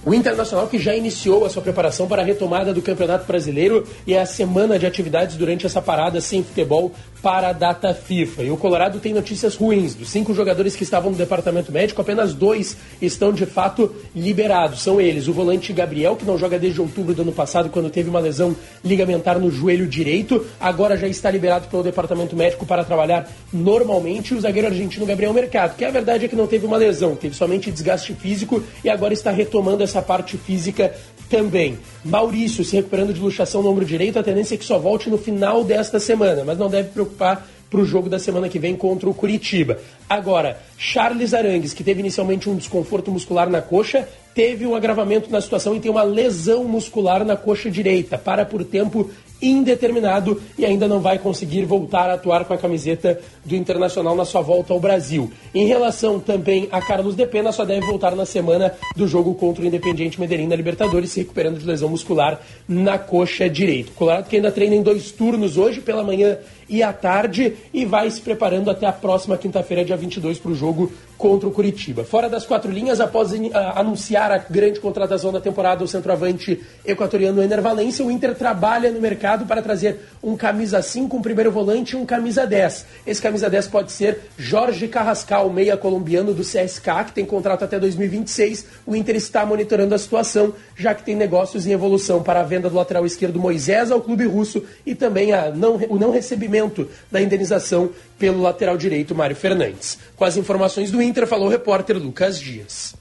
O 0.04 0.12
Internacional 0.12 0.66
que 0.66 0.80
já 0.80 0.96
iniciou 0.96 1.44
a 1.44 1.48
sua 1.48 1.62
preparação 1.62 2.08
para 2.08 2.22
a 2.22 2.24
retomada 2.24 2.74
do 2.74 2.82
Campeonato 2.82 3.24
Brasileiro 3.24 3.86
e 4.04 4.16
a 4.16 4.26
semana 4.26 4.76
de 4.76 4.84
atividades 4.84 5.36
durante 5.36 5.64
essa 5.64 5.80
parada 5.80 6.20
sem 6.20 6.42
futebol 6.42 6.90
para 7.22 7.50
a 7.50 7.52
data 7.52 7.94
FIFA. 7.94 8.42
E 8.42 8.50
o 8.50 8.56
Colorado 8.56 8.98
tem 8.98 9.14
notícias 9.14 9.54
ruins. 9.54 9.94
Dos 9.94 10.10
cinco 10.10 10.34
jogadores 10.34 10.74
que 10.74 10.82
estavam 10.82 11.12
no 11.12 11.16
departamento 11.16 11.70
médico, 11.70 12.00
apenas 12.00 12.34
dois 12.34 12.76
estão 13.00 13.32
de 13.32 13.46
fato 13.46 13.94
liberados. 14.14 14.82
São 14.82 15.00
eles: 15.00 15.28
o 15.28 15.32
volante 15.32 15.72
Gabriel, 15.72 16.16
que 16.16 16.24
não 16.24 16.36
joga 16.36 16.58
desde 16.58 16.80
outubro 16.80 17.14
do 17.14 17.22
ano 17.22 17.32
passado, 17.32 17.70
quando 17.70 17.88
teve 17.88 18.10
uma 18.10 18.18
lesão 18.18 18.56
ligamentar 18.84 19.38
no 19.38 19.50
joelho 19.50 19.86
direito, 19.86 20.44
agora 20.60 20.96
já 20.96 21.06
está 21.06 21.30
liberado 21.30 21.68
pelo 21.68 21.82
departamento 21.82 22.34
médico 22.34 22.66
para 22.66 22.84
trabalhar 22.84 23.30
normalmente. 23.52 24.34
E 24.34 24.36
o 24.36 24.40
zagueiro 24.40 24.68
argentino 24.68 25.06
Gabriel 25.06 25.32
Mercado, 25.32 25.76
que 25.76 25.84
a 25.84 25.90
verdade 25.90 26.24
é 26.24 26.28
que 26.28 26.36
não 26.36 26.46
teve 26.46 26.66
uma 26.66 26.76
lesão, 26.76 27.14
teve 27.14 27.36
somente 27.36 27.70
desgaste 27.70 28.14
físico 28.14 28.62
e 28.82 28.90
agora 28.90 29.14
está 29.14 29.30
retomando 29.30 29.84
essa 29.84 30.02
parte 30.02 30.36
física 30.36 30.92
também. 31.32 31.78
Maurício 32.04 32.62
se 32.62 32.76
recuperando 32.76 33.14
de 33.14 33.20
luxação 33.20 33.62
no 33.62 33.70
ombro 33.70 33.86
direito, 33.86 34.18
a 34.18 34.22
tendência 34.22 34.54
é 34.54 34.58
que 34.58 34.64
só 34.66 34.78
volte 34.78 35.08
no 35.08 35.16
final 35.16 35.64
desta 35.64 35.98
semana, 35.98 36.44
mas 36.44 36.58
não 36.58 36.68
deve 36.68 36.90
preocupar 36.90 37.48
para 37.70 37.80
o 37.80 37.86
jogo 37.86 38.10
da 38.10 38.18
semana 38.18 38.50
que 38.50 38.58
vem 38.58 38.76
contra 38.76 39.08
o 39.08 39.14
Curitiba. 39.14 39.78
Agora, 40.06 40.60
Charles 40.76 41.32
Arangues, 41.32 41.72
que 41.72 41.82
teve 41.82 42.00
inicialmente 42.00 42.50
um 42.50 42.54
desconforto 42.54 43.10
muscular 43.10 43.48
na 43.48 43.62
coxa, 43.62 44.06
teve 44.34 44.66
um 44.66 44.74
agravamento 44.74 45.30
na 45.30 45.40
situação 45.40 45.74
e 45.74 45.80
tem 45.80 45.90
uma 45.90 46.02
lesão 46.02 46.64
muscular 46.64 47.24
na 47.24 47.34
coxa 47.34 47.70
direita. 47.70 48.18
Para 48.18 48.44
por 48.44 48.62
tempo 48.62 49.10
indeterminado 49.42 50.40
e 50.56 50.64
ainda 50.64 50.86
não 50.86 51.00
vai 51.00 51.18
conseguir 51.18 51.64
voltar 51.64 52.08
a 52.08 52.14
atuar 52.14 52.44
com 52.44 52.54
a 52.54 52.58
camiseta 52.58 53.20
do 53.44 53.56
Internacional 53.56 54.14
na 54.14 54.24
sua 54.24 54.40
volta 54.40 54.72
ao 54.72 54.80
Brasil. 54.80 55.30
Em 55.54 55.66
relação 55.66 56.20
também 56.20 56.68
a 56.70 56.80
Carlos 56.80 57.16
De 57.16 57.26
Pena, 57.26 57.50
só 57.52 57.64
deve 57.64 57.84
voltar 57.84 58.14
na 58.14 58.24
semana 58.24 58.72
do 58.96 59.08
jogo 59.08 59.34
contra 59.34 59.64
o 59.64 59.66
Independiente 59.66 60.20
Medellín 60.20 60.46
na 60.46 60.56
Libertadores, 60.56 61.10
se 61.10 61.20
recuperando 61.20 61.58
de 61.58 61.66
lesão 61.66 61.88
muscular 61.88 62.40
na 62.68 62.98
coxa 62.98 63.48
direita. 63.50 63.90
O 63.90 63.94
Colorado 63.94 64.28
que 64.28 64.36
ainda 64.36 64.52
treina 64.52 64.76
em 64.76 64.82
dois 64.82 65.10
turnos 65.10 65.56
hoje, 65.56 65.80
pela 65.80 66.04
manhã 66.04 66.38
e 66.72 66.82
à 66.82 66.90
tarde 66.90 67.54
e 67.72 67.84
vai 67.84 68.10
se 68.10 68.18
preparando 68.18 68.70
até 68.70 68.86
a 68.86 68.92
próxima 68.92 69.36
quinta-feira, 69.36 69.84
dia 69.84 69.96
22, 69.96 70.38
para 70.38 70.52
o 70.52 70.54
jogo 70.54 70.90
contra 71.18 71.46
o 71.46 71.52
Curitiba. 71.52 72.02
Fora 72.02 72.28
das 72.28 72.46
quatro 72.46 72.72
linhas, 72.72 72.98
após 72.98 73.30
uh, 73.30 73.50
anunciar 73.76 74.32
a 74.32 74.38
grande 74.38 74.80
contratação 74.80 75.30
da 75.30 75.40
temporada, 75.40 75.84
o 75.84 75.86
centroavante 75.86 76.60
equatoriano 76.84 77.42
Ener 77.42 77.60
Valência, 77.60 78.04
o 78.04 78.10
Inter 78.10 78.34
trabalha 78.34 78.90
no 78.90 79.00
mercado 79.00 79.44
para 79.46 79.62
trazer 79.62 80.00
um 80.22 80.34
camisa 80.34 80.80
5, 80.80 81.14
um 81.14 81.22
primeiro 81.22 81.52
volante 81.52 81.94
e 81.94 81.96
um 81.96 82.06
camisa 82.06 82.46
10. 82.46 82.86
Esse 83.06 83.20
camisa 83.20 83.50
10 83.50 83.68
pode 83.68 83.92
ser 83.92 84.18
Jorge 84.36 84.88
Carrascal, 84.88 85.48
meia 85.50 85.76
colombiano 85.76 86.32
do 86.32 86.42
CSK, 86.42 87.04
que 87.06 87.12
tem 87.12 87.26
contrato 87.26 87.64
até 87.64 87.78
2026. 87.78 88.66
O 88.86 88.96
Inter 88.96 89.14
está 89.14 89.44
monitorando 89.44 89.94
a 89.94 89.98
situação, 89.98 90.54
já 90.74 90.94
que 90.94 91.04
tem 91.04 91.14
negócios 91.14 91.66
em 91.66 91.72
evolução 91.72 92.22
para 92.22 92.40
a 92.40 92.44
venda 92.44 92.68
do 92.70 92.74
lateral 92.74 93.04
esquerdo 93.04 93.38
Moisés 93.38 93.90
ao 93.92 94.00
clube 94.00 94.24
russo 94.24 94.64
e 94.84 94.94
também 94.94 95.32
a 95.32 95.50
não, 95.50 95.76
o 95.88 95.98
não 95.98 96.10
recebimento 96.10 96.61
da 97.10 97.20
indenização 97.20 97.90
pelo 98.18 98.42
lateral 98.42 98.76
direito 98.76 99.14
Mário 99.14 99.36
Fernandes. 99.36 99.98
Com 100.16 100.24
as 100.24 100.36
informações 100.36 100.90
do 100.90 101.00
Inter, 101.00 101.26
falou 101.26 101.46
o 101.46 101.50
repórter 101.50 101.96
Lucas 101.96 102.38
Dias. 102.38 102.94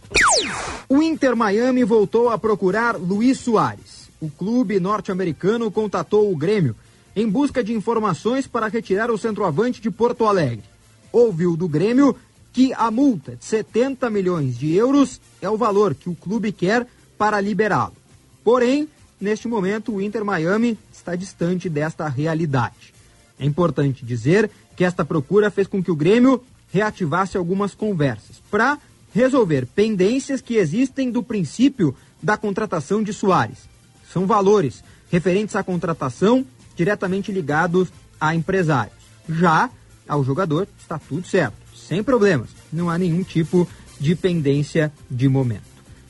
O 0.88 1.02
Inter 1.02 1.36
Miami 1.36 1.84
voltou 1.84 2.30
a 2.30 2.38
procurar 2.38 2.96
Luiz 2.96 3.40
Soares. 3.40 4.10
O 4.20 4.30
clube 4.30 4.80
norte-americano 4.80 5.72
contatou 5.72 6.32
o 6.32 6.36
Grêmio 6.36 6.76
em 7.16 7.28
busca 7.28 7.64
de 7.64 7.74
informações 7.74 8.48
para 8.48 8.68
retirar 8.68 9.12
o 9.12 9.18
centroavante 9.18 9.82
de 9.82 9.92
Porto 9.92 10.26
Alegre. 10.26 10.64
Ouviu 11.12 11.58
do 11.58 11.68
Grêmio 11.68 12.16
que 12.54 12.74
a 12.74 12.92
multa 12.92 13.36
de 13.36 13.46
70 13.46 14.10
milhões 14.10 14.58
de 14.58 14.76
euros 14.76 15.20
é 15.42 15.50
o 15.50 15.58
valor 15.58 15.96
que 15.96 16.10
o 16.10 16.16
clube 16.16 16.52
quer 16.52 16.86
para 17.18 17.40
liberá-lo. 17.40 17.96
Porém, 18.44 18.88
neste 19.20 19.48
momento, 19.48 19.94
o 19.94 20.02
Inter 20.02 20.26
Miami 20.26 20.78
está 20.92 21.16
distante 21.16 21.70
desta 21.70 22.08
realidade. 22.08 22.94
É 23.42 23.46
importante 23.46 24.06
dizer 24.06 24.52
que 24.76 24.84
esta 24.84 25.04
procura 25.04 25.50
fez 25.50 25.66
com 25.66 25.84
que 25.84 25.90
o 25.90 25.96
Grêmio 25.96 26.44
reativasse 26.72 27.36
algumas 27.36 27.74
conversas 27.74 28.40
para 28.52 28.78
resolver 29.12 29.66
pendências 29.66 30.42
que 30.42 30.58
existem 30.58 31.10
do 31.10 31.24
princípio 31.24 31.96
da 32.22 32.38
contratação 32.38 33.02
de 33.02 33.12
Soares. 33.12 33.68
São 34.14 34.28
valores 34.28 34.84
referentes 35.12 35.56
à 35.56 35.64
contratação 35.64 36.46
diretamente 36.76 37.32
ligados 37.32 37.90
a 38.20 38.36
empresários. 38.36 38.96
Já 39.28 39.72
ao 40.08 40.24
jogador 40.24 40.68
está 40.80 41.00
tudo 41.00 41.28
certo, 41.28 41.56
sem 41.76 42.04
problemas, 42.04 42.50
não 42.72 42.92
há 42.92 42.98
nenhum 42.98 43.24
tipo 43.24 43.68
de 44.00 44.16
pendência 44.16 44.94
de 45.10 45.28
momento. 45.28 45.64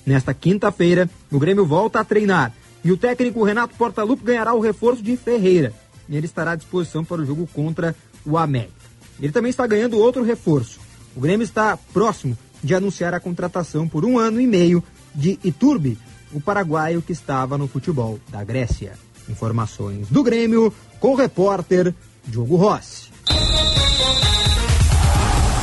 Nesta 0.06 0.34
quinta-feira, 0.34 1.10
o 1.32 1.40
Grêmio 1.40 1.66
volta 1.66 2.02
a 2.02 2.04
treinar 2.04 2.54
e 2.84 2.92
o 2.92 2.98
técnico 2.98 3.44
Renato 3.44 3.76
Portaluppi 3.76 4.26
ganhará 4.26 4.54
o 4.54 4.60
reforço 4.60 5.02
de 5.02 5.16
Ferreira. 5.16 5.74
E 6.12 6.18
ele 6.18 6.26
estará 6.26 6.52
à 6.52 6.56
disposição 6.56 7.06
para 7.06 7.22
o 7.22 7.26
jogo 7.26 7.48
contra 7.54 7.96
o 8.26 8.38
América. 8.38 8.74
Ele 9.20 9.32
também 9.32 9.50
está 9.50 9.66
ganhando 9.66 9.98
outro 9.98 10.22
reforço. 10.24 10.80
O 11.16 11.22
Grêmio 11.22 11.46
está 11.46 11.78
próximo 11.78 12.38
de 12.62 12.76
anunciar 12.76 13.14
a 13.14 13.20
contratação 13.20 13.88
por 13.88 14.04
um 14.04 14.20
ano 14.20 14.40
e 14.40 14.46
meio 14.46 14.84
de 15.16 15.40
Iturbe, 15.44 15.98
o 16.34 16.42
paraguaio 16.42 17.02
que 17.02 17.14
estava 17.14 17.58
no 17.58 17.68
futebol 17.68 18.20
da 18.30 18.44
Grécia. 18.44 18.94
Informações 19.30 20.10
do 20.10 20.22
Grêmio 20.22 20.74
com 21.00 21.14
o 21.14 21.16
repórter 21.16 21.96
Diogo 22.28 22.58
Rossi. 22.58 23.10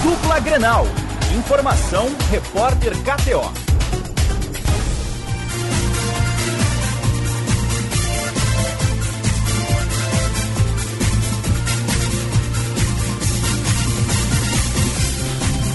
Dupla 0.03 0.41
Grenal. 0.41 0.87
Informação, 1.37 2.09
repórter 2.31 2.93
KTO. 3.03 3.68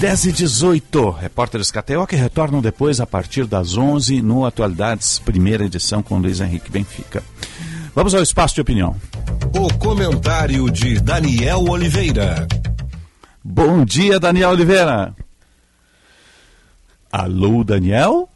10 0.04 0.26
e 0.26 0.32
18, 0.32 1.10
repórteres 1.12 1.70
KTO 1.70 2.06
que 2.06 2.14
retornam 2.14 2.60
depois 2.60 3.00
a 3.00 3.06
partir 3.06 3.46
das 3.46 3.74
11 3.74 4.20
no 4.20 4.44
Atualidades, 4.44 5.18
primeira 5.18 5.64
edição 5.64 6.02
com 6.02 6.18
Luiz 6.18 6.42
Henrique 6.42 6.70
Benfica. 6.70 7.22
Vamos 7.94 8.14
ao 8.14 8.22
espaço 8.22 8.54
de 8.54 8.60
opinião. 8.60 8.94
O 9.58 9.72
comentário 9.78 10.70
de 10.70 11.00
Daniel 11.00 11.60
Oliveira. 11.70 12.46
Bom 13.42 13.82
dia, 13.82 14.20
Daniel 14.20 14.50
Oliveira. 14.50 15.14
Alô, 17.10 17.64
Daniel? 17.64 18.28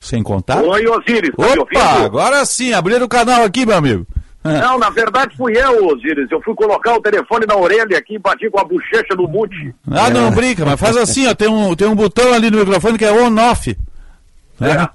Sem 0.00 0.22
contar? 0.22 0.62
Oi, 0.62 0.86
Osiris. 0.86 1.30
Tá 1.36 1.60
Opa, 1.60 2.06
agora 2.06 2.42
sim, 2.46 2.72
abriram 2.72 3.04
o 3.04 3.08
canal 3.08 3.42
aqui, 3.42 3.66
meu 3.66 3.76
amigo. 3.76 4.06
Não, 4.44 4.78
na 4.78 4.88
verdade 4.90 5.36
fui 5.36 5.52
eu, 5.56 5.86
Osiris. 5.88 6.30
Eu 6.30 6.40
fui 6.40 6.54
colocar 6.54 6.94
o 6.94 7.02
telefone 7.02 7.44
na 7.46 7.56
orelha 7.56 7.98
aqui 7.98 8.14
e 8.14 8.18
bati 8.18 8.48
com 8.48 8.60
a 8.60 8.64
bochecha 8.64 9.14
no 9.16 9.28
mute. 9.28 9.74
Ah, 9.90 10.08
não, 10.10 10.30
brinca, 10.30 10.64
mas 10.64 10.78
faz 10.78 10.96
assim, 10.96 11.26
ó, 11.26 11.34
tem 11.34 11.48
um, 11.48 11.74
tem 11.74 11.88
um 11.88 11.94
botão 11.94 12.32
ali 12.32 12.50
no 12.50 12.58
microfone 12.58 12.96
que 12.96 13.04
é 13.04 13.12
on-off. 13.12 13.76
É. 14.60 14.88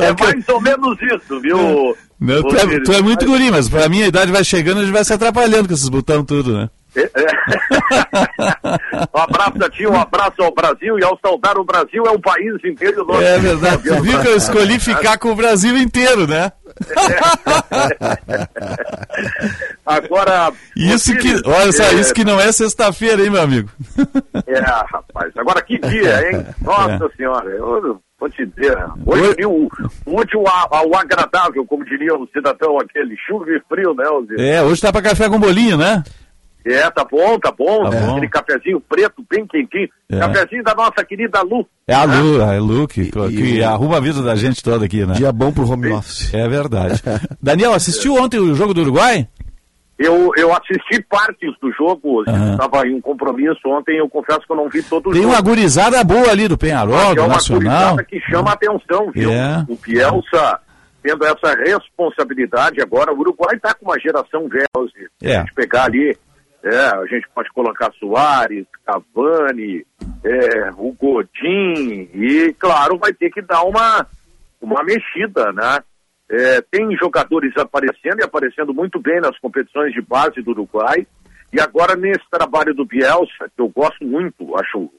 é 0.02 0.12
mais 0.18 0.48
ou 0.48 0.60
menos 0.60 0.96
isso, 1.02 1.40
viu? 1.40 1.96
Meu, 2.18 2.42
tu, 2.42 2.56
é, 2.56 2.80
tu 2.80 2.92
é 2.92 3.02
muito 3.02 3.26
guri, 3.26 3.50
mas 3.50 3.68
pra 3.68 3.88
minha 3.88 4.06
idade 4.06 4.32
vai 4.32 4.42
chegando, 4.42 4.78
a 4.78 4.82
gente 4.82 4.92
vai 4.92 5.04
se 5.04 5.12
atrapalhando 5.12 5.68
com 5.68 5.74
esses 5.74 5.88
botões 5.88 6.24
tudo, 6.26 6.56
né? 6.56 6.70
É, 6.96 7.02
é. 7.02 7.10
um 9.14 9.20
abraço 9.20 9.64
a 9.64 9.70
ti, 9.70 9.86
um 9.86 10.00
abraço 10.00 10.42
ao 10.42 10.54
Brasil 10.54 10.98
e 10.98 11.04
ao 11.04 11.18
saudar 11.20 11.58
o 11.58 11.64
Brasil 11.64 12.04
é 12.06 12.10
um 12.10 12.20
país 12.20 12.54
inteiro. 12.64 13.04
Nosso 13.04 13.22
é 13.22 13.38
verdade, 13.38 13.82
tu 13.82 14.02
viu 14.02 14.20
que 14.20 14.28
eu 14.28 14.36
escolhi 14.36 14.80
ficar 14.80 15.18
com 15.18 15.30
o 15.30 15.36
Brasil 15.36 15.76
inteiro, 15.76 16.26
né? 16.26 16.50
Agora. 19.84 20.52
Isso 20.76 21.12
que. 21.16 21.34
Olha 21.48 21.72
só, 21.72 21.82
é... 21.84 21.94
isso 21.94 22.14
que 22.14 22.24
não 22.24 22.40
é 22.40 22.52
sexta-feira, 22.52 23.22
hein, 23.22 23.30
meu 23.30 23.42
amigo? 23.42 23.68
É, 24.46 24.60
rapaz. 24.60 25.32
Agora 25.36 25.60
que 25.60 25.76
dia, 25.78 26.30
hein? 26.30 26.46
Nossa 26.62 27.04
é. 27.04 27.16
senhora, 27.16 27.50
eu 27.50 28.00
vou 28.18 28.30
te 28.30 28.46
dizer. 28.46 28.78
Hoje 29.04 29.44
o, 29.44 29.68
o 30.06 30.10
último 30.10 30.48
ao 30.48 30.96
agradável, 30.96 31.66
como 31.66 31.84
diria 31.84 32.14
o 32.14 32.26
cidadão 32.28 32.78
aquele, 32.78 33.14
chuva 33.26 33.44
e 33.50 33.60
frio, 33.68 33.94
né? 33.94 34.04
É, 34.38 34.62
hoje 34.62 34.80
tá 34.80 34.90
pra 34.90 35.02
café 35.02 35.28
com 35.28 35.38
bolinho, 35.38 35.76
né? 35.76 36.02
É, 36.64 36.90
tá 36.90 37.04
bom, 37.04 37.38
tá 37.38 37.50
bom. 37.50 37.88
Tá 37.88 38.10
Aquele 38.10 38.28
cafezinho 38.28 38.80
preto, 38.80 39.24
bem 39.30 39.46
quentinho. 39.46 39.88
É. 40.10 40.18
Cafezinho 40.18 40.62
da 40.62 40.74
nossa 40.74 41.04
querida 41.04 41.40
Lu. 41.42 41.66
É 41.86 41.94
a 41.94 42.04
Lu, 42.04 42.40
é 42.40 42.56
a 42.56 42.60
Lu 42.60 42.86
que, 42.86 43.02
e, 43.02 43.10
que 43.10 43.54
e... 43.56 43.64
arruma 43.64 43.96
a 43.96 44.00
vida 44.00 44.22
da 44.22 44.34
gente 44.34 44.62
toda 44.62 44.84
aqui, 44.84 45.06
né? 45.06 45.14
Dia 45.14 45.32
bom 45.32 45.52
pro 45.52 45.68
home 45.68 45.92
office. 45.92 46.32
É 46.34 46.48
verdade. 46.48 47.02
Daniel, 47.40 47.72
assistiu 47.72 48.14
ontem 48.14 48.38
o 48.38 48.54
jogo 48.54 48.74
do 48.74 48.82
Uruguai? 48.82 49.26
Eu, 49.98 50.30
eu 50.36 50.52
assisti 50.52 51.02
partes 51.02 51.50
do 51.60 51.72
jogo, 51.72 52.22
estava 52.22 52.82
uhum. 52.82 52.86
em 52.86 52.94
um 52.94 53.00
compromisso 53.00 53.58
ontem, 53.66 53.98
eu 53.98 54.08
confesso 54.08 54.46
que 54.46 54.52
eu 54.52 54.56
não 54.56 54.68
vi 54.68 54.80
todo 54.80 55.08
o 55.08 55.12
Tem 55.12 55.22
jogo. 55.22 55.34
uma 55.34 55.40
gurizada 55.40 56.04
boa 56.04 56.30
ali 56.30 56.46
do 56.46 56.56
Penharol, 56.56 57.16
do 57.16 57.20
é 57.20 57.24
uma 57.24 57.34
Nacional. 57.34 57.96
que 58.04 58.20
chama 58.20 58.50
a 58.50 58.52
atenção, 58.52 59.10
viu? 59.12 59.32
É. 59.32 59.66
O 59.68 59.74
Bielsa 59.74 60.60
tendo 61.02 61.24
essa 61.24 61.52
responsabilidade 61.56 62.80
agora, 62.80 63.12
o 63.12 63.18
Uruguai 63.18 63.56
está 63.56 63.74
com 63.74 63.86
uma 63.86 63.98
geração 63.98 64.48
velha, 64.48 64.68
se 65.18 65.26
é. 65.26 65.36
a 65.36 65.40
gente 65.40 65.54
pegar 65.54 65.84
ali 65.84 66.16
é, 66.68 66.96
a 66.96 67.06
gente 67.06 67.26
pode 67.34 67.50
colocar 67.50 67.90
Soares, 67.98 68.66
Cavani, 68.84 69.86
é, 70.22 70.70
o 70.76 70.92
Godin 70.92 72.10
e, 72.12 72.54
claro, 72.58 72.98
vai 72.98 73.12
ter 73.12 73.30
que 73.30 73.40
dar 73.40 73.62
uma, 73.62 74.06
uma 74.60 74.82
mexida, 74.84 75.50
né? 75.52 75.78
É, 76.30 76.60
tem 76.60 76.94
jogadores 76.98 77.56
aparecendo 77.56 78.20
e 78.20 78.24
aparecendo 78.24 78.74
muito 78.74 79.00
bem 79.00 79.18
nas 79.18 79.38
competições 79.38 79.94
de 79.94 80.02
base 80.02 80.42
do 80.42 80.50
Uruguai. 80.50 81.06
E 81.50 81.58
agora 81.58 81.96
nesse 81.96 82.28
trabalho 82.30 82.74
do 82.74 82.84
Bielsa, 82.84 83.50
que 83.56 83.62
eu 83.62 83.68
gosto 83.68 84.04
muito, 84.04 84.54
acho. 84.58 84.90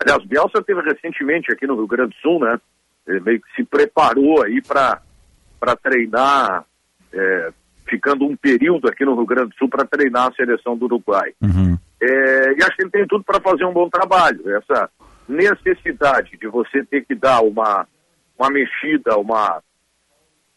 Aliás, 0.00 0.24
Bielsa 0.24 0.62
teve 0.62 0.80
recentemente 0.80 1.52
aqui 1.52 1.66
no 1.66 1.74
Rio 1.76 1.86
Grande 1.86 2.14
do 2.14 2.20
Sul, 2.22 2.40
né? 2.40 2.58
Ele 3.06 3.20
meio 3.20 3.40
que 3.40 3.54
se 3.54 3.64
preparou 3.64 4.42
aí 4.42 4.62
para 4.62 5.76
treinar 5.82 6.64
é, 7.12 7.52
ficando 7.88 8.24
um 8.24 8.36
período 8.36 8.88
aqui 8.88 9.04
no 9.04 9.14
Rio 9.14 9.26
Grande 9.26 9.50
do 9.50 9.56
Sul 9.56 9.68
para 9.68 9.86
treinar 9.86 10.28
a 10.28 10.32
seleção 10.32 10.76
do 10.76 10.84
Uruguai. 10.84 11.32
Uhum. 11.40 11.78
É, 12.00 12.52
e 12.52 12.62
acho 12.62 12.76
que 12.76 12.82
ele 12.82 12.90
tem 12.90 13.06
tudo 13.06 13.24
para 13.24 13.40
fazer 13.40 13.64
um 13.64 13.72
bom 13.72 13.88
trabalho. 13.88 14.42
Essa 14.56 14.88
necessidade 15.28 16.36
de 16.38 16.46
você 16.48 16.84
ter 16.84 17.04
que 17.04 17.14
dar 17.14 17.40
uma, 17.42 17.86
uma 18.38 18.50
mexida, 18.50 19.16
uma, 19.18 19.60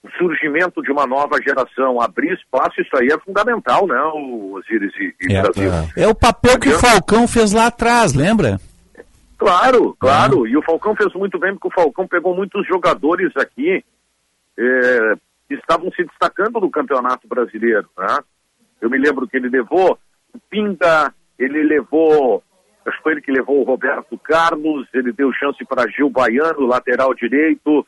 um 0.03 0.09
surgimento 0.17 0.81
de 0.81 0.91
uma 0.91 1.05
nova 1.05 1.37
geração, 1.41 2.01
abrir 2.01 2.33
espaço, 2.33 2.81
isso 2.81 2.95
aí 2.95 3.07
é 3.07 3.19
fundamental, 3.19 3.85
né, 3.87 4.01
Osiris 4.53 4.93
e, 4.95 5.15
e 5.27 5.35
é, 5.35 5.41
Brasil. 5.41 5.71
É 5.97 6.07
o 6.07 6.15
papel 6.15 6.59
que 6.59 6.69
o 6.69 6.79
Falcão 6.79 7.27
fez 7.27 7.51
lá 7.51 7.67
atrás, 7.67 8.13
lembra? 8.13 8.59
Claro, 9.37 9.95
claro. 9.99 10.47
E 10.47 10.55
o 10.55 10.61
Falcão 10.61 10.95
fez 10.95 11.11
muito 11.15 11.39
bem, 11.39 11.53
porque 11.53 11.67
o 11.67 11.73
Falcão 11.83 12.07
pegou 12.07 12.35
muitos 12.35 12.65
jogadores 12.67 13.35
aqui. 13.35 13.83
É, 14.57 15.15
estavam 15.59 15.91
se 15.91 16.03
destacando 16.03 16.59
no 16.59 16.69
Campeonato 16.71 17.27
Brasileiro. 17.27 17.89
Né? 17.97 18.19
Eu 18.81 18.89
me 18.89 18.97
lembro 18.97 19.27
que 19.27 19.37
ele 19.37 19.49
levou 19.49 19.97
o 20.33 20.39
Pinda, 20.49 21.13
ele 21.37 21.63
levou, 21.63 22.43
acho 22.85 22.97
que 22.97 23.03
foi 23.03 23.11
ele 23.13 23.21
que 23.21 23.31
levou 23.31 23.59
o 23.59 23.63
Roberto 23.63 24.17
Carlos, 24.19 24.87
ele 24.93 25.11
deu 25.11 25.31
chance 25.33 25.63
para 25.65 25.89
Gil 25.89 26.09
Baiano, 26.09 26.67
lateral 26.67 27.13
direito, 27.13 27.85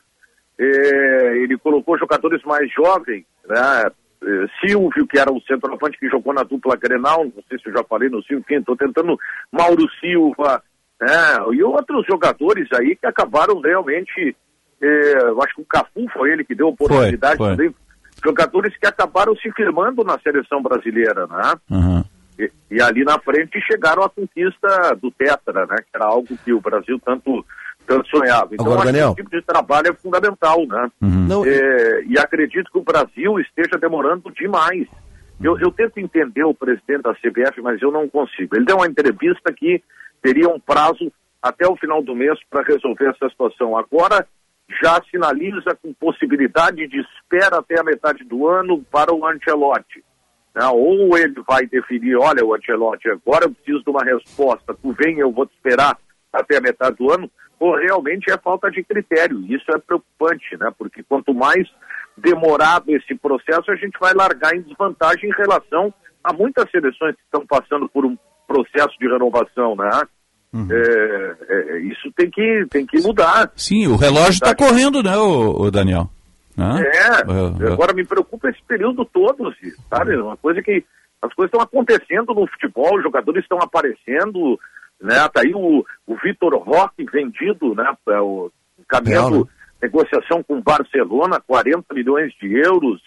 é, 0.58 1.36
ele 1.38 1.58
colocou 1.58 1.98
jogadores 1.98 2.42
mais 2.44 2.70
jovens, 2.72 3.24
né? 3.48 3.90
eh, 4.24 4.46
Silvio, 4.60 5.06
que 5.06 5.18
era 5.18 5.32
o 5.32 5.40
centroavante 5.42 5.98
que 5.98 6.08
jogou 6.08 6.32
na 6.32 6.42
dupla 6.42 6.76
Grenal, 6.76 7.24
não 7.24 7.42
sei 7.48 7.58
se 7.58 7.68
eu 7.68 7.72
já 7.72 7.84
falei 7.84 8.08
no 8.08 8.22
Silvio, 8.22 8.40
enfim, 8.40 8.56
estou 8.56 8.76
tentando, 8.76 9.18
Mauro 9.52 9.86
Silva, 10.00 10.62
né, 11.00 11.36
e 11.52 11.62
outros 11.62 12.06
jogadores 12.06 12.68
aí 12.72 12.96
que 12.96 13.06
acabaram 13.06 13.60
realmente, 13.60 14.34
eh, 14.80 15.18
eu 15.22 15.42
acho 15.42 15.54
que 15.54 15.62
o 15.62 15.66
Cafu 15.66 16.06
foi 16.12 16.32
ele 16.32 16.44
que 16.44 16.54
deu 16.54 16.68
oportunidade 16.68 17.36
foi. 17.36 17.50
também, 17.50 17.74
jogadores 18.24 18.76
que 18.76 18.86
acabaram 18.86 19.34
se 19.36 19.50
firmando 19.52 20.02
na 20.04 20.18
seleção 20.20 20.62
brasileira, 20.62 21.26
né? 21.26 21.54
Uhum. 21.70 22.04
E, 22.38 22.50
e 22.70 22.82
ali 22.82 23.04
na 23.04 23.18
frente 23.18 23.60
chegaram 23.60 24.02
à 24.02 24.08
conquista 24.08 24.94
do 25.00 25.10
Tetra, 25.10 25.66
né? 25.66 25.76
Que 25.76 25.94
era 25.96 26.06
algo 26.06 26.36
que 26.44 26.52
o 26.52 26.60
Brasil 26.60 27.00
tanto, 27.04 27.44
tanto 27.86 28.08
sonhava. 28.08 28.48
Então, 28.52 28.66
Agora, 28.66 28.80
acho 28.80 28.86
que 28.86 28.92
Daniel. 28.92 29.08
esse 29.08 29.16
tipo 29.16 29.30
de 29.30 29.42
trabalho 29.42 29.88
é 29.88 29.94
fundamental, 29.94 30.66
né? 30.66 30.90
Não- 31.00 31.44
É, 31.44 32.02
e 32.06 32.18
acredito 32.18 32.70
que 32.70 32.78
o 32.78 32.84
Brasil 32.84 33.38
esteja 33.40 33.78
demorando 33.78 34.30
demais. 34.32 34.86
Eu, 35.40 35.58
eu 35.58 35.70
tento 35.70 35.98
entender 35.98 36.44
o 36.44 36.54
presidente 36.54 37.02
da 37.02 37.14
CBF, 37.14 37.60
mas 37.60 37.80
eu 37.82 37.90
não 37.90 38.08
consigo. 38.08 38.56
Ele 38.56 38.64
deu 38.64 38.76
uma 38.76 38.86
entrevista 38.86 39.52
que 39.52 39.82
teria 40.22 40.48
um 40.48 40.58
prazo 40.58 41.12
até 41.42 41.68
o 41.68 41.76
final 41.76 42.02
do 42.02 42.14
mês 42.14 42.38
para 42.48 42.62
resolver 42.62 43.10
essa 43.10 43.28
situação. 43.28 43.76
Agora 43.76 44.26
já 44.82 45.00
sinaliza 45.10 45.76
com 45.80 45.92
possibilidade 45.94 46.86
de 46.88 47.00
espera 47.00 47.58
até 47.58 47.78
a 47.78 47.84
metade 47.84 48.24
do 48.24 48.48
ano 48.48 48.82
para 48.90 49.14
o 49.14 49.26
Ancelotti. 49.26 50.02
né? 50.54 50.66
Ou 50.66 51.16
ele 51.18 51.42
vai 51.46 51.66
definir, 51.66 52.16
olha, 52.16 52.44
o 52.44 52.54
Ancelotti, 52.54 53.08
agora 53.10 53.44
eu 53.44 53.52
preciso 53.52 53.84
de 53.84 53.90
uma 53.90 54.04
resposta, 54.04 54.74
tu 54.74 54.92
vem, 54.92 55.18
eu 55.18 55.30
vou 55.30 55.46
te 55.46 55.54
esperar 55.54 55.98
até 56.32 56.56
a 56.56 56.60
metade 56.60 56.96
do 56.96 57.12
ano, 57.12 57.30
ou 57.58 57.76
realmente 57.76 58.30
é 58.30 58.38
falta 58.38 58.70
de 58.70 58.82
critério. 58.82 59.40
Isso 59.48 59.64
é 59.70 59.78
preocupante, 59.78 60.56
né? 60.58 60.72
Porque 60.76 61.02
quanto 61.02 61.32
mais 61.32 61.68
demorado 62.16 62.90
esse 62.90 63.14
processo, 63.14 63.70
a 63.70 63.76
gente 63.76 63.98
vai 64.00 64.12
largar 64.14 64.54
em 64.54 64.62
desvantagem 64.62 65.30
em 65.30 65.34
relação 65.34 65.92
a 66.22 66.32
muitas 66.32 66.70
seleções 66.70 67.14
que 67.14 67.22
estão 67.22 67.46
passando 67.46 67.88
por 67.88 68.04
um 68.04 68.16
processo 68.46 68.96
de 68.98 69.08
renovação, 69.08 69.76
né? 69.76 69.90
É, 70.70 71.36
é, 71.48 71.78
isso 71.80 72.12
tem 72.16 72.30
que, 72.30 72.66
tem 72.70 72.86
que 72.86 73.00
mudar. 73.00 73.50
Sim, 73.56 73.88
o 73.88 73.96
relógio 73.96 74.34
está 74.34 74.54
correndo, 74.54 75.02
né, 75.02 75.16
o, 75.16 75.62
o 75.62 75.70
Daniel? 75.70 76.08
Né? 76.56 76.84
É, 76.86 77.72
agora 77.72 77.92
me 77.92 78.04
preocupa 78.04 78.48
esse 78.48 78.62
período 78.62 79.04
todo, 79.04 79.52
Ciro, 79.54 79.76
sabe? 79.90 80.16
Uma 80.16 80.36
coisa 80.36 80.62
que 80.62 80.84
as 81.20 81.32
coisas 81.34 81.52
estão 81.52 81.60
acontecendo 81.60 82.32
no 82.32 82.46
futebol, 82.46 82.96
os 82.96 83.02
jogadores 83.02 83.42
estão 83.42 83.58
aparecendo, 83.58 84.58
né? 85.00 85.28
Tá 85.28 85.40
aí 85.40 85.52
o, 85.54 85.84
o 86.06 86.16
Vitor 86.22 86.54
Roque 86.56 87.04
vendido, 87.04 87.74
né? 87.74 87.92
É 88.08 88.20
o 88.20 88.52
caminhando 88.86 89.40
né? 89.40 89.50
negociação 89.82 90.42
com 90.42 90.58
o 90.58 90.62
Barcelona, 90.62 91.42
40 91.44 91.92
milhões 91.92 92.32
de 92.40 92.52
euros. 92.54 93.02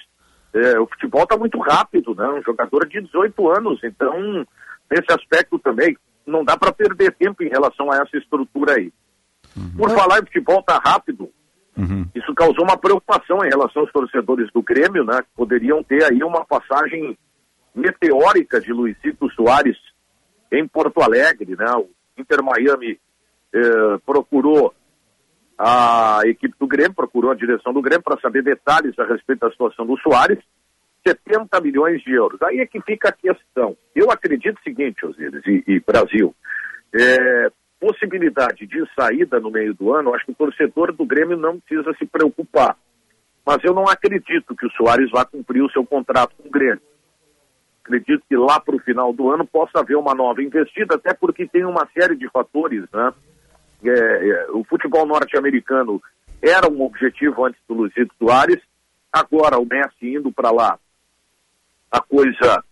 É, 0.54 0.80
o 0.80 0.88
futebol 0.88 1.24
está 1.24 1.38
muito 1.38 1.60
rápido, 1.60 2.14
né? 2.16 2.28
Um 2.28 2.44
jogador 2.44 2.86
de 2.88 3.02
18 3.02 3.50
anos, 3.50 3.80
então 3.84 4.46
nesse 4.92 5.12
aspecto 5.14 5.60
também 5.60 5.96
não 6.28 6.44
dá 6.44 6.58
para 6.58 6.72
perder 6.72 7.16
tempo 7.16 7.42
em 7.42 7.50
relação 7.50 7.92
a 7.92 7.96
essa 7.98 8.18
estrutura 8.18 8.76
aí. 8.76 8.92
Por 9.76 9.90
falar 9.92 10.20
em 10.20 10.26
futebol 10.26 10.62
tá 10.62 10.80
rápido, 10.84 11.32
isso 12.14 12.34
causou 12.34 12.64
uma 12.64 12.78
preocupação 12.78 13.38
em 13.46 13.50
relação 13.50 13.84
aos 13.84 13.92
torcedores 13.92 14.52
do 14.52 14.62
Grêmio, 14.62 15.04
né? 15.04 15.22
Que 15.22 15.30
poderiam 15.36 15.84
ter 15.84 16.04
aí 16.04 16.24
uma 16.24 16.44
passagem 16.44 17.18
meteórica 17.74 18.60
de 18.60 18.74
Luizito 18.74 19.30
Soares 19.32 19.78
em 20.52 20.68
Porto 20.68 21.02
Alegre, 21.02 21.56
né? 21.56 21.72
O 21.76 21.90
Inter 22.18 22.44
Miami 22.44 23.00
eh, 23.54 23.98
procurou 24.06 24.74
a 25.58 26.22
equipe 26.26 26.56
do 26.60 26.68
Grêmio, 26.68 26.94
procurou 26.94 27.32
a 27.32 27.36
direção 27.36 27.74
do 27.74 27.82
Grêmio 27.82 28.04
para 28.04 28.20
saber 28.20 28.44
detalhes 28.44 28.98
a 28.98 29.06
respeito 29.06 29.40
da 29.40 29.52
situação 29.52 29.86
do 29.86 29.98
Soares. 30.00 30.40
70 31.06 31.60
milhões 31.62 32.02
de 32.02 32.12
euros. 32.14 32.42
Aí 32.44 32.60
é 32.60 32.66
que 32.66 32.82
fica 32.82 33.10
a 33.10 33.12
questão. 33.12 33.76
Eu 33.96 34.12
acredito 34.12 34.58
o 34.58 34.64
seguinte, 34.64 35.06
Osíris 35.06 35.46
e, 35.46 35.64
e 35.68 35.80
Brasil, 35.80 36.36
é, 36.94 37.52
possibilidade 37.80 38.66
de 38.66 38.84
saída 39.00 39.40
no 39.40 39.52
meio 39.52 39.74
do 39.74 39.94
ano, 39.94 40.14
acho 40.14 40.26
que 40.26 40.32
o 40.32 40.36
torcedor 40.36 40.94
do 40.94 41.06
Grêmio 41.06 41.38
não 41.38 41.60
precisa 41.60 41.94
se 41.98 42.06
preocupar. 42.06 42.76
Mas 43.46 43.64
eu 43.64 43.74
não 43.74 43.88
acredito 43.88 44.56
que 44.56 44.66
o 44.66 44.72
Soares 44.72 45.10
vá 45.12 45.24
cumprir 45.24 45.64
o 45.64 45.72
seu 45.72 45.86
contrato 45.86 46.36
com 46.36 46.48
o 46.48 46.52
Grêmio. 46.52 46.82
Acredito 47.84 48.24
que 48.28 48.36
lá 48.36 48.60
para 48.60 48.76
o 48.76 48.80
final 48.80 49.14
do 49.14 49.32
ano 49.32 49.46
possa 49.46 49.80
haver 49.80 49.96
uma 49.96 50.14
nova 50.14 50.44
investida, 50.44 50.96
até 50.96 51.14
porque 51.14 51.48
tem 51.48 51.64
uma 51.64 51.88
série 51.98 52.18
de 52.18 52.30
fatores, 52.30 52.84
né? 52.92 53.14
É, 53.86 53.90
é, 53.90 54.48
o 54.52 54.64
futebol 54.66 55.06
norte-americano 55.06 56.02
era 56.42 56.70
um 56.70 56.82
objetivo 56.82 57.46
antes 57.46 57.62
do 57.68 57.76
Luizito 57.76 58.14
Soares, 58.20 58.62
agora 59.14 59.58
o 59.58 59.66
Messi 59.66 60.16
indo 60.16 60.32
para 60.32 60.52
lá, 60.52 60.78
a 61.92 62.00
coisa 62.02 62.64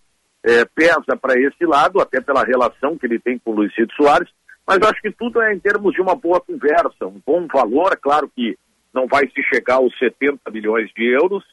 é, 0.43 0.65
pesa 0.65 1.15
para 1.19 1.39
esse 1.39 1.65
lado, 1.65 1.99
até 1.99 2.19
pela 2.21 2.43
relação 2.43 2.97
que 2.97 3.05
ele 3.05 3.19
tem 3.19 3.39
com 3.39 3.51
o 3.51 3.55
Luizito 3.55 3.93
Soares, 3.95 4.29
mas 4.67 4.79
acho 4.81 5.01
que 5.01 5.11
tudo 5.11 5.41
é 5.41 5.53
em 5.53 5.59
termos 5.59 5.93
de 5.93 6.01
uma 6.01 6.15
boa 6.15 6.39
conversa, 6.41 7.05
um 7.05 7.19
bom 7.25 7.45
valor, 7.51 7.97
claro 8.01 8.29
que 8.35 8.57
não 8.93 9.07
vai 9.07 9.27
se 9.27 9.43
chegar 9.53 9.75
aos 9.75 9.95
70 9.99 10.49
milhões 10.51 10.89
de 10.95 11.05
euros, 11.13 11.43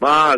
mas 0.00 0.36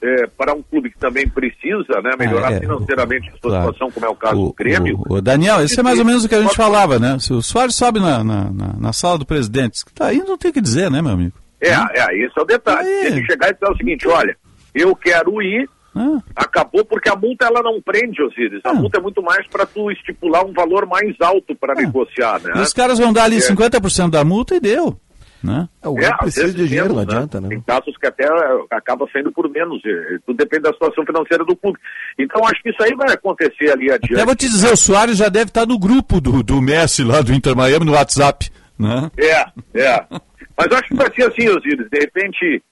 é, 0.00 0.26
para 0.26 0.52
um 0.54 0.62
clube 0.62 0.90
que 0.90 0.98
também 0.98 1.28
precisa 1.28 2.00
né, 2.02 2.10
melhorar 2.18 2.48
Ah, 2.48 2.52
é, 2.54 2.60
financeiramente 2.60 3.28
a 3.28 3.32
sua 3.32 3.40
claro. 3.50 3.64
situação, 3.72 3.90
como 3.92 4.06
é 4.06 4.08
o 4.08 4.16
caso 4.16 4.34
do 4.46 4.52
Grêmio, 4.52 5.00
O, 5.08 5.14
o 5.14 5.20
Daniel, 5.22 5.62
isso 5.64 5.78
é 5.78 5.82
mais 5.82 5.98
ou 5.98 6.04
menos 6.04 6.24
o 6.24 6.28
que 6.28 6.34
a 6.34 6.42
gente 6.42 6.56
falava, 6.56 6.98
né? 6.98 7.18
Se 7.20 7.32
o 7.32 7.40
Soares 7.42 7.76
sobe 7.76 8.00
na, 8.00 8.22
na, 8.24 8.50
na- 8.80 8.92
sala 8.92 9.16
do 9.18 9.24
presidente, 9.26 9.84
tá 9.94 10.06
aí 10.06 10.18
não 10.18 10.36
tem 10.36 10.50
o 10.50 10.54
que 10.54 10.60
dizer, 10.60 10.90
né, 10.90 11.00
meu 11.00 11.12
amigo? 11.12 11.34
É, 11.60 11.68
é, 11.70 12.18
esse 12.24 12.32
é 12.36 12.42
o 12.42 12.44
detalhe. 12.44 12.88
Se 12.88 13.06
ele 13.06 13.24
chegar 13.26 13.50
e 13.50 13.54
dizer 13.54 13.70
o 13.70 13.76
seguinte, 13.76 14.08
olha, 14.08 14.36
eu 14.74 14.94
quero 14.96 15.40
ir, 15.40 15.68
acabou 16.34 16.84
porque 16.84 17.08
a 17.10 17.16
multa 17.16 17.46
ela 17.46 17.62
não 17.62 17.80
prende, 17.80 18.22
Osiris. 18.22 18.60
A 18.64 18.72
multa 18.74 18.98
é 18.98 19.02
muito 19.02 19.22
mais 19.22 19.46
para 19.48 19.66
tu 19.66 19.90
estipular 19.90 20.44
um 20.44 20.52
valor 20.52 20.86
mais 20.86 21.14
alto 21.20 21.54
para 21.54 21.74
negociar, 21.74 22.40
né? 22.40 22.52
E 22.56 22.60
os 22.60 22.72
caras 22.72 22.98
vão 22.98 23.12
dar 23.12 23.24
ali 23.24 23.36
É. 23.36 23.40
50% 23.40 24.10
da 24.10 24.24
multa 24.24 24.54
e 24.54 24.60
deu, 24.60 24.98
né? 25.42 25.68
É, 25.82 26.10
às 26.20 26.34
vezes 26.34 26.70
menos, 26.70 27.06
né? 27.06 27.28
Tem 27.48 27.60
casos 27.60 27.96
que 27.98 28.06
até 28.06 28.24
eh, 28.24 28.64
acaba 28.70 29.06
saindo 29.12 29.30
por 29.32 29.48
menos. 29.50 29.82
eh, 29.84 30.18
Tudo 30.24 30.36
depende 30.36 30.62
da 30.62 30.72
situação 30.72 31.04
financeira 31.04 31.44
do 31.44 31.54
clube. 31.56 31.78
Então 32.18 32.42
acho 32.46 32.62
que 32.62 32.70
isso 32.70 32.82
aí 32.82 32.94
vai 32.94 33.12
acontecer 33.12 33.70
ali 33.70 33.90
adiante. 33.90 34.14
Até 34.14 34.24
vou 34.24 34.36
te 34.36 34.48
dizer, 34.48 34.72
o 34.72 34.76
Soares 34.76 35.16
já 35.18 35.28
deve 35.28 35.46
estar 35.50 35.66
no 35.66 35.78
grupo 35.78 36.20
do, 36.20 36.42
do 36.42 36.60
Messi 36.62 37.02
lá 37.04 37.20
do 37.20 37.32
Inter 37.34 37.54
Miami 37.56 37.84
no 37.86 37.92
WhatsApp, 37.92 38.50
né? 38.78 39.10
É, 39.18 39.80
é. 39.80 40.06
Mas 40.56 40.66
eu 40.70 40.76
acho 40.76 40.88
que 40.88 40.94
vai 40.94 41.12
ser 41.14 41.24
assim, 41.24 41.48
Osiris. 41.48 41.88
De 41.90 41.98
repente, 41.98 42.62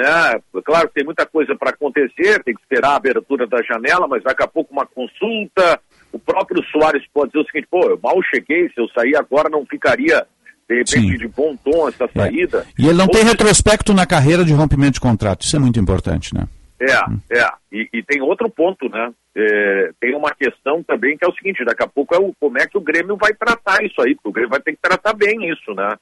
né, 0.00 0.40
claro 0.64 0.88
que 0.88 0.94
tem 0.94 1.04
muita 1.04 1.26
coisa 1.26 1.54
para 1.54 1.70
acontecer, 1.70 2.42
tem 2.42 2.54
que 2.54 2.60
esperar 2.62 2.92
a 2.92 2.96
abertura 2.96 3.46
da 3.46 3.62
janela, 3.62 4.08
mas 4.08 4.22
daqui 4.22 4.42
a 4.42 4.48
pouco 4.48 4.72
uma 4.72 4.86
consulta. 4.86 5.80
O 6.12 6.18
próprio 6.18 6.64
Soares 6.64 7.04
pode 7.12 7.32
dizer 7.32 7.44
o 7.44 7.46
seguinte: 7.46 7.68
pô, 7.70 7.86
eu 7.88 8.00
mal 8.02 8.20
cheguei, 8.22 8.68
se 8.68 8.80
eu 8.80 8.88
sair 8.88 9.16
agora 9.16 9.48
não 9.48 9.64
ficaria, 9.66 10.26
de 10.68 10.76
repente, 10.76 11.18
de 11.18 11.28
bom 11.28 11.56
tom 11.56 11.88
essa 11.88 12.08
saída. 12.16 12.66
E 12.78 12.86
ele 12.86 12.98
não 12.98 13.04
Ou 13.04 13.10
tem 13.10 13.24
retrospecto 13.24 13.92
na 13.92 14.06
carreira 14.06 14.44
de 14.44 14.52
rompimento 14.52 14.94
de 14.94 15.00
contrato, 15.00 15.42
isso 15.42 15.56
é 15.56 15.58
muito 15.58 15.78
importante, 15.78 16.34
né? 16.34 16.48
É, 16.80 17.38
é. 17.38 17.46
E, 17.70 17.88
e 17.92 18.02
tem 18.02 18.22
outro 18.22 18.48
ponto, 18.48 18.88
né? 18.88 19.12
É, 19.36 19.90
tem 20.00 20.16
uma 20.16 20.34
questão 20.34 20.82
também 20.82 21.16
que 21.16 21.24
é 21.24 21.28
o 21.28 21.34
seguinte, 21.34 21.64
daqui 21.64 21.84
a 21.84 21.86
pouco 21.86 22.14
é 22.14 22.18
o, 22.18 22.34
como 22.40 22.58
é 22.58 22.66
que 22.66 22.78
o 22.78 22.80
Grêmio 22.80 23.16
vai 23.16 23.34
tratar 23.34 23.84
isso 23.84 24.00
aí, 24.00 24.14
porque 24.14 24.28
o 24.28 24.32
Grêmio 24.32 24.50
vai 24.50 24.60
ter 24.60 24.72
que 24.72 24.80
tratar 24.80 25.12
bem 25.12 25.50
isso, 25.50 25.74
né? 25.74 25.94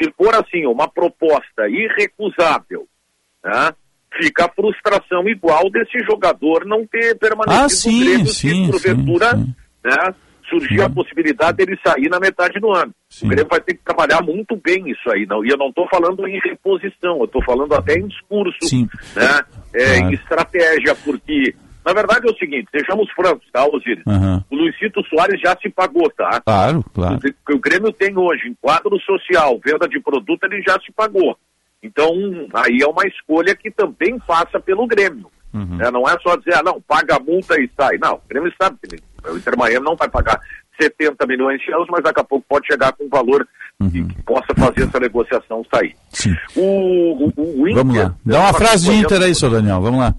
Se 0.00 0.10
for 0.12 0.34
assim, 0.34 0.64
uma 0.66 0.88
proposta 0.88 1.68
irrecusável, 1.68 2.86
né? 3.44 3.72
Fica 4.20 4.46
a 4.46 4.48
frustração 4.48 5.28
igual 5.28 5.70
desse 5.70 5.98
jogador 6.04 6.64
não 6.66 6.84
ter 6.86 7.16
permanecido 7.18 7.60
Ah, 7.60 7.62
no 7.64 7.70
sim, 7.70 8.04
Grêmio 8.04 8.26
sim, 8.26 8.64
se 8.66 8.70
porventura, 8.70 9.36
sim, 9.36 9.54
né? 9.84 10.14
Surgir 10.48 10.82
a 10.82 10.90
possibilidade 10.90 11.58
dele 11.58 11.78
sair 11.86 12.08
na 12.08 12.18
metade 12.18 12.58
do 12.58 12.72
ano. 12.72 12.92
O 13.22 13.28
Grêmio 13.28 13.46
vai 13.48 13.60
ter 13.60 13.74
que 13.74 13.84
trabalhar 13.84 14.20
muito 14.20 14.56
bem 14.56 14.90
isso 14.90 15.08
aí, 15.12 15.24
não. 15.24 15.44
E 15.44 15.48
eu 15.48 15.56
não 15.56 15.68
estou 15.68 15.86
falando 15.88 16.26
em 16.26 16.40
reposição, 16.40 17.18
eu 17.18 17.24
estou 17.26 17.40
falando 17.44 17.72
até 17.72 17.94
em 17.94 18.08
discurso, 18.08 18.58
né? 19.14 19.40
É, 19.72 19.98
Em 19.98 20.12
estratégia, 20.12 20.92
porque 21.04 21.54
na 21.86 21.92
verdade 21.92 22.26
é 22.28 22.30
o 22.32 22.36
seguinte, 22.36 22.66
sejamos 22.72 23.08
francos, 23.12 23.46
tá, 23.52 23.64
Osiris? 23.64 24.04
Aham. 24.08 24.44
O 24.50 24.56
Luizito 24.56 25.02
Soares 25.08 25.40
já 25.40 25.56
se 25.62 25.70
pagou, 25.70 26.10
tá? 26.10 26.40
Claro, 26.44 26.84
claro. 26.92 27.14
O 27.16 27.20
que 27.20 27.54
o 27.54 27.58
Grêmio 27.60 27.92
tem 27.92 28.18
hoje 28.18 28.48
em 28.48 28.54
quadro 28.60 28.98
social, 29.00 29.58
venda 29.64 29.88
de 29.88 30.00
produto, 30.00 30.44
ele 30.44 30.60
já 30.66 30.74
se 30.80 30.90
pagou. 30.92 31.38
Então, 31.82 32.12
aí 32.54 32.78
é 32.82 32.86
uma 32.86 33.06
escolha 33.06 33.54
que 33.54 33.70
também 33.70 34.18
passa 34.20 34.60
pelo 34.60 34.86
Grêmio. 34.86 35.30
né? 35.52 35.90
Não 35.90 36.08
é 36.08 36.16
só 36.20 36.36
dizer, 36.36 36.54
ah, 36.56 36.62
não, 36.62 36.80
paga 36.80 37.16
a 37.16 37.20
multa 37.20 37.60
e 37.60 37.68
sai. 37.76 37.96
Não, 37.98 38.14
o 38.14 38.22
Grêmio 38.28 38.52
sabe 38.60 38.76
que 38.82 38.96
o 39.28 39.36
Inter 39.36 39.56
Miami 39.56 39.84
não 39.84 39.96
vai 39.96 40.08
pagar 40.08 40.40
70 40.80 41.26
milhões 41.26 41.60
de 41.60 41.70
euros, 41.70 41.88
mas 41.90 42.02
daqui 42.02 42.20
a 42.20 42.24
pouco 42.24 42.44
pode 42.48 42.66
chegar 42.66 42.92
com 42.92 43.04
um 43.04 43.08
valor 43.08 43.46
que, 43.90 44.04
que 44.04 44.22
possa 44.22 44.54
fazer 44.56 44.82
essa 44.84 45.00
negociação 45.00 45.64
sair. 45.74 45.94
O, 46.56 47.30
o, 47.36 47.62
o 47.62 47.68
Inter, 47.68 47.74
Vamos 47.84 47.96
lá. 47.96 48.14
Dá 48.24 48.40
uma 48.40 48.52
frase 48.54 48.86
de 48.90 48.92
Inter 48.96 49.22
aí, 49.22 49.34
seu 49.34 49.50
Daniel, 49.50 49.80
vamos 49.80 50.00
lá. 50.00 50.14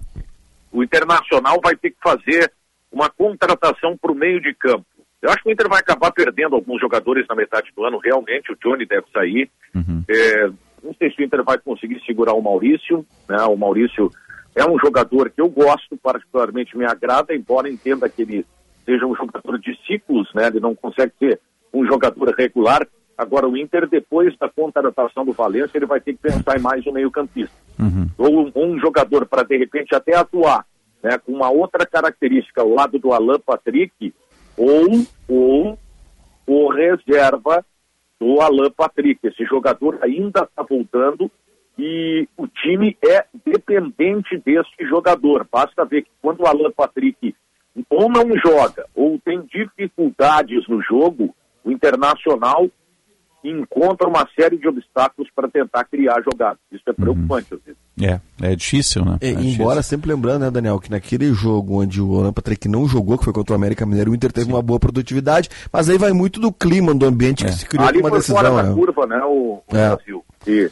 o 0.72 0.82
Internacional 0.82 1.60
vai 1.62 1.76
ter 1.76 1.90
que 1.90 1.96
fazer 2.02 2.52
uma 2.90 3.08
contratação 3.08 3.96
para 3.96 4.12
o 4.12 4.14
meio 4.14 4.40
de 4.40 4.52
campo. 4.54 4.84
Eu 5.22 5.30
acho 5.30 5.42
que 5.42 5.48
o 5.48 5.52
Inter 5.52 5.68
vai 5.68 5.78
acabar 5.80 6.10
perdendo 6.10 6.56
alguns 6.56 6.80
jogadores 6.80 7.24
na 7.28 7.36
metade 7.36 7.70
do 7.76 7.84
ano, 7.84 7.98
realmente, 7.98 8.52
o 8.52 8.56
Johnny 8.62 8.84
deve 8.84 9.06
sair. 9.12 9.48
É, 10.08 10.50
não 10.82 10.94
sei 10.94 11.10
se 11.10 11.20
o 11.20 11.24
Inter 11.24 11.42
vai 11.44 11.58
conseguir 11.58 12.00
segurar 12.04 12.34
o 12.34 12.42
Maurício, 12.42 13.06
né? 13.28 13.42
O 13.44 13.56
Maurício 13.56 14.10
É 14.54 14.68
um 14.68 14.78
jogador 14.78 15.30
que 15.30 15.40
eu 15.40 15.48
gosto, 15.48 15.96
particularmente 15.96 16.76
me 16.76 16.84
agrada, 16.84 17.34
embora 17.34 17.70
entenda 17.70 18.08
que 18.08 18.20
ele 18.20 18.46
seja 18.84 19.06
um 19.06 19.14
jogador 19.14 19.58
de 19.58 19.74
ciclos, 19.86 20.28
né? 20.34 20.48
Ele 20.48 20.60
não 20.60 20.74
consegue 20.74 21.12
ser 21.18 21.40
um 21.72 21.86
jogador 21.86 22.34
regular. 22.36 22.86
Agora, 23.16 23.48
o 23.48 23.56
Inter, 23.56 23.88
depois 23.88 24.36
da 24.38 24.48
contratação 24.48 25.24
do 25.24 25.32
Valência, 25.32 25.78
ele 25.78 25.86
vai 25.86 26.00
ter 26.00 26.12
que 26.12 26.18
pensar 26.18 26.58
em 26.58 26.62
mais 26.62 26.86
um 26.86 26.92
meio-campista. 26.92 27.54
Uhum. 27.78 28.08
Ou 28.18 28.52
um, 28.54 28.78
jogador 28.78 29.26
para, 29.26 29.42
de 29.42 29.56
repente, 29.56 29.94
até 29.94 30.16
atuar 30.16 30.66
né, 31.02 31.16
com 31.18 31.32
uma 31.32 31.50
outra 31.50 31.86
característica 31.86 32.60
ao 32.60 32.68
lado 32.68 32.98
do 32.98 33.12
Alan 33.12 33.38
Patrick, 33.40 34.14
ou, 34.56 35.06
ou 35.28 35.78
o 36.46 36.68
reserva 36.68 37.64
do 38.22 38.40
Alan 38.40 38.70
Patrick. 38.70 39.18
Esse 39.26 39.44
jogador 39.44 39.98
ainda 40.00 40.44
está 40.44 40.62
voltando 40.62 41.28
e 41.76 42.28
o 42.36 42.46
time 42.46 42.96
é 43.04 43.24
dependente 43.44 44.38
desse 44.38 44.88
jogador. 44.88 45.44
Basta 45.50 45.84
ver 45.84 46.02
que 46.02 46.10
quando 46.22 46.42
o 46.42 46.46
Alan 46.46 46.70
Patrick 46.70 47.34
ou 47.90 48.08
não 48.08 48.24
joga 48.38 48.86
ou 48.94 49.18
tem 49.24 49.42
dificuldades 49.42 50.68
no 50.68 50.80
jogo, 50.82 51.34
o 51.64 51.72
Internacional 51.72 52.70
encontra 53.44 54.08
uma 54.08 54.26
série 54.38 54.56
de 54.56 54.68
obstáculos 54.68 55.28
para 55.34 55.48
tentar 55.48 55.84
criar 55.84 56.22
jogadas. 56.22 56.58
Isso 56.70 56.82
é 56.86 56.92
preocupante, 56.92 57.52
às 57.54 57.60
vezes. 57.62 57.80
É, 58.00 58.20
é 58.52 58.56
difícil, 58.56 59.04
né? 59.04 59.18
É, 59.20 59.28
É 59.28 59.30
embora 59.30 59.76
difícil. 59.76 59.82
sempre 59.82 60.10
lembrando, 60.10 60.42
né, 60.42 60.50
Daniel, 60.50 60.78
que 60.78 60.90
naquele 60.90 61.32
jogo 61.34 61.82
onde 61.82 62.00
o 62.00 62.18
Alan 62.18 62.32
Patrick 62.32 62.68
não 62.68 62.86
jogou, 62.86 63.18
que 63.18 63.24
foi 63.24 63.32
contra 63.32 63.52
o 63.52 63.56
América 63.56 63.84
Mineiro, 63.84 64.10
o 64.10 64.14
Inter 64.14 64.32
teve 64.32 64.52
uma 64.52 64.62
boa 64.62 64.78
produtividade, 64.78 65.48
mas 65.72 65.88
aí 65.90 65.98
vai 65.98 66.12
muito 66.12 66.40
do 66.40 66.52
clima, 66.52 66.94
do 66.94 67.04
ambiente 67.06 67.44
que 67.44 67.52
se 67.52 67.66
criou 67.66 67.86
Ali 67.86 67.98
com 68.00 68.04
uma 68.04 68.10
foi 68.10 68.18
decisão. 68.18 68.36
fora 68.36 68.50
da 68.54 68.62
né? 68.62 68.74
curva, 68.74 69.06
né, 69.06 69.20
o, 69.24 69.62
o 69.70 69.76
É. 69.76 69.88
Brasil. 69.88 70.24
E, 70.46 70.70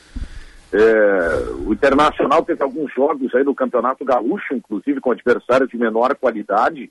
é, 0.73 1.45
o 1.67 1.73
Internacional 1.73 2.45
teve 2.45 2.63
alguns 2.63 2.93
jogos 2.95 3.35
aí 3.35 3.43
no 3.43 3.55
Campeonato 3.55 4.05
Gaúcho, 4.05 4.55
inclusive 4.55 5.01
com 5.01 5.11
adversários 5.11 5.69
de 5.69 5.77
menor 5.77 6.15
qualidade, 6.15 6.91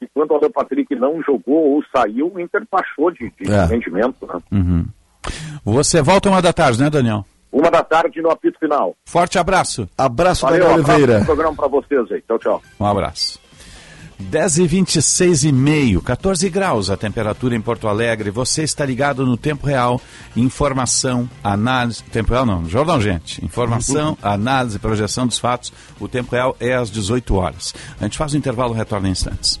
e 0.00 0.06
quando 0.12 0.32
o 0.32 0.34
Alan 0.34 0.50
Patrick 0.50 0.92
não 0.96 1.22
jogou 1.22 1.74
ou 1.74 1.84
saiu, 1.94 2.30
o 2.34 2.40
Inter 2.40 2.66
baixou 2.70 3.10
de, 3.10 3.32
de 3.40 3.50
É. 3.50 3.64
rendimento. 3.64 4.26
Né? 4.26 4.40
Uhum. 4.52 4.84
Você 5.64 6.02
volta 6.02 6.28
uma 6.28 6.42
da 6.42 6.52
tarde, 6.52 6.80
né, 6.80 6.90
Daniel? 6.90 7.24
Uma 7.52 7.70
da 7.70 7.82
tarde 7.84 8.20
no 8.20 8.30
apito 8.30 8.58
final. 8.58 8.96
Forte 9.06 9.38
abraço. 9.38 9.88
Abraço, 9.96 10.42
Valeu, 10.42 10.60
Daniel 10.60 10.74
Oliveira. 10.76 11.18
no 11.20 11.24
programa 11.24 11.54
para 11.54 11.68
vocês 11.68 12.10
aí. 12.10 12.20
Tchau, 12.22 12.38
tchau. 12.38 12.62
Um 12.80 12.86
abraço. 12.86 13.38
10 14.18 14.58
e 14.58 14.66
26 14.66 15.44
e 15.44 15.52
meio, 15.52 16.00
14 16.00 16.48
graus 16.48 16.88
a 16.88 16.96
temperatura 16.96 17.54
em 17.54 17.60
Porto 17.60 17.88
Alegre. 17.88 18.30
Você 18.30 18.62
está 18.62 18.84
ligado 18.84 19.26
no 19.26 19.36
Tempo 19.36 19.66
Real. 19.66 20.00
Informação, 20.36 21.28
análise. 21.42 22.02
Tempo 22.04 22.32
Real 22.32 22.46
não, 22.46 22.64
Jornal 22.68 23.00
Gente. 23.00 23.44
Informação, 23.44 24.16
análise, 24.22 24.78
projeção 24.78 25.26
dos 25.26 25.38
fatos. 25.38 25.72
O 25.98 26.06
Tempo 26.08 26.32
Real 26.32 26.56
é 26.60 26.74
às 26.74 26.90
18 26.90 27.34
horas. 27.34 27.74
A 28.00 28.04
gente 28.04 28.16
faz 28.18 28.34
o 28.34 28.36
intervalo 28.36 28.72
e 28.74 28.76
retorna 28.76 29.08
em 29.08 29.12
instantes. 29.12 29.60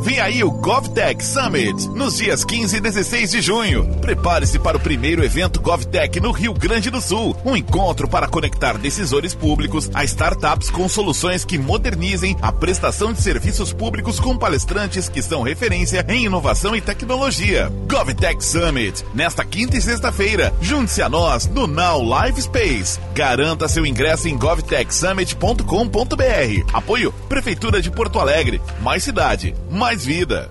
Vem 0.00 0.20
aí 0.20 0.42
o 0.42 0.50
GovTech 0.50 1.22
Summit, 1.22 1.88
nos 1.90 2.16
dias 2.16 2.44
15 2.44 2.76
e 2.76 2.80
16 2.80 3.30
de 3.30 3.40
junho. 3.42 3.84
Prepare-se 4.00 4.58
para 4.58 4.78
o 4.78 4.80
primeiro 4.80 5.22
evento 5.22 5.60
GovTech 5.60 6.18
no 6.20 6.30
Rio 6.30 6.54
Grande 6.54 6.90
do 6.90 7.00
Sul. 7.00 7.36
Um 7.44 7.54
encontro 7.54 8.08
para 8.08 8.26
conectar 8.26 8.78
decisores 8.78 9.34
públicos 9.34 9.90
a 9.92 10.02
startups 10.04 10.70
com 10.70 10.88
soluções 10.88 11.44
que 11.44 11.58
modernizem 11.58 12.36
a 12.40 12.50
prestação 12.50 13.12
de 13.12 13.20
serviços 13.20 13.72
públicos 13.72 14.18
com 14.18 14.38
palestrantes 14.38 15.08
que 15.08 15.20
são 15.20 15.42
referência 15.42 16.04
em 16.08 16.24
inovação 16.24 16.74
e 16.74 16.80
tecnologia. 16.80 17.70
GovTech 17.86 18.42
Summit, 18.42 19.04
nesta 19.14 19.44
quinta 19.44 19.76
e 19.76 19.82
sexta-feira. 19.82 20.54
Junte-se 20.62 21.02
a 21.02 21.08
nós 21.08 21.46
no 21.46 21.66
Now 21.66 22.02
Live 22.02 22.40
Space. 22.40 22.98
Garanta 23.12 23.68
seu 23.68 23.84
ingresso 23.84 24.28
em 24.28 24.38
govtechsummit.com.br. 24.38 26.72
Apoio 26.72 27.12
Prefeitura 27.28 27.82
de 27.82 27.90
Porto 27.90 28.18
Alegre. 28.18 28.60
Mais 28.80 29.02
cidade, 29.02 29.57
mais 29.70 30.04
vida. 30.04 30.50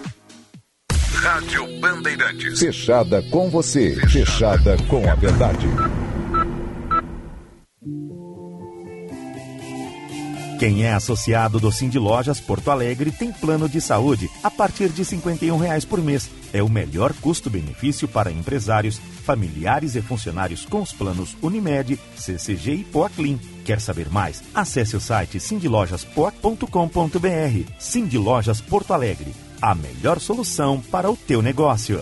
Rádio 1.13 1.79
Bandeirantes. 1.79 2.59
Fechada 2.59 3.21
com 3.23 3.49
você. 3.49 3.95
Fechada 4.07 4.77
com 4.87 5.09
a 5.09 5.15
verdade. 5.15 5.67
Quem 10.61 10.85
é 10.85 10.93
associado 10.93 11.59
do 11.59 11.71
Cindy 11.71 11.97
Lojas 11.97 12.39
Porto 12.39 12.69
Alegre 12.69 13.11
tem 13.11 13.31
plano 13.31 13.67
de 13.67 13.81
saúde 13.81 14.29
a 14.43 14.51
partir 14.51 14.89
de 14.89 15.03
51 15.03 15.57
reais 15.57 15.83
por 15.83 15.99
mês. 15.99 16.29
É 16.53 16.61
o 16.61 16.69
melhor 16.69 17.13
custo-benefício 17.13 18.07
para 18.07 18.31
empresários, 18.31 19.01
familiares 19.23 19.95
e 19.95 20.03
funcionários 20.03 20.63
com 20.63 20.81
os 20.81 20.91
planos 20.91 21.35
Unimed, 21.41 21.99
CCG 22.15 22.73
e 22.73 22.83
Poaclin. 22.83 23.39
Quer 23.65 23.81
saber 23.81 24.07
mais? 24.11 24.43
Acesse 24.53 24.95
o 24.95 25.01
site 25.01 25.39
cindylojaspoa.com.br. 25.39 27.71
Cindy 27.79 28.19
Lojas 28.19 28.61
Porto 28.61 28.93
Alegre, 28.93 29.33
a 29.61 29.75
melhor 29.75 30.19
solução 30.19 30.81
para 30.81 31.09
o 31.09 31.15
teu 31.15 31.41
negócio. 31.41 32.01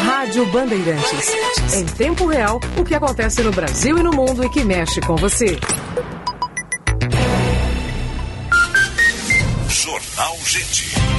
Rádio 0.00 0.46
Bandeirantes. 0.46 1.32
Em 1.74 1.84
tempo 1.84 2.26
real, 2.26 2.60
o 2.76 2.84
que 2.84 2.94
acontece 2.94 3.42
no 3.42 3.50
Brasil 3.50 3.98
e 3.98 4.02
no 4.02 4.12
mundo 4.12 4.44
e 4.44 4.48
que 4.48 4.64
mexe 4.64 5.00
com 5.00 5.16
você. 5.16 5.58
Jornal 9.68 10.36
Gente. 10.44 11.15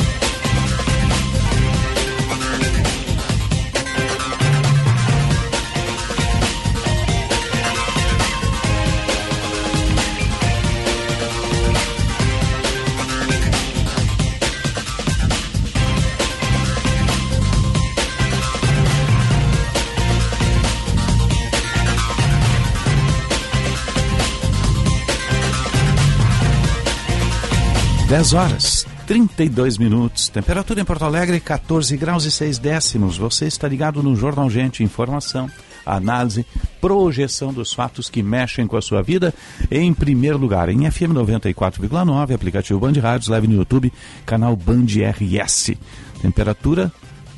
Dez 28.07 28.31
horas, 28.31 28.87
32 29.05 29.77
minutos. 29.77 30.29
Temperatura 30.29 30.79
em 30.79 30.85
Porto 30.85 31.03
Alegre, 31.03 31.41
14 31.41 31.97
graus 31.97 32.23
e 32.23 32.31
6 32.31 32.57
décimos. 32.57 33.17
Você 33.17 33.47
está 33.47 33.67
ligado 33.67 34.01
no 34.01 34.15
Jornal 34.15 34.49
Gente. 34.49 34.81
Informação, 34.81 35.51
análise, 35.85 36.45
projeção 36.79 37.51
dos 37.51 37.73
fatos 37.73 38.09
que 38.09 38.23
mexem 38.23 38.65
com 38.65 38.77
a 38.77 38.81
sua 38.81 39.03
vida. 39.03 39.33
Em 39.69 39.93
primeiro 39.93 40.37
lugar, 40.37 40.69
em 40.69 40.89
FM 40.89 41.11
94,9, 41.13 42.33
aplicativo 42.33 42.79
Band 42.79 42.93
Rádios, 42.93 43.27
live 43.27 43.47
no 43.49 43.55
YouTube, 43.55 43.91
canal 44.25 44.55
Band 44.55 44.85
RS. 44.85 45.73
Temperatura 46.21 46.89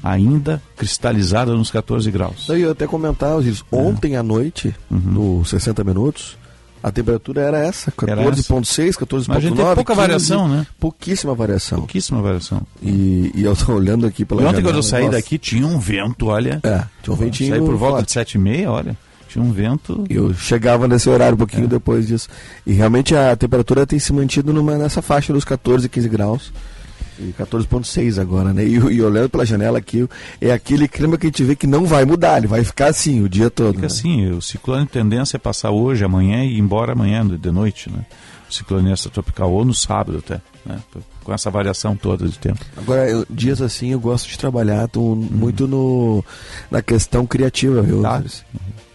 ainda 0.04 0.62
cristalizada 0.78 1.52
nos 1.54 1.72
14 1.72 2.12
graus. 2.12 2.48
Eu 2.48 2.58
ia 2.60 2.72
até 2.72 2.86
comentar, 2.86 3.36
Osiris, 3.36 3.64
ontem 3.72 4.16
à 4.16 4.22
noite, 4.22 4.76
no 4.90 5.44
60 5.44 5.84
Minutos, 5.84 6.38
a 6.82 6.92
temperatura 6.92 7.42
era 7.42 7.60
essa, 7.60 7.92
14.6, 7.92 8.92
14.9. 8.94 9.26
Mas 9.28 9.38
a 9.38 9.40
gente 9.42 9.56
tem 9.56 9.66
pouca 9.66 9.94
15, 9.94 9.96
variação, 9.96 10.48
né? 10.48 10.68
Pouquíssima 10.80 11.34
variação. 11.36 11.78
Pouquíssima 11.80 12.22
variação. 12.22 12.62
E, 12.82 13.32
e 13.36 13.44
eu 13.44 13.54
estou 13.54 13.76
olhando 13.76 14.06
aqui 14.08 14.24
pela 14.26 14.42
E 14.42 14.46
ontem 14.46 14.56
janela, 14.58 14.70
quando 14.72 14.76
eu 14.78 14.84
saí 14.84 15.06
nossa, 15.06 15.18
daqui 15.18 15.38
tinha 15.38 15.68
um 15.68 15.78
vento, 15.80 16.28
olha. 16.28 16.60
É, 16.64 16.84
tinha 17.04 17.14
um 17.14 17.18
ventinho 17.18 17.50
Saí 17.52 17.60
por 17.60 17.76
volta 17.76 17.96
forte. 17.98 18.06
de 18.08 18.12
sete 18.14 18.36
e 18.36 18.38
meia, 18.38 18.72
olha. 18.72 18.98
Tinha 19.28 19.44
um 19.44 19.52
vento. 19.52 20.04
Eu 20.10 20.34
chegava 20.34 20.88
nesse 20.88 21.08
horário 21.10 21.34
um 21.34 21.36
É. 21.36 21.38
pouquinho 21.38 21.68
depois 21.68 22.08
disso. 22.08 22.28
E 22.66 22.74
realmente 22.74 23.16
a 23.16 23.36
temperatura 23.36 23.86
tem 23.86 24.00
se 24.00 24.12
mantido 24.12 24.52
numa, 24.52 24.76
nessa 24.78 25.02
faixa 25.04 25.32
dos 25.32 25.44
14, 25.44 25.88
15 25.88 26.10
graus. 26.10 26.52
E 27.20 27.34
14.6 27.38 28.18
agora, 28.22 28.54
né? 28.54 28.64
E, 28.64 28.76
e 28.76 29.02
olhando 29.02 29.30
pela 29.30 29.46
janela 29.46 29.78
aqui, 29.78 30.08
é 30.40 30.52
aquele 30.52 30.88
clima 30.88 31.18
que 31.18 31.28
a 31.28 31.30
gente 31.30 31.44
vê 31.44 31.56
que 31.56 31.68
não 31.68 31.86
vai 31.86 32.06
mudar, 32.06 32.38
ele 32.38 32.48
vai 32.48 32.64
ficar 32.64 32.88
assim 32.88 33.22
o 33.22 33.28
dia 33.28 33.50
todo. 33.50 33.72
Fica 33.76 33.82
né? 33.82 33.88
assim, 33.88 34.32
o 34.32 34.42
ciclone 34.42 34.88
tendência 34.88 35.36
é 35.36 35.40
passar 35.40 35.72
hoje, 35.72 36.06
amanhã 36.06 36.44
e 36.46 36.54
ir 36.56 36.60
embora 36.60 36.94
amanhã 36.94 37.28
de 37.28 37.52
noite, 37.52 37.90
né? 37.92 38.06
O 38.50 38.54
ciclone 38.54 38.94
tropical 39.12 39.52
ou 39.52 39.64
no 39.66 39.74
sábado 39.74 40.20
até, 40.26 40.42
né? 40.66 40.80
Com 41.24 41.34
essa 41.34 41.52
variação 41.52 41.96
toda 41.96 42.28
de 42.28 42.40
tempo. 42.40 42.60
Agora, 42.78 43.08
eu- 43.10 43.26
dias 43.30 43.62
assim 43.62 43.90
eu 43.92 44.00
gosto 44.00 44.28
de 44.30 44.38
trabalhar 44.40 44.88
tô 44.88 45.14
muito 45.14 45.68
no, 45.68 46.24
na 46.72 46.82
questão 46.82 47.28
criativa, 47.28 47.82
viu? 47.82 48.02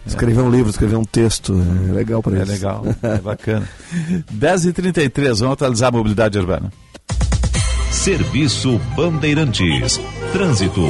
Escrever 0.05 0.41
um 0.41 0.51
livro, 0.51 0.69
escrever 0.69 0.97
um 0.97 1.05
texto, 1.05 1.53
é 1.89 1.91
legal 1.93 2.21
para 2.21 2.37
É 2.39 2.43
isso. 2.43 2.51
legal, 2.51 2.83
é 3.01 3.17
bacana. 3.19 3.67
10h33, 4.33 5.39
vamos 5.39 5.53
atualizar 5.53 5.89
a 5.89 5.91
mobilidade 5.97 6.37
urbana. 6.37 6.71
Serviço 7.95 8.77
Bandeirantes. 8.95 9.99
Trânsito. 10.33 10.81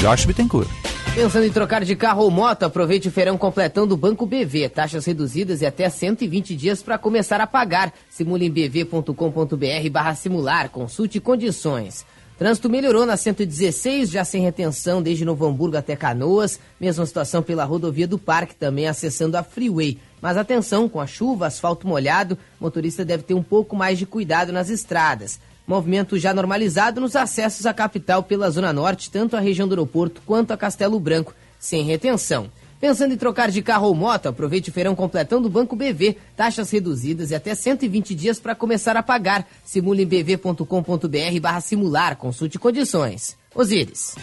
Josh 0.00 0.24
Bittencourt. 0.24 0.68
Pensando 1.14 1.44
em 1.44 1.50
trocar 1.50 1.84
de 1.84 1.94
carro 1.96 2.22
ou 2.22 2.30
moto, 2.30 2.62
aproveite 2.62 3.08
o 3.08 3.10
feirão 3.10 3.36
completão 3.36 3.86
do 3.86 3.96
Banco 3.96 4.24
BV. 4.24 4.68
Taxas 4.68 5.04
reduzidas 5.04 5.60
e 5.60 5.66
até 5.66 5.90
120 5.90 6.54
dias 6.54 6.82
para 6.82 6.96
começar 6.96 7.40
a 7.40 7.46
pagar. 7.48 7.92
Simule 8.08 8.46
em 8.46 8.50
bv.com.br 8.50 9.90
barra 9.90 10.14
simular. 10.14 10.70
Consulte 10.70 11.20
condições. 11.20 12.06
Trânsito 12.38 12.68
melhorou 12.68 13.06
na 13.06 13.16
116, 13.16 14.10
já 14.10 14.22
sem 14.22 14.42
retenção 14.42 15.02
desde 15.02 15.24
Novo 15.24 15.46
Hamburgo 15.46 15.78
até 15.78 15.96
Canoas. 15.96 16.60
Mesma 16.78 17.04
situação 17.06 17.42
pela 17.42 17.64
rodovia 17.64 18.06
do 18.06 18.18
Parque, 18.18 18.54
também 18.54 18.86
acessando 18.86 19.38
a 19.38 19.42
Freeway. 19.42 19.98
Mas 20.20 20.36
atenção, 20.36 20.88
com 20.88 21.00
a 21.00 21.06
chuva, 21.06 21.46
asfalto 21.46 21.86
molhado, 21.86 22.38
motorista 22.60 23.04
deve 23.04 23.22
ter 23.22 23.34
um 23.34 23.42
pouco 23.42 23.76
mais 23.76 23.98
de 23.98 24.06
cuidado 24.06 24.52
nas 24.52 24.68
estradas. 24.68 25.38
Movimento 25.66 26.18
já 26.18 26.32
normalizado 26.32 27.00
nos 27.00 27.16
acessos 27.16 27.66
à 27.66 27.74
capital 27.74 28.22
pela 28.22 28.50
Zona 28.50 28.72
Norte, 28.72 29.10
tanto 29.10 29.36
a 29.36 29.40
região 29.40 29.66
do 29.66 29.72
aeroporto 29.72 30.22
quanto 30.24 30.52
a 30.52 30.56
Castelo 30.56 30.98
Branco, 31.00 31.34
sem 31.58 31.82
retenção. 31.82 32.50
Pensando 32.80 33.14
em 33.14 33.16
trocar 33.16 33.50
de 33.50 33.62
carro 33.62 33.88
ou 33.88 33.94
moto, 33.94 34.26
aproveite 34.26 34.70
o 34.70 34.72
feirão 34.72 34.94
completão 34.94 35.40
do 35.40 35.48
Banco 35.48 35.74
BV. 35.74 36.18
Taxas 36.36 36.70
reduzidas 36.70 37.30
e 37.30 37.34
até 37.34 37.54
120 37.54 38.14
dias 38.14 38.38
para 38.38 38.54
começar 38.54 38.96
a 38.96 39.02
pagar. 39.02 39.48
Simule 39.64 40.02
em 40.02 40.06
bv.com.br 40.06 41.40
barra 41.40 41.60
simular. 41.60 42.16
Consulte 42.16 42.58
condições. 42.58 43.36
Osíris. 43.54 44.14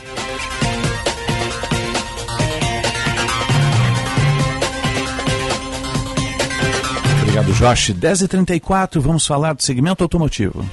Obrigado, 7.34 7.52
Josh. 7.54 7.92
10h34, 7.94 9.00
vamos 9.00 9.26
falar 9.26 9.54
do 9.54 9.64
segmento 9.64 10.04
automotivo. 10.04 10.64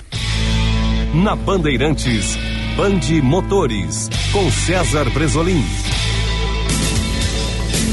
Na 1.14 1.34
Bandeirantes, 1.34 2.36
Bande 2.76 3.22
Motores, 3.22 4.10
com 4.30 4.50
César 4.50 5.08
Bresolim. 5.08 5.64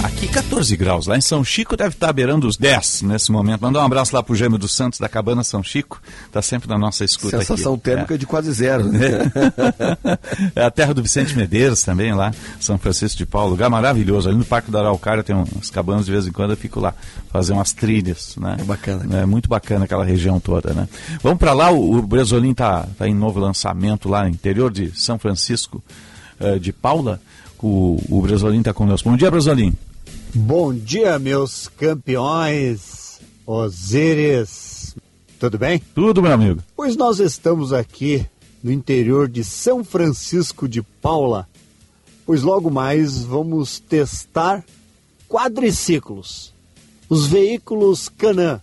Aqui 0.03 0.27
14 0.27 0.77
graus, 0.77 1.07
lá 1.07 1.17
em 1.17 1.21
São 1.21 1.43
Chico 1.43 1.75
deve 1.75 1.95
estar 1.95 2.13
beirando 2.13 2.47
os 2.47 2.55
10 2.55 3.01
nesse 3.01 3.31
momento. 3.31 3.61
Mandar 3.61 3.81
um 3.81 3.85
abraço 3.85 4.15
lá 4.15 4.21
pro 4.21 4.35
Gêmeo 4.35 4.57
dos 4.57 4.71
Santos 4.71 4.99
da 4.99 5.09
Cabana 5.09 5.43
São 5.43 5.63
Chico, 5.63 6.01
tá 6.31 6.41
sempre 6.41 6.69
na 6.69 6.77
nossa 6.77 7.03
escuta 7.03 7.39
Sensação 7.39 7.73
aqui. 7.73 7.83
térmica 7.83 8.17
de 8.17 8.25
quase 8.25 8.51
zero. 8.51 8.85
Né? 8.85 8.99
É 10.55 10.63
a 10.63 10.71
terra 10.71 10.93
do 10.93 11.01
Vicente 11.01 11.35
Medeiros 11.35 11.83
também, 11.83 12.13
lá, 12.13 12.31
São 12.59 12.77
Francisco 12.77 13.17
de 13.17 13.25
Paulo, 13.25 13.51
lugar 13.51 13.69
maravilhoso. 13.69 14.29
Ali 14.29 14.37
no 14.37 14.45
Parque 14.45 14.69
da 14.71 14.79
Araucária 14.79 15.23
tem 15.23 15.35
umas 15.35 15.69
cabanas 15.69 16.05
de 16.05 16.11
vez 16.11 16.27
em 16.27 16.31
quando, 16.31 16.51
eu 16.51 16.57
fico 16.57 16.79
lá, 16.79 16.93
fazer 17.31 17.53
umas 17.53 17.73
trilhas, 17.73 18.35
né? 18.37 18.57
É 18.59 18.63
bacana. 18.63 19.19
É 19.19 19.25
muito 19.25 19.49
bacana 19.49 19.85
aquela 19.85 20.05
região 20.05 20.39
toda, 20.39 20.73
né? 20.73 20.87
Vamos 21.21 21.39
para 21.39 21.53
lá, 21.53 21.71
o, 21.71 21.97
o 21.97 22.01
Bresolim 22.01 22.53
tá, 22.53 22.87
tá 22.97 23.07
em 23.07 23.15
novo 23.15 23.39
lançamento 23.39 24.09
lá 24.09 24.23
no 24.23 24.29
interior 24.29 24.71
de 24.71 24.91
São 24.99 25.17
Francisco 25.17 25.83
eh, 26.39 26.59
de 26.59 26.71
Paula. 26.71 27.19
O, 27.61 27.97
o 28.09 28.21
Bresolim 28.21 28.61
tá 28.61 28.73
conosco. 28.73 29.09
Bom 29.09 29.17
dia, 29.17 29.31
Bresolim. 29.31 29.73
Bom 30.33 30.73
dia, 30.73 31.17
meus 31.17 31.67
campeões, 31.67 33.19
Osíris. 33.45 34.95
Tudo 35.39 35.57
bem? 35.57 35.81
Tudo, 35.93 36.21
meu 36.21 36.31
amigo. 36.31 36.61
Pois 36.75 36.95
nós 36.95 37.19
estamos 37.19 37.73
aqui 37.73 38.25
no 38.63 38.71
interior 38.71 39.27
de 39.27 39.43
São 39.43 39.83
Francisco 39.83 40.67
de 40.67 40.81
Paula, 40.81 41.47
pois 42.25 42.41
logo 42.41 42.69
mais 42.69 43.23
vamos 43.23 43.79
testar 43.79 44.63
quadriciclos. 45.29 46.53
Os 47.09 47.27
veículos 47.27 48.09
Canã, 48.09 48.59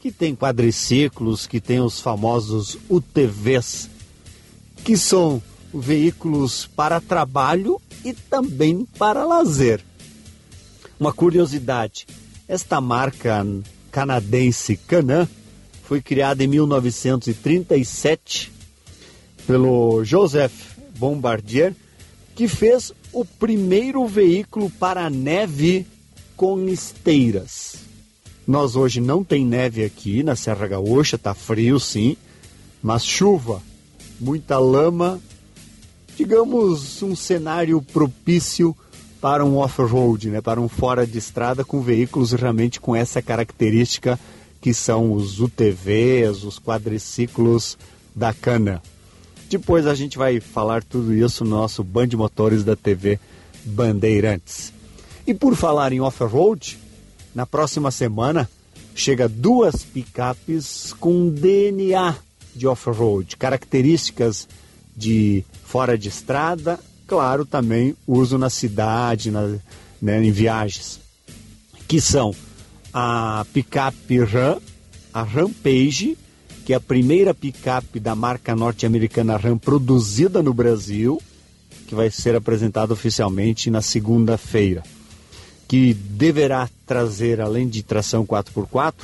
que 0.00 0.10
tem 0.10 0.34
quadriciclos, 0.34 1.46
que 1.46 1.60
tem 1.60 1.80
os 1.80 2.00
famosos 2.00 2.76
UTVs, 2.88 3.88
que 4.84 4.96
são 4.96 5.42
veículos 5.72 6.66
para 6.66 7.00
trabalho 7.00 7.80
e 8.04 8.12
também 8.12 8.86
para 8.98 9.24
lazer. 9.24 9.80
Uma 10.98 11.12
curiosidade: 11.12 12.06
esta 12.48 12.80
marca 12.80 13.46
canadense 13.90 14.76
Canã 14.76 15.28
foi 15.84 16.02
criada 16.02 16.44
em 16.44 16.46
1937 16.46 18.52
pelo 19.46 20.04
Joseph 20.04 20.76
Bombardier, 20.98 21.74
que 22.34 22.46
fez 22.46 22.92
o 23.12 23.24
primeiro 23.24 24.06
veículo 24.06 24.70
para 24.70 25.08
neve 25.08 25.86
com 26.36 26.68
esteiras. 26.68 27.76
Nós 28.46 28.76
hoje 28.76 29.00
não 29.00 29.24
tem 29.24 29.44
neve 29.44 29.84
aqui 29.84 30.22
na 30.22 30.36
Serra 30.36 30.66
Gaúcha, 30.66 31.18
tá 31.18 31.34
frio 31.34 31.80
sim, 31.80 32.16
mas 32.82 33.04
chuva, 33.04 33.62
muita 34.20 34.58
lama, 34.58 35.20
digamos 36.18 37.00
um 37.00 37.14
cenário 37.14 37.80
propício 37.80 38.76
para 39.20 39.44
um 39.44 39.56
off-road, 39.56 40.30
né, 40.30 40.40
para 40.40 40.60
um 40.60 40.68
fora 40.68 41.06
de 41.06 41.16
estrada 41.16 41.64
com 41.64 41.80
veículos 41.80 42.32
realmente 42.32 42.80
com 42.80 42.96
essa 42.96 43.22
característica 43.22 44.18
que 44.60 44.74
são 44.74 45.12
os 45.12 45.38
UTVs, 45.38 46.42
os 46.42 46.58
quadriciclos 46.58 47.78
da 48.16 48.34
cana. 48.34 48.82
Depois 49.48 49.86
a 49.86 49.94
gente 49.94 50.18
vai 50.18 50.40
falar 50.40 50.82
tudo 50.82 51.14
isso 51.14 51.44
no 51.44 51.50
nosso 51.50 51.84
Band 51.84 52.08
Motores 52.14 52.64
da 52.64 52.74
TV 52.74 53.20
Bandeirantes. 53.64 54.72
E 55.24 55.32
por 55.32 55.54
falar 55.54 55.92
em 55.92 56.00
off-road, 56.00 56.76
na 57.32 57.46
próxima 57.46 57.92
semana 57.92 58.50
chega 58.92 59.28
duas 59.28 59.84
picapes 59.84 60.92
com 60.98 61.28
DNA 61.28 62.16
de 62.56 62.66
off-road, 62.66 63.36
características 63.36 64.48
de 64.96 65.44
fora 65.68 65.98
de 65.98 66.08
estrada, 66.08 66.80
claro, 67.06 67.44
também 67.44 67.94
uso 68.06 68.38
na 68.38 68.48
cidade, 68.48 69.30
na, 69.30 69.58
né, 70.00 70.24
em 70.24 70.32
viagens, 70.32 70.98
que 71.86 72.00
são 72.00 72.34
a 72.92 73.44
picape 73.52 74.18
Ram, 74.20 74.62
a 75.12 75.22
Rampage, 75.22 76.16
que 76.64 76.72
é 76.72 76.76
a 76.76 76.80
primeira 76.80 77.34
picape 77.34 78.00
da 78.00 78.14
marca 78.14 78.56
norte-americana 78.56 79.36
Ram 79.36 79.58
produzida 79.58 80.42
no 80.42 80.54
Brasil, 80.54 81.20
que 81.86 81.94
vai 81.94 82.10
ser 82.10 82.34
apresentada 82.34 82.94
oficialmente 82.94 83.70
na 83.70 83.82
segunda-feira, 83.82 84.82
que 85.68 85.92
deverá 85.92 86.66
trazer, 86.86 87.42
além 87.42 87.68
de 87.68 87.82
tração 87.82 88.24
4x4, 88.24 88.94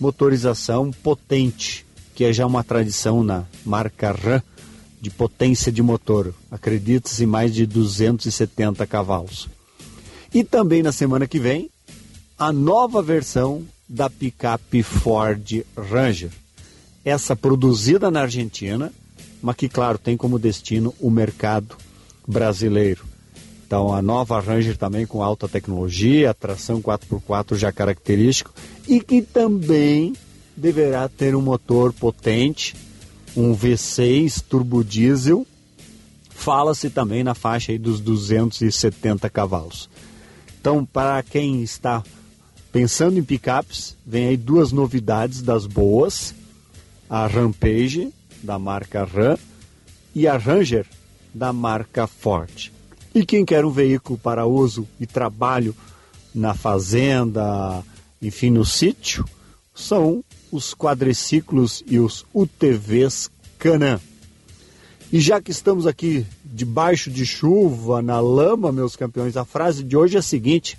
motorização 0.00 0.90
potente, 0.90 1.86
que 2.12 2.24
é 2.24 2.32
já 2.32 2.44
uma 2.44 2.64
tradição 2.64 3.22
na 3.22 3.44
marca 3.64 4.10
Ram 4.10 4.42
de 5.02 5.10
potência 5.10 5.72
de 5.72 5.82
motor, 5.82 6.32
acredita-se 6.48 7.26
mais 7.26 7.52
de 7.52 7.66
270 7.66 8.86
cavalos. 8.86 9.48
E 10.32 10.44
também 10.44 10.80
na 10.80 10.92
semana 10.92 11.26
que 11.26 11.40
vem, 11.40 11.68
a 12.38 12.52
nova 12.52 13.02
versão 13.02 13.64
da 13.88 14.08
picape 14.08 14.80
Ford 14.84 15.64
Ranger. 15.76 16.30
Essa 17.04 17.34
produzida 17.34 18.12
na 18.12 18.22
Argentina, 18.22 18.92
mas 19.42 19.56
que, 19.56 19.68
claro, 19.68 19.98
tem 19.98 20.16
como 20.16 20.38
destino 20.38 20.94
o 21.00 21.10
mercado 21.10 21.76
brasileiro. 22.26 23.04
Então, 23.66 23.92
a 23.92 24.00
nova 24.00 24.38
Ranger 24.38 24.76
também 24.76 25.04
com 25.04 25.20
alta 25.20 25.48
tecnologia, 25.48 26.32
tração 26.32 26.80
4x4 26.80 27.56
já 27.56 27.72
característico 27.72 28.54
e 28.86 29.00
que 29.00 29.20
também 29.20 30.12
deverá 30.56 31.08
ter 31.08 31.34
um 31.34 31.42
motor 31.42 31.92
potente, 31.92 32.76
um 33.36 33.56
V6 33.56 34.42
turbo 34.48 34.84
diesel. 34.84 35.46
Fala-se 36.30 36.90
também 36.90 37.22
na 37.22 37.34
faixa 37.34 37.76
dos 37.78 38.00
270 38.00 39.30
cavalos. 39.30 39.88
Então, 40.60 40.84
para 40.84 41.22
quem 41.22 41.62
está 41.62 42.02
pensando 42.72 43.18
em 43.18 43.22
picapes, 43.22 43.96
vem 44.04 44.28
aí 44.28 44.36
duas 44.36 44.72
novidades 44.72 45.42
das 45.42 45.66
boas: 45.66 46.34
a 47.08 47.26
Rampage 47.26 48.12
da 48.42 48.58
marca 48.58 49.04
Ram 49.04 49.38
e 50.14 50.26
a 50.26 50.36
Ranger 50.36 50.86
da 51.32 51.52
marca 51.52 52.06
Ford. 52.06 52.72
E 53.14 53.24
quem 53.24 53.44
quer 53.44 53.64
um 53.64 53.70
veículo 53.70 54.18
para 54.18 54.46
uso 54.46 54.88
e 54.98 55.06
trabalho 55.06 55.74
na 56.34 56.54
fazenda, 56.54 57.82
enfim, 58.20 58.50
no 58.50 58.64
sítio, 58.64 59.24
são 59.74 60.24
os 60.52 60.74
quadriciclos 60.74 61.82
e 61.86 61.98
os 61.98 62.26
UTVs 62.34 63.30
Canã. 63.58 63.98
E 65.10 65.18
já 65.20 65.40
que 65.40 65.50
estamos 65.50 65.86
aqui 65.86 66.26
debaixo 66.44 67.10
de 67.10 67.24
chuva, 67.24 68.02
na 68.02 68.20
lama, 68.20 68.70
meus 68.70 68.94
campeões, 68.94 69.36
a 69.36 69.44
frase 69.44 69.82
de 69.82 69.96
hoje 69.96 70.16
é 70.16 70.18
a 70.20 70.22
seguinte: 70.22 70.78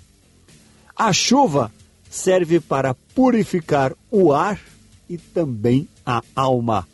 a 0.96 1.12
chuva 1.12 1.70
serve 2.08 2.60
para 2.60 2.94
purificar 3.14 3.92
o 4.10 4.32
ar 4.32 4.58
e 5.10 5.18
também 5.18 5.88
a 6.06 6.22
alma. 6.34 6.86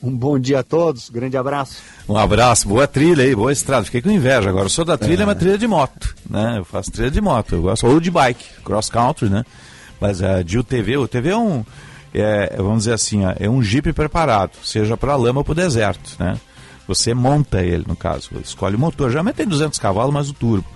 Um 0.00 0.16
bom 0.16 0.38
dia 0.38 0.60
a 0.60 0.62
todos, 0.62 1.10
grande 1.10 1.36
abraço. 1.36 1.82
Um 2.08 2.16
abraço, 2.16 2.68
boa 2.68 2.86
trilha 2.86 3.24
aí, 3.24 3.34
boa 3.34 3.50
estrada. 3.50 3.84
Fiquei 3.84 4.00
com 4.00 4.10
inveja 4.10 4.48
agora. 4.48 4.66
Eu 4.66 4.70
sou 4.70 4.84
da 4.84 4.96
trilha, 4.96 5.24
é. 5.24 5.26
mas 5.26 5.38
trilha 5.38 5.58
de 5.58 5.66
moto, 5.66 6.14
né? 6.30 6.58
Eu 6.58 6.64
faço 6.64 6.92
trilha 6.92 7.10
de 7.10 7.20
moto, 7.20 7.56
eu 7.56 7.62
gosto 7.62 7.86
ou 7.86 7.98
de 7.98 8.10
bike, 8.10 8.62
cross 8.64 8.88
country, 8.88 9.28
né? 9.28 9.44
Mas 10.00 10.20
uh, 10.20 10.44
de 10.44 10.56
UTV, 10.56 10.98
o 10.98 11.02
UTV 11.02 11.30
é 11.30 11.36
um, 11.36 11.64
é, 12.20 12.56
vamos 12.56 12.78
dizer 12.80 12.94
assim, 12.94 13.20
é 13.38 13.48
um 13.48 13.62
Jeep 13.62 13.92
preparado, 13.92 14.52
seja 14.62 14.96
para 14.96 15.16
lama 15.16 15.40
ou 15.40 15.44
para 15.44 15.52
o 15.52 15.54
deserto, 15.54 16.16
né? 16.18 16.38
Você 16.86 17.12
monta 17.12 17.62
ele, 17.62 17.84
no 17.86 17.94
caso, 17.94 18.30
escolhe 18.42 18.76
o 18.76 18.78
motor. 18.78 19.10
Geralmente 19.10 19.36
tem 19.36 19.46
200 19.46 19.78
cavalos, 19.78 20.12
mas 20.12 20.30
o 20.30 20.32
turbo. 20.32 20.66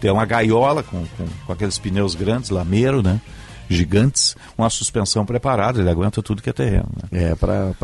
Tem 0.00 0.08
uma 0.08 0.24
gaiola 0.24 0.84
com, 0.84 1.04
com, 1.16 1.26
com 1.46 1.52
aqueles 1.52 1.76
pneus 1.78 2.14
grandes, 2.14 2.50
lameiro, 2.50 3.02
né? 3.02 3.20
gigantes, 3.68 4.34
uma 4.56 4.70
suspensão 4.70 5.26
preparada, 5.26 5.80
ele 5.80 5.90
aguenta 5.90 6.22
tudo 6.22 6.42
que 6.42 6.50
é 6.50 6.52
terreno. 6.52 6.88
Né? 7.10 7.30
É, 7.30 7.34
para 7.34 7.74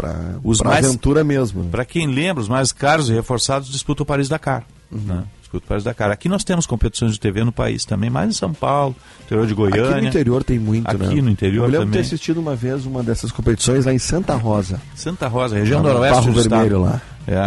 aventura 0.79 1.23
mesmo. 1.23 1.65
Para 1.65 1.85
quem 1.85 2.07
lembra, 2.07 2.43
os 2.43 2.49
mais 2.49 2.73
caros 2.73 3.11
e 3.11 3.13
reforçados 3.13 3.69
disputam 3.71 4.03
o 4.05 4.07
Paris-Dakar. 4.07 4.65
Uhum. 4.93 5.01
Né? 5.05 5.25
O 5.53 5.61
Paris-Dakar. 5.61 6.11
Aqui 6.11 6.29
nós 6.29 6.43
temos 6.43 6.67
competições 6.67 7.13
de 7.13 7.21
TV 7.21 7.45
no 7.45 7.53
país 7.53 7.85
também, 7.85 8.11
mais 8.11 8.29
em 8.29 8.33
São 8.33 8.53
Paulo, 8.53 8.93
interior 9.25 9.47
de 9.47 9.55
Goiânia. 9.55 9.91
Aqui 9.93 10.01
no 10.03 10.09
interior 10.09 10.43
tem 10.43 10.59
muito, 10.59 10.89
Aqui 10.91 11.15
né? 11.15 11.23
no 11.23 11.31
interior 11.31 11.63
Eu 11.67 11.71
lembro 11.71 11.87
também. 11.87 12.01
ter 12.03 12.07
assistido 12.09 12.39
uma 12.41 12.57
vez 12.57 12.85
uma 12.85 13.05
dessas 13.05 13.31
competições 13.31 13.85
lá 13.85 13.93
em 13.95 13.99
Santa 14.01 14.35
Rosa. 14.35 14.81
Santa 14.97 15.29
Rosa, 15.29 15.55
região 15.55 15.81
Lá 15.81 15.87
no 15.89 15.95
noroeste 15.95 16.21
Barro 16.23 16.33
do 16.33 16.41
Vermelho 16.43 16.83
estado. 16.83 16.83
lá. 16.83 17.03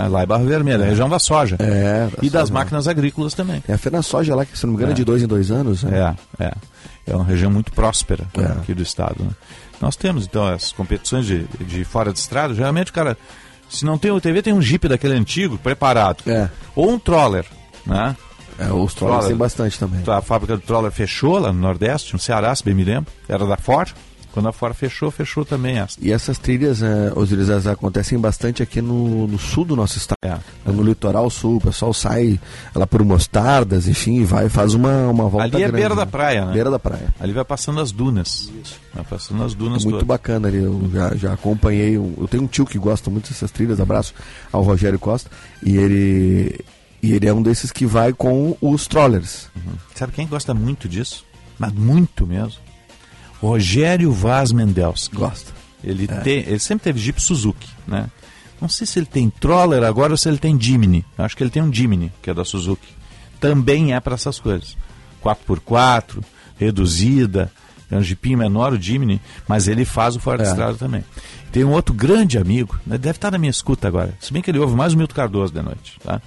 É, 0.06 0.08
lá 0.08 0.22
é 0.22 0.26
Barro 0.26 0.46
Vermelho, 0.46 0.84
é. 0.84 0.88
região 0.88 1.10
da 1.10 1.20
soja. 1.20 1.58
É, 1.60 2.08
E 2.22 2.30
das 2.30 2.44
soja. 2.44 2.54
máquinas 2.54 2.88
agrícolas 2.88 3.34
também. 3.34 3.62
É 3.68 3.74
a 3.74 3.78
Fena 3.78 4.02
Soja 4.02 4.34
lá, 4.36 4.46
que 4.46 4.58
se 4.58 4.66
não 4.66 4.72
me 4.72 4.78
engano 4.78 4.94
é, 4.94 4.96
de 4.96 5.04
dois 5.04 5.22
em 5.22 5.28
dois 5.28 5.52
anos. 5.52 5.84
Né? 5.84 6.16
É, 6.40 6.46
é. 6.46 6.54
É 7.08 7.14
uma 7.14 7.26
região 7.26 7.52
muito 7.52 7.74
próspera 7.74 8.26
É. 8.38 8.44
aqui 8.46 8.74
do 8.74 8.84
estado. 8.84 9.18
né? 9.22 9.32
Nós 9.82 9.98
temos, 9.98 10.24
então, 10.26 10.48
as 10.48 10.72
competições 10.72 11.26
de, 11.26 11.44
de 11.60 11.84
fora 11.84 12.14
de 12.14 12.20
estrada. 12.20 12.54
Geralmente, 12.54 12.90
o 12.90 12.94
cara, 12.94 13.18
se 13.70 13.86
não 13.86 13.98
tem 13.98 14.12
o 14.12 14.22
TV, 14.22 14.42
tem 14.42 14.54
um 14.54 14.62
Jeep 14.62 14.88
daquele 14.88 15.14
antigo, 15.14 15.58
preparado. 15.58 16.24
É. 16.28 16.50
Ou 16.76 16.92
um 16.92 17.00
Troller, 17.00 17.46
né? 17.86 18.16
É, 18.60 18.72
os 18.74 18.94
trollers 18.96 19.28
tem 19.28 19.36
bastante 19.36 19.78
também. 19.78 20.02
A 20.08 20.22
fábrica 20.22 20.58
do 20.58 20.64
Troller 20.64 20.92
fechou 20.92 21.38
lá 21.38 21.54
no 21.54 21.60
Nordeste, 21.60 22.14
no 22.14 22.20
Ceará, 22.20 22.54
se 22.56 22.64
bem 22.64 22.74
me 22.74 22.84
lembro. 22.84 23.12
Era 23.30 23.46
da 23.46 23.56
Ford, 23.56 23.94
Quando 24.38 24.50
a 24.50 24.54
Ford 24.54 24.76
fechou, 24.76 25.10
fechou 25.10 25.44
também 25.44 25.80
essa. 25.80 25.98
E 26.00 26.12
essas 26.12 26.38
trilhas, 26.38 26.84
é, 26.84 27.12
Osiris, 27.16 27.66
acontecem 27.66 28.20
bastante 28.20 28.62
aqui 28.62 28.84
no, 28.84 29.26
no 29.26 29.40
sul 29.40 29.66
do 29.66 29.76
nosso 29.76 29.98
estado. 29.98 30.20
É. 30.22 30.38
No 30.72 30.84
litoral 30.84 31.28
sul, 31.32 31.58
o 31.58 31.62
pessoal 31.62 31.92
sai 31.92 32.40
lá 32.76 32.86
por 32.86 33.04
Mostardas, 33.04 33.88
enfim, 33.88 34.18
e 34.18 34.24
vai 34.24 34.48
faz 34.48 34.76
uma, 34.76 35.08
uma 35.08 35.28
volta 35.28 35.46
Ali 35.46 35.56
é 35.56 35.60
grande, 35.62 35.72
beira 35.72 35.96
da 35.96 36.06
né? 36.06 36.12
praia, 36.12 36.46
né? 36.46 36.54
Beira 36.54 36.70
da 36.70 36.78
praia. 36.78 37.16
Ali 37.20 37.34
vai 37.34 37.44
passando 37.44 37.82
as 37.82 37.92
dunas. 37.92 38.52
Vai 38.94 39.04
passando 39.06 39.44
as 39.44 39.56
dunas 39.56 39.84
Muito 39.84 39.96
todas. 39.96 40.08
bacana 40.08 40.50
ali, 40.50 40.58
eu 40.58 40.88
já, 40.94 41.16
já 41.16 41.34
acompanhei. 41.34 41.96
Eu 41.96 42.28
tenho 42.30 42.44
um 42.44 42.48
tio 42.48 42.68
que 42.68 42.78
gosta 42.78 43.10
muito 43.10 43.30
dessas 43.30 43.50
trilhas, 43.50 43.80
abraço 43.80 44.14
ao 44.52 44.62
Rogério 44.62 45.00
Costa, 45.00 45.32
e 45.64 45.76
ele, 45.78 46.64
e 47.02 47.12
ele 47.12 47.28
é 47.28 47.34
um 47.34 47.42
desses 47.42 47.72
que 47.72 47.88
vai 47.88 48.14
com 48.14 48.56
os 48.62 48.86
trollers. 48.86 49.50
Sabe 49.96 50.14
quem 50.14 50.28
gosta 50.28 50.54
muito 50.54 50.88
disso? 50.88 51.26
Mas 51.58 51.74
muito 51.74 52.28
mesmo. 52.28 52.67
Rogério 53.42 54.12
Vaz 54.12 54.52
Mendels. 54.52 55.10
Gosta. 55.14 55.52
Ele, 55.84 56.08
tem, 56.08 56.40
ele 56.40 56.60
sempre 56.60 56.86
teve 56.86 57.00
Jeep 57.00 57.22
Suzuki, 57.22 57.70
né? 57.88 58.10
Não 58.60 58.68
sei 58.68 58.88
se 58.88 58.98
ele 58.98 59.06
tem 59.06 59.30
Troller 59.30 59.84
agora 59.84 60.14
ou 60.14 60.18
se 60.18 60.28
ele 60.28 60.40
tem 60.40 60.60
Jimny. 60.60 61.06
Acho 61.18 61.38
que 61.38 61.44
ele 61.44 61.52
tem 61.52 61.62
um 61.62 61.72
Jimny, 61.72 62.12
que 62.22 62.30
é 62.30 62.34
da 62.34 62.44
Suzuki. 62.44 62.88
Também 63.40 63.94
é 63.94 64.00
para 64.00 64.16
essas 64.16 64.40
coisas. 64.40 64.76
4x4, 65.24 66.24
reduzida, 66.58 67.52
é 67.90 67.96
um 67.96 68.02
Jeepinho 68.02 68.38
menor, 68.40 68.74
o 68.74 68.82
Jimny, 68.82 69.22
mas 69.48 69.68
ele 69.68 69.86
faz 69.86 70.16
o 70.16 70.20
Ford 70.20 70.42
É. 70.42 70.44
Estrada 70.44 70.76
também. 70.76 71.04
Tem 71.52 71.64
um 71.64 71.72
outro 71.72 71.94
grande 71.94 72.38
amigo, 72.38 72.78
né, 72.86 72.98
deve 72.98 73.18
estar 73.18 73.32
na 73.32 73.38
minha 73.38 73.50
escuta 73.50 73.88
agora, 73.88 74.14
se 74.20 74.34
bem 74.34 74.42
que 74.42 74.52
ele 74.52 74.60
ouve 74.60 74.76
mais 74.76 74.94
o 74.94 74.98
Milton 74.98 75.16
Cardoso 75.16 75.54
de 75.54 75.62
noite, 75.62 75.98
tá? 76.04 76.22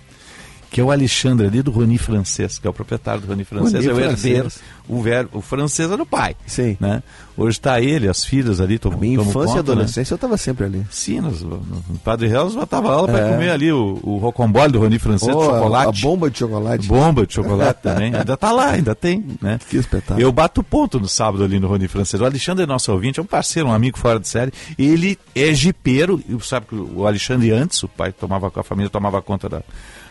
Que 0.70 0.80
é 0.80 0.84
o 0.84 0.90
Alexandre 0.92 1.48
ali 1.48 1.62
do 1.62 1.70
Rony 1.72 1.98
Francês, 1.98 2.58
que 2.58 2.66
é 2.66 2.70
o 2.70 2.72
proprietário 2.72 3.20
do 3.22 3.26
Rony 3.26 3.42
Francês, 3.44 3.84
Rony 3.84 3.88
é 3.88 3.92
o 4.06 4.10
herdeiro, 4.10 4.48
o, 4.88 5.02
ver, 5.02 5.28
o 5.32 5.40
francês 5.40 5.90
era 5.90 6.00
o 6.00 6.06
pai. 6.06 6.36
Sim. 6.46 6.76
Né? 6.78 7.02
Hoje 7.36 7.58
está 7.58 7.80
ele, 7.80 8.06
as 8.08 8.24
filhas 8.24 8.60
ali 8.60 8.78
tomam 8.78 9.00
Minha 9.00 9.14
infância 9.14 9.30
e 9.30 9.32
conta, 9.46 9.52
né? 9.54 9.58
adolescência 9.60 10.12
eu 10.12 10.16
estava 10.16 10.36
sempre 10.36 10.66
ali. 10.66 10.86
Sim, 10.90 11.20
nós, 11.22 11.42
no 11.42 11.60
Padre 12.04 12.28
Real 12.28 12.44
nós 12.44 12.54
botava 12.54 12.92
aula 12.92 13.08
para 13.08 13.18
É. 13.26 13.32
comer 13.32 13.50
ali 13.50 13.72
o, 13.72 13.98
o 14.02 14.18
rocambole 14.18 14.70
do 14.72 14.78
Rony 14.78 14.98
Francês 15.00 15.34
Oh, 15.34 15.40
de 15.40 15.48
a- 15.48 15.50
chocolate. 15.54 15.98
A, 15.98 16.08
bomba 16.08 16.30
de 16.30 16.38
chocolate. 16.38 16.86
Bomba 16.86 17.26
de 17.26 17.34
chocolate 17.34 17.80
também. 17.82 18.14
Ainda 18.14 18.36
tá 18.36 18.52
lá, 18.52 18.70
ainda 18.70 18.94
tem, 18.94 19.24
né? 19.42 19.58
Que 19.68 19.76
espetáculo. 19.76 20.20
Eu 20.20 20.30
bato 20.30 20.62
ponto 20.62 21.00
no 21.00 21.08
sábado 21.08 21.42
ali 21.42 21.58
no 21.58 21.66
Rony 21.66 21.88
Francês. 21.88 22.20
O 22.20 22.24
Alexandre 22.24 22.62
é 22.62 22.66
nosso 22.66 22.92
ouvinte, 22.92 23.18
é 23.18 23.22
um 23.22 23.26
parceiro, 23.26 23.68
um 23.68 23.72
amigo 23.72 23.98
fora 23.98 24.20
de 24.20 24.28
série. 24.28 24.52
Ele 24.78 25.18
é 25.34 25.52
jipeiro, 25.52 26.22
e 26.28 26.38
sabe 26.44 26.66
que 26.66 26.74
o 26.76 27.06
Alexandre 27.06 27.50
antes, 27.50 27.82
o 27.82 27.88
pai 27.88 28.12
tomava, 28.12 28.52
a 28.54 28.62
família 28.62 28.88
tomava 28.90 29.20
conta 29.22 29.48
da, 29.48 29.62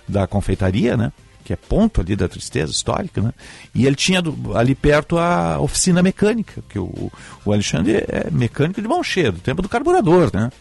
da 0.10 0.28
confeitaria, 0.28 0.98
né? 0.98 1.12
Que 1.46 1.54
é 1.54 1.56
ponto 1.56 2.02
ali 2.02 2.16
da 2.16 2.28
tristeza 2.28 2.72
histórica, 2.72 3.22
né? 3.22 3.32
E 3.74 3.86
ele 3.86 3.96
tinha 3.96 4.22
do- 4.22 4.58
ali 4.58 4.76
perto 4.76 5.18
a 5.18 5.60
oficina 5.60 6.04
mecânica, 6.04 6.62
que 6.70 6.78
o, 6.78 7.12
o 7.46 7.54
Alexandre 7.54 8.04
é 8.08 8.30
mecânico 8.32 8.82
de 8.82 8.88
mão 8.88 9.04
cheia, 9.04 9.32
do 9.32 9.40
tempo 9.40 9.62
do 9.62 9.70
carburador, 9.70 10.30
né? 10.34 10.52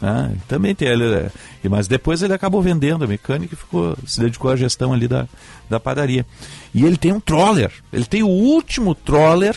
né? 0.00 0.36
Também 0.46 0.74
tem 0.74 0.88
ele, 0.88 1.04
é, 1.04 1.30
mas 1.68 1.88
depois 1.88 2.22
ele 2.22 2.32
acabou 2.32 2.62
vendendo 2.62 3.04
a 3.04 3.08
mecânica 3.08 3.54
e 3.54 3.56
ficou, 3.58 3.96
se 4.06 4.20
dedicou 4.20 4.50
à 4.50 4.56
gestão 4.56 4.92
ali 4.92 5.08
da, 5.08 5.26
da 5.68 5.80
padaria. 5.80 6.24
E 6.72 6.84
ele 6.84 6.96
tem 6.96 7.12
um 7.12 7.20
troller, 7.20 7.72
ele 7.92 8.04
tem 8.06 8.22
o 8.22 8.28
último 8.28 8.94
troller 8.94 9.56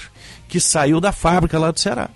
que 0.49 0.59
saiu 0.59 0.99
da 0.99 1.11
fábrica 1.11 1.57
lá 1.59 1.71
do 1.71 1.79
Ceará. 1.79 2.09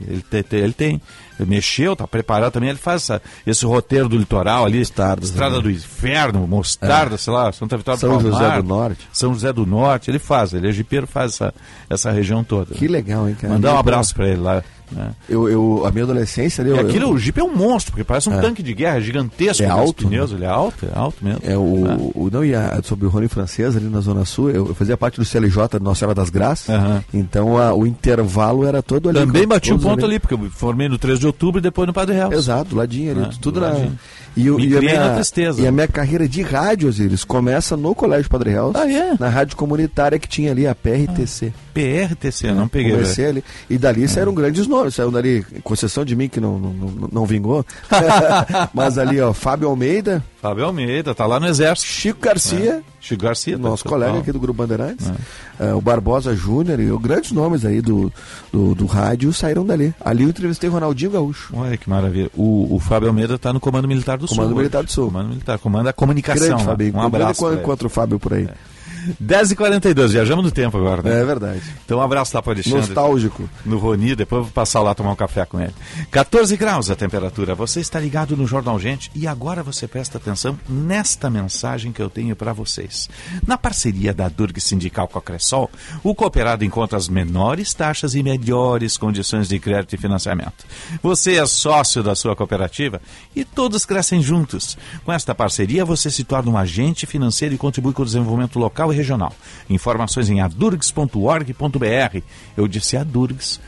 Ele 0.00 0.22
tem, 0.22 0.44
ele 0.60 0.72
tem, 0.72 1.00
mexeu, 1.44 1.92
está 1.94 2.06
preparado 2.06 2.52
também, 2.52 2.68
ele 2.70 2.78
faz 2.78 3.02
essa- 3.02 3.22
esse 3.46 3.64
roteiro 3.66 4.08
do 4.08 4.16
litoral 4.16 4.64
ali, 4.64 4.80
Estrada 5.26 5.60
do 5.60 5.70
Inferno, 5.70 6.46
Mostarda, 6.46 7.16
sei 7.18 7.32
lá, 7.32 7.52
Santa 7.52 7.76
Vitória 7.76 7.96
É. 7.98 8.00
São 8.00 8.18
do 8.18 8.30
Palmar, 8.30 8.40
José 8.40 8.62
do 8.62 8.68
Norte. 8.68 9.08
São 9.12 9.34
José 9.34 9.52
do 9.52 9.66
Norte, 9.66 10.10
ele 10.10 10.18
faz, 10.18 10.52
ele 10.54 10.68
é 10.68 10.72
jipeiro, 10.72 11.06
faz 11.06 11.32
essa, 11.34 11.54
essa 11.88 12.10
região 12.10 12.42
toda. 12.44 12.74
Que 12.74 12.86
legal, 12.88 13.28
hein, 13.28 13.36
cara? 13.40 13.52
Mandar 13.54 13.74
um 13.74 13.78
abraço 13.78 14.14
para 14.14 14.28
ele 14.28 14.40
lá. 14.40 14.62
Né? 14.94 15.10
Eu, 15.28 15.48
eu, 15.48 15.82
a 15.86 15.90
minha 15.90 16.04
adolescência. 16.04 16.62
E 16.62 16.68
eu- 16.68 16.78
aquilo, 16.80 17.06
eu- 17.06 17.10
o 17.12 17.18
Jeep 17.18 17.38
é 17.40 17.42
um 17.44 17.54
monstro, 17.54 17.92
porque 17.92 18.04
parece 18.04 18.28
um 18.28 18.34
É. 18.34 18.40
tanque 18.40 18.62
de 18.62 18.74
guerra 18.74 19.00
gigantesco. 19.00 19.62
É 19.62 19.66
alto, 19.66 20.06
pneus, 20.06 20.32
ele 20.32 20.44
é 20.44 20.48
alto, 20.48 20.86
é 20.86 20.98
alto 20.98 21.16
mesmo. 21.24 21.40
É 21.44 21.56
o, 21.56 22.12
o 22.14 22.28
não 22.32 22.44
ia 22.44 22.80
sobre 22.82 23.06
o 23.06 23.08
Rony 23.08 23.28
francês 23.28 23.76
ali 23.76 23.86
na 23.86 24.00
zona 24.00 24.24
sul. 24.24 24.50
Eu, 24.50 24.68
eu 24.68 24.74
fazia 24.74 24.96
parte 24.96 25.18
do 25.18 25.24
CLJ 25.24 25.78
de 25.78 25.84
Nossa 25.84 26.00
Senhora 26.00 26.14
das 26.14 26.30
Graças. 26.30 26.74
Então 27.12 27.56
a- 27.58 27.74
o 27.74 27.86
intervalo 27.86 28.66
era 28.66 28.82
todo 28.82 29.08
ali. 29.08 29.18
Também 29.18 29.46
bati 29.46 29.72
um 29.72 29.76
todos 29.78 29.84
ponto 29.90 30.04
ali, 30.04 30.18
porque 30.18 30.34
eu 30.34 30.50
formei 30.50 30.88
no 30.88 30.98
3 30.98 31.18
de 31.18 31.26
outubro 31.26 31.58
e 31.58 31.62
depois 31.62 31.86
no 31.86 31.92
Padre 31.92 32.14
Real. 32.14 32.32
Exato, 32.32 32.76
ladinho 32.76 33.12
ali, 33.12 33.30
tudo 33.40 33.60
do 33.60 33.66
na. 33.66 33.90
E, 34.36 34.50
Me 34.50 34.66
e 34.66 34.76
a 34.76 34.80
minha, 34.80 35.14
tristeza. 35.14 35.60
e 35.60 35.66
a 35.66 35.72
minha 35.72 35.86
carreira 35.86 36.26
de 36.26 36.40
rádio, 36.42 36.88
Osiris, 36.88 37.22
começa 37.24 37.76
no 37.76 37.94
Colégio 37.94 38.30
Padre 38.30 38.50
Real. 38.50 38.72
Ah, 38.74 38.90
é? 38.90 39.14
Na 39.18 39.28
rádio 39.28 39.56
comunitária 39.56 40.18
que 40.18 40.26
tinha 40.26 40.50
ali, 40.50 40.66
a 40.66 40.74
PRTC. 40.74 41.52
PRTC, 41.74 42.52
não 42.52 42.66
peguei. 42.68 42.92
Comecei 42.92 43.26
ali. 43.26 43.44
E 43.68 43.76
dali 43.76 44.08
saíram 44.08 44.32
grandes 44.34 44.66
nomes. 44.66 44.94
Saiu 44.94 45.10
dali, 45.10 45.44
com 45.62 45.74
exceção 45.74 46.04
de 46.04 46.16
mim, 46.16 46.28
que 46.28 46.40
não, 46.40 46.58
não, 46.58 46.70
não, 46.72 47.08
não 47.12 47.26
vingou. 47.26 47.64
Mas 48.72 48.96
ali, 48.98 49.20
ó, 49.20 49.32
Fábio 49.32 49.68
Almeida. 49.68 50.22
Fábio 50.40 50.64
Almeida, 50.64 51.14
tá 51.14 51.26
lá 51.26 51.38
no 51.38 51.46
Exército. 51.46 51.88
Chico 51.88 52.20
Garcia. 52.20 52.82
É. 53.02 53.06
Chico 53.08 53.24
Garcia. 53.24 53.56
tá- 53.56 53.62
Nosso 53.62 53.84
colega 53.84 54.18
aqui 54.18 54.30
do 54.32 54.38
Grupo 54.38 54.58
Bandeirantes. 54.58 55.10
É, 55.58 55.74
o 55.74 55.80
Barbosa 55.80 56.34
Júnior 56.34 56.78
e 56.80 56.90
os 56.90 57.00
grandes 57.00 57.32
nomes 57.32 57.64
aí 57.64 57.80
do, 57.80 58.12
do, 58.52 58.74
do 58.74 58.86
rádio 58.86 59.32
saíram 59.32 59.64
dali. 59.66 59.92
Ali 60.00 60.22
eu 60.22 60.28
entrevistei 60.28 60.70
o 60.70 60.72
Ronaldinho 60.72 61.10
Gaúcho. 61.10 61.52
Olha 61.56 61.76
que 61.76 61.90
maravilha. 61.90 62.30
O, 62.36 62.74
o 62.74 62.78
Fábio 62.78 63.08
Almeida 63.08 63.34
está 63.34 63.52
no 63.52 63.58
Comando 63.60 63.88
Militar 63.88 64.16
do 64.18 64.26
Sul. 64.28 64.36
Comando 64.36 64.50
hoje. 64.50 64.58
Militar 64.58 64.82
do 64.84 64.90
Sul. 64.92 65.06
Comando 65.06 65.28
Militar, 65.30 65.58
comanda 65.58 65.90
a 65.90 65.92
comunicação. 65.92 66.46
Grande. 66.46 66.64
Fabinho. 66.64 66.96
Um 66.96 67.00
abraço. 67.02 67.46
Ele. 67.48 67.60
contra 67.62 67.86
o 67.86 67.90
Fábio 67.90 68.18
por 68.20 68.34
aí. 68.34 68.48
10h42, 69.22 70.08
viajamos 70.08 70.44
no 70.44 70.50
tempo 70.50 70.76
agora, 70.78 71.02
né? 71.02 71.20
É 71.20 71.24
verdade. 71.24 71.62
Então 71.84 71.98
um 71.98 72.02
abraço 72.02 72.36
lá 72.36 72.42
para 72.42 72.52
Alexandre. 72.52 72.80
Nostálgico. 72.80 73.48
No 73.64 73.78
Roni, 73.78 74.14
depois 74.14 74.44
vou 74.44 74.52
passar 74.52 74.80
lá 74.80 74.94
tomar 74.94 75.12
um 75.12 75.16
café 75.16 75.44
com 75.44 75.60
ele. 75.60 75.74
14 76.10 76.56
graus 76.56 76.90
a 76.90 76.96
temperatura. 76.96 77.54
Você 77.54 77.80
está 77.80 77.98
ligado 77.98 78.36
no 78.36 78.46
Jornal 78.46 78.78
Gente 78.78 79.10
e 79.14 79.26
agora 79.26 79.62
você 79.62 79.88
presta 79.88 80.18
atenção 80.18 80.58
nesta 80.68 81.28
mensagem 81.30 81.92
que 81.92 82.02
eu 82.02 82.10
tenho 82.10 82.36
para 82.36 82.52
vocês. 82.52 83.08
Na 83.46 83.58
parceria 83.58 84.12
da 84.12 84.28
Durg 84.28 84.60
Sindical 84.60 85.08
com 85.08 85.18
a 85.18 85.22
Cressol, 85.22 85.70
o 86.02 86.14
cooperado 86.14 86.64
encontra 86.64 86.96
as 86.96 87.08
menores 87.08 87.74
taxas 87.74 88.14
e 88.14 88.22
melhores 88.22 88.96
condições 88.96 89.48
de 89.48 89.58
crédito 89.58 89.94
e 89.94 89.98
financiamento. 89.98 90.64
Você 91.02 91.36
é 91.36 91.46
sócio 91.46 92.02
da 92.02 92.14
sua 92.14 92.36
cooperativa 92.36 93.00
e 93.34 93.44
todos 93.44 93.84
crescem 93.84 94.22
juntos. 94.22 94.76
Com 95.04 95.12
esta 95.12 95.34
parceria, 95.34 95.84
você 95.84 96.10
se 96.10 96.24
torna 96.24 96.50
um 96.50 96.56
agente 96.56 97.06
financeiro 97.06 97.54
e 97.54 97.58
contribui 97.58 97.92
com 97.92 98.02
o 98.02 98.06
desenvolvimento 98.06 98.58
local 98.58 98.91
e 98.92 98.96
regional. 98.96 99.32
Informações 99.68 100.28
em 100.30 100.40
adurgs.org.br. 100.40 102.18
Eu 102.56 102.68
disse 102.68 102.96
adurgs.org.br. 102.96 103.62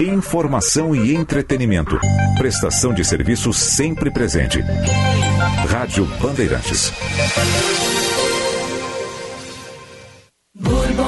Informação 0.00 0.94
e 0.94 1.14
entretenimento. 1.14 1.98
Prestação 2.36 2.94
de 2.94 3.04
serviço 3.04 3.52
sempre 3.52 4.10
presente. 4.10 4.60
Rádio 5.68 6.06
Bandeirantes. 6.20 6.92
Bourbon 10.54 11.07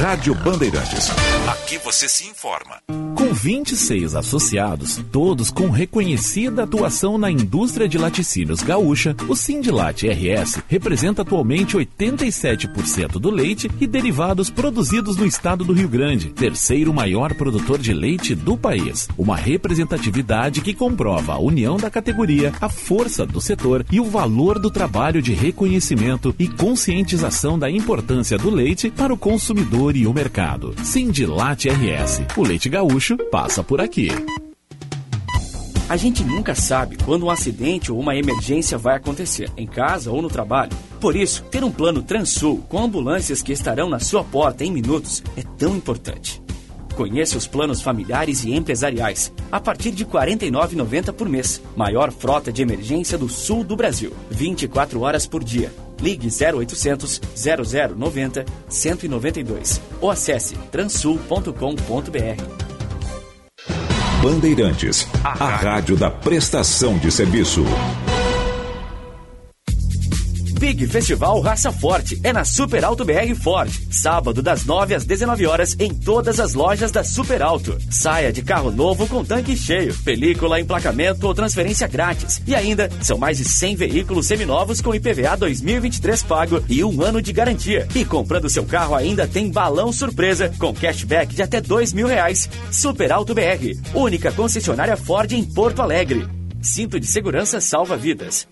Rádio 0.00 0.34
Bandeirantes. 0.34 1.10
Aqui 1.46 1.76
você 1.76 2.08
se 2.08 2.26
informa. 2.26 2.80
Com 3.14 3.34
26 3.34 4.16
associados, 4.16 4.98
todos 5.12 5.50
com 5.50 5.68
reconhecida 5.68 6.62
atuação 6.62 7.18
na 7.18 7.30
indústria 7.30 7.86
de 7.86 7.98
laticínios 7.98 8.62
gaúcha, 8.62 9.14
o 9.28 9.36
Sindilat 9.36 10.04
RS 10.08 10.62
representa 10.66 11.20
atualmente 11.20 11.76
87% 11.76 13.18
do 13.18 13.30
leite 13.30 13.70
e 13.78 13.86
derivados 13.86 14.48
produzidos 14.48 15.18
no 15.18 15.26
estado 15.26 15.64
do 15.64 15.74
Rio 15.74 15.88
Grande, 15.88 16.30
terceiro 16.30 16.94
maior 16.94 17.34
produtor 17.34 17.78
de 17.78 17.92
leite 17.92 18.34
do 18.34 18.56
país. 18.56 19.06
Uma 19.18 19.36
representatividade 19.36 20.62
que 20.62 20.72
comprova 20.72 21.34
a 21.34 21.38
união 21.38 21.76
da 21.76 21.90
categoria, 21.90 22.54
a 22.58 22.70
força 22.70 23.26
do 23.26 23.40
setor 23.40 23.84
e 23.92 24.00
o 24.00 24.04
valor 24.04 24.58
do 24.58 24.70
trabalho 24.70 25.20
de 25.20 25.34
reconhecimento 25.34 26.34
e 26.38 26.48
conscientização 26.48 27.58
da 27.58 27.70
importância 27.70 28.38
do 28.38 28.48
leite 28.48 28.90
para 28.90 29.12
o 29.12 29.18
consumidor 29.18 29.89
e 29.96 30.06
o 30.06 30.12
mercado. 30.12 30.74
Sindilat 30.84 31.66
RS. 31.66 32.22
O 32.36 32.42
leite 32.42 32.68
gaúcho 32.68 33.16
passa 33.30 33.62
por 33.62 33.80
aqui. 33.80 34.10
A 35.90 35.96
gente 35.96 36.22
nunca 36.22 36.54
sabe 36.54 36.96
quando 37.04 37.26
um 37.26 37.30
acidente 37.30 37.90
ou 37.90 37.98
uma 37.98 38.14
emergência 38.14 38.78
vai 38.78 38.96
acontecer, 38.96 39.50
em 39.56 39.66
casa 39.66 40.12
ou 40.12 40.22
no 40.22 40.28
trabalho. 40.28 40.70
Por 41.00 41.16
isso, 41.16 41.42
ter 41.50 41.64
um 41.64 41.70
plano 41.72 42.00
Transul 42.00 42.58
com 42.68 42.78
ambulâncias 42.78 43.42
que 43.42 43.52
estarão 43.52 43.88
na 43.88 43.98
sua 43.98 44.22
porta 44.22 44.64
em 44.64 44.70
minutos 44.70 45.20
é 45.36 45.42
tão 45.58 45.74
importante. 45.74 46.40
Conheça 46.94 47.36
os 47.36 47.46
planos 47.46 47.82
familiares 47.82 48.44
e 48.44 48.54
empresariais 48.54 49.32
a 49.50 49.58
partir 49.58 49.90
de 49.90 50.04
R$ 50.04 50.10
49,90 50.10 51.12
por 51.12 51.28
mês. 51.28 51.60
Maior 51.74 52.12
frota 52.12 52.52
de 52.52 52.62
emergência 52.62 53.18
do 53.18 53.28
sul 53.28 53.64
do 53.64 53.74
Brasil. 53.74 54.12
24 54.30 55.00
horas 55.00 55.26
por 55.26 55.42
dia. 55.42 55.72
Ligue 56.00 56.28
0800 56.28 57.20
0090 57.34 58.44
192 58.68 59.80
ou 60.00 60.10
acesse 60.10 60.54
transul.com.br. 60.70 62.70
Bandeirantes, 64.22 65.08
a 65.24 65.32
rádio 65.32 65.96
da 65.96 66.10
prestação 66.10 66.98
de 66.98 67.10
serviço. 67.10 67.64
Big 70.60 70.86
Festival 70.88 71.40
Raça 71.40 71.72
Forte 71.72 72.20
é 72.22 72.34
na 72.34 72.44
Super 72.44 72.84
Alto 72.84 73.02
BR 73.02 73.34
Ford. 73.34 73.72
Sábado 73.90 74.42
das 74.42 74.66
9 74.66 74.94
às 74.94 75.06
19 75.06 75.46
horas 75.46 75.74
em 75.80 75.94
todas 75.94 76.38
as 76.38 76.52
lojas 76.52 76.92
da 76.92 77.02
Super 77.02 77.40
Alto. 77.40 77.78
Saia 77.90 78.30
de 78.30 78.42
carro 78.42 78.70
novo 78.70 79.06
com 79.06 79.24
tanque 79.24 79.56
cheio, 79.56 79.96
película, 80.04 80.60
emplacamento 80.60 81.26
ou 81.26 81.32
transferência 81.32 81.88
grátis. 81.88 82.42
E 82.46 82.54
ainda 82.54 82.90
são 83.00 83.16
mais 83.16 83.38
de 83.38 83.44
100 83.44 83.74
veículos 83.74 84.26
seminovos 84.26 84.82
com 84.82 84.94
IPVA 84.94 85.34
2023 85.38 86.22
pago 86.24 86.62
e 86.68 86.84
um 86.84 87.00
ano 87.00 87.22
de 87.22 87.32
garantia. 87.32 87.88
E 87.94 88.04
comprando 88.04 88.50
seu 88.50 88.66
carro 88.66 88.94
ainda 88.94 89.26
tem 89.26 89.50
balão 89.50 89.90
surpresa 89.90 90.52
com 90.58 90.74
cashback 90.74 91.34
de 91.34 91.40
até 91.40 91.62
dois 91.62 91.94
mil 91.94 92.06
reais. 92.06 92.50
Super 92.70 93.12
Alto 93.12 93.34
BR, 93.34 93.80
única 93.94 94.30
concessionária 94.30 94.98
Ford 94.98 95.32
em 95.32 95.42
Porto 95.42 95.80
Alegre. 95.80 96.28
Cinto 96.60 97.00
de 97.00 97.06
segurança 97.06 97.62
salva 97.62 97.96
vidas. 97.96 98.46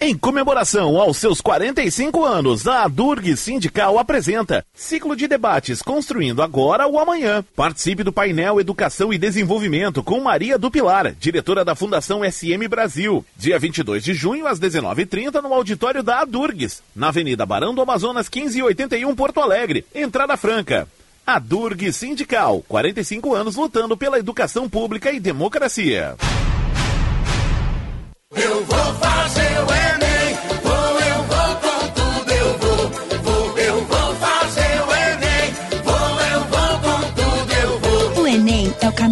Em 0.00 0.16
comemoração 0.16 1.00
aos 1.00 1.16
seus 1.16 1.40
45 1.40 2.24
anos, 2.24 2.68
a 2.68 2.86
Durg 2.86 3.36
Sindical 3.36 3.98
apresenta 3.98 4.64
Ciclo 4.72 5.16
de 5.16 5.26
Debates 5.26 5.82
Construindo 5.82 6.40
Agora 6.40 6.86
o 6.86 7.00
Amanhã. 7.00 7.44
Participe 7.56 8.04
do 8.04 8.12
painel 8.12 8.60
Educação 8.60 9.12
e 9.12 9.18
Desenvolvimento 9.18 10.00
com 10.00 10.20
Maria 10.20 10.56
do 10.56 10.70
Pilar, 10.70 11.12
diretora 11.18 11.64
da 11.64 11.74
Fundação 11.74 12.20
SM 12.22 12.68
Brasil. 12.68 13.26
Dia 13.36 13.58
22 13.58 14.04
de 14.04 14.14
junho, 14.14 14.46
às 14.46 14.60
19h30, 14.60 15.42
no 15.42 15.52
auditório 15.52 16.00
da 16.00 16.20
Adurgs, 16.20 16.80
na 16.94 17.08
Avenida 17.08 17.44
Barão 17.44 17.74
do 17.74 17.82
Amazonas 17.82 18.30
1581, 18.32 19.16
Porto 19.16 19.40
Alegre. 19.40 19.84
Entrada 19.92 20.36
franca. 20.36 20.86
A 21.26 21.42
Sindical, 21.92 22.64
45 22.68 23.34
anos 23.34 23.56
lutando 23.56 23.96
pela 23.96 24.20
educação 24.20 24.68
pública 24.68 25.10
e 25.10 25.18
democracia. 25.18 26.14
Eu 28.36 28.64
vou 28.64 28.94
fazer 28.94 29.47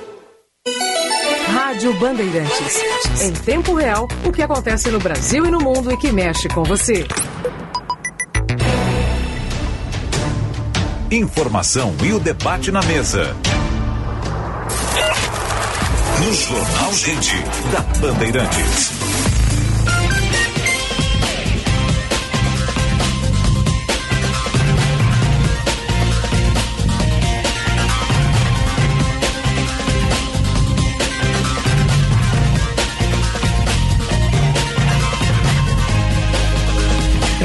Rádio 1.51 1.99
Bandeirantes. 1.99 2.84
Em 3.23 3.31
tempo 3.31 3.73
real, 3.73 4.07
o 4.23 4.31
que 4.31 4.43
acontece 4.43 4.91
no 4.91 4.99
Brasil 4.99 5.47
e 5.47 5.49
no 5.49 5.60
mundo 5.60 5.91
e 5.91 5.97
que 5.97 6.11
mexe 6.11 6.47
com 6.47 6.64
você. 6.64 7.07
Informação 11.14 11.95
e 12.03 12.11
o 12.11 12.19
debate 12.19 12.72
na 12.72 12.81
mesa. 12.81 13.35
No 16.19 16.34
Jornal 16.34 16.91
Gente, 16.91 17.38
da 17.72 17.81
Bandeirantes. 17.99 19.32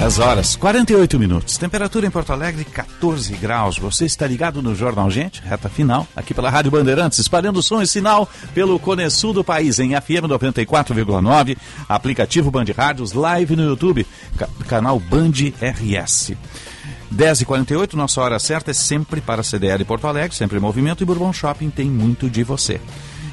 Dez 0.08 0.18
horas, 0.20 0.56
48 0.56 1.18
minutos. 1.18 1.58
Temperatura 1.58 2.06
em 2.06 2.10
Porto 2.10 2.32
Alegre, 2.32 2.64
14 2.64 3.30
graus. 3.36 3.76
Você 3.76 4.06
está 4.06 4.26
ligado 4.26 4.62
no 4.62 4.74
Jornal 4.74 5.10
Gente, 5.10 5.42
reta 5.42 5.68
final, 5.68 6.06
aqui 6.16 6.32
pela 6.32 6.48
Rádio 6.48 6.70
Bandeirantes, 6.70 7.18
espalhando 7.18 7.60
som 7.62 7.82
e 7.82 7.86
sinal 7.86 8.26
pelo 8.54 8.78
Cone 8.78 9.10
Sul 9.10 9.34
do 9.34 9.44
país, 9.44 9.78
em 9.78 9.90
FM 9.90 10.24
94,9, 10.26 11.58
aplicativo 11.86 12.50
Band 12.50 12.64
Rádios, 12.74 13.12
live 13.12 13.54
no 13.54 13.64
YouTube, 13.64 14.06
ca- 14.38 14.48
canal 14.66 14.98
Band 14.98 15.32
RS. 15.60 16.32
10 17.10 17.40
e 17.42 17.44
48 17.44 17.94
nossa 17.94 18.18
hora 18.22 18.38
certa 18.38 18.70
é 18.70 18.74
sempre 18.74 19.20
para 19.20 19.42
CDL 19.42 19.84
Porto 19.84 20.06
Alegre, 20.06 20.34
sempre 20.34 20.56
em 20.56 20.60
movimento, 20.60 21.02
e 21.02 21.06
Bourbon 21.06 21.34
Shopping 21.34 21.68
tem 21.68 21.90
muito 21.90 22.30
de 22.30 22.42
você. 22.42 22.80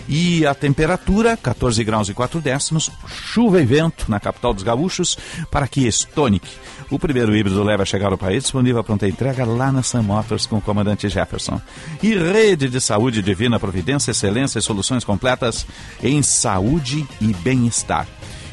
E 0.08 0.46
a 0.46 0.54
temperatura, 0.54 1.36
14 1.36 1.84
graus 1.84 2.10
e 2.10 2.14
4 2.14 2.40
décimos, 2.40 2.92
chuva 3.08 3.62
e 3.62 3.66
vento 3.66 4.06
na 4.10 4.20
capital 4.20 4.54
dos 4.54 4.64
gaúchos, 4.64 5.18
para 5.50 5.68
Kia 5.68 5.90
Stonic. 5.90 6.48
O 6.92 7.00
primeiro 7.00 7.36
híbrido 7.36 7.64
leva 7.64 7.84
a 7.84 7.86
chegar 7.86 8.12
ao 8.12 8.18
país, 8.18 8.44
disponível 8.44 8.82
a 8.82 8.84
pronta 8.84 9.08
entrega 9.08 9.44
lá 9.44 9.72
na 9.72 9.82
Sun 9.82 10.04
Motors 10.04 10.46
com 10.46 10.58
o 10.58 10.62
comandante 10.62 11.10
Jefferson. 11.10 11.60
E 12.04 12.16
rede 12.16 12.70
de 12.70 12.80
saúde 12.80 13.24
divina, 13.24 13.60
providência, 13.60 14.12
excelência 14.12 14.60
e 14.60 14.62
soluções 14.62 15.04
completas 15.04 15.66
em 16.04 16.22
saúde 16.22 17.08
e 17.20 17.34
bem-estar. 17.34 18.08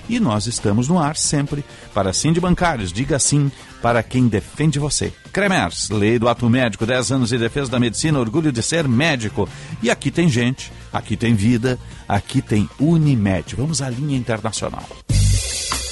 E 0.09 0.19
nós 0.19 0.47
estamos 0.47 0.89
no 0.89 0.99
ar 0.99 1.17
sempre 1.17 1.65
para 1.95 2.13
sim 2.13 2.33
de 2.33 2.41
bancários. 2.41 2.93
Diga 2.93 3.19
sim 3.19 3.51
para 3.83 4.03
quem 4.03 4.29
defende 4.29 4.79
você. 4.79 5.13
Cremers, 5.33 5.91
lei 5.91 6.19
do 6.19 6.29
ato 6.29 6.49
médico, 6.49 6.87
10 6.87 7.11
anos 7.11 7.29
de 7.31 7.39
defesa 7.39 7.73
da 7.73 7.81
medicina, 7.81 8.21
orgulho 8.21 8.53
de 8.53 8.63
ser 8.63 8.87
médico. 8.87 9.49
E 9.83 9.91
aqui 9.91 10.11
tem 10.11 10.29
gente, 10.29 10.73
aqui 10.93 11.17
tem 11.17 11.35
vida, 11.35 11.79
aqui 12.09 12.41
tem 12.41 12.71
Unimed. 12.79 13.57
Vamos 13.57 13.83
à 13.83 13.91
linha 13.91 14.17
internacional. 14.17 14.87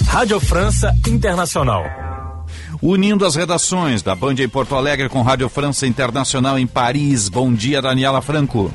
Rádio 0.07 0.39
França 0.39 0.95
Internacional. 1.09 1.85
Unindo 2.81 3.27
as 3.27 3.35
redações 3.35 4.03
da 4.03 4.15
Band 4.15 4.35
em 4.39 4.49
Porto 4.49 4.75
Alegre 4.75 5.09
com 5.09 5.23
Rádio 5.23 5.49
França 5.49 5.87
Internacional 5.87 6.59
em 6.59 6.67
Paris. 6.67 7.29
Bom 7.29 7.53
dia, 7.53 7.83
Daniela 7.83 8.23
Franco. 8.23 8.73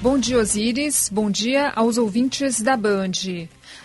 Bom 0.00 0.18
dia, 0.18 0.38
Osíris. 0.38 1.10
Bom 1.12 1.30
dia 1.30 1.72
aos 1.76 1.98
ouvintes 1.98 2.60
da 2.62 2.76
Band. 2.76 3.12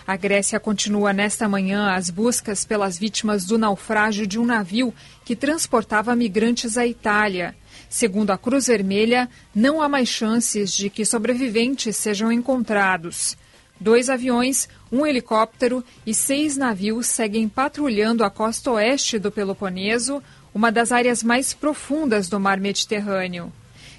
A 0.07 0.15
Grécia 0.15 0.59
continua 0.59 1.11
nesta 1.11 1.49
manhã 1.49 1.95
as 1.95 2.11
buscas 2.11 2.63
pelas 2.63 2.95
vítimas 2.95 3.43
do 3.43 3.57
naufrágio 3.57 4.27
de 4.27 4.37
um 4.37 4.45
navio 4.45 4.93
que 5.23 5.35
transportava 5.35 6.15
migrantes 6.15 6.77
à 6.77 6.85
Itália. 6.85 7.55
Segundo 7.89 8.29
a 8.29 8.37
Cruz 8.37 8.67
Vermelha, 8.67 9.27
não 9.53 9.81
há 9.81 9.89
mais 9.89 10.07
chances 10.07 10.77
de 10.77 10.91
que 10.91 11.03
sobreviventes 11.03 11.97
sejam 11.97 12.31
encontrados. 12.31 13.35
Dois 13.79 14.07
aviões, 14.07 14.69
um 14.91 15.07
helicóptero 15.07 15.83
e 16.05 16.13
seis 16.13 16.55
navios 16.55 17.07
seguem 17.07 17.49
patrulhando 17.49 18.23
a 18.23 18.29
costa 18.29 18.73
oeste 18.73 19.17
do 19.17 19.31
Peloponeso, 19.31 20.21
uma 20.53 20.71
das 20.71 20.91
áreas 20.91 21.23
mais 21.23 21.51
profundas 21.51 22.29
do 22.29 22.39
mar 22.39 22.59
Mediterrâneo. 22.59 23.51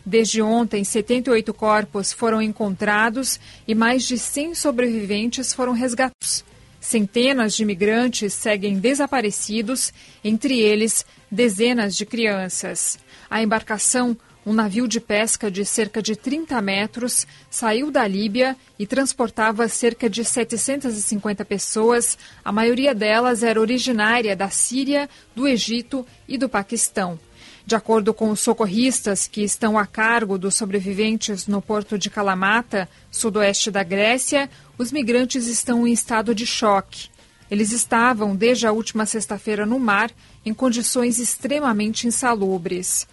Desde 0.09 0.41
ontem, 0.41 0.85
78 0.85 1.53
corpos 1.53 2.13
foram 2.13 2.41
encontrados 2.41 3.41
e 3.67 3.75
mais 3.75 4.05
de 4.05 4.17
100 4.17 4.55
sobreviventes 4.55 5.53
foram 5.53 5.73
resgatados. 5.73 6.45
Centenas 6.81 7.57
de 7.57 7.65
migrantes 7.65 8.33
seguem 8.33 8.79
desaparecidos, 8.79 9.93
entre 10.23 10.61
eles 10.61 11.05
dezenas 11.29 11.97
de 11.97 12.07
crianças. 12.07 13.01
A 13.29 13.43
embarcação, 13.43 14.17
um 14.47 14.53
navio 14.53 14.87
de 14.87 15.01
pesca 15.01 15.51
de 15.51 15.65
cerca 15.65 16.01
de 16.01 16.15
30 16.15 16.63
metros, 16.63 17.27
saiu 17.51 17.91
da 17.91 18.07
Líbia 18.07 18.57
e 18.79 18.87
transportava 18.87 19.67
cerca 19.67 20.09
de 20.09 20.25
750 20.25 21.45
pessoas. 21.45 22.17
A 22.45 22.53
maioria 22.53 22.95
delas 22.95 23.43
era 23.43 23.61
originária 23.61 24.37
da 24.37 24.51
Síria, 24.51 25.11
do 25.35 25.49
Egito 25.49 26.07
e 26.29 26.39
do 26.39 26.49
Paquistão. 26.49 27.19
De 27.67 27.75
acordo 27.75 28.15
com 28.15 28.31
os 28.31 28.39
socorristas 28.39 29.27
que 29.27 29.43
estão 29.43 29.77
a 29.77 29.85
cargo 29.85 30.39
dos 30.39 30.55
sobreviventes 30.55 31.49
no 31.49 31.61
porto 31.61 31.99
de 31.99 32.09
Kalamata, 32.09 32.89
sudoeste 33.11 33.73
da 33.73 33.83
Grécia, 33.83 34.49
os 34.79 34.93
migrantes 34.93 35.49
estão 35.49 35.85
em 35.85 35.93
estado 35.93 36.33
de 36.33 36.47
choque. 36.47 37.09
Eles 37.51 37.73
estavam, 37.73 38.37
desde 38.37 38.69
a 38.69 38.73
última 38.73 39.05
sexta-feira, 39.05 39.67
no 39.67 39.81
mar, 39.81 40.13
em 40.45 40.55
condições 40.55 41.19
extremamente 41.19 42.07
insalubres. 42.07 43.09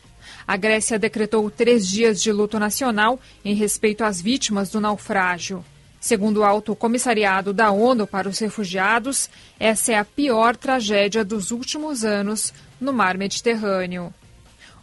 A 0.47 0.55
Grécia 0.55 0.99
decretou 0.99 1.49
três 1.49 1.87
dias 1.87 2.21
de 2.21 2.31
luto 2.31 2.59
nacional 2.59 3.19
em 3.43 3.55
respeito 3.55 4.03
às 4.03 4.21
vítimas 4.21 4.69
do 4.69 4.79
naufrágio. 4.79 5.65
Segundo 5.99 6.41
o 6.41 6.43
Alto 6.43 6.75
Comissariado 6.75 7.53
da 7.53 7.71
ONU 7.71 8.05
para 8.05 8.29
os 8.29 8.37
Refugiados, 8.37 9.31
essa 9.59 9.93
é 9.93 9.97
a 9.97 10.05
pior 10.05 10.55
tragédia 10.55 11.25
dos 11.25 11.49
últimos 11.49 12.03
anos 12.03 12.53
no 12.79 12.93
mar 12.93 13.17
Mediterrâneo. 13.17 14.13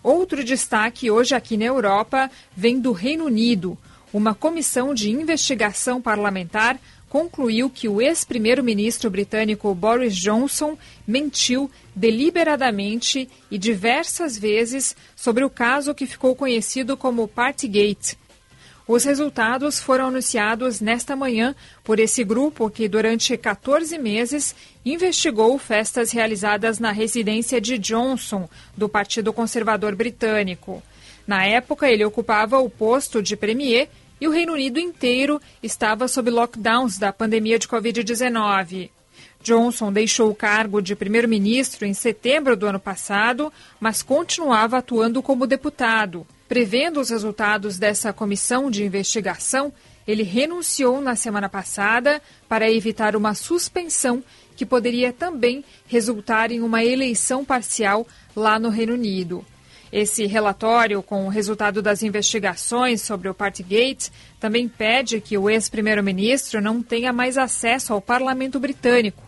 Outro 0.02 0.42
destaque 0.42 1.10
hoje 1.10 1.34
aqui 1.34 1.56
na 1.56 1.66
Europa 1.66 2.30
vem 2.56 2.80
do 2.80 2.92
Reino 2.92 3.26
Unido. 3.26 3.76
Uma 4.12 4.34
comissão 4.34 4.94
de 4.94 5.10
investigação 5.10 6.00
parlamentar 6.00 6.80
concluiu 7.08 7.68
que 7.68 7.88
o 7.88 8.00
ex-primeiro-ministro 8.00 9.10
britânico 9.10 9.74
Boris 9.74 10.16
Johnson 10.16 10.78
mentiu 11.06 11.70
deliberadamente 11.94 13.28
e 13.50 13.58
diversas 13.58 14.38
vezes 14.38 14.96
sobre 15.14 15.44
o 15.44 15.50
caso 15.50 15.94
que 15.94 16.06
ficou 16.06 16.34
conhecido 16.34 16.96
como 16.96 17.28
Partygate. 17.28 18.16
Os 18.92 19.04
resultados 19.04 19.78
foram 19.78 20.08
anunciados 20.08 20.80
nesta 20.80 21.14
manhã 21.14 21.54
por 21.84 22.00
esse 22.00 22.24
grupo 22.24 22.68
que, 22.68 22.88
durante 22.88 23.36
14 23.36 23.96
meses, 23.96 24.52
investigou 24.84 25.56
festas 25.60 26.10
realizadas 26.10 26.80
na 26.80 26.90
residência 26.90 27.60
de 27.60 27.78
Johnson, 27.78 28.48
do 28.76 28.88
Partido 28.88 29.32
Conservador 29.32 29.94
Britânico. 29.94 30.82
Na 31.24 31.46
época, 31.46 31.88
ele 31.88 32.04
ocupava 32.04 32.58
o 32.58 32.68
posto 32.68 33.22
de 33.22 33.36
premier 33.36 33.88
e 34.20 34.26
o 34.26 34.32
Reino 34.32 34.54
Unido 34.54 34.80
inteiro 34.80 35.40
estava 35.62 36.08
sob 36.08 36.28
lockdowns 36.28 36.98
da 36.98 37.12
pandemia 37.12 37.60
de 37.60 37.68
Covid-19. 37.68 38.90
Johnson 39.40 39.92
deixou 39.92 40.28
o 40.30 40.34
cargo 40.34 40.82
de 40.82 40.96
primeiro-ministro 40.96 41.86
em 41.86 41.94
setembro 41.94 42.56
do 42.56 42.66
ano 42.66 42.80
passado, 42.80 43.52
mas 43.78 44.02
continuava 44.02 44.78
atuando 44.78 45.22
como 45.22 45.46
deputado. 45.46 46.26
Prevendo 46.50 46.98
os 46.98 47.10
resultados 47.10 47.78
dessa 47.78 48.12
comissão 48.12 48.72
de 48.72 48.82
investigação, 48.82 49.72
ele 50.04 50.24
renunciou 50.24 51.00
na 51.00 51.14
semana 51.14 51.48
passada 51.48 52.20
para 52.48 52.68
evitar 52.68 53.14
uma 53.14 53.36
suspensão 53.36 54.20
que 54.56 54.66
poderia 54.66 55.12
também 55.12 55.64
resultar 55.86 56.50
em 56.50 56.60
uma 56.60 56.82
eleição 56.84 57.44
parcial 57.44 58.04
lá 58.34 58.58
no 58.58 58.68
Reino 58.68 58.94
Unido. 58.94 59.46
Esse 59.92 60.26
relatório, 60.26 61.00
com 61.04 61.24
o 61.24 61.28
resultado 61.28 61.80
das 61.80 62.02
investigações 62.02 63.00
sobre 63.00 63.28
o 63.28 63.34
Partygate, 63.34 64.10
também 64.40 64.66
pede 64.68 65.20
que 65.20 65.38
o 65.38 65.48
ex-primeiro-ministro 65.48 66.60
não 66.60 66.82
tenha 66.82 67.12
mais 67.12 67.38
acesso 67.38 67.92
ao 67.92 68.00
parlamento 68.00 68.58
britânico. 68.58 69.22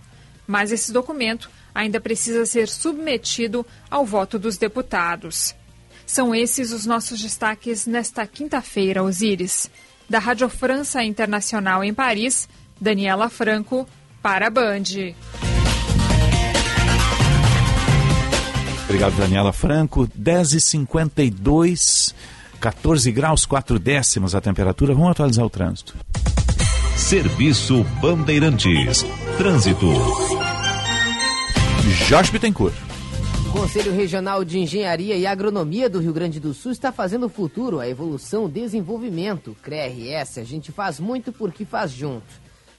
Mas 0.45 0.73
esse 0.73 0.93
documento 0.93 1.49
ainda 1.73 2.01
precisa 2.01 2.45
ser 2.45 2.67
submetido 2.67 3.65
ao 3.89 4.05
voto 4.05 4.41
dos 4.41 4.59
deputados. 4.59 5.55
São 6.07 6.35
esses 6.35 6.73
os 6.73 6.87
nossos 6.87 7.21
destaques 7.21 7.87
nesta 7.87 8.27
quinta-feira, 8.27 9.03
Osíris. 9.03 9.71
Da 10.09 10.19
Rádio 10.19 10.49
França 10.49 11.03
Internacional 11.03 11.83
em 11.83 11.95
Paris, 11.95 12.49
Daniela 12.81 13.29
Franco, 13.29 13.89
para 14.21 14.49
a 14.49 14.51
Band. 14.51 15.15
Obrigado, 18.85 19.17
Daniela 19.17 19.53
Franco. 19.55 20.07
10h52, 20.09 22.13
14 22.61 23.11
graus, 23.11 23.47
4 23.47 23.79
décimos 23.79 24.35
a 24.35 24.41
temperatura. 24.41 24.93
Vamos 24.93 25.13
atualizar 25.13 25.47
o 25.47 25.51
trânsito. 25.51 25.97
Serviço 26.97 27.85
Bandeirantes. 28.01 29.07
Trânsito. 29.39 29.87
Jorge 32.07 32.33
Bittencourt. 32.33 32.75
O 33.53 33.61
Conselho 33.63 33.93
Regional 33.93 34.47
de 34.47 34.59
Engenharia 34.59 35.15
e 35.15 35.27
Agronomia 35.27 35.87
do 35.87 36.01
Rio 36.01 36.15
Grande 36.15 36.41
do 36.41 36.55
Sul 36.55 36.73
está 36.73 36.91
fazendo 36.91 37.27
o 37.27 37.29
futuro, 37.29 37.81
a 37.81 37.87
evolução, 37.87 38.47
o 38.47 38.49
desenvolvimento. 38.49 39.55
CRERS, 39.63 40.39
a 40.39 40.43
gente 40.43 40.73
faz 40.73 40.99
muito 40.99 41.31
porque 41.31 41.67
faz 41.67 41.91
junto. 41.91 42.25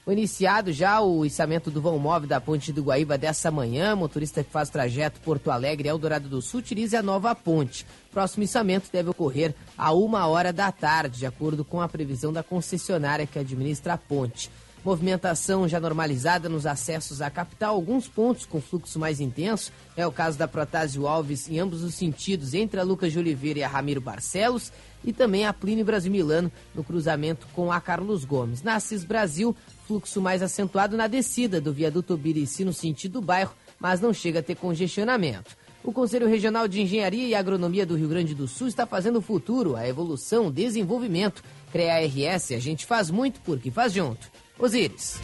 Foi 0.04 0.14
iniciado 0.14 0.72
já 0.72 1.00
o 1.00 1.24
içamento 1.24 1.70
do 1.70 1.80
vão 1.80 1.96
móvel 1.96 2.28
da 2.28 2.40
Ponte 2.40 2.72
do 2.72 2.82
Guaíba 2.82 3.16
dessa 3.16 3.52
manhã. 3.52 3.94
Motorista 3.94 4.42
que 4.42 4.50
faz 4.50 4.68
trajeto 4.68 5.20
Porto 5.20 5.48
Alegre 5.48 5.88
Eldorado 5.88 6.28
do 6.28 6.42
Sul 6.42 6.58
utilize 6.58 6.96
a 6.96 7.02
nova 7.02 7.36
ponte. 7.36 7.86
Próximo 8.10 8.42
içamento 8.42 8.88
deve 8.92 9.10
ocorrer 9.10 9.54
a 9.78 9.92
uma 9.92 10.26
hora 10.26 10.52
da 10.52 10.72
tarde, 10.72 11.20
de 11.20 11.26
acordo 11.26 11.64
com 11.64 11.80
a 11.80 11.88
previsão 11.88 12.32
da 12.32 12.42
concessionária 12.42 13.28
que 13.28 13.38
administra 13.38 13.92
a 13.92 13.98
ponte. 13.98 14.50
Movimentação 14.84 15.66
já 15.66 15.80
normalizada 15.80 16.46
nos 16.46 16.66
acessos 16.66 17.22
à 17.22 17.30
capital, 17.30 17.74
alguns 17.74 18.06
pontos 18.06 18.44
com 18.44 18.60
fluxo 18.60 18.98
mais 18.98 19.18
intenso. 19.18 19.72
É 19.96 20.06
o 20.06 20.12
caso 20.12 20.36
da 20.36 20.46
Protásio 20.46 21.06
Alves 21.06 21.48
em 21.48 21.58
ambos 21.58 21.82
os 21.82 21.94
sentidos, 21.94 22.52
entre 22.52 22.78
a 22.78 22.82
Lucas 22.82 23.10
de 23.10 23.18
Oliveira 23.18 23.60
e 23.60 23.62
a 23.62 23.68
Ramiro 23.68 24.02
Barcelos, 24.02 24.70
e 25.02 25.10
também 25.10 25.46
a 25.46 25.54
Plínio 25.54 25.86
Brasil 25.86 26.12
Milano 26.12 26.52
no 26.74 26.84
cruzamento 26.84 27.46
com 27.54 27.72
a 27.72 27.80
Carlos 27.80 28.26
Gomes. 28.26 28.62
Na 28.62 28.74
Assis 28.74 29.04
Brasil, 29.04 29.56
fluxo 29.86 30.20
mais 30.20 30.42
acentuado 30.42 30.98
na 30.98 31.06
descida 31.06 31.62
do 31.62 31.72
viaduto 31.72 32.14
Birici 32.14 32.62
no 32.62 32.72
sentido 32.72 33.14
do 33.14 33.22
bairro, 33.22 33.54
mas 33.80 34.02
não 34.02 34.12
chega 34.12 34.40
a 34.40 34.42
ter 34.42 34.54
congestionamento. 34.54 35.56
O 35.82 35.92
Conselho 35.92 36.28
Regional 36.28 36.68
de 36.68 36.80
Engenharia 36.80 37.26
e 37.26 37.34
Agronomia 37.34 37.84
do 37.84 37.94
Rio 37.94 38.08
Grande 38.08 38.34
do 38.34 38.48
Sul 38.48 38.68
está 38.68 38.86
fazendo 38.86 39.18
o 39.18 39.22
futuro, 39.22 39.76
a 39.76 39.86
evolução, 39.86 40.46
o 40.46 40.52
desenvolvimento. 40.52 41.42
CREA 41.70 42.06
RS, 42.06 42.52
a 42.52 42.58
gente 42.58 42.86
faz 42.86 43.10
muito 43.10 43.40
porque 43.42 43.70
faz 43.70 43.92
junto. 43.92 44.33
Osíris. 44.58 45.18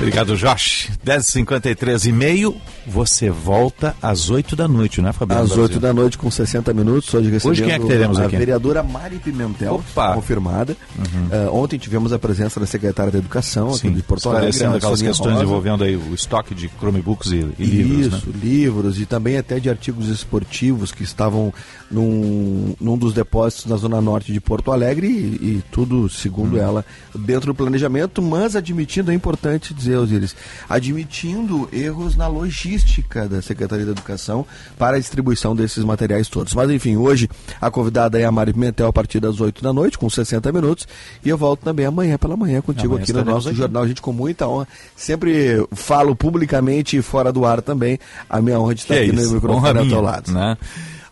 Obrigado, 0.00 0.36
Josh. 0.36 0.90
10h53 1.04 2.06
e 2.08 2.12
meio, 2.12 2.54
você 2.86 3.30
volta 3.30 3.96
às 4.00 4.30
8 4.30 4.54
da 4.54 4.68
noite, 4.68 5.02
não 5.02 5.08
é, 5.10 5.12
Fabiano? 5.12 5.42
Às 5.42 5.48
Brasil? 5.48 5.64
8 5.64 5.80
da 5.80 5.92
noite, 5.92 6.16
com 6.16 6.30
60 6.30 6.72
minutos, 6.72 7.12
hoje 7.12 7.28
recebendo 7.30 7.50
Hoje 7.52 7.62
quem 7.64 7.72
é 7.72 7.78
que 7.80 7.86
teremos 7.86 8.18
a 8.20 8.26
aqui? 8.26 8.36
vereadora 8.36 8.80
Mari 8.84 9.16
Pimentel, 9.18 9.74
Opa! 9.74 10.14
confirmada. 10.14 10.76
Uhum. 10.96 11.28
Eh, 11.32 11.48
ontem 11.50 11.78
tivemos 11.78 12.12
a 12.12 12.18
presença 12.18 12.60
da 12.60 12.66
secretária 12.66 13.10
da 13.10 13.18
Educação 13.18 13.70
aqui 13.70 13.78
Sim, 13.80 13.92
de 13.92 14.02
Porto 14.02 14.30
Alegre, 14.30 14.64
aquelas 14.66 15.02
questões 15.02 15.32
Rosa. 15.32 15.44
envolvendo 15.44 15.82
aí 15.82 15.96
o 15.96 16.14
estoque 16.14 16.54
de 16.54 16.68
Chromebooks 16.78 17.32
e, 17.32 17.46
e 17.58 17.64
livros, 17.64 18.06
Isso, 18.18 18.26
né? 18.28 18.32
livros 18.40 19.00
e 19.00 19.04
também 19.06 19.36
até 19.36 19.58
de 19.58 19.68
artigos 19.68 20.08
esportivos 20.08 20.92
que 20.92 21.02
estavam 21.02 21.52
num, 21.90 22.74
num 22.80 22.96
dos 22.96 23.12
depósitos 23.12 23.66
na 23.66 23.76
zona 23.76 24.00
norte 24.00 24.32
de 24.32 24.40
Porto 24.40 24.70
Alegre 24.70 25.08
e, 25.08 25.56
e 25.56 25.64
tudo, 25.72 26.08
segundo 26.08 26.54
Hum. 26.56 26.60
ela, 26.60 26.84
dentro 27.16 27.46
do 27.52 27.54
planejamento, 27.54 28.22
mas 28.22 28.54
admitindo, 28.54 29.10
é 29.10 29.14
importante 29.14 29.74
dizer, 29.74 29.87
Osiris, 29.96 30.34
admitindo 30.68 31.68
erros 31.72 32.16
na 32.16 32.26
logística 32.26 33.28
da 33.28 33.40
Secretaria 33.42 33.84
da 33.84 33.92
Educação 33.92 34.46
para 34.78 34.96
a 34.96 35.00
distribuição 35.00 35.54
desses 35.54 35.84
materiais 35.84 36.28
todos. 36.28 36.54
Mas 36.54 36.70
enfim, 36.70 36.96
hoje 36.96 37.28
a 37.60 37.70
convidada 37.70 38.18
é 38.18 38.24
a 38.24 38.32
Mari 38.32 38.52
Pimentel 38.52 38.88
a 38.88 38.92
partir 38.92 39.20
das 39.20 39.40
8 39.40 39.62
da 39.62 39.72
noite, 39.72 39.98
com 39.98 40.08
60 40.08 40.50
minutos, 40.52 40.86
e 41.24 41.28
eu 41.28 41.38
volto 41.38 41.60
também 41.60 41.86
amanhã 41.86 42.18
pela 42.18 42.36
manhã 42.36 42.60
contigo 42.60 42.94
Amanhã 42.94 43.02
aqui 43.02 43.12
no 43.12 43.24
nosso 43.24 43.48
aqui. 43.48 43.56
jornal. 43.56 43.82
A 43.82 43.88
gente 43.88 44.02
com 44.02 44.12
muita 44.12 44.48
honra. 44.48 44.68
Sempre 44.96 45.66
falo 45.72 46.14
publicamente 46.16 46.96
e 46.96 47.02
fora 47.02 47.32
do 47.32 47.44
ar 47.44 47.62
também. 47.62 47.98
A 48.28 48.40
minha 48.40 48.58
honra 48.58 48.74
de 48.74 48.80
estar 48.82 48.94
Que 48.94 49.00
é 49.00 49.04
aqui 49.04 49.14
isso, 49.16 49.28
no 49.28 49.34
microfone 49.34 49.78
ao 49.78 49.86
teu 49.86 50.00
lado. 50.00 50.32
Né? 50.32 50.56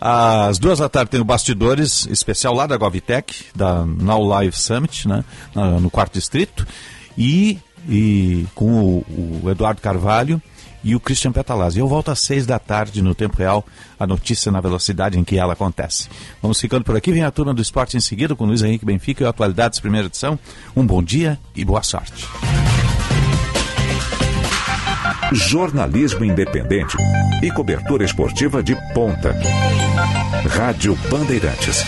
Às 0.00 0.58
duas 0.58 0.78
da 0.78 0.88
tarde 0.88 1.10
tem 1.10 1.20
o 1.20 1.24
Bastidores 1.24 2.06
especial 2.10 2.54
lá 2.54 2.66
da 2.66 2.76
Govitec, 2.76 3.46
da 3.54 3.84
Now 3.84 4.22
Live 4.22 4.56
Summit, 4.56 5.08
né? 5.08 5.24
No 5.80 5.90
quarto 5.90 6.14
distrito. 6.14 6.66
E, 7.16 7.58
e 7.88 8.46
com 8.54 9.04
o, 9.08 9.42
o 9.44 9.50
Eduardo 9.50 9.80
Carvalho 9.80 10.40
e 10.82 10.94
o 10.94 11.00
Christian 11.00 11.32
Petalazzi. 11.32 11.78
Eu 11.78 11.88
volto 11.88 12.10
às 12.10 12.20
seis 12.20 12.46
da 12.46 12.58
tarde 12.58 13.02
no 13.02 13.14
Tempo 13.14 13.36
Real, 13.36 13.66
a 13.98 14.06
notícia 14.06 14.52
na 14.52 14.60
velocidade 14.60 15.18
em 15.18 15.24
que 15.24 15.36
ela 15.36 15.54
acontece. 15.54 16.08
Vamos 16.40 16.60
ficando 16.60 16.84
por 16.84 16.96
aqui, 16.96 17.12
vem 17.12 17.24
a 17.24 17.30
turma 17.30 17.52
do 17.52 17.60
esporte 17.60 17.96
em 17.96 18.00
seguida 18.00 18.36
com 18.36 18.44
Luiz 18.44 18.62
Henrique 18.62 18.84
Benfica 18.84 19.24
e 19.24 19.26
Atualidades, 19.26 19.80
primeira 19.80 20.06
edição. 20.06 20.38
Um 20.76 20.86
bom 20.86 21.02
dia 21.02 21.38
e 21.54 21.64
boa 21.64 21.82
sorte. 21.82 22.24
Jornalismo 25.32 26.24
independente 26.24 26.96
e 27.42 27.50
cobertura 27.50 28.04
esportiva 28.04 28.62
de 28.62 28.76
ponta. 28.94 29.34
Rádio 30.48 30.96
Bandeirantes. 31.10 31.84